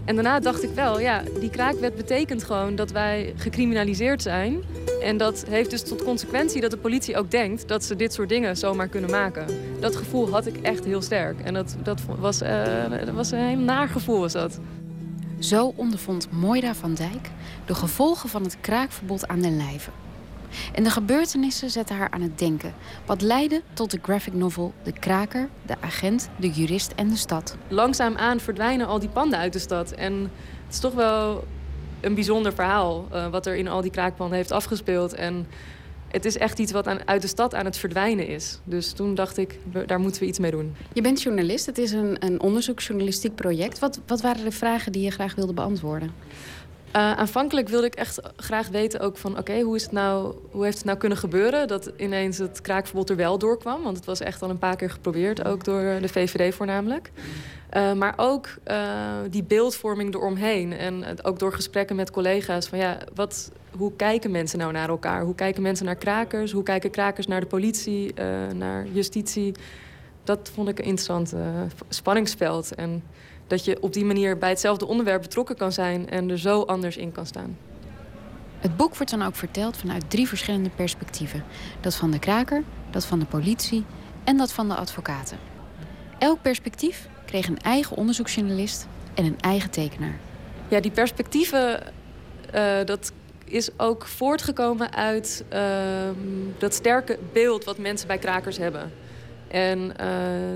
En 0.04 0.14
daarna 0.14 0.40
dacht 0.40 0.62
ik 0.62 0.70
wel, 0.74 1.00
ja, 1.00 1.22
die 1.40 1.50
kraakwet 1.50 1.94
betekent 1.94 2.44
gewoon 2.44 2.74
dat 2.74 2.90
wij 2.90 3.32
gecriminaliseerd 3.36 4.22
zijn. 4.22 4.62
En 5.02 5.16
dat 5.16 5.44
heeft 5.48 5.70
dus 5.70 5.82
tot 5.82 6.04
consequentie 6.04 6.60
dat 6.60 6.70
de 6.70 6.76
politie 6.76 7.16
ook 7.16 7.30
denkt 7.30 7.68
dat 7.68 7.84
ze 7.84 7.96
dit 7.96 8.12
soort 8.12 8.28
dingen 8.28 8.56
zomaar 8.56 8.88
kunnen 8.88 9.10
maken. 9.10 9.46
Dat 9.80 9.96
gevoel 9.96 10.30
had 10.30 10.46
ik 10.46 10.56
echt 10.56 10.84
heel 10.84 11.02
sterk. 11.02 11.40
En 11.40 11.54
dat, 11.54 11.76
dat, 11.82 12.00
was, 12.18 12.42
uh, 12.42 12.90
dat 13.04 13.14
was 13.14 13.30
een 13.30 13.38
heel 13.38 13.58
naar 13.58 13.88
gevoel 13.88 14.20
was 14.20 14.32
dat. 14.32 14.58
Zo 15.38 15.72
ondervond 15.76 16.28
Moira 16.30 16.74
van 16.74 16.94
Dijk 16.94 17.30
de 17.66 17.74
gevolgen 17.74 18.28
van 18.28 18.42
het 18.42 18.56
kraakverbod 18.60 19.28
aan 19.28 19.40
den 19.40 19.56
lijve. 19.56 19.90
En 20.74 20.84
de 20.84 20.90
gebeurtenissen 20.90 21.70
zetten 21.70 21.96
haar 21.96 22.10
aan 22.10 22.22
het 22.22 22.38
denken. 22.38 22.74
Wat 23.06 23.20
leidde 23.20 23.62
tot 23.72 23.90
de 23.90 23.98
graphic 24.02 24.34
novel 24.34 24.72
De 24.82 24.92
Kraker, 24.92 25.48
de 25.66 25.74
Agent, 25.80 26.28
de 26.36 26.50
Jurist 26.50 26.92
en 26.96 27.08
de 27.08 27.16
Stad. 27.16 27.56
Langzaamaan 27.68 28.40
verdwijnen 28.40 28.86
al 28.86 28.98
die 28.98 29.08
panden 29.08 29.38
uit 29.38 29.52
de 29.52 29.58
stad. 29.58 29.92
En 29.92 30.12
het 30.64 30.74
is 30.74 30.78
toch 30.78 30.94
wel 30.94 31.44
een 32.00 32.14
bijzonder 32.14 32.52
verhaal 32.52 33.08
uh, 33.12 33.28
wat 33.28 33.46
er 33.46 33.56
in 33.56 33.68
al 33.68 33.80
die 33.80 33.90
kraakpanden 33.90 34.36
heeft 34.36 34.50
afgespeeld. 34.50 35.14
En 35.14 35.46
het 36.08 36.24
is 36.24 36.36
echt 36.36 36.58
iets 36.58 36.72
wat 36.72 36.86
aan, 36.86 37.08
uit 37.08 37.22
de 37.22 37.28
stad 37.28 37.54
aan 37.54 37.64
het 37.64 37.76
verdwijnen 37.76 38.26
is. 38.26 38.58
Dus 38.64 38.92
toen 38.92 39.14
dacht 39.14 39.36
ik, 39.36 39.58
daar 39.86 40.00
moeten 40.00 40.20
we 40.20 40.26
iets 40.26 40.38
mee 40.38 40.50
doen. 40.50 40.74
Je 40.92 41.00
bent 41.00 41.22
journalist, 41.22 41.66
het 41.66 41.78
is 41.78 41.92
een, 41.92 42.16
een 42.18 42.40
onderzoeksjournalistiek 42.40 43.34
project. 43.34 43.78
Wat, 43.78 44.00
wat 44.06 44.20
waren 44.20 44.44
de 44.44 44.50
vragen 44.52 44.92
die 44.92 45.02
je 45.02 45.10
graag 45.10 45.34
wilde 45.34 45.52
beantwoorden? 45.52 46.10
Uh, 46.96 47.12
aanvankelijk 47.12 47.68
wilde 47.68 47.86
ik 47.86 47.94
echt 47.94 48.20
graag 48.36 48.68
weten 48.68 49.00
ook 49.00 49.16
van... 49.16 49.38
oké, 49.38 49.60
hoe 49.60 49.76
is 49.76 49.82
het 49.82 49.92
nou, 49.92 50.34
hoe 50.50 50.64
heeft 50.64 50.76
het 50.76 50.86
nou 50.86 50.98
kunnen 50.98 51.18
gebeuren... 51.18 51.68
dat 51.68 51.90
ineens 51.96 52.38
het 52.38 52.60
kraakverbod 52.60 53.10
er 53.10 53.16
wel 53.16 53.38
doorkwam? 53.38 53.82
Want 53.82 53.96
het 53.96 54.04
was 54.06 54.20
echt 54.20 54.42
al 54.42 54.50
een 54.50 54.58
paar 54.58 54.76
keer 54.76 54.90
geprobeerd, 54.90 55.44
ook 55.44 55.64
door 55.64 55.98
de 56.00 56.08
VVD 56.08 56.54
voornamelijk. 56.54 57.10
Uh, 57.76 57.92
maar 57.92 58.14
ook 58.16 58.48
die 59.30 59.42
beeldvorming 59.44 60.14
eromheen. 60.14 60.72
En 60.72 61.24
ook 61.24 61.38
door 61.38 61.52
gesprekken 61.52 61.96
met 61.96 62.10
collega's. 62.10 62.66
Van 62.66 62.78
ja, 62.78 62.98
wat, 63.14 63.50
hoe 63.76 63.92
kijken 63.96 64.30
mensen 64.30 64.58
nou 64.58 64.72
naar 64.72 64.88
elkaar? 64.88 65.22
Hoe 65.22 65.34
kijken 65.34 65.62
mensen 65.62 65.86
naar 65.86 65.96
krakers? 65.96 66.52
Hoe 66.52 66.62
kijken 66.62 66.90
krakers 66.90 67.26
naar 67.26 67.40
de 67.40 67.46
politie, 67.46 68.14
naar 68.54 68.86
justitie? 68.92 69.54
Dat 70.24 70.50
vond 70.54 70.68
ik 70.68 70.78
een 70.78 70.84
interessant 70.84 71.34
spanningsveld. 71.88 72.74
En 72.74 73.02
dat 73.52 73.64
je 73.64 73.76
op 73.80 73.92
die 73.92 74.04
manier 74.04 74.38
bij 74.38 74.48
hetzelfde 74.48 74.86
onderwerp 74.86 75.22
betrokken 75.22 75.56
kan 75.56 75.72
zijn 75.72 76.10
en 76.10 76.30
er 76.30 76.38
zo 76.38 76.62
anders 76.62 76.96
in 76.96 77.12
kan 77.12 77.26
staan. 77.26 77.58
Het 78.58 78.76
boek 78.76 78.96
wordt 78.96 79.10
dan 79.10 79.22
ook 79.22 79.34
verteld 79.34 79.76
vanuit 79.76 80.10
drie 80.10 80.28
verschillende 80.28 80.70
perspectieven: 80.70 81.44
dat 81.80 81.94
van 81.94 82.10
de 82.10 82.18
kraker, 82.18 82.62
dat 82.90 83.04
van 83.04 83.18
de 83.18 83.24
politie 83.24 83.84
en 84.24 84.36
dat 84.36 84.52
van 84.52 84.68
de 84.68 84.74
advocaten. 84.74 85.38
Elk 86.18 86.42
perspectief 86.42 87.08
kreeg 87.26 87.48
een 87.48 87.58
eigen 87.58 87.96
onderzoeksjournalist 87.96 88.86
en 89.14 89.24
een 89.24 89.40
eigen 89.40 89.70
tekenaar. 89.70 90.18
Ja, 90.68 90.80
die 90.80 90.90
perspectieven, 90.90 91.82
uh, 92.54 92.84
dat 92.84 93.12
is 93.44 93.70
ook 93.76 94.06
voortgekomen 94.06 94.94
uit 94.94 95.44
uh, 95.52 95.60
dat 96.58 96.74
sterke 96.74 97.18
beeld 97.32 97.64
wat 97.64 97.78
mensen 97.78 98.06
bij 98.06 98.18
krakers 98.18 98.56
hebben. 98.56 98.92
En 99.52 99.92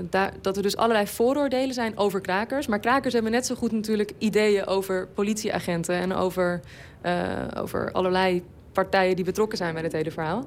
daar, 0.09 0.33
dat 0.41 0.57
er 0.57 0.63
dus 0.63 0.77
allerlei 0.77 1.07
vooroordelen 1.07 1.73
zijn 1.73 1.97
over 1.97 2.21
krakers. 2.21 2.67
Maar 2.67 2.79
krakers 2.79 3.13
hebben 3.13 3.31
net 3.31 3.45
zo 3.45 3.55
goed 3.55 3.71
natuurlijk 3.71 4.11
ideeën 4.17 4.65
over 4.65 5.07
politieagenten 5.07 5.95
en 5.95 6.13
over, 6.13 6.59
uh, 7.05 7.11
over 7.57 7.91
allerlei 7.91 8.43
partijen 8.71 9.15
die 9.15 9.25
betrokken 9.25 9.57
zijn 9.57 9.73
bij 9.73 9.81
dit 9.81 9.91
hele 9.91 10.11
verhaal. 10.11 10.45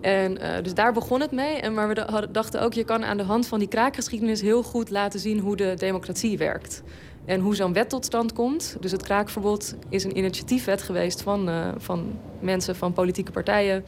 En 0.00 0.42
uh, 0.42 0.48
dus 0.62 0.74
daar 0.74 0.92
begon 0.92 1.20
het 1.20 1.30
mee. 1.30 1.56
En 1.56 1.74
maar 1.74 1.88
we 1.88 2.28
dachten 2.30 2.60
ook, 2.60 2.72
je 2.72 2.84
kan 2.84 3.04
aan 3.04 3.16
de 3.16 3.22
hand 3.22 3.46
van 3.46 3.58
die 3.58 3.68
kraakgeschiedenis 3.68 4.40
heel 4.40 4.62
goed 4.62 4.90
laten 4.90 5.20
zien 5.20 5.38
hoe 5.38 5.56
de 5.56 5.74
democratie 5.76 6.38
werkt. 6.38 6.82
En 7.24 7.40
hoe 7.40 7.54
zo'n 7.54 7.72
wet 7.72 7.88
tot 7.88 8.04
stand 8.04 8.32
komt. 8.32 8.76
Dus 8.80 8.90
het 8.90 9.02
kraakverbod 9.02 9.74
is 9.88 10.04
een 10.04 10.16
initiatiefwet 10.16 10.82
geweest 10.82 11.22
van, 11.22 11.50
van 11.76 12.18
mensen 12.40 12.76
van 12.76 12.92
politieke 12.92 13.32
partijen. 13.32 13.84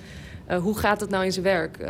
Uh, 0.50 0.58
hoe 0.58 0.78
gaat 0.78 1.00
het 1.00 1.10
nou 1.10 1.24
in 1.24 1.32
zijn 1.32 1.44
werk? 1.44 1.78
Uh, 1.80 1.88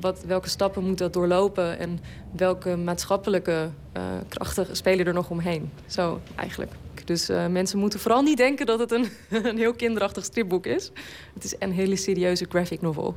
wat, 0.00 0.22
welke 0.26 0.48
stappen 0.48 0.84
moet 0.84 0.98
dat 0.98 1.12
doorlopen? 1.12 1.78
En 1.78 2.00
welke 2.36 2.76
maatschappelijke 2.76 3.70
uh, 3.96 4.02
krachten 4.28 4.76
spelen 4.76 5.06
er 5.06 5.14
nog 5.14 5.30
omheen? 5.30 5.70
Zo 5.86 6.20
eigenlijk. 6.34 6.72
Dus 7.04 7.28
mensen 7.28 7.78
moeten 7.78 8.00
vooral 8.00 8.22
niet 8.22 8.36
denken 8.36 8.66
dat 8.66 8.78
het 8.78 8.92
een, 8.92 9.08
een 9.48 9.56
heel 9.56 9.74
kinderachtig 9.74 10.24
stripboek 10.24 10.66
is. 10.66 10.90
Het 11.34 11.44
is 11.44 11.54
een 11.58 11.72
hele 11.72 11.96
serieuze 11.96 12.46
graphic 12.48 12.80
novel. 12.80 13.14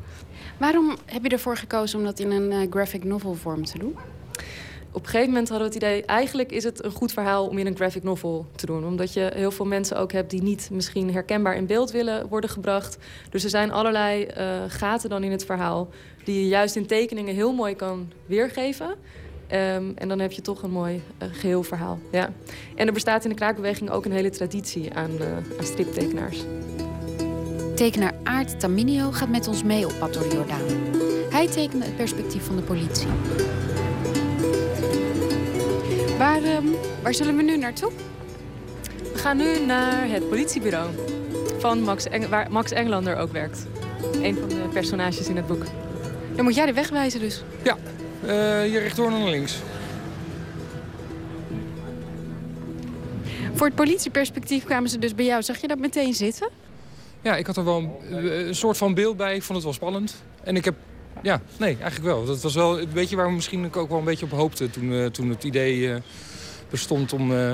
Waarom 0.58 0.96
heb 1.06 1.24
je 1.24 1.30
ervoor 1.30 1.58
gekozen 1.58 2.00
om 2.00 2.06
dat 2.06 2.20
in 2.20 2.32
een 2.32 2.72
graphic 2.72 3.04
novel 3.04 3.34
vorm 3.34 3.66
te 3.66 3.78
doen? 3.78 3.96
Op 4.92 5.02
een 5.02 5.10
gegeven 5.10 5.30
moment 5.30 5.50
hadden 5.50 5.68
we 5.68 5.74
het 5.74 5.84
idee... 5.84 6.06
eigenlijk 6.06 6.52
is 6.52 6.64
het 6.64 6.84
een 6.84 6.92
goed 6.92 7.12
verhaal 7.12 7.48
om 7.48 7.58
in 7.58 7.68
een 7.68 7.76
graphic 7.76 8.04
novel 8.04 8.46
te 8.56 8.66
doen. 8.66 8.86
Omdat 8.86 9.14
je 9.14 9.32
heel 9.34 9.52
veel 9.52 9.66
mensen 9.66 9.98
ook 9.98 10.12
hebt 10.12 10.30
die 10.30 10.44
niet 10.44 10.70
misschien 10.72 11.14
herkenbaar 11.14 11.56
in 11.56 11.66
beeld 11.66 11.92
willen 11.92 12.28
worden 12.28 12.50
gebracht. 12.50 12.98
Dus 13.30 13.44
er 13.44 13.50
zijn 13.50 13.72
allerlei 13.72 14.28
uh, 14.38 14.46
gaten 14.68 15.10
dan 15.10 15.24
in 15.24 15.32
het 15.32 15.46
verhaal... 15.46 15.90
die 16.24 16.42
je 16.42 16.48
juist 16.48 16.76
in 16.76 16.86
tekeningen 16.86 17.36
heel 17.36 17.54
mooi 17.54 17.76
kan 17.76 18.12
weergeven. 18.26 18.88
Um, 18.88 19.94
en 19.96 20.08
dan 20.08 20.20
heb 20.20 20.32
je 20.32 20.42
toch 20.42 20.64
een 20.64 20.72
mooi 20.72 21.02
uh, 21.24 21.28
geheel 21.32 21.64
verhaal. 21.64 22.00
Ja. 22.12 22.30
En 22.76 22.88
er 22.88 22.94
bestaat 22.94 23.24
in 23.24 23.30
de 23.30 23.36
kraakbeweging 23.36 23.90
ook 23.90 24.06
een 24.06 24.12
hele 24.12 24.30
traditie 24.30 24.94
aan, 24.94 25.12
aan 25.58 25.66
striptekenaars. 25.66 26.44
Tekenaar 27.76 28.14
Aart 28.24 28.60
Taminio 28.60 29.12
gaat 29.12 29.30
met 29.30 29.48
ons 29.48 29.64
mee 29.64 29.86
op 29.86 29.94
pad 30.00 30.14
Jordaan. 30.32 30.62
Hij 31.30 31.48
tekende 31.48 31.86
het 31.86 31.96
perspectief 31.96 32.44
van 32.44 32.56
de 32.56 32.62
politie. 32.62 33.08
Waar, 36.22 36.44
ehm, 36.44 36.66
waar 37.04 37.14
zullen 37.14 37.36
we 37.36 37.44
nu 37.44 37.58
naartoe? 37.58 37.92
We 39.14 39.18
gaan 39.18 39.38
nu 39.38 39.66
naar 39.66 40.10
het 40.10 40.30
politiebureau 40.30 40.90
van 41.60 41.82
Max 41.82 42.08
waar 42.30 42.52
Max 42.52 42.72
Englander 42.72 43.18
ook 43.18 43.32
werkt. 43.32 43.66
Een 44.22 44.38
van 44.38 44.50
de 44.50 44.68
personages 44.74 45.28
in 45.28 45.36
het 45.36 45.48
boek. 45.48 45.64
Dan 46.36 46.44
moet 46.44 46.56
jij 46.56 46.66
de 46.66 46.74
weg 46.74 46.90
wijzen 46.90 47.20
dus. 47.20 47.44
Ja, 47.64 47.78
eh, 48.22 48.66
Je 48.66 48.72
richt 48.72 48.84
rechtdoor 48.84 49.12
naar 49.12 49.30
links. 49.30 49.60
Voor 53.54 53.68
het 53.68 53.76
politieperspectief 53.76 54.64
kwamen 54.64 54.90
ze 54.90 55.00
dus 55.00 55.16
bij 55.16 55.26
jou. 55.26 55.44
Zag 55.44 55.58
je 55.58 55.68
dat 55.68 55.80
meteen 55.80 56.14
zitten? 56.14 56.50
Ja, 57.22 57.36
ik 57.36 57.46
had 57.48 57.58
er 57.58 57.64
wel 57.64 57.78
een, 57.78 58.18
eh, 58.18 58.48
een 58.48 58.56
soort 58.56 58.78
van 58.78 58.94
beeld 58.94 59.18
bij. 59.18 59.36
Ik 59.36 59.44
vond 59.44 59.56
het 59.56 59.64
wel 59.64 59.74
spannend. 59.74 60.24
En 60.44 60.56
ik 60.56 60.66
heb 60.66 60.76
ja, 61.22 61.42
nee, 61.60 61.78
eigenlijk 61.82 62.04
wel. 62.04 62.26
Dat 62.26 62.42
was 62.42 62.56
wel 62.56 62.80
een 62.80 62.90
beetje 62.94 63.16
waar 63.16 63.28
we 63.28 63.34
misschien 63.34 63.74
ook 63.74 63.90
wel 63.90 63.98
een 63.98 64.04
beetje 64.04 64.26
op 64.26 64.32
hoopten... 64.32 64.72
toen, 64.72 64.92
uh, 64.92 65.06
toen 65.06 65.30
het 65.30 65.44
idee 65.44 65.78
uh, 65.78 65.96
bestond 66.70 67.14
om, 67.14 67.32
uh, 67.32 67.52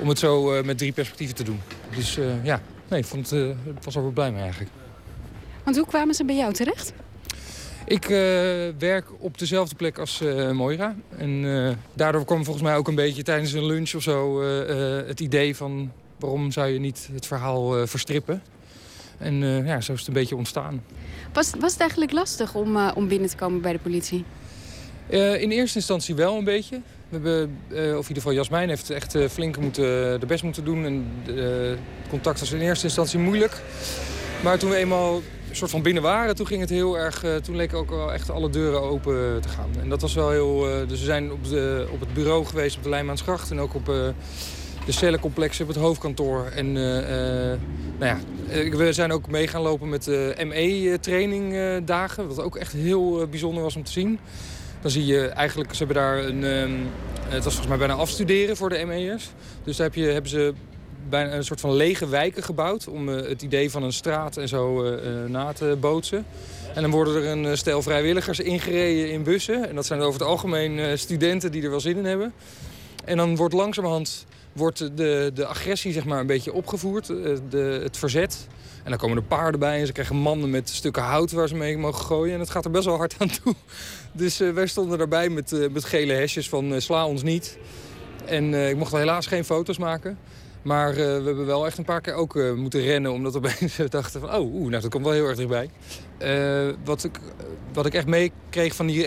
om 0.00 0.08
het 0.08 0.18
zo 0.18 0.62
met 0.62 0.78
drie 0.78 0.92
perspectieven 0.92 1.36
te 1.36 1.42
doen. 1.42 1.60
Dus 1.96 2.18
ja, 2.42 2.60
nee, 2.88 3.00
ik 3.00 3.06
vond, 3.06 3.30
het 3.30 3.84
was 3.84 3.96
er 3.96 4.02
wel 4.02 4.10
blij 4.10 4.32
mee 4.32 4.42
eigenlijk. 4.42 4.70
Want 5.64 5.76
hoe 5.76 5.86
kwamen 5.86 6.14
ze 6.14 6.24
bij 6.24 6.36
jou 6.36 6.52
terecht? 6.52 6.92
Ik 7.86 8.06
werk 8.78 9.06
op 9.18 9.38
dezelfde 9.38 9.74
plek 9.74 9.98
als 9.98 10.22
Moira. 10.52 10.96
En 11.16 11.44
daardoor 11.94 12.24
kwam 12.24 12.44
volgens 12.44 12.64
mij 12.64 12.76
ook 12.76 12.88
een 12.88 12.94
beetje 12.94 13.22
tijdens 13.22 13.52
een 13.52 13.66
lunch 13.66 13.94
of 13.94 14.02
zo... 14.02 14.42
het 15.06 15.20
idee 15.20 15.56
van 15.56 15.92
waarom 16.18 16.50
zou 16.50 16.68
je 16.68 16.78
niet 16.78 17.08
het 17.12 17.26
verhaal 17.26 17.86
verstrippen... 17.86 18.42
En 19.18 19.42
uh, 19.42 19.66
ja, 19.66 19.80
zo 19.80 19.92
is 19.92 19.98
het 19.98 20.08
een 20.08 20.14
beetje 20.14 20.36
ontstaan. 20.36 20.82
Was, 21.32 21.50
was 21.58 21.72
het 21.72 21.80
eigenlijk 21.80 22.12
lastig 22.12 22.54
om, 22.54 22.76
uh, 22.76 22.90
om 22.94 23.08
binnen 23.08 23.28
te 23.28 23.36
komen 23.36 23.60
bij 23.60 23.72
de 23.72 23.78
politie? 23.78 24.24
Uh, 25.10 25.42
in 25.42 25.50
eerste 25.50 25.78
instantie 25.78 26.14
wel 26.14 26.36
een 26.36 26.44
beetje. 26.44 26.80
We 27.08 27.18
hebben, 27.18 27.50
of 27.70 27.78
in 27.78 27.96
ieder 27.96 28.14
geval 28.14 28.32
Jasmijn 28.32 28.68
heeft 28.68 28.90
echt 28.90 29.16
flink 29.30 29.58
moeten, 29.58 30.20
de 30.20 30.26
best 30.26 30.42
moeten 30.42 30.64
doen. 30.64 30.84
En 30.84 31.06
het 31.34 31.78
contact 32.08 32.40
was 32.40 32.52
in 32.52 32.60
eerste 32.60 32.86
instantie 32.86 33.18
moeilijk. 33.18 33.62
Maar 34.42 34.58
toen 34.58 34.70
we 34.70 34.76
eenmaal 34.76 35.14
een 35.48 35.56
soort 35.56 35.70
van 35.70 35.82
binnen 35.82 36.02
waren, 36.02 36.36
toen 36.36 36.46
ging 36.46 36.60
het 36.60 36.70
heel 36.70 36.98
erg... 36.98 37.24
toen 37.42 37.56
leken 37.56 37.78
ook 37.78 37.90
wel 37.90 38.12
echt 38.12 38.30
alle 38.30 38.50
deuren 38.50 38.82
open 38.82 39.40
te 39.40 39.48
gaan. 39.48 39.70
En 39.80 39.88
dat 39.88 40.00
was 40.00 40.14
wel 40.14 40.30
heel... 40.30 40.58
dus 40.86 40.98
we 40.98 41.04
zijn 41.04 41.32
op, 41.32 41.48
de, 41.48 41.86
op 41.90 42.00
het 42.00 42.14
bureau 42.14 42.44
geweest 42.44 42.76
op 42.76 42.82
de 42.82 42.88
Lijnmaansgracht 42.88 43.50
en 43.50 43.60
ook 43.60 43.74
op 43.74 44.14
de 44.84 44.92
cellencomplex 44.92 45.60
op 45.60 45.68
het 45.68 45.76
hoofdkantoor. 45.76 46.46
En 46.54 46.76
uh, 46.76 46.96
uh, 46.96 47.58
nou 47.98 48.18
ja, 48.18 48.18
we 48.76 48.92
zijn 48.92 49.12
ook 49.12 49.28
mee 49.28 49.46
gaan 49.46 49.62
lopen 49.62 49.88
met 49.88 50.04
de 50.04 50.34
ME-trainingdagen. 50.46 52.28
wat 52.28 52.40
ook 52.40 52.56
echt 52.56 52.72
heel 52.72 53.26
bijzonder 53.30 53.62
was 53.62 53.76
om 53.76 53.84
te 53.84 53.92
zien. 53.92 54.18
Dan 54.80 54.90
zie 54.90 55.06
je 55.06 55.28
eigenlijk, 55.28 55.74
ze 55.74 55.84
hebben 55.84 56.02
daar 56.02 56.24
een... 56.24 56.42
Um, 56.42 56.86
het 57.24 57.44
was 57.44 57.54
volgens 57.54 57.66
mij 57.66 57.86
bijna 57.86 57.94
afstuderen 57.94 58.56
voor 58.56 58.68
de 58.68 58.84
ME'ers. 58.84 59.30
Dus 59.62 59.76
daar 59.76 59.86
heb 59.86 59.94
je, 59.94 60.04
hebben 60.04 60.30
ze 60.30 60.54
bijna 61.08 61.32
een 61.32 61.44
soort 61.44 61.60
van 61.60 61.74
lege 61.74 62.08
wijken 62.08 62.42
gebouwd... 62.42 62.88
om 62.88 63.08
het 63.08 63.42
idee 63.42 63.70
van 63.70 63.82
een 63.82 63.92
straat 63.92 64.36
en 64.36 64.48
zo 64.48 64.82
na 65.26 65.52
te 65.52 65.76
bootsen. 65.80 66.26
En 66.74 66.82
dan 66.82 66.90
worden 66.90 67.14
er 67.14 67.26
een 67.26 67.58
stel 67.58 67.82
vrijwilligers 67.82 68.40
ingereden 68.40 69.10
in 69.10 69.22
bussen. 69.22 69.68
En 69.68 69.74
dat 69.74 69.86
zijn 69.86 70.00
over 70.00 70.20
het 70.20 70.28
algemeen 70.28 70.98
studenten 70.98 71.52
die 71.52 71.62
er 71.62 71.70
wel 71.70 71.80
zin 71.80 71.96
in 71.96 72.04
hebben. 72.04 72.32
En 73.04 73.16
dan 73.16 73.36
wordt 73.36 73.54
langzamerhand 73.54 74.26
wordt 74.54 74.96
de, 74.96 75.30
de 75.34 75.46
agressie 75.46 75.92
zeg 75.92 76.04
maar, 76.04 76.20
een 76.20 76.26
beetje 76.26 76.52
opgevoerd, 76.52 77.10
eh, 77.10 77.16
de, 77.48 77.80
het 77.82 77.96
verzet. 77.96 78.46
En 78.82 78.90
dan 78.90 78.98
komen 78.98 79.16
er 79.16 79.22
paarden 79.22 79.60
bij 79.60 79.80
en 79.80 79.86
ze 79.86 79.92
krijgen 79.92 80.16
mannen 80.16 80.50
met 80.50 80.68
stukken 80.68 81.02
hout 81.02 81.32
waar 81.32 81.48
ze 81.48 81.54
mee 81.54 81.78
mogen 81.78 82.04
gooien. 82.04 82.34
En 82.34 82.40
het 82.40 82.50
gaat 82.50 82.64
er 82.64 82.70
best 82.70 82.84
wel 82.84 82.96
hard 82.96 83.14
aan 83.18 83.30
toe. 83.42 83.54
Dus 84.12 84.40
uh, 84.40 84.52
wij 84.52 84.66
stonden 84.66 84.98
daarbij 84.98 85.28
met, 85.28 85.52
uh, 85.52 85.70
met 85.70 85.84
gele 85.84 86.12
hesjes 86.12 86.48
van 86.48 86.80
sla 86.80 87.06
ons 87.06 87.22
niet. 87.22 87.58
En 88.24 88.54
ik 88.68 88.76
mocht 88.76 88.92
helaas 88.92 89.26
geen 89.26 89.44
foto's 89.44 89.78
maken. 89.78 90.18
Maar 90.62 90.94
we 90.94 91.00
hebben 91.00 91.46
wel 91.46 91.66
echt 91.66 91.78
een 91.78 91.84
paar 91.84 92.00
keer 92.00 92.14
ook 92.14 92.34
moeten 92.56 92.80
rennen. 92.80 93.12
Omdat 93.12 93.34
we 93.34 93.88
dachten 93.88 94.20
van, 94.20 94.34
oh, 94.34 94.54
oeh, 94.54 94.70
nou, 94.70 94.82
dat 94.82 94.90
komt 94.90 95.04
wel 95.04 95.12
heel 95.12 95.26
erg 95.26 95.36
dichtbij. 95.36 95.70
wat, 96.84 97.04
ik, 97.04 97.18
wat 97.72 97.86
ik 97.86 97.94
echt 97.94 98.06
meekreeg 98.06 98.74
van 98.74 98.86
die 98.86 99.06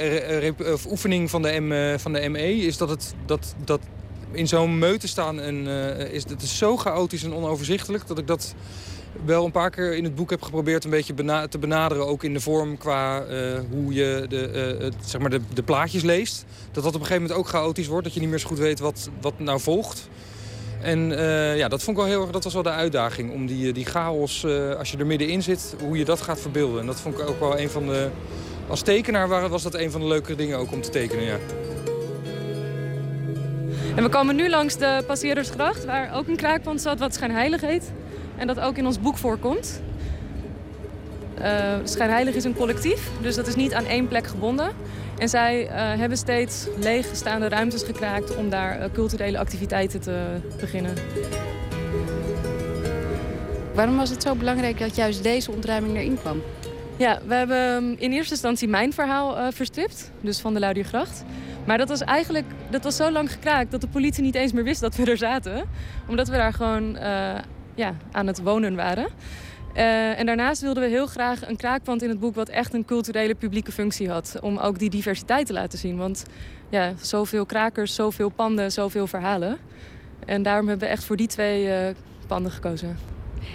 oefening 0.89 1.29
van 1.29 1.41
de, 1.41 1.95
van 1.97 2.13
de 2.13 2.29
ME... 2.29 2.55
is 2.55 2.77
dat, 2.77 2.89
het, 2.89 3.15
dat, 3.25 3.55
dat 3.65 3.79
in 4.31 4.47
zo'n 4.47 4.79
meute 4.79 5.07
staan 5.07 5.39
en, 5.39 5.55
uh, 5.55 5.99
is 5.99 6.23
het 6.29 6.41
is 6.41 6.57
zo 6.57 6.77
chaotisch 6.77 7.23
en 7.23 7.33
onoverzichtelijk... 7.33 8.07
dat 8.07 8.17
ik 8.17 8.27
dat 8.27 8.55
wel 9.25 9.45
een 9.45 9.51
paar 9.51 9.69
keer 9.69 9.95
in 9.95 10.03
het 10.03 10.15
boek 10.15 10.29
heb 10.29 10.41
geprobeerd 10.41 10.83
een 10.83 10.89
beetje 10.89 11.47
te 11.49 11.57
benaderen. 11.59 12.07
Ook 12.07 12.23
in 12.23 12.33
de 12.33 12.39
vorm 12.39 12.77
qua 12.77 13.25
uh, 13.25 13.59
hoe 13.71 13.93
je 13.93 14.25
de, 14.29 14.73
uh, 14.77 14.83
het, 14.83 14.93
zeg 15.05 15.21
maar 15.21 15.29
de, 15.29 15.41
de, 15.53 15.63
plaatjes 15.63 16.03
leest. 16.03 16.45
Dat 16.71 16.83
dat 16.83 16.95
op 16.95 16.99
een 16.99 17.05
gegeven 17.05 17.21
moment 17.21 17.39
ook 17.39 17.47
chaotisch 17.47 17.87
wordt. 17.87 18.03
Dat 18.03 18.13
je 18.13 18.19
niet 18.19 18.29
meer 18.29 18.39
zo 18.39 18.47
goed 18.47 18.57
weet 18.57 18.79
wat, 18.79 19.09
wat 19.21 19.39
nou 19.39 19.59
volgt. 19.59 20.09
En 20.81 21.09
ja, 21.57 21.67
dat 21.67 21.83
vond 21.83 21.97
ik 21.97 22.03
wel 22.03 22.11
heel 22.11 22.21
erg, 22.21 22.31
dat 22.31 22.43
was 22.43 22.53
wel 22.53 22.63
de 22.63 22.69
uitdaging. 22.69 23.33
Om 23.33 23.45
die, 23.45 23.73
die 23.73 23.85
chaos, 23.85 24.45
als 24.77 24.91
je 24.91 24.97
er 24.97 25.05
middenin 25.05 25.43
zit, 25.43 25.75
hoe 25.79 25.97
je 25.97 26.05
dat 26.05 26.21
gaat 26.21 26.39
verbeelden. 26.39 26.79
En 26.79 26.85
dat 26.85 26.99
vond 26.99 27.19
ik 27.19 27.29
ook 27.29 27.39
wel 27.39 27.59
een 27.59 27.69
van 27.69 27.87
de... 27.87 28.09
Als 28.67 28.81
tekenaar 28.81 29.49
was 29.49 29.63
dat 29.63 29.73
een 29.73 29.91
van 29.91 30.01
de 30.01 30.07
leukere 30.07 30.35
dingen 30.35 30.57
ook 30.57 30.71
om 30.71 30.81
te 30.81 30.89
tekenen, 30.89 31.23
ja. 31.23 31.37
En 33.97 34.03
we 34.03 34.09
komen 34.09 34.35
nu 34.35 34.49
langs 34.49 34.77
de 34.77 35.03
Passeerdersgracht, 35.07 35.85
waar 35.85 36.15
ook 36.15 36.27
een 36.27 36.35
kraakpand 36.35 36.81
zat 36.81 36.99
wat 36.99 37.13
schijnheilig 37.13 37.61
heet. 37.61 37.91
En 38.35 38.47
dat 38.47 38.59
ook 38.59 38.77
in 38.77 38.85
ons 38.85 38.99
boek 38.99 39.17
voorkomt. 39.17 39.81
Uh, 41.39 41.73
schijnheilig 41.83 42.35
is 42.35 42.43
een 42.43 42.55
collectief, 42.55 43.09
dus 43.21 43.35
dat 43.35 43.47
is 43.47 43.55
niet 43.55 43.73
aan 43.73 43.85
één 43.85 44.07
plek 44.07 44.27
gebonden. 44.27 44.69
En 45.17 45.29
zij 45.29 45.63
uh, 45.63 45.69
hebben 45.73 46.17
steeds 46.17 46.67
leegstaande 46.79 47.47
ruimtes 47.49 47.83
gekraakt 47.83 48.35
om 48.35 48.49
daar 48.49 48.79
uh, 48.79 48.85
culturele 48.93 49.37
activiteiten 49.37 50.01
te 50.01 50.25
beginnen. 50.59 50.93
Waarom 53.73 53.97
was 53.97 54.09
het 54.09 54.23
zo 54.23 54.35
belangrijk 54.35 54.79
dat 54.79 54.95
juist 54.95 55.23
deze 55.23 55.51
ontruiming 55.51 55.97
erin 55.97 56.19
kwam? 56.19 56.41
Ja, 56.97 57.19
we 57.27 57.33
hebben 57.33 57.99
in 57.99 58.11
eerste 58.11 58.31
instantie 58.31 58.67
mijn 58.67 58.93
verhaal 58.93 59.51
verstript, 59.51 60.11
dus 60.21 60.39
van 60.39 60.53
de 60.53 60.59
Laudiergracht. 60.59 61.23
Maar 61.67 61.77
dat 61.77 61.89
was 61.89 62.01
eigenlijk 62.01 62.45
dat 62.69 62.83
was 62.83 62.95
zo 62.95 63.11
lang 63.11 63.31
gekraakt 63.31 63.71
dat 63.71 63.81
de 63.81 63.87
politie 63.87 64.23
niet 64.23 64.35
eens 64.35 64.51
meer 64.53 64.63
wist 64.63 64.81
dat 64.81 64.95
we 64.95 65.05
er 65.05 65.17
zaten. 65.17 65.63
Omdat 66.07 66.27
we 66.27 66.35
daar 66.35 66.53
gewoon 66.53 66.95
uh, 66.95 67.01
ja, 67.75 67.95
aan 68.11 68.27
het 68.27 68.41
wonen 68.41 68.75
waren. 68.75 69.07
Uh, 69.75 70.19
en 70.19 70.25
daarnaast 70.25 70.61
wilden 70.61 70.83
we 70.83 70.89
heel 70.89 71.07
graag 71.07 71.47
een 71.47 71.55
kraakpand 71.55 72.01
in 72.01 72.09
het 72.09 72.19
boek... 72.19 72.35
wat 72.35 72.49
echt 72.49 72.73
een 72.73 72.85
culturele 72.85 73.35
publieke 73.35 73.71
functie 73.71 74.09
had. 74.09 74.37
Om 74.41 74.57
ook 74.57 74.79
die 74.79 74.89
diversiteit 74.89 75.45
te 75.45 75.53
laten 75.53 75.79
zien. 75.79 75.97
Want 75.97 76.25
ja, 76.69 76.93
zoveel 77.01 77.45
krakers, 77.45 77.95
zoveel 77.95 78.29
panden, 78.29 78.71
zoveel 78.71 79.07
verhalen. 79.07 79.57
En 80.25 80.43
daarom 80.43 80.67
hebben 80.67 80.87
we 80.87 80.93
echt 80.93 81.03
voor 81.03 81.15
die 81.15 81.27
twee 81.27 81.65
uh, 81.65 81.95
panden 82.27 82.51
gekozen. 82.51 82.97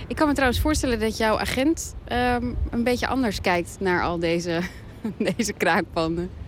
Ik 0.07 0.17
kan 0.17 0.27
me 0.27 0.33
trouwens 0.33 0.61
voorstellen 0.61 1.01
dat 1.01 1.17
jouw 1.17 1.39
agent 1.39 1.95
um, 2.13 2.57
een 2.71 2.85
beetje 2.85 3.07
anders 3.07 3.41
kijkt... 3.41 3.77
naar 3.81 4.03
al 4.03 4.19
deze, 4.19 4.61
deze 5.37 5.53
kraakpanden. 5.53 6.42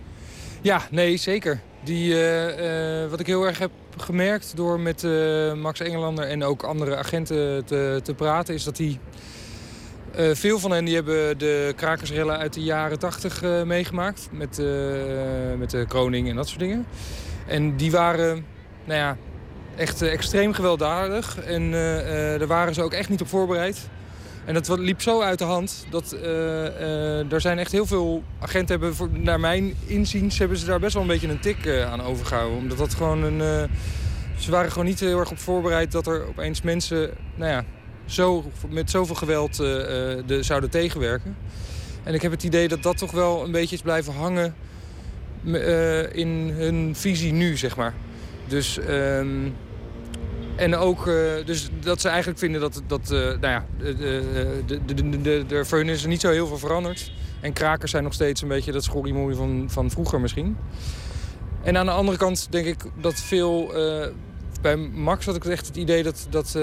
Ja, 0.65 0.81
nee, 0.91 1.17
zeker. 1.17 1.59
Die, 1.83 2.13
uh, 2.13 3.03
uh, 3.03 3.09
wat 3.09 3.19
ik 3.19 3.27
heel 3.27 3.45
erg 3.45 3.59
heb 3.59 3.71
gemerkt 3.97 4.55
door 4.55 4.79
met 4.79 5.03
uh, 5.03 5.53
Max 5.53 5.79
Engelander 5.79 6.27
en 6.27 6.43
ook 6.43 6.63
andere 6.63 6.95
agenten 6.95 7.65
te, 7.65 7.99
te 8.03 8.13
praten... 8.13 8.53
is 8.53 8.63
dat 8.63 8.75
die, 8.75 8.99
veel 10.33 10.59
van 10.59 10.71
hen 10.71 10.85
die 10.85 10.95
hebben 10.95 11.37
de 11.37 11.73
krakersrellen 11.75 12.37
uit 12.37 12.53
de 12.53 12.63
jaren 12.63 12.99
tachtig 12.99 13.41
meegemaakt. 13.65 14.29
Met, 14.31 14.57
met 15.57 15.69
de 15.69 15.85
kroning 15.87 16.29
en 16.29 16.35
dat 16.35 16.47
soort 16.47 16.59
dingen. 16.59 16.85
En 17.47 17.75
die 17.77 17.91
waren, 17.91 18.45
nou 18.85 18.99
ja, 18.99 19.17
echt 19.75 20.01
extreem 20.01 20.53
gewelddadig. 20.53 21.39
En 21.39 21.71
daar 22.37 22.47
waren 22.47 22.73
ze 22.73 22.83
ook 22.83 22.93
echt 22.93 23.09
niet 23.09 23.21
op 23.21 23.27
voorbereid. 23.27 23.89
En 24.45 24.53
dat 24.53 24.79
liep 24.79 25.01
zo 25.01 25.21
uit 25.21 25.39
de 25.39 25.45
hand 25.45 25.85
dat 25.89 26.13
uh, 26.13 26.21
uh, 26.21 27.31
er 27.31 27.41
zijn 27.41 27.59
echt 27.59 27.71
heel 27.71 27.85
veel 27.85 28.23
agenten 28.39 28.79
hebben, 28.79 28.95
voor, 28.95 29.09
naar 29.11 29.39
mijn 29.39 29.73
inziens, 29.85 30.37
hebben 30.37 30.57
ze 30.57 30.65
daar 30.65 30.79
best 30.79 30.93
wel 30.93 31.01
een 31.01 31.07
beetje 31.07 31.27
een 31.27 31.39
tik 31.39 31.65
uh, 31.65 31.91
aan 31.91 32.01
overgehouden. 32.01 32.57
Omdat 32.57 32.77
dat 32.77 32.93
gewoon 32.93 33.23
een, 33.23 33.69
ze 34.37 34.51
waren 34.51 34.71
gewoon 34.71 34.87
niet 34.87 34.99
heel 34.99 35.19
erg 35.19 35.31
op 35.31 35.39
voorbereid 35.39 35.91
dat 35.91 36.07
er 36.07 36.27
opeens 36.27 36.61
mensen, 36.61 37.09
nou 37.35 37.51
ja, 37.51 37.63
zo, 38.05 38.51
met 38.69 38.89
zoveel 38.89 39.15
geweld 39.15 39.55
de, 39.55 40.37
zouden 40.41 40.69
tegenwerken. 40.69 41.37
En 42.03 42.13
ik 42.13 42.21
heb 42.21 42.31
het 42.31 42.43
idee 42.43 42.67
dat 42.67 42.83
dat 42.83 42.97
toch 42.97 43.11
wel 43.11 43.43
een 43.43 43.51
beetje 43.51 43.75
is 43.75 43.81
blijven 43.81 44.13
hangen 44.13 44.55
in 46.11 46.53
hun 46.55 46.95
visie 46.95 47.33
nu, 47.33 47.57
zeg 47.57 47.75
maar. 47.75 47.93
Dus 48.47 48.79
ehm, 48.79 49.49
en 50.55 50.75
ook 50.75 51.07
uh, 51.07 51.45
dus 51.45 51.69
dat 51.79 52.01
ze 52.01 52.07
eigenlijk 52.07 52.39
vinden 52.39 52.61
dat, 52.61 52.81
dat 52.87 53.11
uh, 53.11 53.19
nou 53.19 53.39
ja, 53.39 53.65
de, 53.77 53.95
de, 54.65 54.79
de, 54.85 55.21
de, 55.21 55.45
de, 55.47 55.91
is 55.91 56.05
niet 56.05 56.21
zo 56.21 56.31
heel 56.31 56.47
veel 56.47 56.57
veranderd. 56.57 57.11
En 57.41 57.53
krakers 57.53 57.91
zijn 57.91 58.03
nog 58.03 58.13
steeds 58.13 58.41
een 58.41 58.47
beetje 58.47 58.71
dat 58.71 58.83
schorriemoei 58.83 59.35
van, 59.35 59.65
van 59.69 59.91
vroeger 59.91 60.21
misschien. 60.21 60.57
En 61.63 61.77
aan 61.77 61.85
de 61.85 61.91
andere 61.91 62.17
kant 62.17 62.47
denk 62.49 62.65
ik 62.65 62.83
dat 63.01 63.13
veel... 63.13 63.73
Bij 64.61 64.75
Max 64.77 65.25
had 65.25 65.35
ik 65.35 65.45
echt 65.45 65.67
het 65.67 65.75
idee 65.75 66.03
dat, 66.03 66.27
dat, 66.29 66.57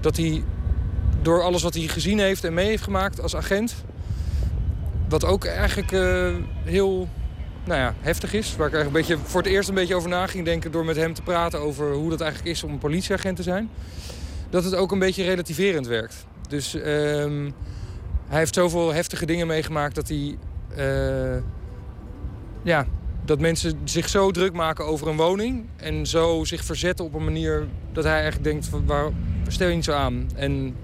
dat 0.00 0.16
hij 0.16 0.44
door 1.22 1.42
alles 1.42 1.62
wat 1.62 1.74
hij 1.74 1.82
gezien 1.82 2.18
heeft 2.18 2.44
en 2.44 2.54
mee 2.54 2.66
heeft 2.66 2.82
gemaakt 2.82 3.22
als 3.22 3.36
agent... 3.36 3.74
wat 5.08 5.24
ook 5.24 5.44
eigenlijk 5.44 5.90
heel 6.64 7.08
nou 7.66 7.80
ja, 7.80 7.94
heftig 8.00 8.32
is. 8.32 8.56
Waar 8.56 8.66
ik 8.66 8.74
eigenlijk 8.74 9.08
een 9.08 9.14
beetje, 9.16 9.28
voor 9.30 9.42
het 9.42 9.50
eerst 9.50 9.68
een 9.68 9.74
beetje 9.74 9.94
over 9.94 10.08
na 10.08 10.26
ging 10.26 10.44
denken... 10.44 10.70
door 10.72 10.84
met 10.84 10.96
hem 10.96 11.14
te 11.14 11.22
praten 11.22 11.60
over 11.60 11.92
hoe 11.92 12.10
dat 12.10 12.20
eigenlijk 12.20 12.50
is 12.50 12.62
om 12.62 12.72
een 12.72 12.78
politieagent 12.78 13.36
te 13.36 13.42
zijn. 13.42 13.70
Dat 14.50 14.64
het 14.64 14.74
ook 14.74 14.92
een 14.92 14.98
beetje 14.98 15.24
relativerend 15.24 15.86
werkt. 15.86 16.26
Dus 16.48 16.74
um, 16.74 17.54
hij 18.28 18.38
heeft 18.38 18.54
zoveel 18.54 18.92
heftige 18.92 19.26
dingen 19.26 19.46
meegemaakt 19.46 19.94
dat 19.94 20.08
hij... 20.08 20.38
Uh, 20.78 21.42
ja, 22.62 22.86
dat 23.24 23.40
mensen 23.40 23.78
zich 23.84 24.08
zo 24.08 24.30
druk 24.30 24.52
maken 24.52 24.84
over 24.84 25.08
een 25.08 25.16
woning... 25.16 25.66
en 25.76 26.06
zo 26.06 26.44
zich 26.44 26.64
verzetten 26.64 27.04
op 27.04 27.14
een 27.14 27.24
manier 27.24 27.66
dat 27.92 28.04
hij 28.04 28.12
eigenlijk 28.12 28.44
denkt... 28.44 28.66
Van, 28.66 28.86
waar 28.86 29.10
stel 29.46 29.68
je 29.68 29.74
niet 29.74 29.84
zo 29.84 29.92
aan? 29.92 30.30
En 30.34 30.76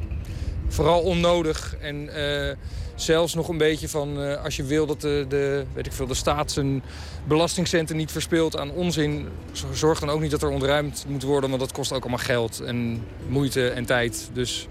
vooral 0.69 1.01
onnodig 1.01 1.77
en 1.81 1.97
uh, 2.05 2.53
zelfs 2.95 3.35
nog 3.35 3.49
een 3.49 3.59
beetje 3.59 3.89
van... 3.89 4.21
Uh, 4.21 4.45
als 4.45 4.57
je 4.57 4.65
wil 4.65 4.87
dat 4.87 5.01
de, 5.01 5.25
de, 5.29 5.65
weet 5.75 5.87
ik 5.87 5.93
veel, 5.93 6.07
de 6.07 6.15
staat 6.15 6.53
zijn 6.53 6.83
belastingcenten 7.29 7.97
niet 7.97 8.13
verspeelt 8.13 8.57
aan 8.57 8.71
onzin... 8.71 9.29
zorg 9.73 10.01
dan 10.01 10.11
ook 10.11 10.21
niet 10.21 10.31
dat 10.31 10.43
er 10.43 10.49
ontruimd 10.49 11.05
moet 11.09 11.23
worden... 11.23 11.51
want 11.51 11.63
dat 11.63 11.73
kost 11.73 11.93
ook 11.93 12.01
allemaal 12.01 12.25
geld 12.25 12.61
en 12.61 13.05
moeite 13.29 13.69
en 13.69 13.85
tijd. 13.85 14.31
Dus... 14.33 14.69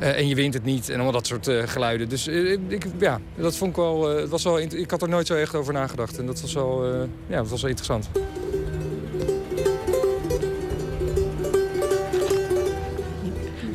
Uh, 0.00 0.18
en 0.18 0.28
je 0.28 0.34
wint 0.34 0.54
het 0.54 0.64
niet 0.64 0.88
en 0.88 0.94
allemaal 0.94 1.12
dat 1.12 1.26
soort 1.26 1.48
uh, 1.48 1.62
geluiden. 1.66 2.08
Dus 2.08 2.26
ik, 2.68 2.86
ja, 2.98 3.20
dat 3.36 3.56
vond 3.56 3.70
ik 3.70 3.76
wel, 3.76 4.26
was 4.28 4.42
wel... 4.42 4.60
Ik 4.60 4.90
had 4.90 5.02
er 5.02 5.08
nooit 5.08 5.26
zo 5.26 5.34
echt 5.34 5.54
over 5.54 5.72
nagedacht. 5.72 6.18
En 6.18 6.26
dat 6.26 6.40
was 6.40 6.52
wel, 6.52 6.86
ja, 7.26 7.36
dat 7.36 7.48
was 7.48 7.60
wel 7.60 7.70
interessant. 7.70 8.08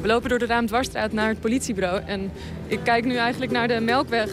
We 0.08 0.14
lopen 0.14 0.30
door 0.30 0.40
de 0.40 0.46
Raamdwarsstraat 0.46 1.12
naar 1.12 1.28
het 1.28 1.40
politiebureau. 1.40 2.02
En 2.06 2.32
ik 2.68 2.80
kijk 2.84 3.06
nu 3.06 3.16
eigenlijk 3.16 3.52
naar 3.52 3.68
de 3.68 3.80
Melkweg. 3.80 4.32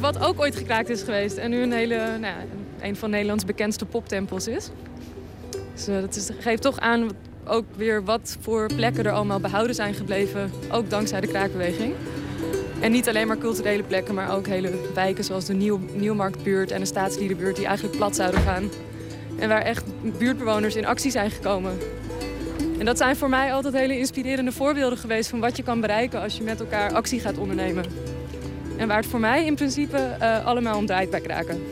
wat 0.00 0.24
ook 0.24 0.40
ooit 0.40 0.56
gekraakt 0.56 0.88
is 0.88 1.02
geweest. 1.02 1.36
En 1.36 1.50
nu 1.50 1.62
een, 1.62 1.72
hele, 1.72 2.18
nou 2.20 2.34
een 2.80 2.96
van 2.96 3.10
Nederlands 3.10 3.44
bekendste 3.44 3.86
poptempels 3.86 4.48
is. 4.48 4.70
Dus 5.74 5.84
dat 5.84 6.16
is, 6.16 6.30
geeft 6.38 6.62
toch 6.62 6.80
aan 6.80 7.10
ook 7.44 7.64
weer 7.76 8.04
wat 8.04 8.36
voor 8.40 8.66
plekken 8.76 9.04
er 9.04 9.12
allemaal 9.12 9.40
behouden 9.40 9.74
zijn 9.74 9.94
gebleven. 9.94 10.50
Ook 10.70 10.90
dankzij 10.90 11.20
de 11.20 11.26
kraakbeweging. 11.26 11.94
En 12.80 12.92
niet 12.92 13.08
alleen 13.08 13.26
maar 13.26 13.38
culturele 13.38 13.82
plekken, 13.82 14.14
maar 14.14 14.36
ook 14.36 14.46
hele 14.46 14.70
wijken 14.94 15.24
zoals 15.24 15.44
de 15.44 15.54
Nieuw, 15.54 15.80
Nieuwmarktbuurt 15.94 16.70
en 16.70 16.80
de 16.80 16.86
Staatsliedenbuurt 16.86 17.56
die 17.56 17.66
eigenlijk 17.66 17.96
plat 17.96 18.16
zouden 18.16 18.40
gaan. 18.40 18.70
En 19.38 19.48
waar 19.48 19.62
echt 19.62 19.84
buurtbewoners 20.18 20.76
in 20.76 20.86
actie 20.86 21.10
zijn 21.10 21.30
gekomen. 21.30 21.78
En 22.78 22.84
dat 22.84 22.98
zijn 22.98 23.16
voor 23.16 23.28
mij 23.28 23.52
altijd 23.52 23.74
hele 23.74 23.98
inspirerende 23.98 24.52
voorbeelden 24.52 24.98
geweest 24.98 25.30
van 25.30 25.40
wat 25.40 25.56
je 25.56 25.62
kan 25.62 25.80
bereiken 25.80 26.20
als 26.20 26.36
je 26.36 26.42
met 26.42 26.60
elkaar 26.60 26.92
actie 26.92 27.20
gaat 27.20 27.38
ondernemen. 27.38 27.84
En 28.76 28.88
waar 28.88 28.96
het 28.96 29.06
voor 29.06 29.20
mij 29.20 29.44
in 29.44 29.54
principe 29.54 30.16
uh, 30.20 30.46
allemaal 30.46 30.76
om 30.76 30.86
draait 30.86 31.10
bij 31.10 31.20
kraken. 31.20 31.62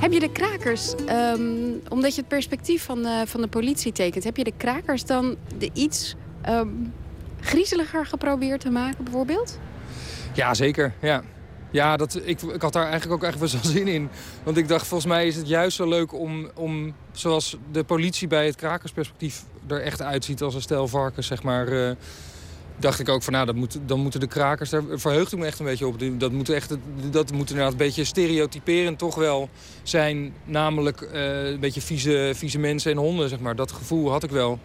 Heb 0.00 0.12
je 0.12 0.20
de 0.20 0.32
krakers, 0.32 0.94
um, 1.10 1.80
omdat 1.88 2.14
je 2.14 2.20
het 2.20 2.28
perspectief 2.28 2.84
van 2.84 3.02
de, 3.02 3.22
van 3.26 3.40
de 3.40 3.48
politie 3.48 3.92
tekent... 3.92 4.24
heb 4.24 4.36
je 4.36 4.44
de 4.44 4.52
krakers 4.56 5.04
dan 5.04 5.36
de 5.58 5.70
iets 5.72 6.14
um, 6.48 6.92
griezeliger 7.40 8.06
geprobeerd 8.06 8.60
te 8.60 8.70
maken 8.70 9.04
bijvoorbeeld? 9.04 9.58
Ja, 10.34 10.54
zeker. 10.54 10.92
Ja. 11.00 11.22
Ja, 11.70 11.96
dat, 11.96 12.20
ik, 12.24 12.42
ik 12.42 12.62
had 12.62 12.72
daar 12.72 12.88
eigenlijk 12.88 13.12
ook 13.12 13.28
echt 13.28 13.38
wel 13.38 13.48
zin 13.62 13.88
in. 13.88 14.08
Want 14.42 14.56
ik 14.56 14.68
dacht, 14.68 14.86
volgens 14.86 15.12
mij 15.12 15.26
is 15.26 15.36
het 15.36 15.48
juist 15.48 15.76
zo 15.76 15.88
leuk 15.88 16.14
om, 16.14 16.50
om 16.54 16.94
zoals 17.12 17.56
de 17.72 17.84
politie 17.84 18.28
bij 18.28 18.46
het 18.46 18.56
krakersperspectief 18.56 19.44
er 19.66 19.82
echt 19.82 20.02
uitziet 20.02 20.42
als 20.42 20.54
een 20.54 20.62
stel 20.62 20.88
varkens, 20.88 21.26
zeg 21.26 21.42
maar... 21.42 21.68
Uh, 21.68 21.90
dacht 22.80 22.98
ik 22.98 23.08
ook 23.08 23.22
van, 23.22 23.32
nou, 23.32 23.46
dat 23.46 23.54
moet, 23.54 23.78
dan 23.86 24.00
moeten 24.00 24.20
de 24.20 24.26
krakers... 24.26 24.70
daar 24.70 24.82
verheugde 24.94 25.36
ik 25.36 25.42
me 25.42 25.48
echt 25.48 25.58
een 25.58 25.64
beetje 25.64 25.86
op. 25.86 26.20
Dat 26.20 26.32
moet, 26.32 26.48
echt, 26.48 26.76
dat 27.10 27.32
moet 27.32 27.48
inderdaad 27.50 27.72
een 27.72 27.78
beetje 27.78 28.04
stereotyperend 28.04 28.98
toch 28.98 29.14
wel 29.14 29.48
zijn. 29.82 30.34
Namelijk 30.44 31.00
uh, 31.00 31.46
een 31.46 31.60
beetje 31.60 31.80
vieze, 31.80 32.32
vieze 32.34 32.58
mensen 32.58 32.90
en 32.90 32.98
honden, 32.98 33.28
zeg 33.28 33.40
maar. 33.40 33.56
Dat 33.56 33.72
gevoel 33.72 34.10
had 34.10 34.22
ik 34.22 34.30
wel. 34.30 34.58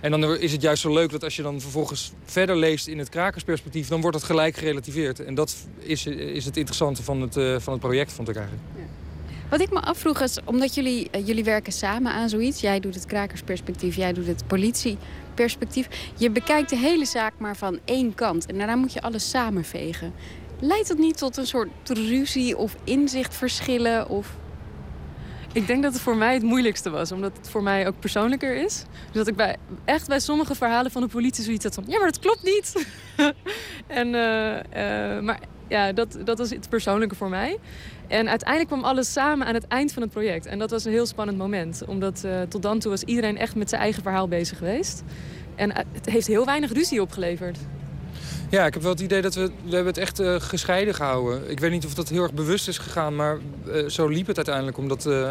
En 0.00 0.10
dan 0.10 0.36
is 0.36 0.52
het 0.52 0.62
juist 0.62 0.82
zo 0.82 0.92
leuk 0.92 1.10
dat 1.10 1.24
als 1.24 1.36
je 1.36 1.42
dan 1.42 1.60
vervolgens 1.60 2.12
verder 2.24 2.56
leest 2.56 2.86
in 2.86 2.98
het 2.98 3.08
krakersperspectief... 3.08 3.88
dan 3.88 4.00
wordt 4.00 4.16
het 4.16 4.26
gelijk 4.26 4.56
gerelativeerd. 4.56 5.24
En 5.24 5.34
dat 5.34 5.56
is, 5.78 6.06
is 6.06 6.44
het 6.44 6.56
interessante 6.56 7.02
van 7.02 7.20
het, 7.20 7.36
uh, 7.36 7.58
van 7.58 7.72
het 7.72 7.82
project, 7.82 8.12
vond 8.12 8.28
ik 8.28 8.36
eigenlijk. 8.36 8.66
Wat 9.50 9.60
ik 9.60 9.70
me 9.70 9.80
afvroeg 9.80 10.20
is, 10.20 10.38
omdat 10.44 10.74
jullie, 10.74 11.08
uh, 11.16 11.26
jullie 11.26 11.44
werken 11.44 11.72
samen 11.72 12.12
aan 12.12 12.28
zoiets... 12.28 12.60
jij 12.60 12.80
doet 12.80 12.94
het 12.94 13.06
krakersperspectief, 13.06 13.96
jij 13.96 14.12
doet 14.12 14.26
het 14.26 14.46
politieperspectief... 14.46 15.88
je 16.16 16.30
bekijkt 16.30 16.70
de 16.70 16.76
hele 16.76 17.04
zaak 17.04 17.32
maar 17.38 17.56
van 17.56 17.78
één 17.84 18.14
kant 18.14 18.46
en 18.46 18.58
daarna 18.58 18.76
moet 18.76 18.92
je 18.92 19.02
alles 19.02 19.30
samenvegen. 19.30 20.12
Leidt 20.60 20.88
dat 20.88 20.98
niet 20.98 21.16
tot 21.16 21.36
een 21.36 21.46
soort 21.46 21.68
ruzie 21.84 22.56
of 22.56 22.76
inzichtverschillen? 22.84 24.08
Of... 24.08 24.36
Ik 25.52 25.66
denk 25.66 25.82
dat 25.82 25.92
het 25.92 26.02
voor 26.02 26.16
mij 26.16 26.34
het 26.34 26.42
moeilijkste 26.42 26.90
was, 26.90 27.12
omdat 27.12 27.36
het 27.36 27.50
voor 27.50 27.62
mij 27.62 27.86
ook 27.86 27.98
persoonlijker 27.98 28.56
is. 28.56 28.84
Dus 29.04 29.12
dat 29.12 29.26
ik 29.26 29.36
bij, 29.36 29.56
echt 29.84 30.08
bij 30.08 30.20
sommige 30.20 30.54
verhalen 30.54 30.90
van 30.90 31.02
de 31.02 31.08
politie 31.08 31.44
zoiets 31.44 31.64
had 31.64 31.74
van... 31.74 31.84
ja, 31.86 31.98
maar 31.98 32.10
dat 32.10 32.18
klopt 32.18 32.42
niet. 32.42 32.86
en, 33.86 34.06
uh, 34.06 34.56
uh, 34.56 35.22
maar 35.22 35.40
ja, 35.68 35.92
dat, 35.92 36.18
dat 36.24 36.38
was 36.38 36.50
het 36.50 36.68
persoonlijke 36.68 37.14
voor 37.14 37.28
mij. 37.28 37.58
En 38.08 38.28
uiteindelijk 38.28 38.70
kwam 38.70 38.84
alles 38.84 39.12
samen 39.12 39.46
aan 39.46 39.54
het 39.54 39.66
eind 39.68 39.92
van 39.92 40.02
het 40.02 40.10
project. 40.10 40.46
En 40.46 40.58
dat 40.58 40.70
was 40.70 40.84
een 40.84 40.92
heel 40.92 41.06
spannend 41.06 41.38
moment. 41.38 41.82
Omdat 41.86 42.22
uh, 42.24 42.40
tot 42.48 42.62
dan 42.62 42.78
toe 42.78 42.90
was 42.90 43.02
iedereen 43.02 43.38
echt 43.38 43.54
met 43.54 43.68
zijn 43.68 43.80
eigen 43.80 44.02
verhaal 44.02 44.28
bezig 44.28 44.58
geweest. 44.58 45.02
En 45.54 45.72
het 45.92 46.06
heeft 46.06 46.26
heel 46.26 46.44
weinig 46.44 46.72
ruzie 46.72 47.02
opgeleverd. 47.02 47.58
Ja, 48.50 48.66
ik 48.66 48.74
heb 48.74 48.82
wel 48.82 48.92
het 48.92 49.00
idee 49.00 49.22
dat 49.22 49.34
we... 49.34 49.40
We 49.64 49.74
hebben 49.74 49.86
het 49.86 49.98
echt 49.98 50.20
uh, 50.20 50.40
gescheiden 50.40 50.94
gehouden. 50.94 51.50
Ik 51.50 51.60
weet 51.60 51.70
niet 51.70 51.86
of 51.86 51.94
dat 51.94 52.08
heel 52.08 52.22
erg 52.22 52.32
bewust 52.32 52.68
is 52.68 52.78
gegaan, 52.78 53.16
maar 53.16 53.38
uh, 53.66 53.88
zo 53.88 54.06
liep 54.08 54.26
het 54.26 54.36
uiteindelijk. 54.36 54.78
Omdat 54.78 55.06
uh, 55.06 55.30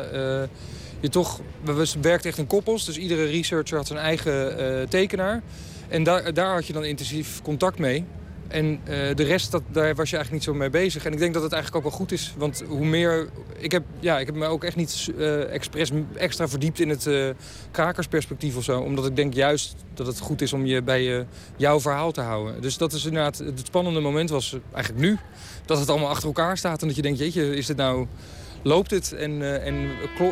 je 0.99 1.09
toch... 1.09 1.39
We 1.63 1.87
werkten 2.01 2.29
echt 2.29 2.39
in 2.39 2.47
koppels, 2.47 2.85
dus 2.85 2.97
iedere 2.97 3.25
researcher 3.25 3.77
had 3.77 3.87
zijn 3.87 3.99
eigen 3.99 4.89
tekenaar. 4.89 5.41
En 5.87 6.03
daar, 6.03 6.33
daar 6.33 6.53
had 6.53 6.67
je 6.67 6.73
dan 6.73 6.85
intensief 6.85 7.41
contact 7.41 7.79
mee. 7.79 8.05
En 8.49 8.65
uh, 8.65 9.15
de 9.15 9.23
rest, 9.23 9.51
dat, 9.51 9.61
daar 9.71 9.95
was 9.95 10.09
je 10.09 10.15
eigenlijk 10.15 10.31
niet 10.31 10.43
zo 10.43 10.53
mee 10.53 10.69
bezig. 10.69 11.05
En 11.05 11.13
ik 11.13 11.19
denk 11.19 11.33
dat 11.33 11.43
het 11.43 11.51
eigenlijk 11.51 11.85
ook 11.85 11.91
wel 11.91 11.99
goed 11.99 12.11
is. 12.11 12.33
Want 12.37 12.63
hoe 12.67 12.85
meer... 12.85 13.29
Ik 13.57 13.71
heb, 13.71 13.83
ja, 13.99 14.19
ik 14.19 14.25
heb 14.25 14.35
me 14.35 14.45
ook 14.45 14.63
echt 14.63 14.75
niet 14.75 15.11
uh, 15.17 15.53
expres 15.53 15.91
extra 16.15 16.47
verdiept 16.47 16.79
in 16.79 16.89
het 16.89 17.05
uh, 17.05 17.29
krakersperspectief 17.71 18.55
of 18.55 18.63
zo. 18.63 18.79
Omdat 18.79 19.05
ik 19.05 19.15
denk 19.15 19.33
juist 19.33 19.75
dat 19.93 20.07
het 20.07 20.19
goed 20.19 20.41
is 20.41 20.53
om 20.53 20.65
je 20.65 20.81
bij 20.81 21.25
jouw 21.55 21.79
verhaal 21.79 22.11
te 22.11 22.21
houden. 22.21 22.61
Dus 22.61 22.77
dat 22.77 22.93
is 22.93 23.05
inderdaad... 23.05 23.37
Het 23.37 23.61
spannende 23.65 23.99
moment 23.99 24.29
was 24.29 24.57
eigenlijk 24.73 25.05
nu. 25.05 25.17
Dat 25.65 25.79
het 25.79 25.89
allemaal 25.89 26.09
achter 26.09 26.27
elkaar 26.27 26.57
staat. 26.57 26.81
En 26.81 26.87
dat 26.87 26.95
je 26.95 27.01
denkt, 27.01 27.19
jeetje, 27.19 27.55
is 27.55 27.67
het 27.67 27.77
nou... 27.77 28.07
Loopt 28.63 28.91
het 28.91 29.13
en, 29.13 29.61
en 29.63 29.89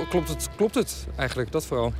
klopt, 0.10 0.30
het, 0.30 0.50
klopt 0.56 0.76
het 0.76 1.08
eigenlijk? 1.16 1.52
Dat 1.52 1.66
vooral. 1.66 1.94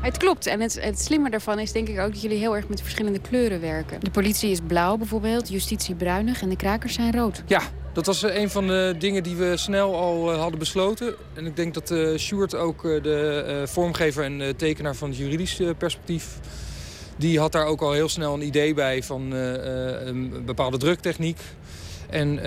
Het 0.00 0.16
klopt. 0.16 0.46
En 0.46 0.60
het, 0.60 0.80
het 0.80 1.00
slimme 1.00 1.30
daarvan 1.30 1.58
is 1.58 1.72
denk 1.72 1.88
ik 1.88 1.98
ook 1.98 2.12
dat 2.12 2.22
jullie 2.22 2.38
heel 2.38 2.56
erg 2.56 2.68
met 2.68 2.80
verschillende 2.80 3.18
kleuren 3.20 3.60
werken. 3.60 4.00
De 4.00 4.10
politie 4.10 4.50
is 4.50 4.58
blauw 4.66 4.96
bijvoorbeeld, 4.96 5.48
justitie 5.48 5.94
bruinig 5.94 6.42
en 6.42 6.48
de 6.48 6.56
krakers 6.56 6.94
zijn 6.94 7.12
rood. 7.12 7.42
Ja, 7.46 7.62
dat 7.92 8.06
was 8.06 8.22
eh, 8.22 8.40
een 8.40 8.50
van 8.50 8.66
de 8.66 8.94
dingen 8.98 9.22
die 9.22 9.36
we 9.36 9.56
snel 9.56 9.96
al 9.96 10.32
uh, 10.32 10.40
hadden 10.40 10.58
besloten. 10.58 11.14
En 11.34 11.46
ik 11.46 11.56
denk 11.56 11.74
dat 11.74 11.90
uh, 11.90 12.18
Sjoerd 12.18 12.54
ook 12.54 12.82
de 12.82 13.62
vormgever 13.66 14.24
en 14.24 14.56
tekenaar 14.56 14.94
van 14.94 15.08
het 15.08 15.18
juridisch 15.18 15.60
perspectief... 15.78 16.38
die 17.16 17.38
had 17.38 17.52
daar 17.52 17.66
ook 17.66 17.80
al 17.80 17.92
heel 17.92 18.08
snel 18.08 18.34
een 18.34 18.46
idee 18.46 18.74
bij 18.74 19.02
van 19.02 19.30
een 19.30 20.42
bepaalde 20.44 20.76
druktechniek. 20.76 21.38
En, 22.10 22.42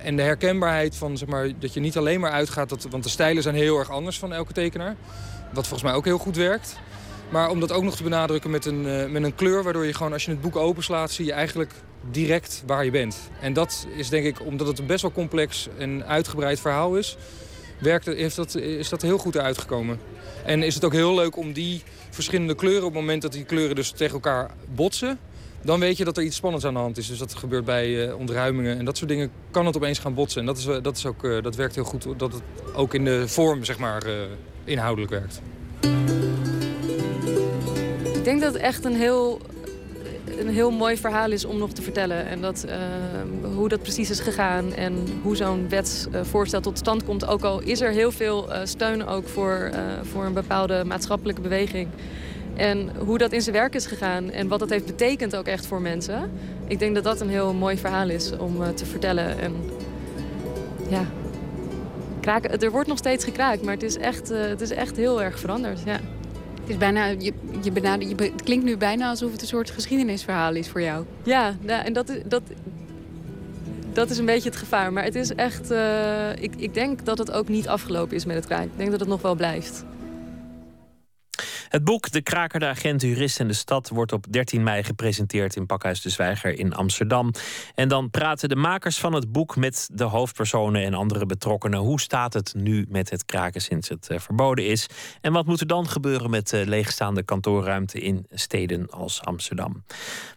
en 0.00 0.16
de 0.16 0.22
herkenbaarheid 0.22 0.96
van, 0.96 1.18
zeg 1.18 1.28
maar, 1.28 1.48
dat 1.58 1.74
je 1.74 1.80
niet 1.80 1.96
alleen 1.96 2.20
maar 2.20 2.30
uitgaat... 2.30 2.68
Dat, 2.68 2.86
want 2.90 3.02
de 3.02 3.08
stijlen 3.08 3.42
zijn 3.42 3.54
heel 3.54 3.78
erg 3.78 3.90
anders 3.90 4.18
van 4.18 4.32
elke 4.32 4.52
tekenaar. 4.52 4.96
Wat 5.52 5.66
volgens 5.66 5.82
mij 5.82 5.92
ook 5.92 6.04
heel 6.04 6.18
goed 6.18 6.36
werkt. 6.36 6.76
Maar 7.28 7.50
om 7.50 7.60
dat 7.60 7.72
ook 7.72 7.82
nog 7.82 7.96
te 7.96 8.02
benadrukken 8.02 8.50
met 8.50 8.64
een, 8.64 8.86
uh, 8.86 9.06
met 9.06 9.22
een 9.22 9.34
kleur... 9.34 9.62
waardoor 9.62 9.86
je 9.86 9.94
gewoon 9.94 10.12
als 10.12 10.24
je 10.24 10.30
het 10.30 10.40
boek 10.40 10.56
openslaat... 10.56 11.10
zie 11.10 11.24
je 11.24 11.32
eigenlijk 11.32 11.72
direct 12.10 12.62
waar 12.66 12.84
je 12.84 12.90
bent. 12.90 13.16
En 13.40 13.52
dat 13.52 13.86
is 13.96 14.08
denk 14.08 14.24
ik, 14.24 14.44
omdat 14.44 14.66
het 14.66 14.78
een 14.78 14.86
best 14.86 15.02
wel 15.02 15.12
complex 15.12 15.68
en 15.78 16.06
uitgebreid 16.06 16.60
verhaal 16.60 16.96
is... 16.96 17.16
Werkt, 17.80 18.06
heeft 18.06 18.36
dat, 18.36 18.54
is 18.54 18.88
dat 18.88 19.02
heel 19.02 19.18
goed 19.18 19.38
uitgekomen. 19.38 20.00
En 20.44 20.62
is 20.62 20.74
het 20.74 20.84
ook 20.84 20.92
heel 20.92 21.14
leuk 21.14 21.36
om 21.36 21.52
die 21.52 21.82
verschillende 22.10 22.54
kleuren... 22.54 22.86
op 22.86 22.92
het 22.92 23.00
moment 23.00 23.22
dat 23.22 23.32
die 23.32 23.44
kleuren 23.44 23.76
dus 23.76 23.90
tegen 23.90 24.14
elkaar 24.14 24.50
botsen... 24.74 25.18
dan 25.62 25.80
weet 25.80 25.96
je 25.96 26.04
dat 26.04 26.16
er 26.16 26.22
iets 26.22 26.36
spannends 26.36 26.66
aan 26.66 26.74
de 26.74 26.80
hand 26.80 26.98
is. 26.98 27.06
Dus 27.06 27.18
dat 27.18 27.34
gebeurt 27.34 27.64
bij 27.64 27.88
uh, 27.88 28.18
ontruimingen 28.18 28.78
en 28.78 28.84
dat 28.84 28.96
soort 28.96 29.10
dingen... 29.10 29.30
kan 29.50 29.66
het 29.66 29.76
opeens 29.76 29.98
gaan 29.98 30.14
botsen. 30.14 30.40
En 30.40 30.46
dat, 30.46 30.58
is, 30.58 30.64
dat, 30.82 30.96
is 30.96 31.06
ook, 31.06 31.42
dat 31.42 31.56
werkt 31.56 31.74
heel 31.74 31.84
goed, 31.84 32.06
dat 32.16 32.32
het 32.32 32.42
ook 32.74 32.94
in 32.94 33.04
de 33.04 33.28
vorm 33.28 33.64
zeg 33.64 33.78
maar, 33.78 34.02
inhoudelijk 34.64 35.10
werkt. 35.10 35.40
Ik 38.26 38.32
denk 38.32 38.44
dat 38.44 38.54
het 38.54 38.62
echt 38.62 38.84
een 38.84 38.96
heel, 38.96 39.40
een 40.38 40.48
heel 40.48 40.70
mooi 40.70 40.96
verhaal 40.96 41.30
is 41.30 41.44
om 41.44 41.58
nog 41.58 41.72
te 41.72 41.82
vertellen. 41.82 42.26
En 42.26 42.40
dat, 42.40 42.66
uh, 42.68 43.54
hoe 43.54 43.68
dat 43.68 43.82
precies 43.82 44.10
is 44.10 44.20
gegaan 44.20 44.74
en 44.74 44.94
hoe 45.22 45.36
zo'n 45.36 45.68
wetsvoorstel 45.68 46.60
tot 46.60 46.78
stand 46.78 47.04
komt. 47.04 47.26
Ook 47.26 47.42
al 47.42 47.60
is 47.60 47.80
er 47.80 47.90
heel 47.90 48.12
veel 48.12 48.48
uh, 48.48 48.58
steun 48.64 49.06
ook 49.06 49.28
voor, 49.28 49.70
uh, 49.72 49.80
voor 50.02 50.24
een 50.24 50.32
bepaalde 50.32 50.84
maatschappelijke 50.84 51.40
beweging. 51.40 51.88
En 52.54 52.90
hoe 52.98 53.18
dat 53.18 53.32
in 53.32 53.42
zijn 53.42 53.54
werk 53.54 53.74
is 53.74 53.86
gegaan 53.86 54.30
en 54.30 54.48
wat 54.48 54.58
dat 54.58 54.70
heeft 54.70 54.86
betekend 54.86 55.36
ook 55.36 55.46
echt 55.46 55.66
voor 55.66 55.80
mensen. 55.80 56.30
Ik 56.66 56.78
denk 56.78 56.94
dat 56.94 57.04
dat 57.04 57.20
een 57.20 57.30
heel 57.30 57.54
mooi 57.54 57.78
verhaal 57.78 58.08
is 58.08 58.32
om 58.38 58.74
te 58.74 58.86
vertellen. 58.86 59.38
En 59.38 59.54
ja, 60.88 61.04
kraken, 62.20 62.60
er 62.60 62.70
wordt 62.70 62.88
nog 62.88 62.98
steeds 62.98 63.24
gekraakt, 63.24 63.62
maar 63.62 63.74
het 63.74 63.82
is 63.82 63.96
echt, 63.96 64.28
het 64.28 64.60
is 64.60 64.70
echt 64.70 64.96
heel 64.96 65.22
erg 65.22 65.38
veranderd. 65.38 65.80
Ja. 65.84 66.00
Het, 66.66 66.74
is 66.74 66.80
bijna, 66.80 67.06
je, 67.06 67.32
je 67.62 67.70
je 67.98 68.14
het 68.16 68.42
klinkt 68.42 68.64
nu 68.64 68.76
bijna 68.76 69.08
alsof 69.08 69.32
het 69.32 69.40
een 69.40 69.46
soort 69.46 69.70
geschiedenisverhaal 69.70 70.54
is 70.54 70.68
voor 70.68 70.82
jou. 70.82 71.04
Ja, 71.22 71.56
ja 71.60 71.84
en 71.84 71.92
dat, 71.92 72.12
dat, 72.26 72.42
dat 73.92 74.10
is 74.10 74.18
een 74.18 74.26
beetje 74.26 74.48
het 74.48 74.58
gevaar. 74.58 74.92
Maar 74.92 75.04
het 75.04 75.14
is 75.14 75.34
echt... 75.34 75.70
Uh, 75.70 76.30
ik, 76.40 76.54
ik 76.56 76.74
denk 76.74 77.04
dat 77.04 77.18
het 77.18 77.30
ook 77.30 77.48
niet 77.48 77.68
afgelopen 77.68 78.16
is 78.16 78.24
met 78.24 78.36
het 78.36 78.46
kraak. 78.46 78.64
Ik 78.64 78.76
denk 78.76 78.90
dat 78.90 79.00
het 79.00 79.08
nog 79.08 79.22
wel 79.22 79.34
blijft. 79.34 79.84
Het 81.68 81.84
boek 81.84 82.10
De 82.10 82.22
Kraker, 82.22 82.60
de 82.60 82.66
Agent, 82.66 83.02
Jurist 83.02 83.40
en 83.40 83.46
de 83.46 83.54
Stad 83.54 83.88
wordt 83.88 84.12
op 84.12 84.26
13 84.30 84.62
mei 84.62 84.82
gepresenteerd 84.82 85.56
in 85.56 85.66
Pakhuis 85.66 86.00
de 86.00 86.10
Zwijger 86.10 86.58
in 86.58 86.74
Amsterdam. 86.74 87.32
En 87.74 87.88
dan 87.88 88.10
praten 88.10 88.48
de 88.48 88.56
makers 88.56 88.98
van 88.98 89.12
het 89.12 89.32
boek 89.32 89.56
met 89.56 89.88
de 89.92 90.04
hoofdpersonen 90.04 90.84
en 90.84 90.94
andere 90.94 91.26
betrokkenen. 91.26 91.78
Hoe 91.78 92.00
staat 92.00 92.32
het 92.32 92.54
nu 92.56 92.86
met 92.88 93.10
het 93.10 93.24
kraken 93.24 93.60
sinds 93.60 93.88
het 93.88 94.08
uh, 94.10 94.18
verboden 94.18 94.66
is? 94.66 94.86
En 95.20 95.32
wat 95.32 95.46
moet 95.46 95.60
er 95.60 95.66
dan 95.66 95.88
gebeuren 95.88 96.30
met 96.30 96.48
de 96.48 96.66
leegstaande 96.66 97.22
kantoorruimte 97.22 98.00
in 98.00 98.26
steden 98.30 98.90
als 98.90 99.22
Amsterdam? 99.22 99.84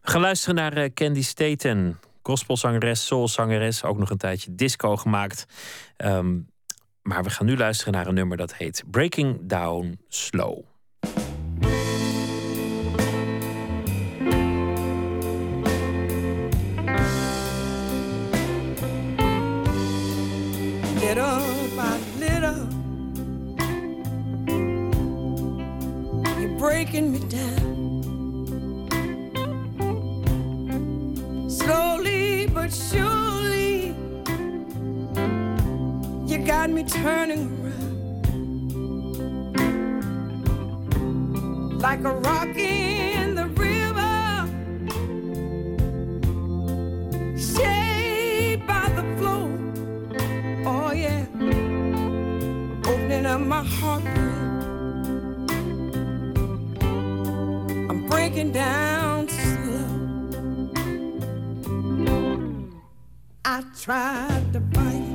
We 0.02 0.12
gaan 0.12 0.22
luisteren 0.22 0.56
naar 0.56 0.78
uh, 0.78 0.90
Candy 0.94 1.24
Staten, 1.24 2.00
gospelzangeres, 2.22 3.06
soulzangeres, 3.06 3.84
ook 3.84 3.98
nog 3.98 4.10
een 4.10 4.18
tijdje 4.18 4.56
disco 4.56 4.98
gemaakt. 4.98 5.46
Um, 5.98 6.48
maar 7.02 7.24
we 7.24 7.30
gaan 7.30 7.46
nu 7.46 7.58
luisteren 7.58 7.94
naar 7.94 8.08
een 8.08 8.14
nummer 8.14 8.38
dat 8.38 8.56
heet 8.56 8.84
Breaking 8.92 9.40
Down 9.42 10.00
Slow. 10.08 10.64
Little 21.02 21.68
by 21.76 21.98
little, 22.20 22.68
you're 26.40 26.58
breaking 26.58 27.12
me 27.12 27.20
down. 27.20 27.70
Slowly 31.50 32.48
but 32.48 32.72
surely, 32.72 33.96
you 36.28 36.38
got 36.46 36.70
me 36.70 36.84
turning 36.84 37.59
like 41.80 42.04
a 42.04 42.12
rock 42.12 42.58
in 42.58 43.36
the 43.36 43.48
river, 43.48 44.46
shaped 47.38 48.68
by 48.68 48.90
the 48.98 49.04
flow. 49.18 49.48
Oh, 50.66 50.92
yeah, 50.92 51.26
opening 52.86 53.26
up 53.26 53.40
my 53.40 53.64
heart. 53.64 54.04
I'm 57.90 58.06
breaking 58.08 58.52
down 58.52 59.30
slow. 59.30 59.88
I 63.46 63.64
tried 63.82 64.52
to 64.52 64.60
bite. 64.60 65.06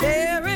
There 0.00 0.46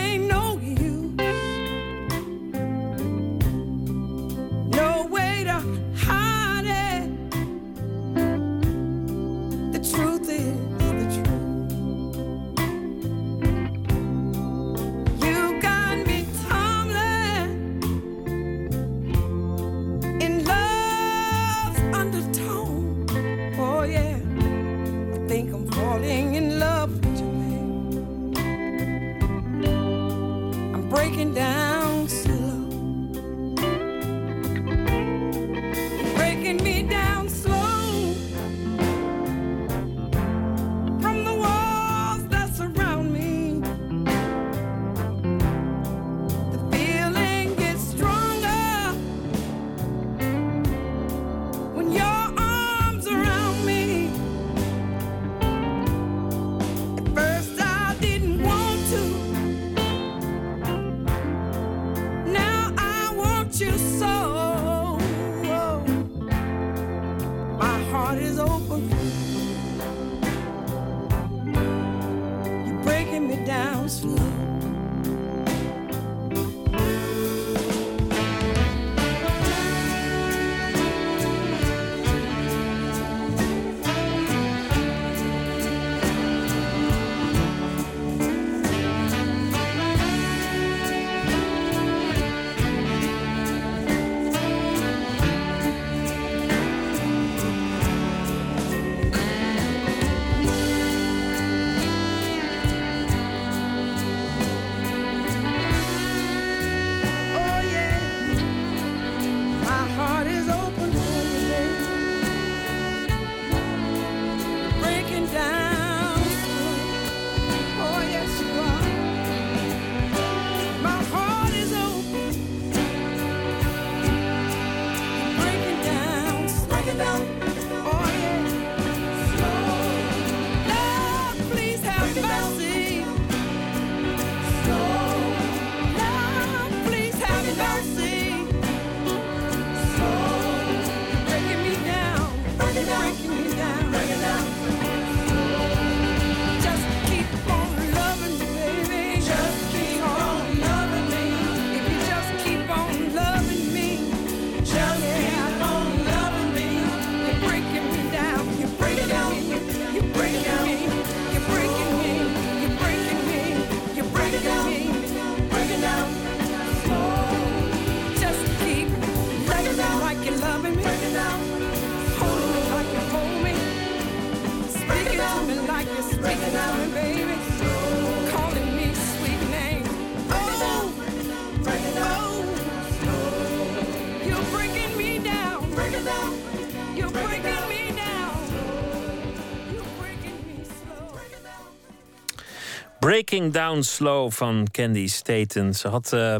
Breaking 193.10 193.52
Down 193.52 193.80
Slow 193.80 194.30
van 194.30 194.66
Candy 194.70 195.06
Staten. 195.06 195.74
Ze 195.74 195.88
had 195.88 196.12
uh, 196.12 196.34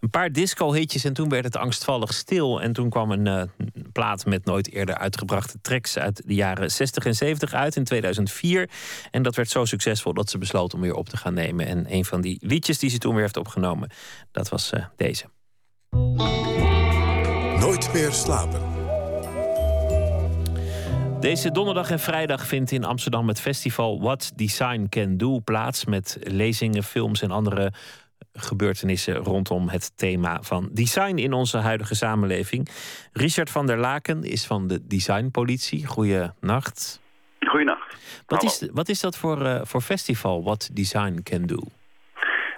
Een 0.00 0.10
paar 0.10 0.32
disco-hitjes 0.32 1.04
en 1.04 1.12
toen 1.12 1.28
werd 1.28 1.44
het 1.44 1.56
angstvallig 1.56 2.14
stil. 2.14 2.60
En 2.60 2.72
toen 2.72 2.90
kwam 2.90 3.10
een 3.10 3.26
uh, 3.26 3.42
plaat 3.92 4.26
met 4.26 4.44
nooit 4.44 4.72
eerder 4.72 4.94
uitgebrachte 4.94 5.58
tracks 5.62 5.98
uit 5.98 6.22
de 6.26 6.34
jaren 6.34 6.70
60 6.70 7.04
en 7.04 7.14
70 7.14 7.52
uit 7.52 7.76
in 7.76 7.84
2004. 7.84 8.70
En 9.10 9.22
dat 9.22 9.34
werd 9.34 9.50
zo 9.50 9.64
succesvol 9.64 10.12
dat 10.12 10.30
ze 10.30 10.38
besloot 10.38 10.74
om 10.74 10.80
weer 10.80 10.94
op 10.94 11.08
te 11.08 11.16
gaan 11.16 11.34
nemen. 11.34 11.66
En 11.66 11.92
een 11.92 12.04
van 12.04 12.20
die 12.20 12.38
liedjes 12.40 12.78
die 12.78 12.90
ze 12.90 12.98
toen 12.98 13.12
weer 13.12 13.22
heeft 13.22 13.36
opgenomen, 13.36 13.90
dat 14.32 14.48
was 14.48 14.72
uh, 14.72 14.84
deze. 14.96 15.24
Nooit 17.58 17.92
meer 17.92 18.12
slapen. 18.12 18.75
Deze 21.20 21.52
donderdag 21.52 21.90
en 21.90 21.98
vrijdag 21.98 22.46
vindt 22.46 22.70
in 22.70 22.84
Amsterdam 22.84 23.28
het 23.28 23.40
festival 23.40 24.00
What 24.00 24.32
Design 24.36 24.86
Can 24.88 25.16
Do 25.16 25.40
plaats. 25.44 25.84
Met 25.84 26.18
lezingen, 26.20 26.82
films 26.82 27.22
en 27.22 27.30
andere 27.30 27.72
gebeurtenissen 28.32 29.14
rondom 29.14 29.68
het 29.68 29.98
thema 29.98 30.42
van 30.42 30.68
design 30.72 31.16
in 31.16 31.32
onze 31.32 31.58
huidige 31.58 31.94
samenleving. 31.94 32.68
Richard 33.12 33.50
van 33.50 33.66
der 33.66 33.76
Laken 33.76 34.22
is 34.22 34.46
van 34.46 34.66
de 34.66 34.86
Designpolitie. 34.86 35.86
Goeienacht. 35.86 37.02
Goeienacht. 37.40 38.24
Wat 38.26 38.42
is, 38.42 38.68
wat 38.72 38.88
is 38.88 39.00
dat 39.00 39.18
voor, 39.18 39.42
uh, 39.42 39.60
voor 39.62 39.80
festival, 39.80 40.42
What 40.42 40.70
Design 40.72 41.20
Can 41.22 41.46
Do? 41.46 41.58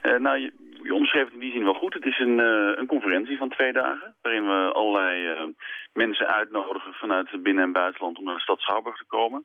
Uh, 0.02 0.18
nou, 0.20 0.38
je, 0.38 0.52
je 0.82 0.94
omschreef 0.94 1.24
het 1.24 1.32
in 1.32 1.40
die 1.40 1.52
zin 1.52 1.64
wel 1.64 1.74
goed. 1.74 1.94
Het 1.94 2.04
is 2.04 2.18
een, 2.18 2.38
uh, 2.38 2.78
een 2.78 2.86
conferentie 2.86 3.36
van 3.38 3.48
twee 3.48 3.72
dagen, 3.72 4.14
waarin 4.22 4.42
we 4.42 4.72
allerlei 4.72 5.54
mensen 5.92 6.26
uitnodigen 6.26 6.92
vanuit 6.92 7.42
binnen- 7.42 7.64
en 7.64 7.72
buitenland 7.72 8.18
om 8.18 8.24
naar 8.24 8.34
de 8.34 8.40
stad 8.40 8.60
Schouwburg 8.60 8.96
te 8.96 9.04
komen. 9.06 9.44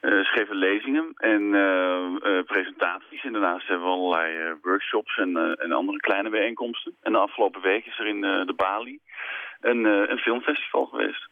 Uh, 0.00 0.10
ze 0.10 0.30
geven 0.32 0.56
lezingen 0.56 1.12
en 1.16 1.42
uh, 1.42 2.32
uh, 2.32 2.42
presentaties. 2.44 3.24
En 3.24 3.32
daarnaast 3.32 3.68
hebben 3.68 3.86
we 3.86 3.92
allerlei 3.92 4.54
workshops 4.62 5.16
en, 5.16 5.56
en, 5.58 5.72
andere 5.72 5.98
kleine 5.98 6.30
bijeenkomsten. 6.30 6.96
En 7.02 7.12
de 7.12 7.18
afgelopen 7.18 7.62
week 7.62 7.86
is 7.86 7.98
er 7.98 8.06
in 8.06 8.20
de 8.20 8.54
Bali 8.56 8.98
een, 9.60 9.84
een, 9.84 10.18
filmfestival 10.18 10.86
geweest. 10.86 11.28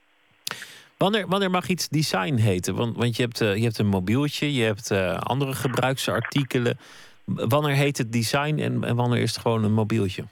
Wanneer, 0.99 1.27
wanneer 1.27 1.51
mag 1.51 1.69
iets 1.69 1.89
design 1.89 2.35
heten? 2.35 2.75
Want, 2.75 2.97
want 2.97 3.17
je, 3.17 3.23
hebt, 3.23 3.39
je 3.39 3.63
hebt 3.63 3.79
een 3.79 3.87
mobieltje, 3.87 4.55
je 4.55 4.63
hebt 4.63 4.91
andere 5.27 5.53
gebruiksartikelen. 5.53 6.79
Wanneer 7.25 7.75
heet 7.75 7.99
het 7.99 8.13
design 8.13 8.59
en, 8.59 8.85
en 8.85 8.97
wanneer 8.97 9.23
is 9.23 9.31
het 9.31 9.41
gewoon 9.41 9.65
een 9.65 9.73
mobieltje? 9.73 10.25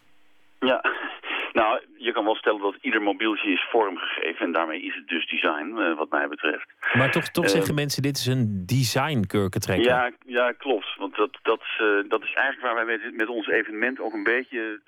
Ja, 0.58 0.84
nou, 1.60 1.80
je 1.98 2.12
kan 2.12 2.24
wel 2.24 2.34
stellen 2.34 2.60
dat 2.60 2.76
ieder 2.80 3.02
mobieltje 3.02 3.50
is 3.50 3.66
vormgegeven. 3.70 4.46
En 4.46 4.52
daarmee 4.52 4.82
is 4.82 4.94
het 4.94 5.08
dus 5.08 5.26
design, 5.26 5.74
uh, 5.76 5.96
wat 5.96 6.10
mij 6.10 6.28
betreft. 6.28 6.66
Maar 6.92 7.10
toch, 7.10 7.28
toch 7.28 7.44
uh, 7.44 7.50
zeggen 7.50 7.74
mensen, 7.74 8.02
dit 8.02 8.16
is 8.16 8.26
een 8.26 8.62
design-kurkentrekker. 8.66 9.86
Ja, 9.86 10.10
ja, 10.26 10.52
klopt. 10.52 10.96
Want 10.96 11.16
dat, 11.16 11.38
dat, 11.42 11.62
uh, 11.80 12.08
dat 12.08 12.22
is 12.22 12.32
eigenlijk 12.34 12.60
waar 12.60 12.86
wij 12.86 12.98
met, 12.98 13.16
met 13.16 13.28
ons 13.28 13.48
evenement 13.48 14.00
ook 14.00 14.12
een 14.12 14.22
beetje 14.22 14.80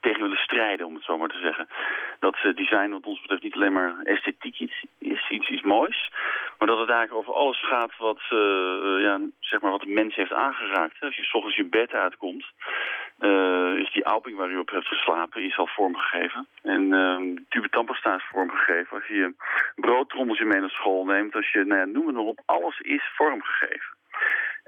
tegen 0.00 0.22
willen 0.22 0.36
strijden, 0.36 0.86
om 0.86 0.94
het 0.94 1.04
zo 1.04 1.18
maar 1.18 1.28
te 1.28 1.38
zeggen. 1.38 1.68
Dat 2.20 2.36
design 2.54 2.90
wat 2.90 3.06
ons 3.06 3.20
betreft 3.20 3.42
niet 3.42 3.54
alleen 3.54 3.72
maar 3.72 3.94
esthetiek 4.02 4.58
iets, 4.58 4.84
is, 4.98 5.28
iets, 5.30 5.48
iets 5.48 5.62
moois. 5.62 6.10
Maar 6.58 6.68
dat 6.68 6.78
het 6.78 6.90
eigenlijk 6.90 7.20
over 7.20 7.40
alles 7.40 7.60
gaat 7.68 7.96
wat, 7.96 8.20
ja, 9.00 9.20
zeg 9.40 9.60
maar 9.60 9.70
wat 9.70 9.80
de 9.80 9.88
mens 9.88 10.14
heeft 10.14 10.32
aangeraakt. 10.32 11.00
Als 11.00 11.16
je 11.16 11.22
s 11.24 11.34
ochtends 11.34 11.56
je 11.56 11.64
bed 11.64 11.92
uitkomt, 11.92 12.44
uh, 13.20 13.74
is 13.76 13.92
die 13.92 14.06
alping 14.06 14.36
waar 14.36 14.50
u 14.50 14.56
op 14.56 14.70
hebt 14.70 14.86
geslapen 14.86 15.42
is 15.42 15.58
al 15.58 15.66
vormgegeven. 15.66 16.46
En 16.62 16.82
uh, 16.82 17.36
tube 17.48 17.68
tandpasta 17.68 18.14
is 18.14 18.28
vormgegeven. 18.30 18.96
Als 18.96 19.06
je 19.06 19.14
je 19.14 19.34
broodtrommeltje 19.74 20.44
mee 20.44 20.60
naar 20.60 20.70
school 20.70 21.04
neemt, 21.04 21.34
als 21.34 21.50
je, 21.50 21.64
nou 21.64 21.80
ja, 21.80 21.86
noem 21.86 22.06
het 22.06 22.16
maar 22.16 22.24
op, 22.24 22.40
alles 22.46 22.80
is 22.80 23.02
vormgegeven. 23.14 23.96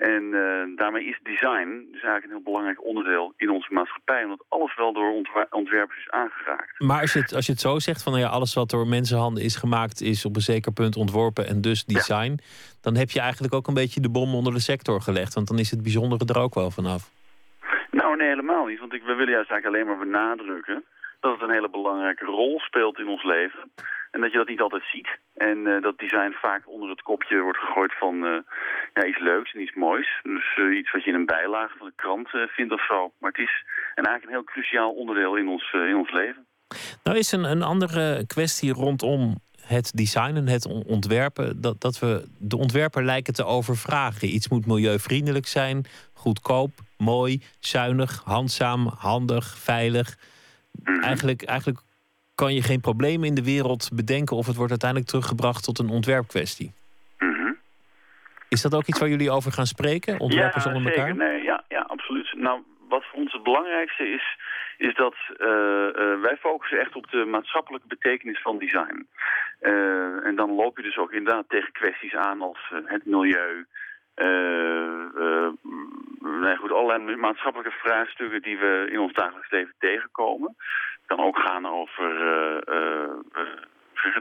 En 0.01 0.23
uh, 0.23 0.77
daarmee 0.77 1.05
is 1.05 1.19
design 1.23 1.89
dus 1.93 2.03
eigenlijk 2.03 2.25
een 2.25 2.31
heel 2.31 2.43
belangrijk 2.43 2.85
onderdeel 2.85 3.33
in 3.37 3.51
onze 3.51 3.73
maatschappij. 3.73 4.25
Omdat 4.25 4.45
alles 4.49 4.77
wel 4.77 4.93
door 4.93 5.25
ontwerpers 5.51 5.99
is 5.99 6.11
aangeraakt. 6.11 6.81
Maar 6.81 7.01
als 7.01 7.13
je 7.13 7.19
het, 7.19 7.35
als 7.35 7.47
je 7.47 7.53
het 7.53 7.61
zo 7.61 7.79
zegt, 7.79 8.03
van 8.03 8.13
nou 8.13 8.25
ja, 8.25 8.31
alles 8.31 8.55
wat 8.55 8.71
door 8.71 8.87
mensenhanden 8.87 9.43
is 9.43 9.57
gemaakt... 9.57 10.01
is 10.01 10.25
op 10.25 10.37
een 10.37 10.43
zeker 10.43 10.73
punt 10.73 10.97
ontworpen 10.97 11.47
en 11.47 11.61
dus 11.61 11.85
design... 11.85 12.31
Ja. 12.31 12.45
dan 12.81 12.97
heb 12.97 13.11
je 13.11 13.21
eigenlijk 13.21 13.55
ook 13.55 13.67
een 13.67 13.75
beetje 13.75 14.01
de 14.01 14.11
bom 14.11 14.35
onder 14.35 14.53
de 14.53 14.61
sector 14.61 15.01
gelegd. 15.01 15.35
Want 15.35 15.49
dan 15.49 15.59
is 15.59 15.71
het 15.71 15.83
bijzondere 15.83 16.25
er 16.25 16.41
ook 16.41 16.55
wel 16.55 16.71
vanaf. 16.71 17.11
Nou, 17.91 18.17
nee, 18.17 18.29
helemaal 18.29 18.67
niet. 18.67 18.81
Want 18.81 18.93
ik, 18.95 19.03
we 19.03 19.15
willen 19.15 19.33
juist 19.33 19.51
eigenlijk 19.51 19.67
alleen 19.67 19.87
maar 19.87 20.07
benadrukken 20.07 20.85
dat 21.21 21.33
het 21.33 21.43
een 21.43 21.55
hele 21.55 21.71
belangrijke 21.71 22.25
rol 22.25 22.61
speelt 22.61 22.99
in 22.99 23.09
ons 23.09 23.25
leven. 23.25 23.71
En 24.11 24.21
dat 24.21 24.31
je 24.31 24.39
dat 24.39 24.49
niet 24.49 24.61
altijd 24.61 24.83
ziet. 24.93 25.09
En 25.35 25.59
uh, 25.59 25.83
dat 25.83 25.99
design 25.99 26.33
vaak 26.33 26.63
onder 26.69 26.89
het 26.89 27.03
kopje 27.03 27.41
wordt 27.41 27.59
gegooid 27.59 27.93
van 27.99 28.15
uh, 28.25 28.39
ja, 28.95 29.05
iets 29.05 29.19
leuks 29.19 29.53
en 29.53 29.61
iets 29.61 29.75
moois. 29.75 30.21
Dus 30.23 30.57
uh, 30.59 30.79
iets 30.79 30.91
wat 30.91 31.05
je 31.05 31.11
in 31.11 31.17
een 31.17 31.27
bijlage 31.27 31.79
van 31.79 31.87
de 31.87 31.93
krant 31.97 32.29
vindt 32.29 32.73
of 32.73 32.87
zo. 32.87 33.13
Maar 33.19 33.31
het 33.31 33.41
is 33.41 33.65
een, 33.95 34.05
eigenlijk 34.05 34.25
een 34.25 34.39
heel 34.39 34.53
cruciaal 34.55 34.91
onderdeel 34.91 35.37
in 35.37 35.49
ons, 35.49 35.73
in 35.73 35.97
ons 35.97 36.11
leven. 36.13 36.47
Nou 37.03 37.19
is 37.19 37.33
een, 37.33 37.45
een 37.45 37.63
andere 37.63 38.27
kwestie 38.27 38.73
rondom 38.73 39.35
het 39.67 39.93
designen, 39.97 40.49
het 40.49 40.67
ontwerpen, 40.87 41.61
dat, 41.61 41.81
dat 41.81 41.99
we 41.99 42.29
de 42.39 42.57
ontwerper 42.57 43.05
lijken 43.05 43.35
te 43.35 43.45
overvragen. 43.45 44.35
Iets 44.35 44.49
moet 44.49 44.67
milieuvriendelijk 44.67 45.47
zijn, 45.47 45.85
goedkoop, 46.13 46.71
mooi, 46.99 47.43
zuinig, 47.59 48.23
handzaam, 48.25 48.87
handig, 48.87 49.59
veilig. 49.59 50.17
Eigenlijk, 50.85 51.43
eigenlijk 51.43 51.81
kan 52.43 52.55
je 52.55 52.63
geen 52.63 52.81
probleem 52.81 53.25
in 53.25 53.35
de 53.35 53.45
wereld 53.45 53.91
bedenken 53.95 54.37
of 54.37 54.47
het 54.47 54.57
wordt 54.57 54.71
uiteindelijk 54.71 55.11
teruggebracht 55.11 55.65
tot 55.65 55.79
een 55.79 55.89
ontwerpkwestie. 55.99 56.73
Mm-hmm. 57.19 57.59
Is 58.49 58.63
dat 58.63 58.75
ook 58.75 58.87
iets 58.87 58.99
waar 58.99 59.09
jullie 59.09 59.31
over 59.31 59.53
gaan 59.53 59.67
spreken? 59.67 60.21
Ontwerpers 60.21 60.65
ja, 60.65 60.75
onder 60.75 60.93
zeker. 60.93 61.09
elkaar? 61.09 61.29
Nee, 61.29 61.43
ja, 61.43 61.65
ja, 61.69 61.81
absoluut. 61.81 62.29
Nou, 62.37 62.63
wat 62.89 63.05
voor 63.05 63.19
ons 63.21 63.33
het 63.33 63.43
belangrijkste 63.43 64.05
is, 64.09 64.25
is 64.79 64.95
dat 64.95 65.17
uh, 65.29 65.47
uh, 65.47 66.21
wij 66.27 66.37
focussen 66.41 66.81
echt 66.81 66.95
op 66.97 67.11
de 67.11 67.25
maatschappelijke 67.25 67.87
betekenis 67.87 68.41
van 68.43 68.59
design. 68.59 69.07
Uh, 69.61 70.27
en 70.27 70.35
dan 70.37 70.51
loop 70.55 70.77
je 70.77 70.83
dus 70.83 70.99
ook 70.99 71.13
inderdaad 71.13 71.49
tegen 71.49 71.73
kwesties 71.73 72.15
aan 72.15 72.43
als 72.43 72.73
het 72.85 73.05
milieu. 73.07 73.67
Nee, 76.41 76.57
goed, 76.57 76.73
allerlei 76.73 77.17
maatschappelijke 77.17 77.79
vraagstukken 77.79 78.43
die 78.43 78.59
we 78.59 78.89
in 78.91 78.99
ons 78.99 79.13
dagelijks 79.13 79.51
leven 79.51 79.75
tegenkomen. 79.79 80.55
Het 80.57 81.07
kan 81.07 81.21
ook 81.21 81.39
gaan 81.39 81.67
over 81.67 82.15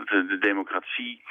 de, 0.02 0.26
de, 0.28 0.38
democratie, 0.40 1.22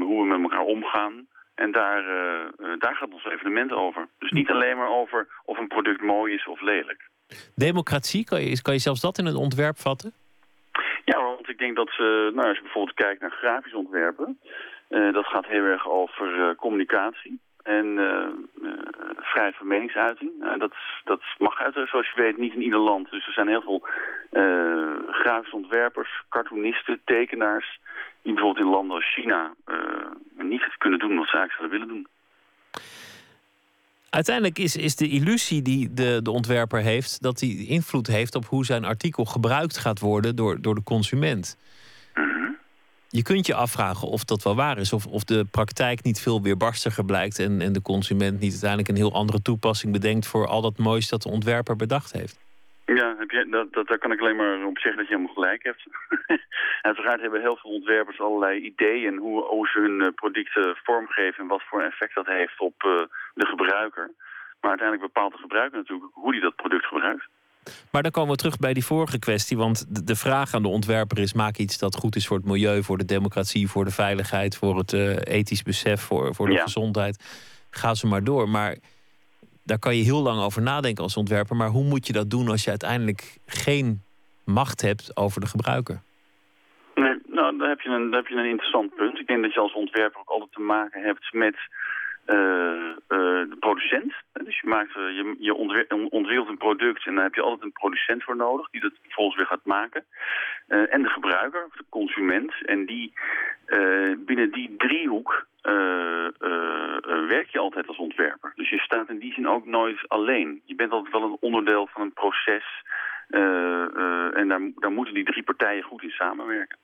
hoe 0.00 0.22
we 0.22 0.26
met 0.26 0.42
elkaar 0.42 0.64
omgaan. 0.64 1.26
En 1.54 1.72
daar, 1.72 2.02
uh, 2.02 2.78
daar 2.78 2.94
gaat 2.94 3.12
ons 3.12 3.24
evenement 3.24 3.72
over. 3.72 4.08
Dus 4.18 4.30
niet 4.30 4.50
alleen 4.50 4.76
maar 4.76 4.88
over 4.88 5.28
of 5.44 5.58
een 5.58 5.68
product 5.68 6.02
mooi 6.02 6.34
is 6.34 6.46
of 6.46 6.60
lelijk. 6.60 7.08
Democratie, 7.54 8.24
kan 8.24 8.40
je, 8.40 8.62
kan 8.62 8.74
je 8.74 8.80
zelfs 8.80 9.00
dat 9.00 9.18
in 9.18 9.26
een 9.26 9.36
ontwerp 9.36 9.76
vatten? 9.76 10.12
Ja, 11.04 11.22
want 11.22 11.48
ik 11.48 11.58
denk 11.58 11.76
dat 11.76 11.88
uh, 11.88 11.98
nou, 11.98 12.48
als 12.48 12.56
je 12.56 12.62
bijvoorbeeld 12.62 12.96
kijkt 12.96 13.20
naar 13.20 13.30
grafisch 13.30 13.74
ontwerpen... 13.74 14.38
Uh, 14.88 15.12
dat 15.12 15.26
gaat 15.26 15.46
heel 15.46 15.64
erg 15.64 15.88
over 15.88 16.54
communicatie 16.56 17.40
en 17.62 17.86
vrijheid 19.16 19.56
van 19.56 19.66
meningsuiting. 19.66 20.30
dat, 20.58 20.72
dat 21.04 21.22
mag 21.38 21.60
uit, 21.60 21.74
zoals 21.74 22.12
je 22.14 22.22
weet, 22.22 22.36
niet 22.36 22.54
in 22.54 22.62
ieder 22.62 22.78
land. 22.78 23.10
Dus 23.10 23.26
er 23.26 23.32
zijn 23.32 23.48
heel 23.48 23.62
veel 23.62 23.86
grafische 25.10 25.56
ontwerpers, 25.56 26.22
cartoonisten, 26.28 27.00
tekenaars 27.04 27.80
die 28.22 28.32
bijvoorbeeld 28.32 28.66
in 28.66 28.72
landen 28.72 28.96
als 28.96 29.14
China 29.14 29.54
niet 30.36 30.76
kunnen 30.78 30.98
doen 30.98 31.16
wat 31.16 31.28
ze 31.28 31.36
eigenlijk 31.36 31.52
zouden 31.52 31.78
willen 31.78 31.88
doen. 31.88 32.06
Uiteindelijk 34.10 34.58
is, 34.58 34.76
is 34.76 34.96
de 34.96 35.08
illusie 35.08 35.62
die 35.62 35.92
de, 35.92 36.20
de 36.22 36.30
ontwerper 36.30 36.80
heeft... 36.80 37.22
dat 37.22 37.40
hij 37.40 37.48
invloed 37.48 38.06
heeft 38.06 38.34
op 38.34 38.44
hoe 38.44 38.64
zijn 38.64 38.84
artikel 38.84 39.24
gebruikt 39.24 39.78
gaat 39.78 40.00
worden 40.00 40.36
door, 40.36 40.60
door 40.60 40.74
de 40.74 40.82
consument. 40.82 41.56
Je 43.10 43.22
kunt 43.22 43.46
je 43.46 43.54
afvragen 43.54 44.08
of 44.08 44.24
dat 44.24 44.42
wel 44.42 44.56
waar 44.56 44.78
is. 44.78 44.92
Of, 44.92 45.06
of 45.06 45.24
de 45.24 45.44
praktijk 45.50 46.02
niet 46.02 46.20
veel 46.20 46.42
weerbarstiger 46.42 47.04
blijkt... 47.04 47.38
En, 47.38 47.60
en 47.60 47.72
de 47.72 47.82
consument 47.82 48.40
niet 48.40 48.50
uiteindelijk 48.50 48.88
een 48.88 48.96
heel 49.04 49.12
andere 49.12 49.42
toepassing 49.42 49.92
bedenkt... 49.92 50.26
voor 50.26 50.46
al 50.46 50.62
dat 50.62 50.78
moois 50.78 51.08
dat 51.08 51.22
de 51.22 51.28
ontwerper 51.28 51.76
bedacht 51.76 52.12
heeft. 52.12 52.38
Ja, 52.86 53.14
heb 53.18 53.30
je, 53.30 53.46
dat, 53.50 53.72
dat, 53.72 53.86
daar 53.86 53.98
kan 53.98 54.12
ik 54.12 54.20
alleen 54.20 54.36
maar 54.36 54.64
op 54.64 54.78
zeggen 54.78 54.96
dat 55.00 55.08
je 55.08 55.14
helemaal 55.14 55.34
gelijk 55.34 55.62
hebt. 55.62 55.82
Uiteraard 56.88 57.20
hebben 57.20 57.40
heel 57.40 57.56
veel 57.56 57.70
ontwerpers 57.70 58.20
allerlei 58.20 58.60
ideeën 58.60 59.16
hoe, 59.16 59.44
hoe 59.44 59.66
ze 59.66 59.78
hun 59.78 60.14
producten 60.14 60.76
vormgeven 60.82 61.42
en 61.42 61.48
wat 61.48 61.62
voor 61.62 61.82
effect 61.82 62.14
dat 62.14 62.26
heeft 62.26 62.60
op 62.60 62.82
uh, 62.86 63.02
de 63.34 63.46
gebruiker. 63.46 64.10
Maar 64.60 64.70
uiteindelijk 64.70 65.12
bepaalt 65.12 65.32
de 65.32 65.38
gebruiker 65.38 65.78
natuurlijk 65.78 66.10
hoe 66.12 66.32
die 66.32 66.40
dat 66.40 66.56
product 66.56 66.86
gebruikt. 66.86 67.28
Maar 67.92 68.02
dan 68.02 68.10
komen 68.10 68.30
we 68.30 68.36
terug 68.36 68.58
bij 68.58 68.72
die 68.72 68.84
vorige 68.84 69.18
kwestie. 69.18 69.56
Want 69.56 70.06
de, 70.06 70.16
vraag 70.16 70.54
aan 70.54 70.62
de 70.62 70.68
ontwerper 70.68 71.18
is: 71.18 71.32
maak 71.32 71.56
iets 71.56 71.78
dat 71.78 71.96
goed 71.96 72.16
is 72.16 72.26
voor 72.26 72.36
het 72.36 72.46
milieu, 72.46 72.82
voor 72.82 72.98
de 72.98 73.04
democratie, 73.04 73.68
voor 73.68 73.84
de 73.84 73.90
veiligheid, 73.90 74.56
voor 74.56 74.78
het 74.78 74.92
uh, 74.92 75.16
ethisch 75.24 75.62
besef, 75.62 76.00
voor, 76.00 76.34
voor 76.34 76.46
de 76.46 76.52
ja. 76.52 76.62
gezondheid. 76.62 77.24
Ga 77.70 77.94
ze 77.94 78.06
maar 78.06 78.24
door. 78.24 78.48
Maar 78.48 78.76
daar 79.64 79.78
kan 79.78 79.96
je 79.96 80.02
heel 80.02 80.22
lang 80.22 80.40
over 80.40 80.62
nadenken 80.62 81.02
als 81.02 81.16
ontwerper. 81.16 81.56
Maar 81.56 81.68
hoe 81.68 81.84
moet 81.84 82.06
je 82.06 82.12
dat 82.12 82.30
doen 82.30 82.48
als 82.48 82.64
je 82.64 82.70
uiteindelijk 82.70 83.38
geen 83.46 84.02
macht 84.44 84.80
hebt 84.80 85.16
over 85.16 85.40
de 85.40 85.46
gebruiker? 85.46 86.00
Nee, 86.94 87.18
nou, 87.26 87.58
daar 87.58 87.68
heb, 87.68 87.80
je 87.80 87.88
een, 87.88 88.10
daar 88.10 88.20
heb 88.20 88.28
je 88.28 88.36
een 88.36 88.50
interessant 88.50 88.94
punt. 88.94 89.18
Ik 89.18 89.26
denk 89.26 89.42
dat 89.42 89.54
je 89.54 89.60
als 89.60 89.74
ontwerper 89.74 90.20
ook 90.20 90.28
altijd 90.28 90.52
te 90.52 90.60
maken 90.60 91.02
hebt 91.02 91.32
met 91.32 91.56
de 92.28 93.56
producent. 93.60 94.14
Dus 94.32 94.60
je, 94.60 94.68
maakt, 94.68 94.96
eh, 94.96 95.16
je, 95.16 95.36
je 95.38 95.54
ontwikkelt 96.10 96.48
een 96.48 96.56
product 96.56 97.06
en 97.06 97.14
daar 97.14 97.24
heb 97.24 97.34
je 97.34 97.42
altijd 97.42 97.62
een 97.62 97.72
producent 97.72 98.22
voor 98.22 98.36
nodig 98.36 98.70
die 98.70 98.80
dat 98.80 98.92
vervolgens 99.02 99.36
weer 99.36 99.46
gaat 99.46 99.64
maken. 99.64 100.04
En 100.66 101.02
de 101.02 101.08
gebruiker, 101.08 101.68
de 101.76 101.84
consument. 101.88 102.52
En 102.64 102.86
die, 102.86 103.12
binnen 104.18 104.50
die 104.50 104.74
driehoek 104.76 105.46
werk 107.28 107.48
je 107.48 107.58
altijd 107.58 107.88
als 107.88 107.96
ontwerper. 107.96 108.52
Dus 108.54 108.70
je 108.70 108.78
staat 108.78 109.08
in 109.08 109.18
die 109.18 109.32
zin 109.32 109.48
ook 109.48 109.66
nooit 109.66 110.08
alleen. 110.08 110.62
Je 110.64 110.74
bent 110.74 110.92
altijd 110.92 111.12
wel 111.12 111.22
een 111.22 111.36
onderdeel 111.40 111.86
van 111.86 112.02
een 112.02 112.12
proces. 112.12 112.64
en 114.34 114.72
daar 114.74 114.92
moeten 114.92 115.14
die 115.14 115.24
drie 115.24 115.42
partijen 115.42 115.82
goed 115.82 116.02
in 116.02 116.10
samenwerken. 116.10 116.78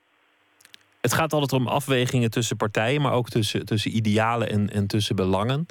Het 1.05 1.13
gaat 1.13 1.33
altijd 1.33 1.53
om 1.53 1.67
afwegingen 1.67 2.31
tussen 2.31 2.57
partijen, 2.57 3.01
maar 3.01 3.13
ook 3.13 3.29
tussen, 3.29 3.65
tussen 3.65 3.95
idealen 3.95 4.49
en, 4.49 4.69
en 4.69 4.87
tussen 4.87 5.15
belangen. 5.15 5.65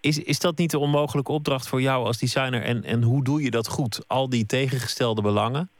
Is, 0.00 0.22
is 0.22 0.38
dat 0.38 0.58
niet 0.58 0.70
de 0.70 0.78
onmogelijke 0.78 1.32
opdracht 1.32 1.68
voor 1.68 1.80
jou 1.80 2.06
als 2.06 2.18
designer? 2.18 2.62
En, 2.62 2.84
en 2.84 3.02
hoe 3.02 3.24
doe 3.24 3.42
je 3.42 3.50
dat 3.50 3.68
goed? 3.68 4.04
Al 4.08 4.28
die 4.28 4.46
tegengestelde 4.46 5.22
belangen, 5.22 5.70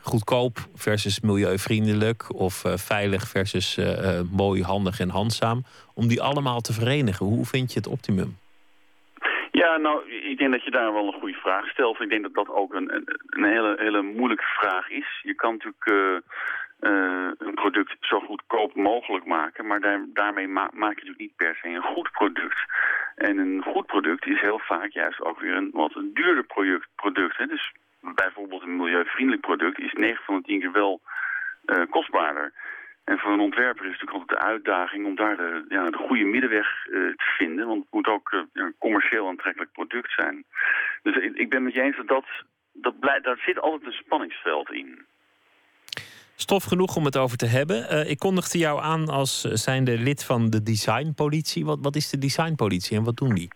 goedkoop 0.00 0.58
versus 0.74 1.20
milieuvriendelijk, 1.20 2.34
of 2.34 2.64
uh, 2.64 2.76
veilig 2.76 3.28
versus 3.28 3.78
uh, 3.78 4.20
mooi, 4.30 4.62
handig 4.62 5.00
en 5.00 5.08
handzaam, 5.08 5.64
om 5.94 6.08
die 6.08 6.22
allemaal 6.22 6.60
te 6.60 6.72
verenigen. 6.72 7.26
Hoe 7.26 7.46
vind 7.46 7.72
je 7.72 7.78
het 7.78 7.88
optimum? 7.88 8.38
Ja, 9.50 9.76
nou, 9.76 10.10
ik 10.30 10.38
denk 10.38 10.52
dat 10.52 10.64
je 10.64 10.70
daar 10.70 10.92
wel 10.92 11.06
een 11.06 11.20
goede 11.20 11.38
vraag 11.42 11.68
stelt. 11.68 12.00
Ik 12.00 12.08
denk 12.08 12.22
dat 12.22 12.34
dat 12.34 12.48
ook 12.48 12.74
een, 12.74 12.92
een, 13.26 13.44
hele, 13.44 13.74
hele 13.78 14.02
moeilijke 14.02 14.48
vraag 14.60 14.90
is. 14.90 15.20
Je 15.22 15.34
kan 15.34 15.52
natuurlijk 15.52 16.22
uh, 16.80 17.30
een 17.38 17.54
product 17.54 17.96
zo 18.00 18.20
goedkoop 18.20 18.74
mogelijk 18.74 19.24
maken. 19.24 19.66
Maar 19.66 19.80
daar, 19.80 20.04
daarmee 20.12 20.48
maak 20.48 20.72
je 20.72 20.84
natuurlijk 20.84 21.18
niet 21.18 21.36
per 21.36 21.58
se 21.62 21.68
een 21.68 21.82
goed 21.82 22.10
product. 22.10 22.58
En 23.16 23.38
een 23.38 23.62
goed 23.62 23.86
product 23.86 24.26
is 24.26 24.40
heel 24.40 24.58
vaak 24.58 24.90
juist 24.90 25.20
ook 25.20 25.40
weer 25.40 25.54
een 25.54 25.70
wat 25.72 25.94
een 25.94 26.10
duurder 26.14 26.44
product. 26.94 27.36
hè. 27.36 27.46
Dus 27.46 27.72
bijvoorbeeld 28.00 28.62
een 28.62 28.76
milieuvriendelijk 28.76 29.42
product 29.42 29.78
is 29.78 29.92
9 29.92 30.24
van 30.24 30.36
de 30.36 30.42
10 30.42 30.60
keer 30.60 30.72
wel 30.72 31.00
uh, 31.66 31.82
kostbaarder. 31.90 32.52
En 33.04 33.18
voor 33.18 33.32
een 33.32 33.40
ontwerper 33.40 33.84
is 33.84 33.90
het 33.90 34.00
natuurlijk 34.00 34.30
altijd 34.30 34.40
de 34.40 34.46
uitdaging 34.46 35.06
om 35.06 35.14
daar 35.14 35.36
de, 35.36 35.64
ja, 35.68 35.90
de 35.90 35.96
goede 35.96 36.24
middenweg 36.24 36.86
uh, 36.86 36.92
te 36.92 37.34
vinden. 37.38 37.66
Want 37.66 37.82
het 37.82 37.92
moet 37.92 38.06
ook 38.06 38.46
een 38.52 38.74
commercieel 38.78 39.28
aantrekkelijk 39.28 39.72
product 39.72 40.12
zijn. 40.12 40.44
Dus 41.02 41.16
ik, 41.16 41.48
ben 41.50 41.62
met 41.62 41.74
je 41.74 41.80
eens 41.80 41.96
dat, 41.96 42.06
dat, 42.72 42.94
dat 43.00 43.22
daar 43.22 43.38
zit 43.38 43.60
altijd 43.60 43.86
een 43.86 44.02
spanningsveld 44.04 44.70
in. 44.70 45.06
Stof 46.46 46.64
genoeg 46.64 46.96
om 46.96 47.04
het 47.04 47.16
over 47.16 47.36
te 47.36 47.46
hebben. 47.46 47.76
Uh, 47.76 48.10
ik 48.10 48.18
kondigde 48.18 48.58
jou 48.58 48.82
aan 48.82 49.08
als 49.08 49.40
zijnde 49.40 49.98
lid 49.98 50.24
van 50.24 50.50
de 50.50 50.62
designpolitie. 50.62 51.64
Wat, 51.64 51.78
wat 51.82 51.96
is 51.96 52.10
de 52.10 52.18
designpolitie 52.18 52.96
en 52.96 53.04
wat 53.04 53.16
doen 53.16 53.34
die? 53.34 53.48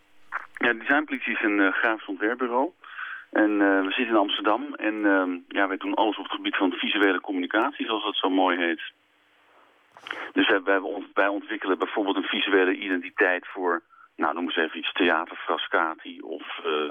Ja, 0.54 0.72
de 0.72 0.78
designpolitie 0.78 1.32
is 1.32 1.42
een 1.42 1.58
uh, 1.58 1.72
grafisch 1.72 2.06
ontwerpbureau. 2.06 2.70
En 3.30 3.58
we 3.58 3.92
zitten 3.96 4.14
in 4.14 4.20
Amsterdam. 4.20 4.74
En 4.74 4.94
ja, 5.48 5.68
wij 5.68 5.76
doen 5.76 5.94
alles 5.94 6.18
op 6.18 6.24
het 6.24 6.34
gebied 6.34 6.56
van 6.56 6.72
visuele 6.72 7.20
communicatie, 7.20 7.86
zoals 7.86 8.04
dat 8.04 8.16
zo 8.16 8.30
mooi 8.30 8.56
heet. 8.58 8.82
Dus 10.32 10.52
wij 11.14 11.28
ontwikkelen 11.28 11.78
bijvoorbeeld 11.78 12.16
een 12.16 12.32
visuele 12.36 12.76
identiteit 12.76 13.46
voor 13.46 13.82
nou, 14.16 14.34
noem 14.34 14.44
eens 14.44 14.56
even 14.56 14.78
iets 14.78 14.92
theaterfrascati 14.92 16.20
of 16.20 16.42
uh, 16.66 16.90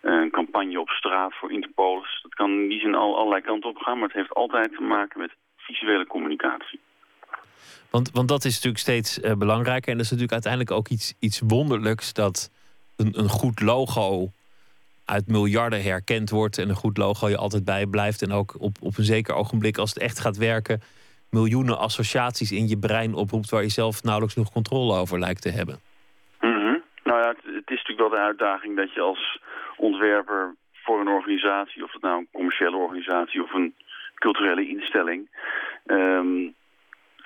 een 0.00 0.30
campagne 0.30 0.80
op 0.80 0.88
straat 0.88 1.34
voor 1.34 1.52
Interpolis. 1.52 2.20
Dat 2.22 2.34
kan 2.34 2.50
in 2.50 2.68
die 2.68 2.80
zin 2.80 2.94
al 2.94 3.16
allerlei 3.16 3.42
kanten 3.42 3.70
op 3.70 3.76
gaan, 3.76 3.98
maar 3.98 4.08
het 4.08 4.16
heeft 4.16 4.34
altijd 4.34 4.72
te 4.72 4.82
maken 4.82 5.20
met 5.20 5.30
visuele 5.56 6.06
communicatie. 6.06 6.80
Want, 7.90 8.10
want 8.10 8.28
dat 8.28 8.44
is 8.44 8.54
natuurlijk 8.54 8.82
steeds 8.82 9.18
uh, 9.18 9.32
belangrijker 9.32 9.90
en 9.90 9.96
dat 9.96 10.04
is 10.04 10.10
natuurlijk 10.10 10.32
uiteindelijk 10.32 10.70
ook 10.70 10.88
iets, 10.88 11.14
iets 11.20 11.40
wonderlijks 11.46 12.12
dat 12.12 12.50
een, 12.96 13.18
een 13.18 13.28
goed 13.28 13.60
logo 13.60 14.28
uit 15.04 15.26
miljarden 15.26 15.82
herkend 15.82 16.30
wordt 16.30 16.58
en 16.58 16.68
een 16.68 16.74
goed 16.74 16.96
logo 16.96 17.28
je 17.28 17.36
altijd 17.36 17.64
bij 17.64 17.86
blijft 17.86 18.22
en 18.22 18.32
ook 18.32 18.54
op, 18.58 18.76
op 18.80 18.98
een 18.98 19.04
zeker 19.04 19.34
ogenblik 19.34 19.78
als 19.78 19.90
het 19.90 19.98
echt 19.98 20.18
gaat 20.18 20.36
werken 20.36 20.82
miljoenen 21.32 21.78
associaties 21.78 22.52
in 22.52 22.68
je 22.68 22.78
brein 22.78 23.14
oproept 23.14 23.50
waar 23.50 23.62
je 23.62 23.68
zelf 23.68 24.02
nauwelijks 24.02 24.36
nog 24.36 24.52
controle 24.52 24.96
over 24.96 25.18
lijkt 25.18 25.42
te 25.42 25.50
hebben. 25.50 25.80
Het, 27.64 27.70
is 27.70 27.82
natuurlijk 27.82 28.08
wel 28.08 28.18
de 28.18 28.26
uitdaging 28.26 28.76
dat 28.76 28.92
je 28.92 29.00
als 29.00 29.40
ontwerper 29.76 30.54
voor 30.72 31.00
een 31.00 31.08
organisatie, 31.08 31.84
of 31.84 31.92
het 31.92 32.02
nou 32.02 32.18
een 32.18 32.28
commerciële 32.32 32.76
organisatie 32.76 33.42
of 33.42 33.52
een 33.52 33.74
culturele 34.14 34.68
instelling, 34.68 35.30
um, 35.86 36.54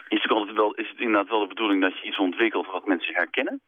is, 0.09 0.23
het 0.23 0.31
altijd 0.33 0.57
wel, 0.57 0.75
is 0.75 0.89
het 0.89 0.99
inderdaad 0.99 1.29
wel 1.29 1.41
de 1.41 1.55
bedoeling 1.55 1.83
dat 1.83 1.99
je 1.99 2.07
iets 2.07 2.19
ontwikkelt 2.19 2.67
wat 2.67 2.87
mensen 2.87 3.15
herkennen. 3.15 3.61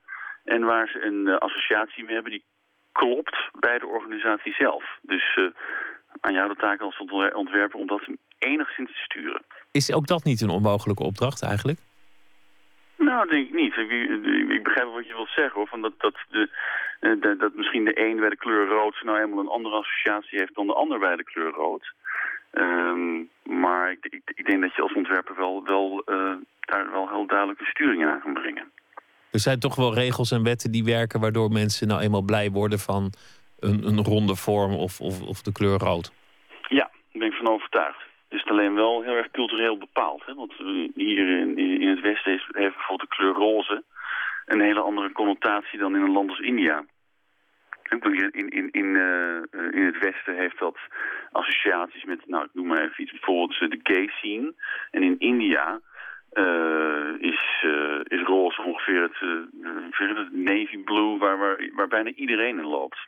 En 0.45 0.65
waar 0.65 0.89
ze 0.89 1.05
een 1.05 1.27
uh, 1.27 1.37
associatie 1.37 2.05
mee 2.05 2.15
hebben 2.15 2.33
die 2.33 2.45
klopt 2.93 3.37
bij 3.59 3.79
de 3.79 3.87
organisatie 3.87 4.55
zelf. 4.55 4.85
Dus 5.03 5.37
uh, 5.37 5.51
aan 6.21 6.33
jou 6.33 6.49
de 6.49 6.61
taak 6.61 6.81
als 6.81 6.99
ontwerper 7.33 7.79
om 7.79 7.87
dat 7.87 8.09
enigszins 8.39 8.93
te 8.93 8.99
sturen. 8.99 9.43
Is 9.71 9.93
ook 9.93 10.07
dat 10.07 10.25
niet 10.25 10.41
een 10.41 10.49
onmogelijke 10.49 11.03
opdracht 11.03 11.43
eigenlijk? 11.43 11.79
Nou, 13.09 13.29
denk 13.29 13.47
ik 13.49 13.55
niet. 13.55 13.77
Ik, 13.77 13.91
ik, 14.51 14.63
begrijp 14.63 14.93
wat 14.93 15.07
je 15.07 15.15
wilt 15.15 15.29
zeggen, 15.29 15.55
hoor. 15.55 15.69
Van 15.69 15.81
dat, 15.81 15.93
dat, 15.99 16.15
de, 16.31 16.49
eh, 17.01 17.13
de, 17.21 17.37
dat 17.37 17.55
misschien 17.55 17.85
de 17.85 18.07
een 18.07 18.17
bij 18.17 18.29
de 18.29 18.37
kleur 18.37 18.67
rood 18.67 19.03
nou 19.03 19.19
helemaal 19.19 19.39
een 19.39 19.57
andere 19.59 19.75
associatie 19.75 20.39
heeft 20.39 20.55
dan 20.55 20.67
de 20.67 20.75
ander 20.75 20.99
bij 20.99 21.17
de 21.17 21.25
kleur 21.25 21.51
rood. 21.51 21.93
Um, 22.53 23.29
maar 23.43 23.91
ik, 23.91 24.07
ik, 24.11 24.23
ik, 24.35 24.47
denk 24.47 24.61
dat 24.63 24.75
je 24.75 24.83
als 24.83 24.93
ontwerper 24.93 25.37
wel, 25.37 25.65
wel 25.65 26.03
uh, 26.07 26.35
daar 26.61 26.91
wel 26.91 27.09
heel 27.09 27.27
duidelijke 27.27 27.65
sturing 27.65 28.07
aan 28.07 28.21
kan 28.21 28.33
brengen. 28.33 28.71
Er 29.31 29.39
zijn 29.39 29.59
toch 29.59 29.77
wel 29.77 29.95
regels 29.95 30.31
en 30.31 30.43
wetten 30.43 30.71
die 30.71 30.85
werken 30.85 31.21
waardoor 31.21 31.51
mensen 31.51 31.89
nou 31.89 32.01
eenmaal 32.01 32.23
blij 32.23 32.51
worden 32.51 32.79
van 32.79 33.13
een, 33.61 33.87
een 33.87 34.05
ronde 34.05 34.37
vorm 34.37 34.75
of, 34.75 35.01
of, 35.01 35.23
of 35.23 35.43
de 35.43 35.53
kleur 35.53 35.79
rood. 35.79 36.13
Ja, 36.69 36.91
daar 36.91 36.91
ben 37.13 37.29
ik 37.29 37.35
van 37.35 37.49
overtuigd 37.49 38.08
is 38.29 38.41
het 38.41 38.51
alleen 38.51 38.75
wel 38.75 39.03
heel 39.03 39.15
erg 39.15 39.31
cultureel 39.31 39.79
bepaald. 39.79 40.23
Hè? 40.27 40.35
Want 40.35 40.53
hier 40.95 41.29
in, 41.41 41.59
in 41.59 41.89
het 41.89 42.01
Westen 42.01 42.31
heeft, 42.31 42.47
heeft 42.51 42.75
bijvoorbeeld 42.75 43.11
de 43.11 43.17
kleur 43.17 43.33
roze 43.33 43.85
een 44.47 44.61
hele 44.61 44.81
andere 44.81 45.13
connotatie 45.13 45.79
dan 45.79 45.97
in 45.97 46.03
een 46.03 46.13
land 46.13 46.31
als 46.31 46.41
India. 46.41 46.85
In, 47.89 48.49
in, 48.49 48.71
in, 48.71 48.85
uh, 48.85 49.71
in 49.71 49.85
het 49.85 49.99
Westen 49.99 50.37
heeft 50.37 50.59
dat 50.59 50.79
associaties 51.33 52.05
met, 52.05 52.27
nou 52.27 52.45
ik 52.45 52.51
noem 52.53 52.67
maar 52.67 52.83
even 52.83 53.03
iets, 53.03 53.11
bijvoorbeeld 53.11 53.71
de 53.71 53.81
gay 53.83 54.07
scene. 54.09 54.55
En 54.91 55.03
in 55.03 55.19
India 55.19 55.81
uh, 56.33 57.13
is, 57.19 57.63
uh, 57.65 58.01
is 58.05 58.23
roze 58.23 58.63
ongeveer 58.63 59.03
het, 59.03 59.19
het 60.17 60.33
navy 60.33 60.79
blue 60.79 61.19
waar, 61.19 61.39
waar, 61.39 61.71
waar 61.75 61.89
bijna 61.89 62.11
iedereen 62.11 62.59
in 62.59 62.67
loopt. 62.67 62.99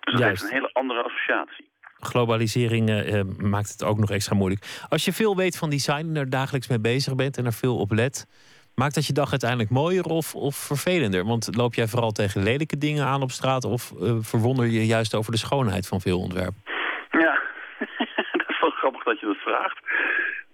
Dus 0.00 0.12
dat 0.12 0.22
Juist. 0.22 0.40
heeft 0.40 0.52
een 0.52 0.58
hele 0.58 0.72
andere 0.72 1.02
associatie 1.02 1.72
globalisering 2.04 2.90
uh, 2.90 3.20
maakt 3.38 3.72
het 3.72 3.84
ook 3.84 3.98
nog 3.98 4.10
extra 4.10 4.36
moeilijk. 4.36 4.84
Als 4.88 5.04
je 5.04 5.12
veel 5.12 5.36
weet 5.36 5.58
van 5.58 5.70
design 5.70 6.06
en 6.06 6.16
er 6.16 6.30
dagelijks 6.30 6.68
mee 6.68 6.80
bezig 6.80 7.14
bent 7.14 7.36
en 7.36 7.44
er 7.44 7.52
veel 7.52 7.78
op 7.78 7.90
let, 7.90 8.26
maakt 8.74 8.94
dat 8.94 9.06
je 9.06 9.12
dag 9.12 9.30
uiteindelijk 9.30 9.70
mooier 9.70 10.04
of, 10.04 10.34
of 10.34 10.56
vervelender? 10.56 11.24
Want 11.24 11.56
loop 11.56 11.74
jij 11.74 11.86
vooral 11.86 12.10
tegen 12.10 12.42
lelijke 12.42 12.78
dingen 12.78 13.04
aan 13.06 13.22
op 13.22 13.30
straat 13.30 13.64
of 13.64 13.92
uh, 14.00 14.16
verwonder 14.20 14.66
je 14.66 14.86
juist 14.86 15.14
over 15.14 15.32
de 15.32 15.38
schoonheid 15.38 15.88
van 15.88 16.00
veel 16.00 16.18
ontwerpen? 16.18 16.62
Ja, 17.10 17.40
dat 18.40 18.48
is 18.48 18.60
wel 18.60 18.70
grappig 18.70 19.02
dat 19.02 19.20
je 19.20 19.26
dat 19.26 19.36
vraagt. 19.36 19.78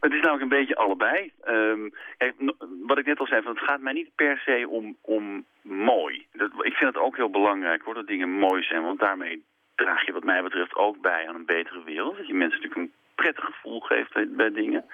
Het 0.00 0.12
is 0.12 0.20
namelijk 0.20 0.42
een 0.42 0.58
beetje 0.58 0.76
allebei. 0.76 1.32
Um, 1.48 1.92
kijk, 2.16 2.34
wat 2.86 2.98
ik 2.98 3.06
net 3.06 3.18
al 3.18 3.26
zei, 3.26 3.42
van, 3.42 3.52
het 3.54 3.64
gaat 3.64 3.80
mij 3.80 3.92
niet 3.92 4.14
per 4.14 4.38
se 4.38 4.66
om, 4.68 4.96
om 5.00 5.44
mooi. 5.62 6.26
Dat, 6.32 6.50
ik 6.62 6.74
vind 6.74 6.94
het 6.94 7.02
ook 7.02 7.16
heel 7.16 7.30
belangrijk 7.30 7.82
hoor, 7.82 7.94
dat 7.94 8.06
dingen 8.06 8.30
mooi 8.30 8.62
zijn. 8.62 8.82
Want 8.82 9.00
daarmee 9.00 9.44
draag 9.84 10.06
je 10.06 10.12
wat 10.12 10.24
mij 10.24 10.42
betreft 10.42 10.74
ook 10.74 11.00
bij 11.00 11.28
aan 11.28 11.34
een 11.34 11.52
betere 11.56 11.82
wereld. 11.84 12.16
Dat 12.16 12.26
je 12.26 12.34
mensen 12.34 12.60
natuurlijk 12.60 12.80
een 12.80 12.92
prettig 13.14 13.44
gevoel 13.44 13.80
geeft 13.80 14.36
bij, 14.36 14.52
dingen. 14.52 14.84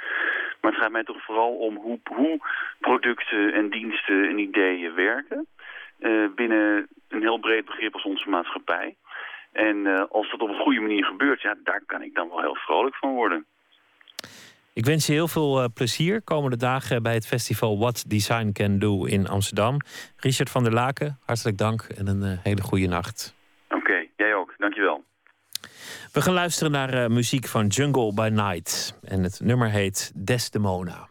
Maar 0.60 0.72
het 0.72 0.80
gaat 0.80 0.90
mij 0.90 1.04
toch 1.04 1.24
vooral 1.24 1.54
om 1.56 1.76
hoe, 1.76 1.98
hoe 2.04 2.38
producten 2.80 3.52
en 3.52 3.70
diensten 3.70 4.28
en 4.28 4.38
ideeën 4.38 4.94
werken. 4.94 5.46
Uh, 5.98 6.28
binnen 6.34 6.88
een 7.08 7.20
heel 7.20 7.38
breed 7.38 7.64
begrip 7.64 7.94
als 7.94 8.04
onze 8.04 8.28
maatschappij. 8.28 8.96
En 9.52 9.76
uh, 9.76 10.02
als 10.10 10.30
dat 10.30 10.40
op 10.40 10.48
een 10.48 10.60
goede 10.60 10.80
manier 10.80 11.04
gebeurt, 11.04 11.40
ja, 11.40 11.54
daar 11.64 11.82
kan 11.86 12.02
ik 12.02 12.14
dan 12.14 12.28
wel 12.28 12.40
heel 12.40 12.54
vrolijk 12.54 12.96
van 12.96 13.14
worden. 13.14 13.46
Ik 14.72 14.84
wens 14.84 15.06
je 15.06 15.12
heel 15.12 15.28
veel 15.28 15.62
uh, 15.62 15.68
plezier 15.74 16.22
komende 16.22 16.56
dagen 16.56 17.02
bij 17.02 17.14
het 17.14 17.26
festival 17.26 17.78
What 17.78 18.04
Design 18.08 18.50
Can 18.52 18.78
Do 18.78 19.04
in 19.04 19.28
Amsterdam. 19.28 19.76
Richard 20.16 20.50
van 20.50 20.62
der 20.64 20.72
Laken, 20.72 21.18
hartelijk 21.24 21.58
dank 21.58 21.82
en 21.82 22.06
een 22.06 22.38
hele 22.42 22.62
goede 22.62 22.86
nacht. 22.86 23.35
We 26.16 26.22
gaan 26.22 26.34
luisteren 26.34 26.72
naar 26.72 26.94
uh, 26.94 27.06
muziek 27.06 27.46
van 27.46 27.66
Jungle 27.66 28.12
by 28.12 28.28
Night. 28.32 28.98
En 29.02 29.22
het 29.22 29.40
nummer 29.40 29.70
heet 29.70 30.12
Desdemona. 30.14 31.08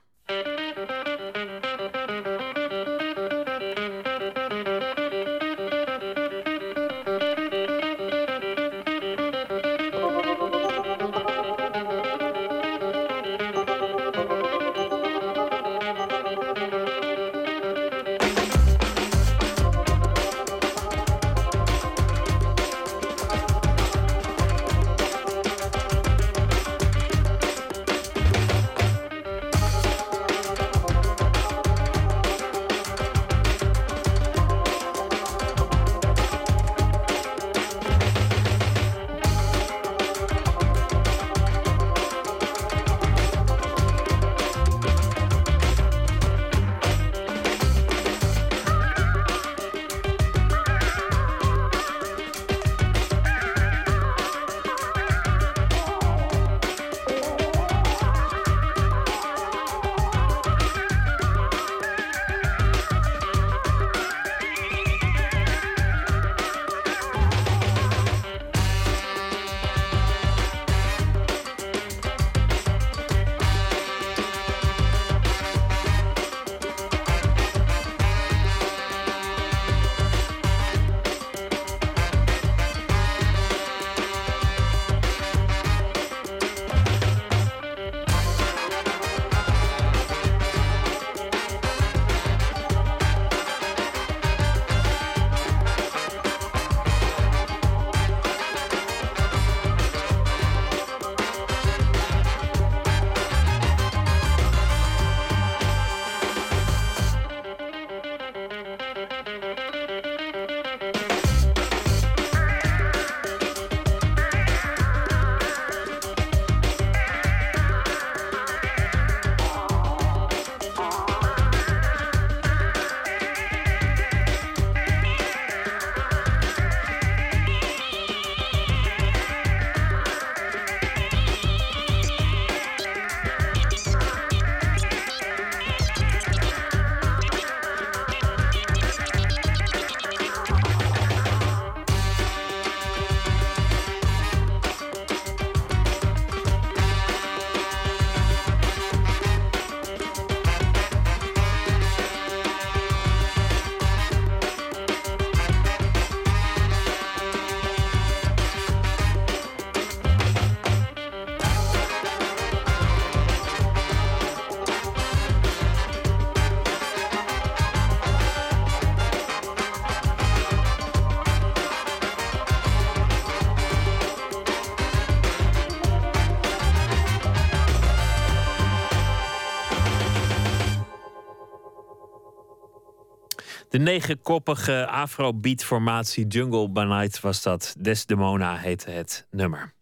De 183.75 183.81
negenkoppige 183.81 184.87
afrobeat-formatie 184.87 186.27
Jungle 186.27 186.69
by 186.69 186.81
Night 186.81 187.19
was 187.19 187.41
dat. 187.41 187.75
Desdemona 187.79 188.57
heette 188.57 188.89
het 188.89 189.27
nummer. 189.31 189.73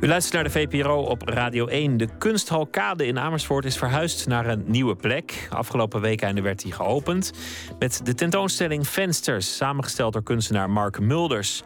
U 0.00 0.06
luistert 0.06 0.34
naar 0.34 0.44
de 0.44 0.50
VPRO 0.50 1.02
op 1.02 1.22
Radio 1.22 1.66
1. 1.66 1.96
De 1.96 2.08
kunsthalkade 2.18 3.06
in 3.06 3.18
Amersfoort 3.18 3.64
is 3.64 3.78
verhuisd 3.78 4.26
naar 4.26 4.46
een 4.46 4.64
nieuwe 4.66 4.96
plek. 4.96 5.48
Afgelopen 5.50 6.00
weekende 6.00 6.40
werd 6.40 6.62
die 6.62 6.72
geopend. 6.72 7.32
Met 7.78 8.00
de 8.04 8.14
tentoonstelling 8.14 8.88
Vensters, 8.88 9.56
samengesteld 9.56 10.12
door 10.12 10.22
kunstenaar 10.22 10.70
Mark 10.70 11.00
Mulders. 11.00 11.62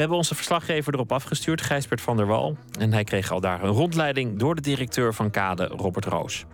We 0.00 0.06
hebben 0.06 0.24
onze 0.24 0.34
verslaggever 0.34 0.94
erop 0.94 1.12
afgestuurd, 1.12 1.60
Gijsbert 1.60 2.00
van 2.00 2.16
der 2.16 2.26
Wal. 2.26 2.56
En 2.78 2.92
hij 2.92 3.04
kreeg 3.04 3.30
al 3.30 3.40
daar 3.40 3.62
een 3.62 3.70
rondleiding 3.70 4.38
door 4.38 4.54
de 4.54 4.60
directeur 4.60 5.14
van 5.14 5.30
Kade, 5.30 5.64
Robert 5.66 6.04
Roos. 6.04 6.44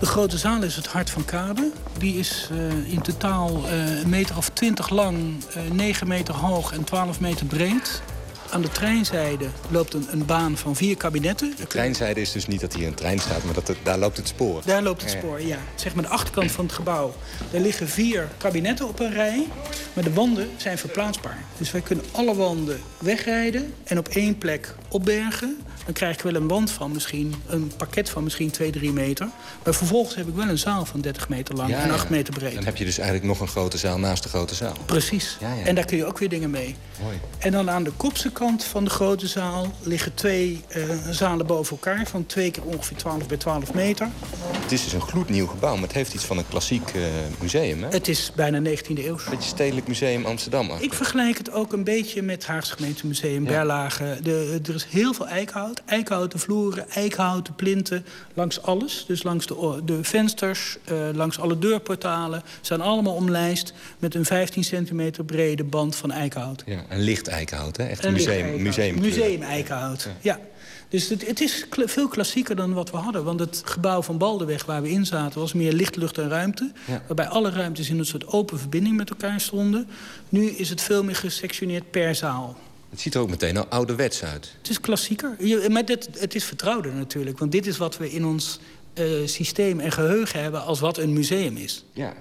De 0.00 0.06
grote 0.06 0.38
zaal 0.38 0.62
is 0.62 0.76
het 0.76 0.86
hart 0.86 1.10
van 1.10 1.24
Kade. 1.24 1.70
Die 1.98 2.18
is 2.18 2.48
uh, 2.52 2.92
in 2.92 3.02
totaal 3.02 3.50
uh, 3.64 4.00
een 4.00 4.08
meter 4.08 4.36
of 4.36 4.48
twintig 4.48 4.88
lang, 4.88 5.44
uh, 5.56 5.66
eh, 5.66 5.72
9 5.72 6.08
meter 6.08 6.34
hoog 6.34 6.72
en 6.72 6.84
12 6.84 7.20
meter 7.20 7.46
breed. 7.46 8.02
Aan 8.50 8.62
de 8.62 8.68
treinzijde 8.68 9.48
loopt 9.70 9.94
een, 9.94 10.06
een, 10.10 10.26
baan 10.26 10.56
van 10.56 10.76
vier 10.76 10.96
kabinetten. 10.96 11.54
De 11.56 11.66
treinzijde 11.66 12.20
is 12.20 12.32
dus 12.32 12.46
niet 12.46 12.60
dat 12.60 12.74
hier 12.74 12.86
een 12.86 12.94
trein 12.94 13.18
staat, 13.18 13.44
maar 13.44 13.54
dat 13.54 13.72
daar 13.82 13.98
loopt 13.98 14.16
het 14.16 14.28
spoor. 14.28 14.62
Daar 14.64 14.82
loopt 14.82 15.00
het 15.00 15.10
spoor, 15.10 15.40
ja. 15.40 15.58
Zeg 15.74 15.94
maar 15.94 16.04
de 16.04 16.10
achterkant 16.10 16.50
van 16.50 16.64
het 16.64 16.74
gebouw. 16.74 17.14
Daar 17.50 17.60
liggen 17.60 17.88
vier 17.88 18.28
kabinetten 18.36 18.88
op 18.88 19.00
een 19.00 19.12
rij, 19.12 19.46
maar 19.92 20.04
de 20.04 20.12
wanden 20.12 20.50
zijn 20.56 20.78
verplaatsbaar. 20.78 21.44
Dus 21.58 21.70
wij 21.70 21.80
kunnen 21.80 22.04
alle 22.10 22.34
wanden 22.34 22.80
wegrijden 22.98 23.74
en 23.84 23.98
op 23.98 24.08
één 24.08 24.38
plek 24.38 24.74
opbergen 24.88 25.58
dan 25.88 25.96
krijg 25.96 26.14
ik 26.14 26.22
wel 26.22 26.34
een 26.34 26.48
wand 26.48 26.70
van 26.70 26.92
misschien, 26.92 27.34
een 27.46 27.72
pakket 27.76 28.10
van 28.10 28.24
misschien 28.24 28.50
2, 28.50 28.70
3 28.70 28.92
meter. 28.92 29.28
Maar 29.64 29.74
vervolgens 29.74 30.14
heb 30.14 30.28
ik 30.28 30.34
wel 30.34 30.48
een 30.48 30.58
zaal 30.58 30.84
van 30.84 31.00
30 31.00 31.28
meter 31.28 31.54
lang 31.54 31.74
en 31.74 31.90
8 31.90 32.10
meter 32.10 32.34
breed. 32.34 32.54
Dan 32.54 32.64
heb 32.64 32.76
je 32.76 32.84
dus 32.84 32.98
eigenlijk 32.98 33.28
nog 33.28 33.40
een 33.40 33.48
grote 33.48 33.78
zaal 33.78 33.98
naast 33.98 34.22
de 34.22 34.28
grote 34.28 34.54
zaal. 34.54 34.72
Precies. 34.86 35.36
Ja, 35.40 35.56
en 35.64 35.74
daar 35.74 35.84
kun 35.84 35.96
je 35.96 36.06
ook 36.06 36.18
weer 36.18 36.28
dingen 36.28 36.50
mee. 36.50 36.76
Mooi. 37.02 37.18
En 37.38 37.52
dan 37.52 37.70
aan 37.70 37.84
de 37.84 37.90
kopse 37.90 38.32
kant 38.32 38.64
van 38.64 38.84
de 38.84 38.90
grote 38.90 39.26
zaal 39.26 39.72
liggen 39.82 40.14
twee 40.14 40.64
uh, 40.76 40.84
zalen 41.10 41.46
boven 41.46 41.70
elkaar... 41.70 42.06
van 42.06 42.26
twee 42.26 42.50
keer 42.50 42.62
ongeveer 42.62 42.96
12 42.96 43.26
bij 43.26 43.36
12 43.36 43.74
meter. 43.74 44.08
Het 44.50 44.72
is 44.72 44.84
dus 44.84 44.92
een 44.92 45.00
gloednieuw 45.00 45.46
gebouw, 45.46 45.74
maar 45.74 45.82
het 45.82 45.92
heeft 45.92 46.14
iets 46.14 46.24
van 46.24 46.38
een 46.38 46.48
klassiek 46.48 46.94
uh, 46.94 47.02
museum, 47.40 47.82
hè? 47.82 47.88
Het 47.88 48.08
is 48.08 48.32
bijna 48.34 48.70
19e 48.70 48.88
eeuw. 48.88 49.14
Een 49.14 49.30
beetje 49.30 49.48
Stedelijk 49.48 49.88
Museum 49.88 50.26
Amsterdam. 50.26 50.70
Ik 50.80 50.94
vergelijk 50.94 51.38
het 51.38 51.52
ook 51.52 51.72
een 51.72 51.84
beetje 51.84 52.22
met 52.22 52.46
Haagse 52.46 52.72
Gemeentemuseum. 52.72 53.44
Berlage. 53.44 54.18
De, 54.22 54.60
er 54.66 54.74
is 54.74 54.86
heel 54.90 55.14
veel 55.14 55.28
eikenhout 55.28 55.77
eikenhouten 55.84 56.38
vloeren, 56.38 56.90
eikenhouten 56.90 57.54
plinten, 57.54 58.04
langs 58.34 58.62
alles. 58.62 59.04
Dus 59.06 59.22
langs 59.22 59.46
de, 59.46 59.80
de 59.84 60.04
vensters, 60.04 60.76
uh, 60.92 60.98
langs 61.12 61.38
alle 61.38 61.58
deurportalen. 61.58 62.42
Zijn 62.60 62.80
allemaal 62.80 63.14
omlijst 63.14 63.72
met 63.98 64.14
een 64.14 64.24
15 64.24 64.64
centimeter 64.64 65.24
brede 65.24 65.64
band 65.64 65.96
van 65.96 66.10
eikenhout. 66.10 66.62
Ja, 66.66 66.84
een 66.88 67.00
licht 67.00 67.28
eikenhout, 67.28 67.76
hè? 67.76 67.84
Echt 67.84 68.04
een 68.04 68.12
museum, 68.12 68.62
museum, 68.62 69.00
museum 69.00 69.42
eikenhout, 69.42 70.02
ja. 70.02 70.10
ja. 70.20 70.40
Dus 70.88 71.08
het, 71.08 71.26
het 71.26 71.40
is 71.40 71.66
veel 71.70 72.08
klassieker 72.08 72.56
dan 72.56 72.72
wat 72.72 72.90
we 72.90 72.96
hadden. 72.96 73.24
Want 73.24 73.40
het 73.40 73.62
gebouw 73.64 74.02
van 74.02 74.18
Baldenweg 74.18 74.64
waar 74.64 74.82
we 74.82 74.90
in 74.90 75.06
zaten... 75.06 75.40
was 75.40 75.52
meer 75.52 75.72
licht, 75.72 75.96
lucht 75.96 76.18
en 76.18 76.28
ruimte. 76.28 76.72
Ja. 76.86 77.02
Waarbij 77.06 77.28
alle 77.28 77.50
ruimtes 77.50 77.90
in 77.90 77.98
een 77.98 78.06
soort 78.06 78.26
open 78.26 78.58
verbinding 78.58 78.96
met 78.96 79.10
elkaar 79.10 79.40
stonden. 79.40 79.88
Nu 80.28 80.46
is 80.46 80.70
het 80.70 80.80
veel 80.80 81.04
meer 81.04 81.16
gesectioneerd 81.16 81.90
per 81.90 82.14
zaal. 82.14 82.56
Het 82.90 83.00
ziet 83.00 83.14
er 83.14 83.20
ook 83.20 83.30
meteen 83.30 83.56
al 83.56 83.66
ouderwets 83.66 84.24
uit. 84.24 84.54
Het 84.58 84.70
is 84.70 84.80
klassieker. 84.80 85.36
maar 85.70 85.84
dit, 85.84 86.08
het 86.18 86.34
is 86.34 86.44
vertrouwder 86.44 86.92
natuurlijk. 86.92 87.38
Want 87.38 87.52
dit 87.52 87.66
is 87.66 87.76
wat 87.76 87.96
we 87.96 88.10
in 88.10 88.26
ons 88.26 88.58
uh, 88.94 89.26
systeem 89.26 89.80
en 89.80 89.92
geheugen 89.92 90.42
hebben... 90.42 90.64
als 90.64 90.80
wat 90.80 90.98
een 90.98 91.12
museum 91.12 91.56
is. 91.56 91.84
Ja. 91.92 92.14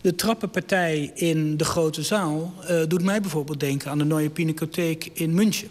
De 0.00 0.14
trappenpartij 0.14 1.10
in 1.14 1.56
de 1.56 1.64
grote 1.64 2.02
zaal... 2.02 2.54
Uh, 2.70 2.82
doet 2.88 3.02
mij 3.02 3.20
bijvoorbeeld 3.20 3.60
denken 3.60 3.90
aan 3.90 3.98
de 3.98 4.04
Neue 4.04 4.30
Pinakotheek 4.30 5.10
in 5.12 5.34
München. 5.34 5.68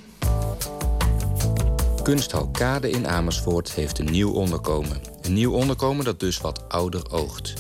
Kunsthal 2.03 2.47
Kade 2.47 2.89
in 2.89 3.07
Amersfoort 3.07 3.71
heeft 3.71 3.99
een 3.99 4.11
nieuw 4.11 4.31
onderkomen. 4.31 5.01
Een 5.21 5.33
nieuw 5.33 5.53
onderkomen 5.53 6.05
dat 6.05 6.19
dus 6.19 6.37
wat 6.37 6.69
ouder 6.69 7.11
oogt. 7.11 7.53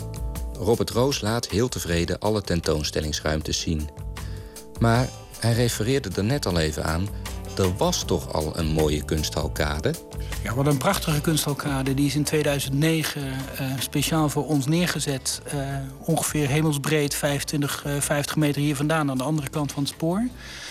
Robert 0.53 0.89
Roos 0.89 1.21
laat 1.21 1.49
heel 1.49 1.67
tevreden 1.67 2.19
alle 2.19 2.41
tentoonstellingsruimtes 2.41 3.59
zien. 3.59 3.89
Maar 4.79 5.09
hij 5.39 5.53
refereerde 5.53 6.09
er 6.15 6.23
net 6.23 6.45
al 6.45 6.59
even 6.59 6.83
aan. 6.83 7.07
Er 7.57 7.75
was 7.77 8.03
toch 8.03 8.33
al 8.33 8.57
een 8.57 8.67
mooie 8.67 9.05
kunsthalkade? 9.05 9.93
Ja, 10.43 10.53
wat 10.53 10.67
een 10.67 10.77
prachtige 10.77 11.21
kunsthalkade. 11.21 11.93
Die 11.93 12.05
is 12.05 12.15
in 12.15 12.23
2009 12.23 13.21
uh, 13.21 13.31
eh, 13.31 13.79
speciaal 13.79 14.29
voor 14.29 14.47
ons 14.47 14.65
neergezet. 14.65 15.41
Uh, 15.53 15.61
ongeveer 15.99 16.47
hemelsbreed, 16.47 17.15
25, 17.15 17.85
uh, 17.85 17.93
50 17.99 18.35
meter 18.35 18.61
hier 18.61 18.75
vandaan... 18.75 19.09
aan 19.09 19.17
de 19.17 19.23
andere 19.23 19.49
kant 19.49 19.71
van 19.71 19.83
het 19.83 19.91
spoor. 19.91 20.27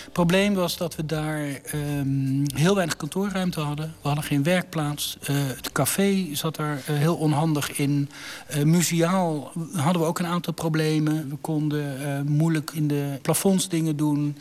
Het 0.09 0.16
probleem 0.16 0.55
was 0.55 0.76
dat 0.76 0.97
we 0.97 1.06
daar 1.06 1.60
um, 1.74 2.44
heel 2.55 2.74
weinig 2.74 2.97
kantoorruimte 2.97 3.60
hadden. 3.60 3.94
We 4.02 4.06
hadden 4.06 4.24
geen 4.24 4.43
werkplaats. 4.43 5.18
Uh, 5.20 5.36
het 5.56 5.72
café 5.72 6.28
zat 6.32 6.59
er 6.59 6.82
uh, 6.90 6.97
heel 6.97 7.16
onhandig 7.16 7.78
in. 7.78 8.10
Uh, 8.56 8.62
museaal 8.62 9.52
hadden 9.74 10.02
we 10.02 10.09
ook 10.09 10.18
een 10.18 10.26
aantal 10.26 10.52
problemen. 10.52 11.28
We 11.28 11.36
konden 11.36 12.26
moeilijk 12.26 12.70
in 12.74 12.89
de 12.89 13.18
plafonds 13.22 13.68
dingen 13.68 13.97
doen. 13.97 14.36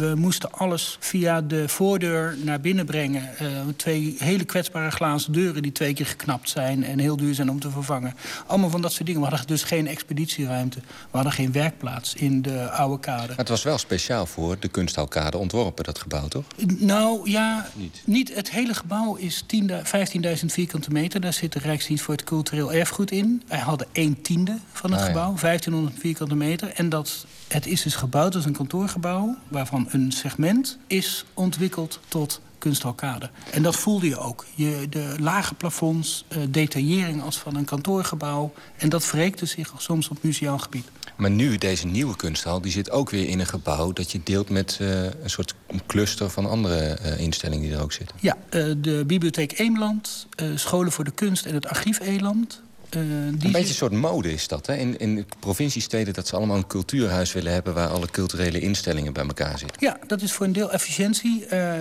We 0.00 0.14
moesten 0.14 0.52
alles 0.52 0.96
via 1.00 1.40
de 1.40 1.68
voordeur 1.68 2.36
naar 2.44 2.60
binnen 2.60 2.86
brengen. 2.86 3.30
Uh, 3.42 3.48
twee 3.76 4.16
hele 4.18 4.44
kwetsbare 4.44 4.90
glazen 4.90 5.32
deuren 5.32 5.62
die 5.62 5.72
twee 5.72 5.94
keer 5.94 6.06
geknapt 6.06 6.48
zijn... 6.48 6.84
en 6.84 6.98
heel 6.98 7.16
duur 7.16 7.34
zijn 7.34 7.50
om 7.50 7.60
te 7.60 7.70
vervangen. 7.70 8.14
Allemaal 8.46 8.70
van 8.70 8.82
dat 8.82 8.92
soort 8.92 9.06
dingen. 9.06 9.20
We 9.20 9.28
hadden 9.28 9.46
dus 9.46 9.62
geen 9.62 9.86
expeditieruimte. 9.86 10.78
We 10.78 10.84
hadden 11.10 11.32
geen 11.32 11.52
werkplaats 11.52 12.14
in 12.14 12.42
de 12.42 12.70
oude 12.70 13.00
kade. 13.00 13.26
Maar 13.26 13.36
het 13.36 13.48
was 13.48 13.62
wel 13.62 13.78
speciaal 13.78 14.26
voor 14.26 14.56
de 14.58 14.68
kunsthoutkade 14.68 15.38
ontworpen, 15.38 15.84
dat 15.84 15.98
gebouw, 15.98 16.28
toch? 16.28 16.44
Nou, 16.78 17.30
ja, 17.30 17.68
niet. 17.74 18.02
niet 18.04 18.34
het 18.34 18.50
hele 18.50 18.74
gebouw 18.74 19.14
is 19.14 19.44
15.000 19.44 20.46
vierkante 20.46 20.90
meter. 20.90 21.20
Daar 21.20 21.32
zit 21.32 21.52
de 21.52 21.58
Rijksdienst 21.58 22.04
voor 22.04 22.14
het 22.14 22.24
Cultureel 22.24 22.72
Erfgoed 22.72 23.10
in. 23.10 23.42
Wij 23.48 23.58
hadden 23.58 23.86
een 23.92 24.22
tiende 24.22 24.58
van 24.72 24.90
het 24.90 25.00
ah, 25.00 25.06
gebouw, 25.06 25.34
1500 25.40 26.00
vierkante 26.00 26.34
meter. 26.34 26.68
En 26.68 26.88
dat, 26.88 27.26
het 27.52 27.66
is 27.66 27.82
dus 27.82 27.94
gebouwd 27.94 28.34
als 28.34 28.44
een 28.44 28.52
kantoorgebouw... 28.52 29.36
waarvan 29.48 29.88
een 29.90 30.12
segment 30.12 30.78
is 30.86 31.24
ontwikkeld 31.34 32.00
tot 32.08 32.40
kunstalkade. 32.58 33.30
En 33.52 33.62
dat 33.62 33.76
voelde 33.76 34.08
je 34.08 34.18
ook. 34.18 34.46
Je, 34.54 34.86
de 34.90 35.14
lage 35.20 35.54
plafonds, 35.54 36.24
uh, 36.28 36.42
detaillering 36.48 37.22
als 37.22 37.38
van 37.38 37.56
een 37.56 37.64
kantoorgebouw... 37.64 38.52
en 38.76 38.88
dat 38.88 39.04
verrekte 39.04 39.46
zich 39.46 39.72
soms 39.76 40.08
op 40.08 40.22
museaal 40.22 40.58
gebied. 40.58 40.84
Maar 41.16 41.30
nu, 41.30 41.58
deze 41.58 41.86
nieuwe 41.86 42.16
kunsthal, 42.16 42.60
die 42.60 42.72
zit 42.72 42.90
ook 42.90 43.10
weer 43.10 43.28
in 43.28 43.40
een 43.40 43.46
gebouw... 43.46 43.92
dat 43.92 44.12
je 44.12 44.20
deelt 44.24 44.50
met 44.50 44.78
uh, 44.80 45.02
een 45.02 45.30
soort 45.30 45.54
cluster 45.86 46.30
van 46.30 46.46
andere 46.46 46.98
uh, 47.04 47.20
instellingen 47.20 47.68
die 47.68 47.76
er 47.76 47.82
ook 47.82 47.92
zitten. 47.92 48.16
Ja, 48.20 48.36
de 48.76 49.04
Bibliotheek 49.06 49.58
Eemland, 49.58 50.26
Scholen 50.54 50.92
voor 50.92 51.04
de 51.04 51.10
Kunst 51.10 51.46
en 51.46 51.54
het 51.54 51.66
Archief 51.66 52.00
Eland... 52.00 52.62
Uh, 52.96 53.02
een 53.02 53.38
beetje 53.38 53.58
een 53.58 53.66
soort 53.66 53.92
mode 53.92 54.32
is 54.32 54.48
dat, 54.48 54.66
hè? 54.66 54.74
In, 54.74 54.98
in 54.98 55.26
provinciesteden 55.38 56.14
dat 56.14 56.26
ze 56.26 56.36
allemaal 56.36 56.56
een 56.56 56.66
cultuurhuis 56.66 57.32
willen 57.32 57.52
hebben... 57.52 57.74
waar 57.74 57.88
alle 57.88 58.10
culturele 58.10 58.60
instellingen 58.60 59.12
bij 59.12 59.26
elkaar 59.26 59.58
zitten. 59.58 59.76
Ja, 59.86 59.98
dat 60.06 60.22
is 60.22 60.32
voor 60.32 60.46
een 60.46 60.52
deel 60.52 60.72
efficiëntie. 60.72 61.46
Uh, 61.52 61.72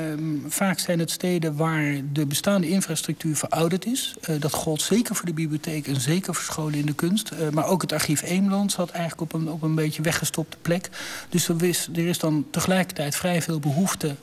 vaak 0.48 0.80
zijn 0.80 0.99
het 0.99 1.11
steden 1.11 1.56
waar 1.56 2.02
de 2.14 2.26
bestaande 2.26 2.69
infrastructuur 2.69 3.36
verouderd 3.36 3.86
is. 3.86 4.15
Uh, 4.30 4.41
dat 4.41 4.53
gold 4.53 4.81
zeker 4.81 5.15
voor 5.15 5.26
de 5.26 5.34
bibliotheek 5.34 5.88
en 5.88 6.02
zeker 6.02 6.36
voor 6.36 6.53
scholen 6.53 6.80
in 6.80 6.86
de 6.86 6.94
kunst. 6.94 7.31
maar 7.53 7.65
ook 7.65 7.81
het 7.81 7.94
archief 7.94 8.22
Eemland 8.22 8.72
zat 8.72 8.90
eigenlijk 8.90 9.22
op 9.34 9.41
een, 9.41 9.49
op 9.49 9.61
een 9.61 9.76
beetje 9.76 10.02
weggestopte 10.02 10.57
plek. 10.61 10.90
Dus 11.30 11.48
er 11.48 11.64
is, 11.64 11.90
er 11.94 12.07
is 12.07 12.19
dan 12.19 12.45
tegelijkertijd 12.52 13.15
vrij 13.15 13.41
veel 13.41 13.60
behoefte 13.60 14.15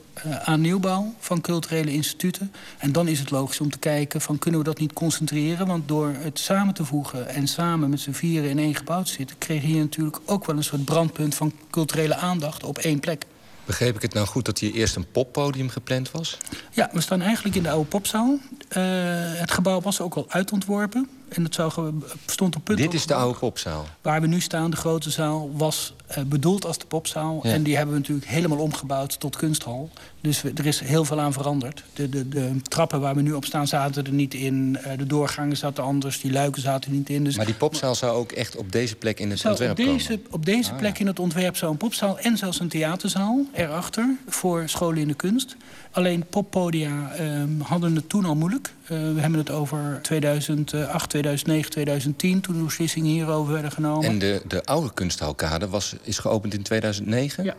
aan 0.43 0.61
nieuwbouw 0.61 1.13
van 1.19 1.41
culturele 1.41 1.91
instituten. 1.91 2.51
En 2.77 2.91
dan 2.91 3.07
is 3.07 3.19
het 3.19 3.31
logisch 3.31 3.59
om 3.59 3.71
te 3.71 3.77
kijken 3.77 4.21
van 4.21 4.39
kunnen 4.39 4.59
we 4.59 4.65
dat 4.65 4.79
niet 4.79 4.93
concentreren. 4.93 5.67
Want 5.67 5.87
door 5.87 6.13
het 6.19 6.39
samen 6.39 6.73
te 6.73 6.85
voegen 6.85 7.27
en 7.27 7.47
samen 7.47 7.89
met 7.89 7.99
z'n 7.99 8.11
vieren 8.11 8.49
in 8.49 8.59
één 8.59 8.75
gebouw 8.75 9.03
te 9.03 9.11
zitten... 9.11 9.37
kreeg 9.37 9.61
je 9.61 9.75
natuurlijk 9.75 10.19
ook 10.25 10.45
wel 10.45 10.57
een 10.57 10.63
soort 10.63 10.85
brandpunt 10.85 11.35
van 11.35 11.53
culturele 11.69 12.15
aandacht 12.15 12.63
op 12.63 12.77
één 12.77 12.99
plek. 12.99 13.25
Begreep 13.65 13.95
ik 13.95 14.01
het 14.01 14.13
nou 14.13 14.27
goed 14.27 14.45
dat 14.45 14.59
hier 14.59 14.73
eerst 14.73 14.95
een 14.95 15.11
poppodium 15.11 15.69
gepland 15.69 16.11
was? 16.11 16.37
Ja, 16.71 16.89
we 16.91 17.01
staan 17.01 17.21
eigenlijk 17.21 17.55
in 17.55 17.63
de 17.63 17.69
oude 17.69 17.87
popzaal. 17.87 18.39
Uh, 18.77 18.83
het 19.39 19.51
gebouw 19.51 19.81
was 19.81 20.01
ook 20.01 20.15
al 20.15 20.25
uitontworpen. 20.29 21.09
En 21.29 21.43
het 21.43 21.55
zou, 21.55 21.93
stond 22.25 22.55
op 22.55 22.63
punt... 22.63 22.77
Dit 22.77 22.93
is 22.93 23.05
de 23.05 23.13
oude 23.13 23.39
popzaal? 23.39 23.87
Waar 24.01 24.21
we 24.21 24.27
nu 24.27 24.39
staan, 24.39 24.71
de 24.71 24.77
grote 24.77 25.09
zaal, 25.09 25.51
was 25.53 25.93
eh, 25.96 25.96
bedoeld 26.27 26.65
als 26.65 26.77
de 26.77 26.85
popzaal. 26.85 27.39
En 27.43 27.63
die 27.63 27.75
hebben 27.75 27.93
we 27.93 27.99
natuurlijk 27.99 28.27
helemaal 28.27 28.57
omgebouwd 28.57 29.19
tot 29.19 29.35
kunsthal. 29.35 29.89
Dus 30.21 30.43
er 30.43 30.65
is 30.65 30.79
heel 30.79 31.05
veel 31.05 31.19
aan 31.19 31.33
veranderd. 31.33 31.83
De, 31.93 32.09
de, 32.09 32.29
de 32.29 32.61
trappen 32.61 33.01
waar 33.01 33.15
we 33.15 33.21
nu 33.21 33.33
op 33.33 33.45
staan 33.45 33.67
zaten 33.67 34.05
er 34.05 34.11
niet 34.11 34.33
in. 34.33 34.77
Uh, 34.85 34.97
de 34.97 35.05
doorgangen 35.05 35.57
zaten 35.57 35.83
anders, 35.83 36.21
die 36.21 36.31
luiken 36.31 36.61
zaten 36.61 36.91
er 36.91 36.97
niet 36.97 37.09
in. 37.09 37.23
Dus 37.23 37.37
maar 37.37 37.45
die 37.45 37.55
popzaal 37.55 37.95
zou 37.95 38.17
ook 38.17 38.31
echt 38.31 38.55
op 38.55 38.71
deze 38.71 38.95
plek 38.95 39.19
in 39.19 39.29
het 39.29 39.39
zou 39.39 39.53
ontwerp 39.53 39.79
op 39.79 39.85
deze, 39.85 40.07
komen? 40.07 40.25
Op 40.31 40.45
deze 40.45 40.71
ah, 40.71 40.77
plek 40.77 40.93
ja. 40.93 40.99
in 40.99 41.07
het 41.07 41.19
ontwerp 41.19 41.57
zou 41.57 41.71
een 41.71 41.77
popzaal 41.77 42.19
en 42.19 42.37
zelfs 42.37 42.59
een 42.59 42.67
theaterzaal 42.67 43.45
erachter... 43.53 44.15
voor 44.27 44.69
scholen 44.69 45.01
in 45.01 45.07
de 45.07 45.13
kunst. 45.13 45.55
Alleen 45.97 46.25
poppodia 46.29 47.11
um, 47.19 47.61
hadden 47.61 47.95
het 47.95 48.09
toen 48.09 48.25
al 48.25 48.35
moeilijk. 48.35 48.73
Uh, 48.83 48.89
we 48.89 49.19
hebben 49.19 49.39
het 49.39 49.51
over 49.51 49.99
2008, 50.01 51.09
2009, 51.09 51.71
2010... 51.71 52.41
toen 52.41 52.57
de 52.57 52.63
beslissingen 52.63 53.11
hierover 53.11 53.53
werden 53.53 53.71
genomen. 53.71 54.09
En 54.09 54.19
de, 54.19 54.41
de 54.47 54.65
oude 54.65 54.93
kunsthalkade 54.93 55.67
was, 55.67 55.95
is 56.01 56.17
geopend 56.17 56.53
in 56.53 56.61
2009? 56.61 57.43
Ja. 57.43 57.55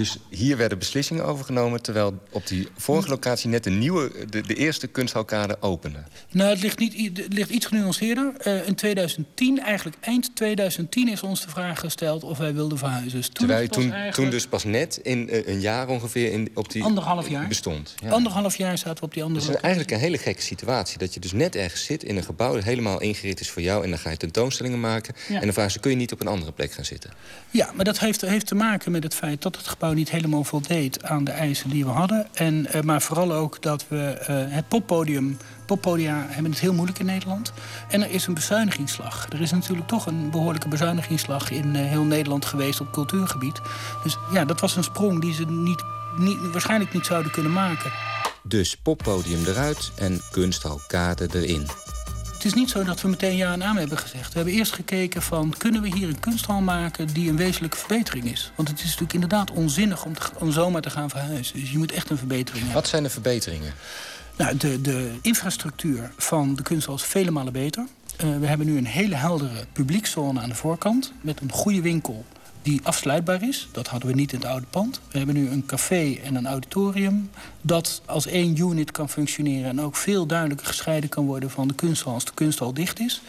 Dus 0.00 0.18
hier 0.28 0.56
werden 0.56 0.78
beslissingen 0.78 1.24
overgenomen... 1.24 1.82
terwijl 1.82 2.18
op 2.30 2.46
die 2.46 2.68
vorige 2.76 3.08
locatie 3.08 3.48
net 3.48 3.64
de, 3.64 3.70
nieuwe, 3.70 4.12
de, 4.30 4.40
de 4.40 4.54
eerste 4.54 4.86
kunsthalkade 4.86 5.56
opende. 5.60 5.98
Nou, 6.30 6.50
het 6.50 6.62
ligt, 6.62 6.78
niet, 6.78 7.16
het 7.16 7.32
ligt 7.32 7.50
iets 7.50 7.66
genuanceerder. 7.66 8.32
Uh, 8.46 8.66
in 8.66 8.74
2010, 8.74 9.60
eigenlijk 9.60 9.96
eind 10.00 10.36
2010, 10.36 11.08
is 11.08 11.22
ons 11.22 11.40
de 11.44 11.48
vraag 11.48 11.80
gesteld 11.80 12.24
of 12.24 12.38
wij 12.38 12.54
wilden 12.54 12.78
verhuizen. 12.78 13.18
Dus 13.18 13.26
toen 13.26 13.34
terwijl 13.34 13.62
je 13.62 13.68
toen, 13.68 13.82
eigenlijk... 13.82 14.14
toen 14.14 14.30
dus 14.30 14.46
pas 14.46 14.64
net 14.64 14.96
in 15.02 15.28
uh, 15.34 15.46
een 15.46 15.60
jaar 15.60 15.88
ongeveer 15.88 16.32
in, 16.32 16.50
op 16.54 16.70
die 16.70 16.82
Anderhalf 16.82 17.28
jaar. 17.28 17.48
bestond. 17.48 17.94
Ja. 18.02 18.10
Anderhalf 18.10 18.56
jaar 18.56 18.78
zaten 18.78 18.98
we 18.98 19.04
op 19.04 19.14
die 19.14 19.22
andere 19.22 19.46
Het 19.46 19.54
is 19.54 19.60
eigenlijk 19.60 19.92
een 19.92 19.98
hele 19.98 20.18
gekke 20.18 20.42
situatie. 20.42 20.98
Dat 20.98 21.14
je 21.14 21.20
dus 21.20 21.32
net 21.32 21.56
ergens 21.56 21.84
zit 21.84 22.02
in 22.02 22.16
een 22.16 22.24
gebouw 22.24 22.54
dat 22.54 22.64
helemaal 22.64 23.00
ingericht 23.00 23.40
is 23.40 23.50
voor 23.50 23.62
jou... 23.62 23.84
en 23.84 23.90
dan 23.90 23.98
ga 23.98 24.10
je 24.10 24.16
tentoonstellingen 24.16 24.80
maken. 24.80 25.14
Ja. 25.28 25.34
En 25.34 25.44
dan 25.44 25.52
vragen 25.52 25.72
ze, 25.72 25.78
kun 25.78 25.90
je 25.90 25.96
niet 25.96 26.12
op 26.12 26.20
een 26.20 26.26
andere 26.26 26.52
plek 26.52 26.72
gaan 26.72 26.84
zitten? 26.84 27.10
Ja, 27.50 27.70
maar 27.74 27.84
dat 27.84 27.98
heeft, 27.98 28.20
heeft 28.20 28.46
te 28.46 28.54
maken 28.54 28.92
met 28.92 29.02
het 29.02 29.14
feit 29.14 29.42
dat 29.42 29.56
het 29.56 29.66
gebouw 29.66 29.89
niet 29.94 30.10
helemaal 30.10 30.44
voldeed 30.44 31.02
aan 31.02 31.24
de 31.24 31.30
eisen 31.30 31.70
die 31.70 31.84
we 31.84 31.90
hadden. 31.90 32.26
En, 32.32 32.66
uh, 32.74 32.80
maar 32.80 33.02
vooral 33.02 33.32
ook 33.32 33.62
dat 33.62 33.84
we 33.88 34.18
uh, 34.20 34.54
het 34.54 34.68
poppodium... 34.68 35.36
Poppodia 35.66 36.26
hebben 36.28 36.50
het 36.50 36.60
heel 36.60 36.72
moeilijk 36.72 36.98
in 36.98 37.06
Nederland. 37.06 37.52
En 37.88 38.02
er 38.02 38.10
is 38.10 38.26
een 38.26 38.34
bezuinigingsslag. 38.34 39.26
Er 39.32 39.40
is 39.40 39.50
natuurlijk 39.50 39.88
toch 39.88 40.06
een 40.06 40.30
behoorlijke 40.30 40.68
bezuinigingsslag... 40.68 41.50
in 41.50 41.74
uh, 41.74 41.86
heel 41.86 42.04
Nederland 42.04 42.44
geweest 42.44 42.80
op 42.80 42.92
cultuurgebied. 42.92 43.60
Dus 44.02 44.16
ja, 44.32 44.44
dat 44.44 44.60
was 44.60 44.76
een 44.76 44.84
sprong 44.84 45.20
die 45.20 45.34
ze 45.34 45.44
niet, 45.44 45.82
niet, 46.16 46.38
waarschijnlijk 46.52 46.92
niet 46.92 47.06
zouden 47.06 47.32
kunnen 47.32 47.52
maken. 47.52 47.90
Dus 48.42 48.76
poppodium 48.76 49.44
eruit 49.46 49.92
en 49.96 50.20
kunsthalkade 50.30 51.28
erin. 51.32 51.66
Het 52.40 52.48
is 52.48 52.54
niet 52.54 52.70
zo 52.70 52.84
dat 52.84 53.00
we 53.00 53.08
meteen 53.08 53.36
ja 53.36 53.52
en 53.52 53.64
aan 53.64 53.76
hebben 53.76 53.98
gezegd. 53.98 54.28
We 54.28 54.36
hebben 54.36 54.54
eerst 54.54 54.72
gekeken 54.72 55.22
van, 55.22 55.54
kunnen 55.58 55.82
we 55.82 55.96
hier 55.96 56.08
een 56.08 56.20
kunsthal 56.20 56.60
maken... 56.60 57.06
die 57.06 57.28
een 57.28 57.36
wezenlijke 57.36 57.76
verbetering 57.76 58.24
is? 58.24 58.52
Want 58.54 58.68
het 58.68 58.78
is 58.78 58.84
natuurlijk 58.84 59.12
inderdaad 59.12 59.50
onzinnig 59.50 60.04
om, 60.04 60.14
te, 60.14 60.30
om 60.38 60.52
zomaar 60.52 60.82
te 60.82 60.90
gaan 60.90 61.10
verhuizen. 61.10 61.60
Dus 61.60 61.70
je 61.70 61.78
moet 61.78 61.92
echt 61.92 62.10
een 62.10 62.16
verbetering 62.16 62.64
hebben. 62.64 62.80
Wat 62.80 62.90
zijn 62.90 63.02
de 63.02 63.10
verbeteringen? 63.10 63.72
Nou, 64.36 64.56
de, 64.56 64.80
de 64.80 65.10
infrastructuur 65.22 66.12
van 66.16 66.54
de 66.54 66.62
kunsthal 66.62 66.94
is 66.94 67.02
vele 67.02 67.30
malen 67.30 67.52
beter. 67.52 67.86
Uh, 68.24 68.38
we 68.38 68.46
hebben 68.46 68.66
nu 68.66 68.76
een 68.76 68.86
hele 68.86 69.14
heldere 69.14 69.66
publiekszone 69.72 70.40
aan 70.40 70.48
de 70.48 70.54
voorkant... 70.54 71.12
met 71.20 71.40
een 71.40 71.52
goede 71.52 71.80
winkel 71.80 72.24
die 72.62 72.80
afsluitbaar 72.82 73.42
is. 73.42 73.68
Dat 73.72 73.86
hadden 73.86 74.08
we 74.08 74.14
niet 74.14 74.32
in 74.32 74.38
het 74.38 74.48
oude 74.48 74.66
pand. 74.70 75.00
We 75.10 75.18
hebben 75.18 75.36
nu 75.36 75.48
een 75.48 75.66
café 75.66 76.18
en 76.24 76.34
een 76.34 76.46
auditorium... 76.46 77.30
dat 77.60 78.02
als 78.04 78.26
één 78.26 78.56
unit 78.56 78.90
kan 78.90 79.08
functioneren... 79.08 79.68
en 79.68 79.80
ook 79.80 79.96
veel 79.96 80.26
duidelijker 80.26 80.66
gescheiden 80.66 81.08
kan 81.08 81.26
worden 81.26 81.50
van 81.50 81.68
de 81.68 81.74
kunsthal... 81.74 82.12
als 82.12 82.24
de 82.24 82.34
kunsthal 82.34 82.74
dicht 82.74 83.00
is. 83.00 83.22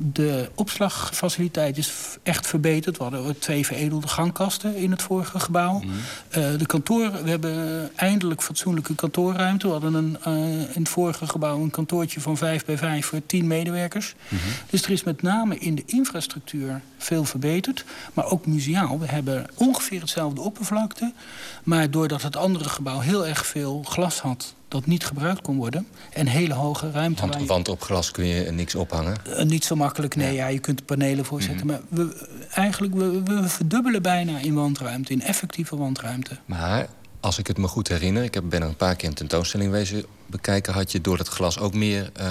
De 0.00 0.50
opslagfaciliteit 0.54 1.78
is 1.78 2.18
echt 2.22 2.46
verbeterd. 2.46 2.96
We 2.96 3.02
hadden 3.02 3.38
twee 3.38 3.66
veredelde 3.66 4.08
gangkasten 4.08 4.76
in 4.76 4.90
het 4.90 5.02
vorige 5.02 5.40
gebouw. 5.40 5.78
Mm. 5.78 5.90
Uh, 5.90 6.58
de 6.58 6.66
kantoren, 6.66 7.24
we 7.24 7.30
hebben 7.30 7.90
eindelijk 7.94 8.42
fatsoenlijke 8.42 8.94
kantoorruimte. 8.94 9.66
We 9.66 9.72
hadden 9.72 9.94
een, 9.94 10.16
uh, 10.28 10.60
in 10.60 10.82
het 10.82 10.88
vorige 10.88 11.26
gebouw 11.26 11.62
een 11.62 11.70
kantoortje 11.70 12.20
van 12.20 12.36
vijf 12.36 12.64
bij 12.64 12.78
vijf... 12.78 13.06
voor 13.06 13.26
tien 13.26 13.46
medewerkers. 13.46 14.14
Mm 14.28 14.38
-hmm. 14.38 14.50
Dus 14.70 14.82
er 14.82 14.90
is 14.90 15.04
met 15.04 15.22
name 15.22 15.58
in 15.58 15.74
de 15.74 15.82
infrastructuur 15.86 16.80
veel 16.98 17.24
verbeterd. 17.24 17.84
Maar 18.14 18.24
ook 18.24 18.46
museaal. 18.46 18.98
We 18.98 19.06
hebben 19.06 19.46
ongeveer 19.54 20.00
hetzelfde 20.00 20.40
oppervlakte. 20.40 21.12
Maar 21.62 21.90
doordat 21.90 22.22
het 22.22 22.36
andere 22.36 22.68
gebouw 22.68 22.98
heel 23.00 23.26
erg 23.26 23.46
veel 23.46 23.82
glas 23.82 24.20
had 24.20 24.56
dat 24.68 24.86
niet 24.86 25.04
gebruikt 25.04 25.40
kon 25.40 25.56
worden. 25.56 25.86
En 26.12 26.26
hele 26.26 26.54
hoge 26.54 26.90
ruimte. 26.90 27.26
Want, 27.26 27.46
want 27.46 27.68
op 27.68 27.82
glas 27.82 28.10
kun 28.10 28.26
je 28.26 28.50
niks 28.50 28.74
ophangen? 28.74 29.16
Uh, 29.28 29.42
niet 29.42 29.64
zo 29.64 29.76
makkelijk, 29.76 30.16
nee. 30.16 30.34
Ja. 30.34 30.42
ja 30.42 30.46
je 30.46 30.58
kunt 30.58 30.78
er 30.78 30.84
panelen 30.84 31.24
voor 31.24 31.42
zetten. 31.42 31.66
Mm 31.66 31.72
-hmm. 31.72 31.82
Maar 31.90 32.06
we, 32.06 32.28
eigenlijk, 32.54 32.94
we, 32.94 33.22
we 33.22 33.48
verdubbelen 33.48 34.02
bijna 34.02 34.38
in 34.38 34.54
wandruimte. 34.54 35.12
In 35.12 35.22
effectieve 35.22 35.76
wandruimte. 35.76 36.36
Maar 36.44 36.88
als 37.20 37.38
ik 37.38 37.46
het 37.46 37.58
me 37.58 37.68
goed 37.68 37.88
herinner... 37.88 38.22
ik 38.22 38.48
ben 38.48 38.62
er 38.62 38.68
een 38.68 38.76
paar 38.76 38.96
keer 38.96 39.08
een 39.08 39.14
tentoonstelling 39.14 39.70
wezen 39.70 40.04
bekijken... 40.26 40.72
had 40.72 40.92
je 40.92 41.00
door 41.00 41.18
het 41.18 41.28
glas 41.28 41.58
ook 41.58 41.74
meer 41.74 42.10
uh, 42.20 42.26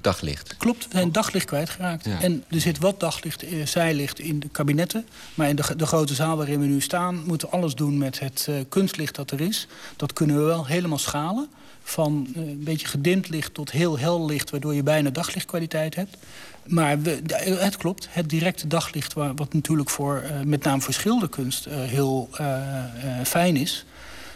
daglicht. 0.00 0.56
Klopt, 0.56 0.84
we 0.84 0.90
zijn 0.92 1.12
daglicht 1.12 1.46
kwijtgeraakt. 1.46 2.04
Ja. 2.04 2.20
En 2.20 2.44
er 2.48 2.60
zit 2.60 2.78
wat 2.78 3.00
daglicht, 3.00 3.44
uh, 3.44 3.66
zijlicht 3.66 4.18
in 4.18 4.40
de 4.40 4.48
kabinetten. 4.48 5.06
Maar 5.34 5.48
in 5.48 5.56
de, 5.56 5.76
de, 5.76 5.86
grote 5.86 6.14
zaal 6.14 6.36
waarin 6.36 6.60
we 6.60 6.66
nu 6.66 6.80
staan... 6.80 7.22
moeten 7.26 7.48
we 7.48 7.56
alles 7.56 7.74
doen 7.74 7.98
met 7.98 8.18
het 8.18 8.46
uh, 8.50 8.56
kunstlicht 8.68 9.14
dat 9.14 9.30
er 9.30 9.40
is. 9.40 9.66
Dat 9.96 10.12
kunnen 10.12 10.36
we 10.36 10.42
wel 10.42 10.66
helemaal 10.66 10.98
schalen 10.98 11.48
van 11.88 12.28
een 12.34 12.64
beetje 12.64 12.86
gedimd 12.86 13.28
licht 13.28 13.54
tot 13.54 13.70
heel 13.70 13.98
hel 13.98 14.26
licht... 14.26 14.50
waardoor 14.50 14.74
je 14.74 14.82
bijna 14.82 15.10
daglichtkwaliteit 15.10 15.94
hebt. 15.94 16.16
Maar 16.66 17.02
we, 17.02 17.22
het 17.58 17.76
klopt, 17.76 18.08
het 18.10 18.28
directe 18.28 18.66
daglicht... 18.66 19.12
wat 19.12 19.52
natuurlijk 19.52 19.90
voor, 19.90 20.22
uh, 20.24 20.40
met 20.40 20.64
name 20.64 20.80
voor 20.80 20.94
schilderkunst 20.94 21.66
uh, 21.66 21.74
heel 21.74 22.28
fijn 23.24 23.56
is... 23.56 23.86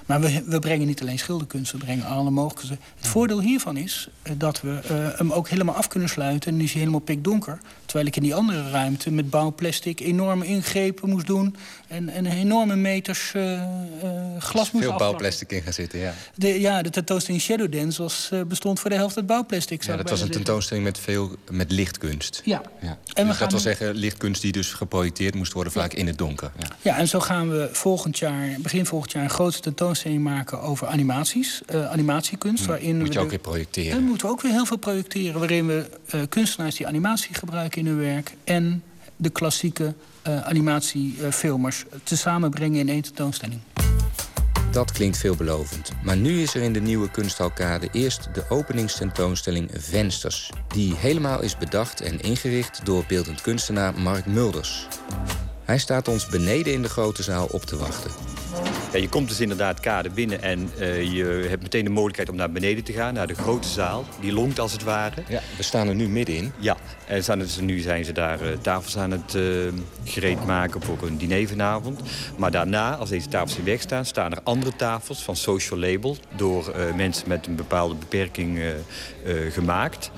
Maar 0.06 0.20
we, 0.20 0.42
we, 0.46 0.58
brengen 0.58 0.86
niet 0.86 1.00
alleen 1.00 1.18
schilderkunst, 1.18 1.72
we 1.72 1.78
brengen 1.78 2.06
alle 2.06 2.30
mogelijke... 2.30 2.76
Het 2.96 3.06
voordeel 3.06 3.40
hiervan 3.40 3.76
is 3.76 4.08
dat 4.36 4.60
we 4.60 4.80
hem 5.16 5.32
ook 5.32 5.48
helemaal 5.48 5.74
af 5.74 5.88
kunnen 5.88 6.08
sluiten... 6.08 6.54
en 6.54 6.60
is 6.60 6.70
hij 6.70 6.80
helemaal 6.80 7.00
pikdonker. 7.00 7.60
Terwijl 7.84 8.06
ik 8.06 8.16
in 8.16 8.22
die 8.22 8.34
andere 8.34 8.70
ruimte 8.70 9.10
met 9.10 9.30
bouwplastic 9.30 10.00
enorme 10.00 10.46
ingrepen 10.46 11.08
moest 11.08 11.26
doen... 11.26 11.56
en, 11.92 12.08
en 12.08 12.26
enorme 12.26 12.76
meters 12.76 13.32
uh, 13.36 13.52
uh, 13.52 13.60
glas 14.38 14.70
moest 14.70 14.84
Veel 14.84 14.96
bouwplastic 14.96 15.52
in 15.52 15.62
gaan 15.62 15.72
zitten, 15.72 15.98
ja. 15.98 16.14
De, 16.34 16.60
ja, 16.60 16.82
de 16.82 16.90
tentoonstelling 16.90 17.42
Shadow 17.42 17.72
Dance 17.72 18.02
was, 18.02 18.30
uh, 18.32 18.42
bestond 18.42 18.80
voor 18.80 18.90
de 18.90 18.96
helft 18.96 19.16
uit 19.16 19.26
bouwplastic. 19.26 19.82
Ja, 19.82 19.96
dat 19.96 20.10
was 20.10 20.20
een 20.20 20.30
tentoonstelling 20.30 20.84
met 20.84 20.98
veel 20.98 21.36
met 21.50 21.70
lichtkunst. 21.70 22.42
Ja. 22.44 22.62
ja. 22.80 22.98
En 23.14 23.26
dus 23.26 23.38
dat 23.38 23.50
wil 23.50 23.60
zeggen 23.60 23.94
lichtkunst 23.94 24.42
die 24.42 24.52
dus 24.52 24.72
geprojecteerd 24.72 25.34
moest 25.34 25.52
worden... 25.52 25.72
vaak 25.72 25.92
ja. 25.92 25.98
in 25.98 26.06
het 26.06 26.18
donker. 26.18 26.52
Ja. 26.58 26.66
ja, 26.82 26.98
en 26.98 27.08
zo 27.08 27.20
gaan 27.20 27.50
we 27.50 27.68
volgend 27.72 28.18
jaar, 28.18 28.48
begin 28.60 28.86
volgend 28.86 29.12
jaar... 29.12 29.22
een 29.22 29.30
grote 29.30 29.60
tentoonstelling 29.60 30.22
maken 30.22 30.60
over 30.60 30.86
animaties, 30.86 31.60
animatiekunst. 31.90 32.64
Hm. 32.64 32.70
waarin 32.70 32.98
Moet 32.98 33.12
je 33.12 33.18
we 33.18 33.24
ook 33.24 33.30
weer 33.30 33.38
projecteren. 33.38 33.98
En 33.98 34.04
moeten 34.04 34.26
we 34.26 34.32
ook 34.32 34.40
weer 34.40 34.52
heel 34.52 34.66
veel 34.66 34.76
projecteren... 34.76 35.38
waarin 35.38 35.66
we 35.66 35.86
kunstenaars 36.28 36.76
die 36.76 36.86
animatie 36.86 37.34
gebruiken 37.34 37.80
in 37.80 37.86
hun 37.86 37.98
werk... 37.98 38.34
en 38.44 38.82
de 39.22 39.30
klassieke 39.30 39.94
uh, 40.28 40.40
animatiefilmers 40.40 41.84
te 42.02 42.16
samenbrengen 42.16 42.80
in 42.80 42.88
één 42.88 43.02
tentoonstelling. 43.02 43.60
Dat 44.72 44.92
klinkt 44.92 45.18
veelbelovend. 45.18 45.90
Maar 46.04 46.16
nu 46.16 46.40
is 46.40 46.54
er 46.54 46.62
in 46.62 46.72
de 46.72 46.80
nieuwe 46.80 47.10
kunsthalkade 47.10 47.88
eerst 47.92 48.28
de 48.34 48.44
openingstentoonstelling 48.48 49.70
Vensters. 49.72 50.50
Die 50.68 50.94
helemaal 50.96 51.42
is 51.42 51.56
bedacht 51.56 52.00
en 52.00 52.20
ingericht 52.20 52.80
door 52.84 53.04
beeldend 53.08 53.40
kunstenaar 53.40 54.00
Mark 54.00 54.26
Mulders. 54.26 54.86
Hij 55.64 55.78
staat 55.78 56.08
ons 56.08 56.26
beneden 56.26 56.72
in 56.72 56.82
de 56.82 56.88
grote 56.88 57.22
zaal 57.22 57.46
op 57.46 57.62
te 57.62 57.76
wachten. 57.76 58.10
Ja, 58.92 58.98
je 58.98 59.08
komt 59.08 59.28
dus 59.28 59.40
inderdaad 59.40 59.80
kade 59.80 60.10
binnen 60.10 60.42
en 60.42 60.70
uh, 60.78 61.12
je 61.12 61.46
hebt 61.48 61.62
meteen 61.62 61.84
de 61.84 61.90
mogelijkheid 61.90 62.28
om 62.28 62.36
naar 62.36 62.50
beneden 62.50 62.84
te 62.84 62.92
gaan, 62.92 63.14
naar 63.14 63.26
de 63.26 63.34
grote 63.34 63.68
zaal. 63.68 64.04
Die 64.20 64.32
longt 64.32 64.58
als 64.58 64.72
het 64.72 64.82
ware. 64.82 65.22
Ja, 65.28 65.40
we 65.56 65.62
staan 65.62 65.88
er 65.88 65.94
nu 65.94 66.08
middenin. 66.08 66.52
Ja, 66.58 66.76
en 67.06 67.22
staan 67.22 67.38
dus, 67.38 67.60
nu 67.60 67.78
zijn 67.78 68.04
ze 68.04 68.12
daar 68.12 68.42
uh, 68.42 68.48
tafels 68.60 68.96
aan 68.96 69.10
het 69.10 69.34
uh, 69.34 69.72
gereed 70.04 70.44
maken 70.46 70.82
voor 70.82 70.98
een 71.02 71.18
diner 71.18 71.48
vanavond. 71.48 72.00
Maar 72.36 72.50
daarna, 72.50 72.96
als 72.96 73.08
deze 73.08 73.28
tafels 73.28 73.58
in 73.58 73.64
weg 73.64 73.80
staan, 73.80 74.04
staan 74.04 74.32
er 74.32 74.40
andere 74.42 74.76
tafels 74.76 75.22
van 75.22 75.36
social 75.36 75.78
label 75.78 76.16
door 76.36 76.74
mensen 76.96 77.28
met 77.28 77.46
een 77.46 77.56
bepaalde 77.56 77.94
beperking 77.94 78.60
gemaakt. 79.50 80.10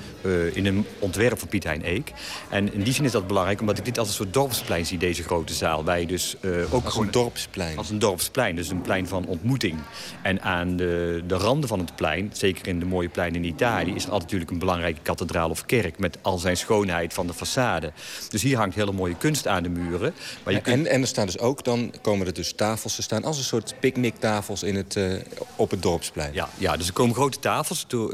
In 0.53 0.65
een 0.65 0.85
ontwerp 0.99 1.39
van 1.39 1.47
Piet 1.47 1.63
Hein 1.63 1.81
Eek. 1.87 2.11
En 2.49 2.73
in 2.73 2.83
die 2.83 2.93
zin 2.93 3.05
is 3.05 3.11
dat 3.11 3.27
belangrijk, 3.27 3.59
omdat 3.59 3.77
ik 3.77 3.85
dit 3.85 3.97
als 3.99 4.07
een 4.07 4.13
soort 4.13 4.33
dorpsplein 4.33 4.85
zie, 4.85 4.97
deze 4.97 5.23
grote 5.23 5.53
zaal. 5.53 5.93
Je 5.95 6.05
dus 6.05 6.35
ook 6.71 6.85
als 6.85 6.97
een 6.97 7.11
dorpsplein. 7.11 7.77
Als 7.77 7.89
een 7.89 7.99
dorpsplein, 7.99 8.55
dus 8.55 8.69
een 8.69 8.81
plein 8.81 9.07
van 9.07 9.25
ontmoeting. 9.25 9.79
En 10.21 10.41
aan 10.41 10.75
de, 10.75 11.23
de 11.27 11.35
randen 11.35 11.69
van 11.69 11.79
het 11.79 11.95
plein, 11.95 12.29
zeker 12.33 12.67
in 12.67 12.79
de 12.79 12.85
mooie 12.85 13.09
pleinen 13.09 13.43
in 13.43 13.49
Italië... 13.49 13.93
is 13.95 14.05
er 14.05 14.11
altijd 14.11 14.21
natuurlijk 14.21 14.51
een 14.51 14.59
belangrijke 14.59 15.01
kathedraal 15.01 15.49
of 15.49 15.65
kerk... 15.65 15.99
met 15.99 16.17
al 16.21 16.37
zijn 16.37 16.57
schoonheid 16.57 17.13
van 17.13 17.27
de 17.27 17.33
façade. 17.33 17.93
Dus 18.29 18.41
hier 18.41 18.57
hangt 18.57 18.75
hele 18.75 18.91
mooie 18.91 19.15
kunst 19.17 19.47
aan 19.47 19.63
de 19.63 19.69
muren. 19.69 20.13
Maar 20.43 20.53
je 20.53 20.59
en, 20.59 20.63
kunt... 20.73 20.87
en 20.87 21.01
er 21.01 21.07
staan 21.07 21.25
dus 21.25 21.39
ook, 21.39 21.63
dan 21.63 21.93
komen 22.01 22.27
er 22.27 22.33
dus 22.33 22.53
tafels 22.53 22.95
te 22.95 23.01
staan... 23.01 23.23
als 23.23 23.37
een 23.37 23.43
soort 23.43 23.75
picknicktafels 23.79 24.63
in 24.63 24.75
het, 24.75 24.95
uh, 24.95 25.13
op 25.55 25.71
het 25.71 25.81
dorpsplein. 25.81 26.33
Ja, 26.33 26.49
ja, 26.57 26.77
dus 26.77 26.87
er 26.87 26.93
komen 26.93 27.15
grote 27.15 27.39
tafels. 27.39 27.85
Door, 27.87 28.13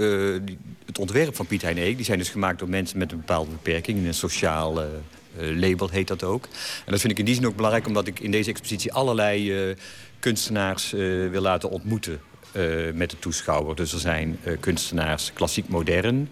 het 0.85 0.99
ontwerp 0.99 1.35
van 1.35 1.45
Piet 1.45 1.61
Hein 1.61 1.77
Eek... 1.77 1.97
die 2.01 2.09
zijn 2.09 2.19
dus 2.19 2.29
gemaakt 2.29 2.59
door 2.59 2.69
mensen 2.69 2.97
met 2.97 3.11
een 3.11 3.17
bepaalde 3.17 3.51
beperking... 3.51 3.97
in 3.97 4.05
een 4.05 4.13
sociaal... 4.13 4.81
Uh, 4.81 4.87
label 5.35 5.89
heet 5.89 6.07
dat 6.07 6.23
ook. 6.23 6.43
En 6.85 6.91
dat 6.91 6.99
vind 6.99 7.11
ik 7.11 7.19
in 7.19 7.25
die 7.25 7.35
zin 7.35 7.47
ook 7.47 7.55
belangrijk... 7.55 7.87
omdat 7.87 8.07
ik 8.07 8.19
in 8.19 8.31
deze 8.31 8.49
expositie 8.49 8.93
allerlei 8.93 9.75
kunstenaars 10.19 10.91
wil 11.31 11.41
laten 11.41 11.69
ontmoeten. 11.69 12.21
Uh, 12.55 12.93
met 12.93 13.09
de 13.09 13.19
toeschouwer. 13.19 13.75
Dus 13.75 13.93
er 13.93 13.99
zijn 13.99 14.39
uh, 14.43 14.57
kunstenaars 14.59 15.31
klassiek 15.33 15.67
modern, 15.67 16.29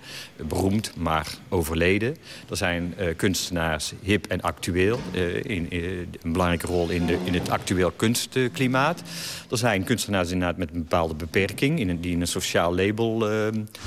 beroemd 0.48 0.92
maar 0.96 1.28
overleden. 1.50 2.18
Er 2.50 2.58
zijn 2.58 2.94
uh, 3.00 3.08
kunstenaars 3.16 3.94
hip 4.02 4.26
en 4.26 4.42
actueel, 4.42 5.00
in, 5.44 5.72
in, 5.72 6.10
een 6.22 6.32
belangrijke 6.32 6.68
rol 6.68 6.90
in, 6.90 7.06
de, 7.06 7.18
in 7.24 7.34
het 7.34 7.50
actueel 7.50 7.92
kunstklimaat. 7.92 9.02
Er 9.50 9.58
zijn 9.58 9.84
kunstenaars 9.84 10.32
inderdaad 10.32 10.58
met 10.58 10.70
een 10.74 10.80
bepaalde 10.80 11.14
beperking... 11.14 11.80
In 11.80 11.90
een, 11.90 12.02
die 12.02 12.12
in 12.12 12.22
een 12.22 12.28
sociaal 12.28 12.76
label 12.76 13.24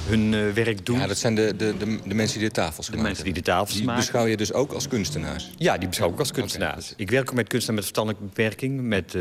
hun 0.06 0.54
werk 0.54 0.86
doen. 0.86 0.98
Ja, 0.98 1.06
dat 1.06 1.18
zijn 1.18 1.34
de, 1.34 1.56
de, 1.56 1.74
de, 1.78 1.98
de 2.06 2.14
mensen 2.14 2.38
die 2.38 2.48
de 2.48 2.54
tafels 2.54 2.86
maken. 2.86 3.02
De 3.02 3.08
mensen 3.08 3.24
die 3.24 3.34
de 3.34 3.42
tafels 3.42 3.76
die 3.76 3.84
maken. 3.84 4.02
beschouw 4.02 4.26
je 4.26 4.36
dus 4.36 4.52
ook 4.52 4.72
als 4.72 4.88
kunstenaars? 4.88 5.50
Ja, 5.56 5.78
die 5.78 5.88
beschouw 5.88 6.06
ik 6.06 6.12
ook 6.12 6.18
als 6.18 6.32
kunstenaars. 6.32 6.84
Okay. 6.84 7.04
Ik 7.04 7.10
werk 7.10 7.30
ook 7.30 7.36
met 7.36 7.48
kunstenaars 7.48 7.86
met 7.86 7.94
verstandelijke 7.94 8.24
beperking... 8.24 8.80
Met, 8.82 9.16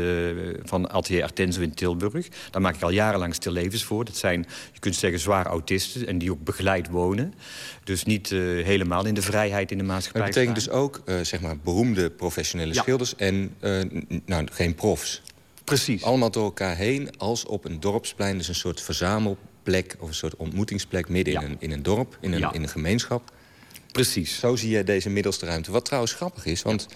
van 0.62 0.90
Atelier 0.90 1.22
Artenzo 1.22 1.60
in 1.60 1.74
Tilburg. 1.74 2.28
Daar 2.50 2.62
maak 2.62 2.74
ik 2.74 2.82
al 2.82 2.90
jarenlang 3.02 3.34
stillevens 3.34 3.84
voor. 3.84 4.04
Dat 4.04 4.16
zijn, 4.16 4.46
je 4.72 4.78
kunt 4.78 4.94
zeggen, 4.94 5.20
zwaar 5.20 5.46
autisten 5.46 6.06
en 6.06 6.18
die 6.18 6.30
ook 6.30 6.44
begeleid 6.44 6.88
wonen. 6.88 7.34
Dus 7.84 8.04
niet 8.04 8.30
uh, 8.30 8.64
helemaal 8.64 9.06
in 9.06 9.14
de 9.14 9.22
vrijheid 9.22 9.70
in 9.70 9.78
de 9.78 9.84
maatschappij. 9.84 10.20
Dat 10.20 10.30
betekent 10.30 10.54
dus 10.54 10.70
ook, 10.70 11.02
uh, 11.04 11.20
zeg 11.20 11.40
maar, 11.40 11.56
beroemde 11.58 12.10
professionele 12.10 12.74
ja. 12.74 12.82
schilders 12.82 13.16
en 13.16 13.54
uh, 13.60 13.80
nou, 14.26 14.46
geen 14.52 14.74
profs. 14.74 15.22
Precies. 15.64 16.02
Allemaal 16.02 16.30
door 16.30 16.44
elkaar 16.44 16.76
heen, 16.76 17.18
als 17.18 17.44
op 17.44 17.64
een 17.64 17.80
dorpsplein. 17.80 18.36
Dus 18.36 18.48
een 18.48 18.54
soort 18.54 18.80
verzamelplek 18.80 19.96
of 19.98 20.08
een 20.08 20.14
soort 20.14 20.36
ontmoetingsplek 20.36 21.08
midden 21.08 21.32
ja. 21.32 21.40
in, 21.40 21.50
een, 21.50 21.56
in 21.58 21.70
een 21.70 21.82
dorp, 21.82 22.18
in 22.20 22.32
een, 22.32 22.38
ja. 22.38 22.52
in 22.52 22.62
een 22.62 22.68
gemeenschap. 22.68 23.32
Precies. 23.92 24.38
Zo 24.38 24.56
zie 24.56 24.70
je 24.70 24.84
deze 24.84 25.10
middelste 25.10 25.46
ruimte. 25.46 25.70
Wat 25.70 25.84
trouwens 25.84 26.12
grappig 26.12 26.44
is, 26.46 26.62
want... 26.62 26.86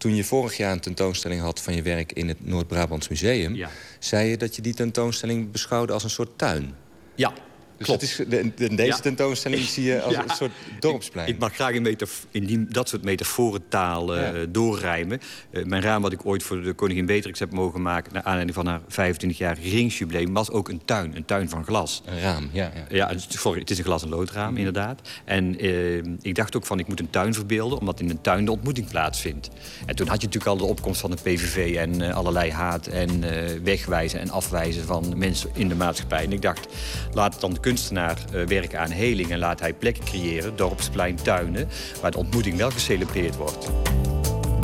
Toen 0.00 0.14
je 0.14 0.24
vorig 0.24 0.56
jaar 0.56 0.72
een 0.72 0.80
tentoonstelling 0.80 1.40
had 1.40 1.60
van 1.60 1.74
je 1.74 1.82
werk 1.82 2.12
in 2.12 2.28
het 2.28 2.46
Noord-Brabants 2.46 3.08
Museum... 3.08 3.54
Ja. 3.54 3.70
zei 3.98 4.28
je 4.28 4.36
dat 4.36 4.56
je 4.56 4.62
die 4.62 4.74
tentoonstelling 4.74 5.50
beschouwde 5.50 5.92
als 5.92 6.04
een 6.04 6.10
soort 6.10 6.38
tuin. 6.38 6.74
Ja, 7.14 7.32
dus 7.80 7.88
dat 7.88 8.02
is, 8.02 8.16
de, 8.16 8.52
de, 8.56 8.74
deze 8.74 8.88
Ja. 8.88 8.96
tentoonstelling 8.98 9.62
zie 9.62 9.84
je 9.84 10.02
als 10.02 10.12
Ja. 10.14 10.22
een 10.22 10.30
soort 10.36 10.50
dorpsplein. 10.80 11.28
Ik 11.28 11.38
mag 11.38 11.54
graag 11.54 11.70
in, 11.70 11.82
metaf- 11.82 12.26
in 12.30 12.44
die, 12.44 12.66
dat 12.68 12.88
soort 12.88 13.02
metaforentaal 13.04 14.16
eh, 14.16 14.40
Ja. 14.40 14.46
doorrijmen. 14.48 15.20
Eh, 15.50 15.64
mijn 15.64 15.82
raam 15.82 16.02
wat 16.02 16.12
ik 16.12 16.26
ooit 16.26 16.42
voor 16.42 16.62
de 16.62 16.72
koningin 16.72 17.06
Beatrix 17.06 17.38
heb 17.38 17.52
mogen 17.52 17.82
maken... 17.82 18.12
naar 18.12 18.22
aanleiding 18.22 18.54
van 18.54 18.66
haar 18.66 18.80
25-jarig 18.80 19.70
ringsjubileum... 19.70 20.32
was 20.32 20.50
ook 20.50 20.68
een 20.68 20.80
tuin, 20.84 21.16
een 21.16 21.24
tuin 21.24 21.48
van 21.48 21.64
glas. 21.64 22.02
Een 22.06 22.20
raam, 22.20 22.48
ja. 22.52 22.72
ja. 22.88 23.08
Het 23.08 23.26
sorry, 23.28 23.60
het 23.60 23.70
is 23.70 23.78
een 23.78 23.84
glas- 23.84 24.02
en 24.02 24.08
loodraam, 24.08 24.56
inderdaad. 24.56 25.00
En 25.24 25.58
eh, 25.58 25.96
ik 26.20 26.34
dacht 26.34 26.56
ook 26.56 26.66
van, 26.66 26.78
ik 26.78 26.88
moet 26.88 27.00
een 27.00 27.10
tuin 27.10 27.34
verbeelden... 27.34 27.78
omdat 27.78 28.00
in 28.00 28.10
een 28.10 28.20
tuin 28.20 28.44
de 28.44 28.50
ontmoeting 28.50 28.88
plaatsvindt. 28.90 29.48
En 29.86 29.96
toen 29.96 30.06
had 30.08 30.20
je 30.20 30.26
natuurlijk 30.26 30.52
al 30.52 30.66
de 30.66 30.72
opkomst 30.72 31.00
van 31.00 31.10
de 31.10 31.16
PVV... 31.22 31.76
en 31.76 32.00
eh, 32.02 32.14
allerlei 32.16 32.50
haat 32.50 32.86
en 32.86 33.24
eh, 33.24 33.60
wegwijzen 33.64 34.20
en 34.20 34.30
afwijzen 34.30 34.84
van 34.84 35.14
mensen 35.16 35.50
in 35.54 35.68
de 35.68 35.74
maatschappij. 35.74 36.24
En 36.24 36.32
ik 36.32 36.42
dacht, 36.42 36.66
laat 37.12 37.40
dan 37.40 37.54
de 37.54 37.60
kunstenaar 37.70 38.18
eh, 38.32 38.46
werken 38.46 38.80
aan 38.80 38.90
heling... 38.90 39.30
en 39.30 39.38
laat 39.38 39.60
hij 39.60 39.72
plekken 39.72 40.04
creëren, 40.04 40.56
dorpsplein, 40.56 41.16
tuinen... 41.16 41.68
waar 42.00 42.10
de 42.10 42.18
ontmoeting 42.18 42.56
wel 42.56 42.70
gecelebreerd 42.70 43.36
wordt. 43.36 43.70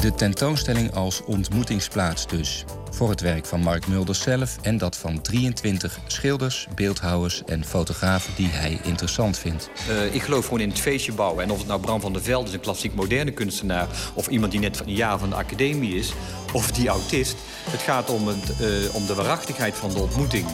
De 0.00 0.14
tentoonstelling 0.14 0.94
als 0.94 1.24
ontmoetingsplaats 1.24 2.26
dus. 2.26 2.64
Voor 2.90 3.10
het 3.10 3.20
werk 3.20 3.46
van 3.46 3.60
Mark 3.60 3.86
Mulders 3.86 4.20
zelf 4.20 4.56
en 4.62 4.78
dat 4.78 4.96
van 4.96 5.20
23 5.20 5.98
schilders, 6.06 6.68
beeldhouwers 6.74 7.42
en 7.46 7.64
fotografen 7.64 8.34
die 8.36 8.48
hij 8.48 8.78
interessant 8.82 9.38
vindt. 9.38 9.70
Eh, 9.88 10.14
ik 10.14 10.22
geloof 10.22 10.44
gewoon 10.44 10.60
in 10.60 10.68
het 10.68 10.80
feestje 10.80 11.12
bouwen. 11.12 11.44
En 11.44 11.50
of 11.50 11.58
het 11.58 11.66
nou 11.66 11.80
Bram 11.80 12.00
van 12.00 12.12
der 12.12 12.22
Velde 12.22 12.48
is, 12.48 12.54
een 12.54 12.60
klassiek 12.60 12.94
moderne 12.94 13.30
kunstenaar... 13.30 13.88
of 14.14 14.28
iemand 14.28 14.52
die 14.52 14.60
net 14.60 14.76
van 14.76 14.86
een 14.86 14.94
jaar 14.94 15.18
van 15.18 15.28
de 15.28 15.34
academie 15.34 15.94
is, 15.94 16.12
of 16.52 16.70
die 16.70 16.88
autist... 16.88 17.36
het 17.70 17.80
gaat 17.80 18.10
om, 18.10 18.26
het, 18.26 18.50
eh, 18.60 18.94
om 18.94 19.06
de 19.06 19.14
waarachtigheid 19.14 19.74
van 19.74 19.90
de 19.90 19.98
ontmoeting. 19.98 20.46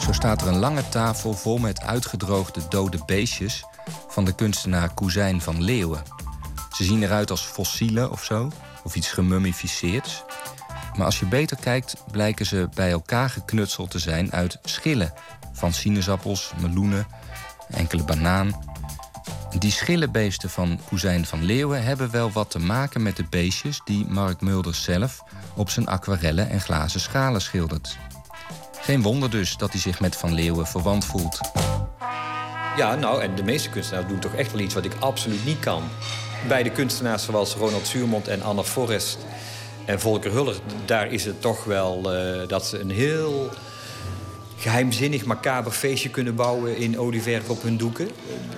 Zo 0.00 0.12
staat 0.12 0.42
er 0.42 0.48
een 0.48 0.58
lange 0.58 0.88
tafel 0.88 1.32
vol 1.32 1.58
met 1.58 1.80
uitgedroogde 1.80 2.60
dode 2.68 2.98
beestjes 3.06 3.64
van 4.08 4.24
de 4.24 4.34
kunstenaar 4.34 4.94
Cousijn 4.94 5.40
van 5.40 5.62
Leeuwen. 5.62 6.02
Ze 6.78 6.84
zien 6.84 7.02
eruit 7.02 7.30
als 7.30 7.40
fossielen 7.40 8.10
of 8.10 8.24
zo, 8.24 8.50
of 8.82 8.94
iets 8.94 9.10
gemummificeerds. 9.10 10.22
Maar 10.96 11.06
als 11.06 11.18
je 11.18 11.26
beter 11.26 11.56
kijkt, 11.56 11.94
blijken 12.10 12.46
ze 12.46 12.68
bij 12.74 12.90
elkaar 12.90 13.30
geknutseld 13.30 13.90
te 13.90 13.98
zijn 13.98 14.32
uit 14.32 14.58
schillen 14.62 15.12
van 15.52 15.72
sinaasappels, 15.72 16.52
meloenen, 16.60 17.06
enkele 17.68 18.04
banaan. 18.04 18.62
Die 19.58 19.70
schillenbeesten 19.70 20.50
van 20.50 20.80
Cousijn 20.88 21.26
van 21.26 21.44
Leeuwen 21.44 21.84
hebben 21.84 22.10
wel 22.10 22.32
wat 22.32 22.50
te 22.50 22.58
maken 22.58 23.02
met 23.02 23.16
de 23.16 23.24
beestjes 23.30 23.80
die 23.84 24.06
Mark 24.06 24.40
Mulders 24.40 24.82
zelf 24.82 25.22
op 25.54 25.70
zijn 25.70 25.86
aquarellen 25.86 26.50
en 26.50 26.60
glazen 26.60 27.00
schalen 27.00 27.40
schildert. 27.40 27.98
Geen 28.80 29.02
wonder 29.02 29.30
dus 29.30 29.56
dat 29.56 29.72
hij 29.72 29.80
zich 29.80 30.00
met 30.00 30.16
Van 30.16 30.34
Leeuwen 30.34 30.66
verwant 30.66 31.04
voelt. 31.04 31.40
Ja, 32.76 32.94
nou, 32.94 33.22
en 33.22 33.34
de 33.34 33.42
meeste 33.42 33.68
kunstenaars 33.68 34.06
doen 34.06 34.18
toch 34.18 34.34
echt 34.34 34.52
wel 34.52 34.60
iets 34.60 34.74
wat 34.74 34.84
ik 34.84 34.94
absoluut 34.98 35.44
niet 35.44 35.60
kan. 35.60 35.82
Bij 36.46 36.62
de 36.62 36.70
kunstenaars 36.70 37.24
zoals 37.24 37.54
Ronald 37.54 37.86
Zuurmond 37.86 38.28
en 38.28 38.42
Anna 38.42 38.62
Forrest 38.62 39.18
en 39.84 40.00
Volker 40.00 40.32
Huller... 40.32 40.56
daar 40.84 41.12
is 41.12 41.24
het 41.24 41.40
toch 41.40 41.64
wel 41.64 42.12
eh, 42.12 42.48
dat 42.48 42.66
ze 42.66 42.78
een 42.78 42.90
heel 42.90 43.50
geheimzinnig, 44.56 45.24
macaber 45.24 45.72
feestje 45.72 46.10
kunnen 46.10 46.34
bouwen 46.34 46.76
in 46.76 46.98
olieverf 46.98 47.48
op 47.48 47.62
hun 47.62 47.76
doeken. 47.76 48.08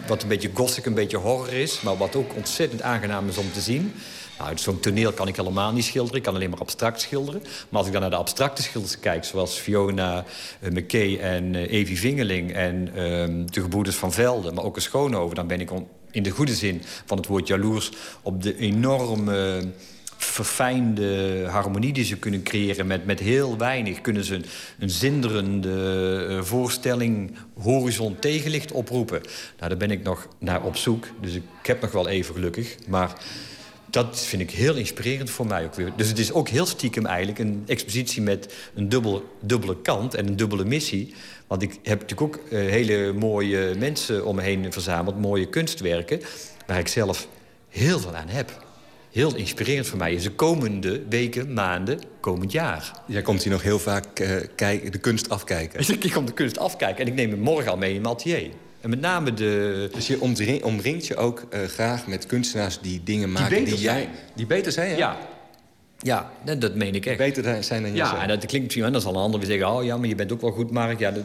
Wat 0.07 0.23
een 0.23 0.29
beetje 0.29 0.51
gothic, 0.55 0.87
een 0.87 0.95
beetje 0.95 1.17
horror 1.17 1.53
is, 1.53 1.81
maar 1.81 1.97
wat 1.97 2.17
ook 2.17 2.35
ontzettend 2.35 2.83
aangenaam 2.83 3.29
is 3.29 3.39
om 3.39 3.53
te 3.53 3.61
zien. 3.61 3.93
Nou, 4.39 4.59
zo'n 4.59 4.81
toneel 4.81 5.13
kan 5.13 5.29
ik 5.29 5.37
helemaal 5.37 5.73
niet 5.73 5.85
schilderen. 5.85 6.17
Ik 6.17 6.23
kan 6.23 6.35
alleen 6.35 6.51
maar 6.51 6.59
abstract 6.59 7.01
schilderen. 7.01 7.43
Maar 7.43 7.79
als 7.79 7.87
ik 7.87 7.93
dan 7.93 8.01
naar 8.01 8.11
de 8.11 8.17
abstracte 8.17 8.63
schilders 8.63 9.01
kijk... 9.01 9.25
zoals 9.25 9.59
Fiona 9.59 10.25
eh, 10.61 10.71
McKay 10.71 11.19
en 11.19 11.55
eh, 11.55 11.73
Evie 11.73 11.99
Vingeling... 11.99 12.53
en 12.53 12.91
ehm, 12.95 13.47
de 13.47 13.61
gebroeders 13.61 13.97
van 13.97 14.13
Velde, 14.13 14.53
maar 14.53 14.65
ook 14.65 14.77
een 14.77 14.83
Schoonover... 14.83 15.35
dan 15.35 15.47
ben 15.47 15.61
ik 15.61 15.71
in 16.11 16.23
de 16.23 16.31
goede 16.31 16.55
zin 16.55 16.83
van 17.05 17.17
het 17.17 17.27
woord 17.27 17.47
jaloers... 17.47 17.91
op 18.23 18.43
de 18.43 18.57
enorme 18.57 19.63
verfijnde 20.17 21.47
harmonie 21.49 21.93
die 21.93 22.05
ze 22.05 22.17
kunnen 22.17 22.43
creëren. 22.43 22.87
Met, 22.87 23.07
met 23.07 23.21
heel 23.21 23.57
weinig 23.57 24.01
kunnen 24.01 24.25
ze 24.25 24.35
een, 24.35 24.45
een 24.79 24.91
zinderende 24.91 26.27
eh, 26.29 26.43
voorstelling... 26.43 27.31
horizon 27.55 28.19
tegenlicht 28.19 28.73
oproepen. 28.73 29.21
Nou, 29.57 29.69
daar 29.69 29.77
ben 29.79 29.91
ik 29.91 30.03
nog 30.03 30.29
naar 30.39 30.63
op 30.63 30.77
zoek. 30.77 31.07
Dus 31.21 31.35
ik, 31.35 31.43
ik 31.61 31.67
heb 31.67 31.81
nog 31.81 31.93
wel 31.93 32.09
even 32.09 32.35
gelukkig. 32.35 32.77
Maar 32.89 33.17
dat 33.91 34.21
vind 34.21 34.43
ik 34.43 34.51
heel 34.51 34.75
inspirerend 34.75 35.31
voor 35.31 35.47
mij 35.47 35.65
ook 35.65 35.75
weer. 35.75 35.93
Dus 35.97 36.09
het 36.09 36.19
is 36.19 36.33
ook 36.33 36.49
heel 36.49 36.67
stiekem 36.67 37.07
eigenlijk 37.07 37.39
een 37.39 37.63
expositie 37.67 38.23
met 38.23 38.55
een 38.75 38.89
dubbel, 38.89 39.37
dubbele 39.41 39.77
kant 39.83 40.15
en 40.15 40.27
een 40.27 40.37
dubbele 40.37 40.65
missie. 40.65 41.15
Want 41.51 41.63
ik 41.63 41.79
heb 41.83 42.01
natuurlijk 42.01 42.37
ook 42.37 42.51
eh, 42.51 42.59
hele 42.59 43.13
mooie 43.13 43.75
mensen 43.79 44.25
om 44.25 44.37
me 44.37 44.43
heen 44.43 44.73
verzameld, 44.73 45.19
mooie 45.19 45.49
kunstwerken, 45.49 46.21
waar 46.67 46.79
ik 46.79 46.89
zelf 46.89 47.29
heel 47.69 47.99
veel 47.99 48.15
aan 48.15 48.29
heb. 48.29 48.65
Heel 49.13 49.37
inspirerend 49.37 49.87
voor 49.87 49.99
mij 49.99 50.13
is 50.13 50.23
de 50.23 50.31
komende 50.31 51.03
weken, 51.09 51.53
maanden, 51.53 52.01
komend 52.21 52.53
jaar. 52.53 53.01
Jij 53.07 53.23
komt 53.23 53.43
hier 53.43 53.53
nog 53.53 53.63
heel 53.63 53.79
vaak 53.79 54.19
eh, 54.19 54.37
kijk, 54.55 54.93
de 54.93 54.99
kunst 54.99 55.29
afkijken. 55.29 55.81
Ik 56.01 56.13
kom 56.13 56.27
de 56.27 56.33
kunst 56.33 56.59
afkijken 56.59 57.05
en 57.05 57.11
ik 57.11 57.15
neem 57.15 57.31
hem 57.31 57.41
morgen 57.41 57.71
al 57.71 57.77
mee 57.77 57.95
in 57.95 58.01
mijn 58.01 58.15
atelier. 58.15 58.51
En 58.81 58.91
met 58.91 59.01
name 59.01 59.35
de... 59.35 59.89
Dus 59.93 60.07
je 60.07 60.21
omring- 60.21 60.63
omringt 60.65 61.07
je 61.07 61.17
ook 61.17 61.47
eh, 61.51 61.65
graag 61.65 62.07
met 62.07 62.27
kunstenaars 62.27 62.81
die 62.81 63.03
dingen 63.05 63.33
maken 63.33 63.49
beter 63.49 63.65
die 63.75 63.83
jij... 63.83 64.03
zijn. 64.03 64.15
Die 64.35 64.47
beter 64.47 64.73
zijn, 64.73 64.91
ja? 64.91 64.97
Ja. 64.97 65.19
Ja, 66.03 66.31
dat, 66.45 66.61
dat 66.61 66.75
meen 66.75 66.95
ik 66.95 67.07
echt. 67.07 67.17
Beter 67.19 67.65
zijn 67.65 67.83
dan 67.83 67.95
Ja, 67.95 68.05
jezelf. 68.05 68.23
en 68.23 68.29
dat 68.29 68.39
klinkt 68.47 68.63
misschien... 68.67 68.85
En 68.85 68.93
dan 68.93 69.01
zal 69.01 69.15
een 69.15 69.21
ander 69.21 69.41
weer 69.41 69.49
zeggen... 69.49 69.77
oh 69.77 69.85
ja, 69.85 69.97
maar 69.97 70.09
je 70.09 70.15
bent 70.15 70.33
ook 70.33 70.41
wel 70.41 70.51
goed, 70.51 70.71
Mark. 70.71 70.99
Ja, 70.99 71.11
dat, 71.11 71.23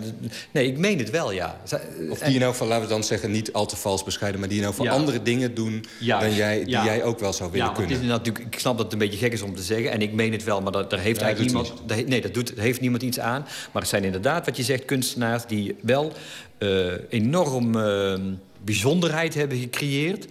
nee, 0.51 0.67
ik 0.67 0.77
meen 0.77 0.97
het 0.97 1.09
wel, 1.09 1.31
ja. 1.31 1.57
Z- 1.63 1.73
Of 2.09 2.19
die 2.19 2.39
nou 2.39 2.55
van, 2.55 2.67
laten 2.67 2.83
we 2.83 2.89
dan 2.89 3.03
zeggen, 3.03 3.31
niet 3.31 3.53
al 3.53 3.65
te 3.65 3.75
vals 3.75 4.03
bescheiden... 4.03 4.39
maar 4.39 4.49
die 4.49 4.61
nou 4.61 4.73
voor 4.73 4.85
Ja. 4.85 4.91
andere 4.91 5.21
dingen 5.21 5.53
doen 5.53 5.85
Ja. 5.99 6.19
dan 6.19 6.33
jij, 6.33 6.57
die 6.59 6.69
Ja. 6.69 6.85
jij 6.85 7.03
ook 7.03 7.19
wel 7.19 7.33
zou 7.33 7.51
willen 7.51 7.67
ja, 7.67 7.73
kunnen. 7.73 7.99
is 8.01 8.07
natuurlijk, 8.07 8.45
ik 8.53 8.59
snap 8.59 8.75
dat 8.75 8.83
het 8.83 8.93
een 8.93 8.99
beetje 8.99 9.17
gek 9.17 9.33
is 9.33 9.41
om 9.41 9.55
te 9.55 9.61
zeggen. 9.63 9.91
En 9.91 10.01
ik 10.01 10.13
meen 10.13 10.31
het 10.31 10.43
wel, 10.43 10.61
maar 10.61 10.71
dat, 10.71 10.89
daar 10.89 10.99
heeft 10.99 11.19
Ja, 11.19 11.25
eigenlijk 11.25 11.55
niemand... 11.55 11.81
daar 11.89 12.03
nee, 12.07 12.21
dat 12.21 12.33
doet, 12.33 12.53
heeft 12.57 12.81
niemand 12.81 13.03
iets 13.03 13.19
aan. 13.19 13.41
Maar 13.71 13.81
het 13.81 13.91
zijn 13.91 14.03
inderdaad, 14.03 14.45
wat 14.45 14.57
je 14.57 14.63
zegt, 14.63 14.85
kunstenaars... 14.85 15.45
die 15.45 15.75
wel 15.81 16.11
eh, 16.57 16.69
enorm 17.09 17.75
eh, 17.79 18.13
bijzonderheid 18.63 19.33
hebben 19.33 19.57
gecreëerd... 19.57 20.25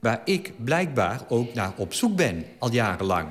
waar 0.00 0.20
ik 0.24 0.52
blijkbaar 0.64 1.20
ook 1.28 1.54
naar 1.54 1.72
op 1.76 1.94
zoek 1.94 2.16
ben, 2.16 2.44
al 2.58 2.72
jarenlang. 2.72 3.26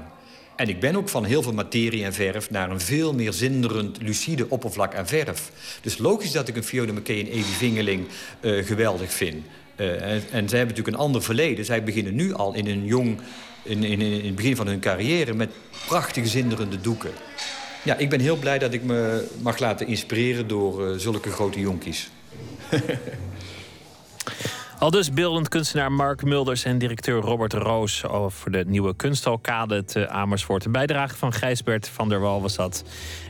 En 0.59 0.69
ik 0.69 0.79
ben 0.79 0.95
ook 0.95 1.09
van 1.09 1.25
heel 1.25 1.41
veel 1.41 1.53
materie 1.53 2.03
en 2.03 2.13
verf... 2.13 2.49
naar 2.49 2.71
een 2.71 2.79
veel 2.79 3.13
meer 3.13 3.33
zinderend, 3.33 4.01
lucide 4.01 4.49
oppervlak 4.49 4.95
aan 4.95 5.07
verf. 5.07 5.51
Dus 5.81 5.97
logisch 5.97 6.31
dat 6.31 6.47
ik 6.47 6.55
een 6.55 6.63
Fiona 6.63 6.91
McKay 6.91 7.19
en 7.19 7.27
Evie 7.27 7.43
Vingeling 7.43 8.07
eh, 8.39 8.65
geweldig 8.65 9.11
vind. 9.11 9.45
Eh, 9.75 9.91
en, 9.91 10.23
en 10.31 10.49
zij 10.49 10.57
hebben 10.57 10.67
natuurlijk 10.67 10.87
een 10.87 10.95
ander 10.95 11.23
verleden. 11.23 11.65
Zij 11.65 11.83
beginnen 11.83 12.15
nu 12.15 12.33
al 12.33 12.53
in 12.53 12.67
een 12.67 12.85
jong... 12.85 13.19
In, 13.63 13.83
in, 13.83 14.01
in 14.01 14.25
het 14.25 14.35
begin 14.35 14.55
van 14.55 14.67
hun 14.67 14.79
carrière 14.79 15.33
met 15.33 15.49
prachtige 15.87 16.27
zinderende 16.27 16.81
doeken. 16.81 17.11
Ja, 17.83 17.95
ik 17.95 18.09
ben 18.09 18.19
heel 18.19 18.37
blij 18.37 18.59
dat 18.59 18.73
ik 18.73 18.83
me 18.83 19.27
mag 19.41 19.59
laten 19.59 19.87
inspireren 19.87 20.47
door 20.47 20.87
eh, 20.87 20.97
zulke 20.97 21.31
grote 21.31 21.59
jonkies. 21.59 22.09
Al 24.79 24.91
dus 24.91 25.11
beeldend 25.11 25.47
kunstenaar 25.47 25.91
Mark 25.91 26.23
Mulders 26.23 26.63
en 26.63 26.77
directeur 26.77 27.21
Robert 27.21 27.53
Roos 27.53 28.05
over 28.05 28.51
de 28.51 28.63
nieuwe 28.67 28.95
kunstalkade 28.95 29.83
te 29.83 30.09
Amersfoort. 30.09 30.65
Een 30.65 30.71
bijdrage 30.71 31.15
van 31.15 31.33
Gijsbert 31.33 31.89
van 31.89 32.09
der 32.09 32.19
Wal 32.19 32.41
was 32.41 32.55
dat. 32.55 32.83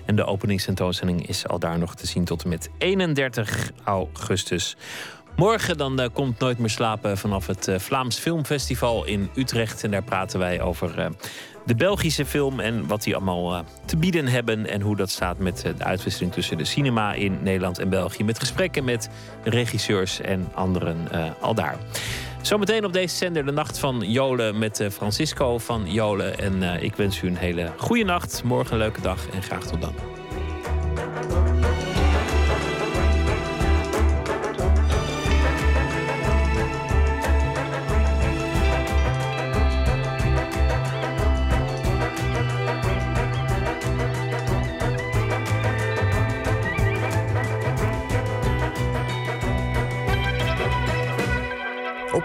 En 0.06 0.16
de 0.16 0.26
openingstentoonstelling 0.26 1.28
is 1.28 1.48
al 1.48 1.60
daar 1.60 1.80
nog 1.80 1.96
te 1.96 2.08
zien 2.08 2.26
tot 2.26 2.44
en 2.44 2.50
met 2.50 2.70
31 2.78 3.72
augustus. 3.84 4.78
Morgen 5.36 5.78
dan 5.78 6.02
uh, 6.02 6.08
komt 6.14 6.40
Nooit 6.40 6.58
meer 6.58 6.70
slapen 6.70 7.18
vanaf 7.18 7.48
het 7.48 7.68
uh, 7.68 7.80
Vlaams 7.80 8.18
Filmfestival 8.18 9.06
in 9.06 9.30
Utrecht. 9.36 9.84
En 9.84 9.92
daar 9.92 10.04
praten 10.04 10.40
wij 10.40 10.62
over 10.62 11.00
uh, 11.00 11.06
de 11.66 11.76
Belgische 11.76 12.26
film 12.26 12.60
en 12.60 12.88
wat 12.88 13.04
die 13.04 13.16
allemaal 13.16 13.64
te 13.86 13.98
bieden 13.98 14.28
hebben. 14.28 14.68
En 14.68 14.82
hoe 14.82 14.96
dat 14.96 15.10
staat 15.10 15.38
met 15.38 15.62
de 15.78 15.84
uitwisseling 15.84 16.34
tussen 16.34 16.58
de 16.58 16.66
cinema 16.66 17.14
in 17.14 17.38
Nederland 17.42 17.80
en 17.80 17.90
België. 17.90 18.24
Met 18.24 18.40
gesprekken 18.40 18.84
met 18.84 19.10
regisseurs 19.44 20.22
en 20.22 20.48
anderen 20.54 20.98
al 21.40 21.54
daar. 21.54 21.78
Zometeen 22.42 22.86
op 22.86 22.94
deze 22.94 23.16
zender 23.16 23.46
de 23.46 23.52
nacht 23.52 23.80
van 23.80 24.12
Jolen 24.12 24.58
met 24.60 24.88
Francisco 24.92 25.58
van 25.58 25.92
Jolen. 25.92 26.40
En 26.40 26.84
ik 26.84 26.96
wens 26.96 27.22
u 27.22 27.28
een 27.28 27.38
hele 27.38 27.72
goede 27.78 28.04
nacht. 28.04 28.44
Morgen 28.44 28.74
een 28.74 28.80
leuke 28.80 29.02
dag 29.02 29.30
en 29.30 29.44
graag 29.44 29.64
tot 29.64 29.82
dan. 29.82 29.94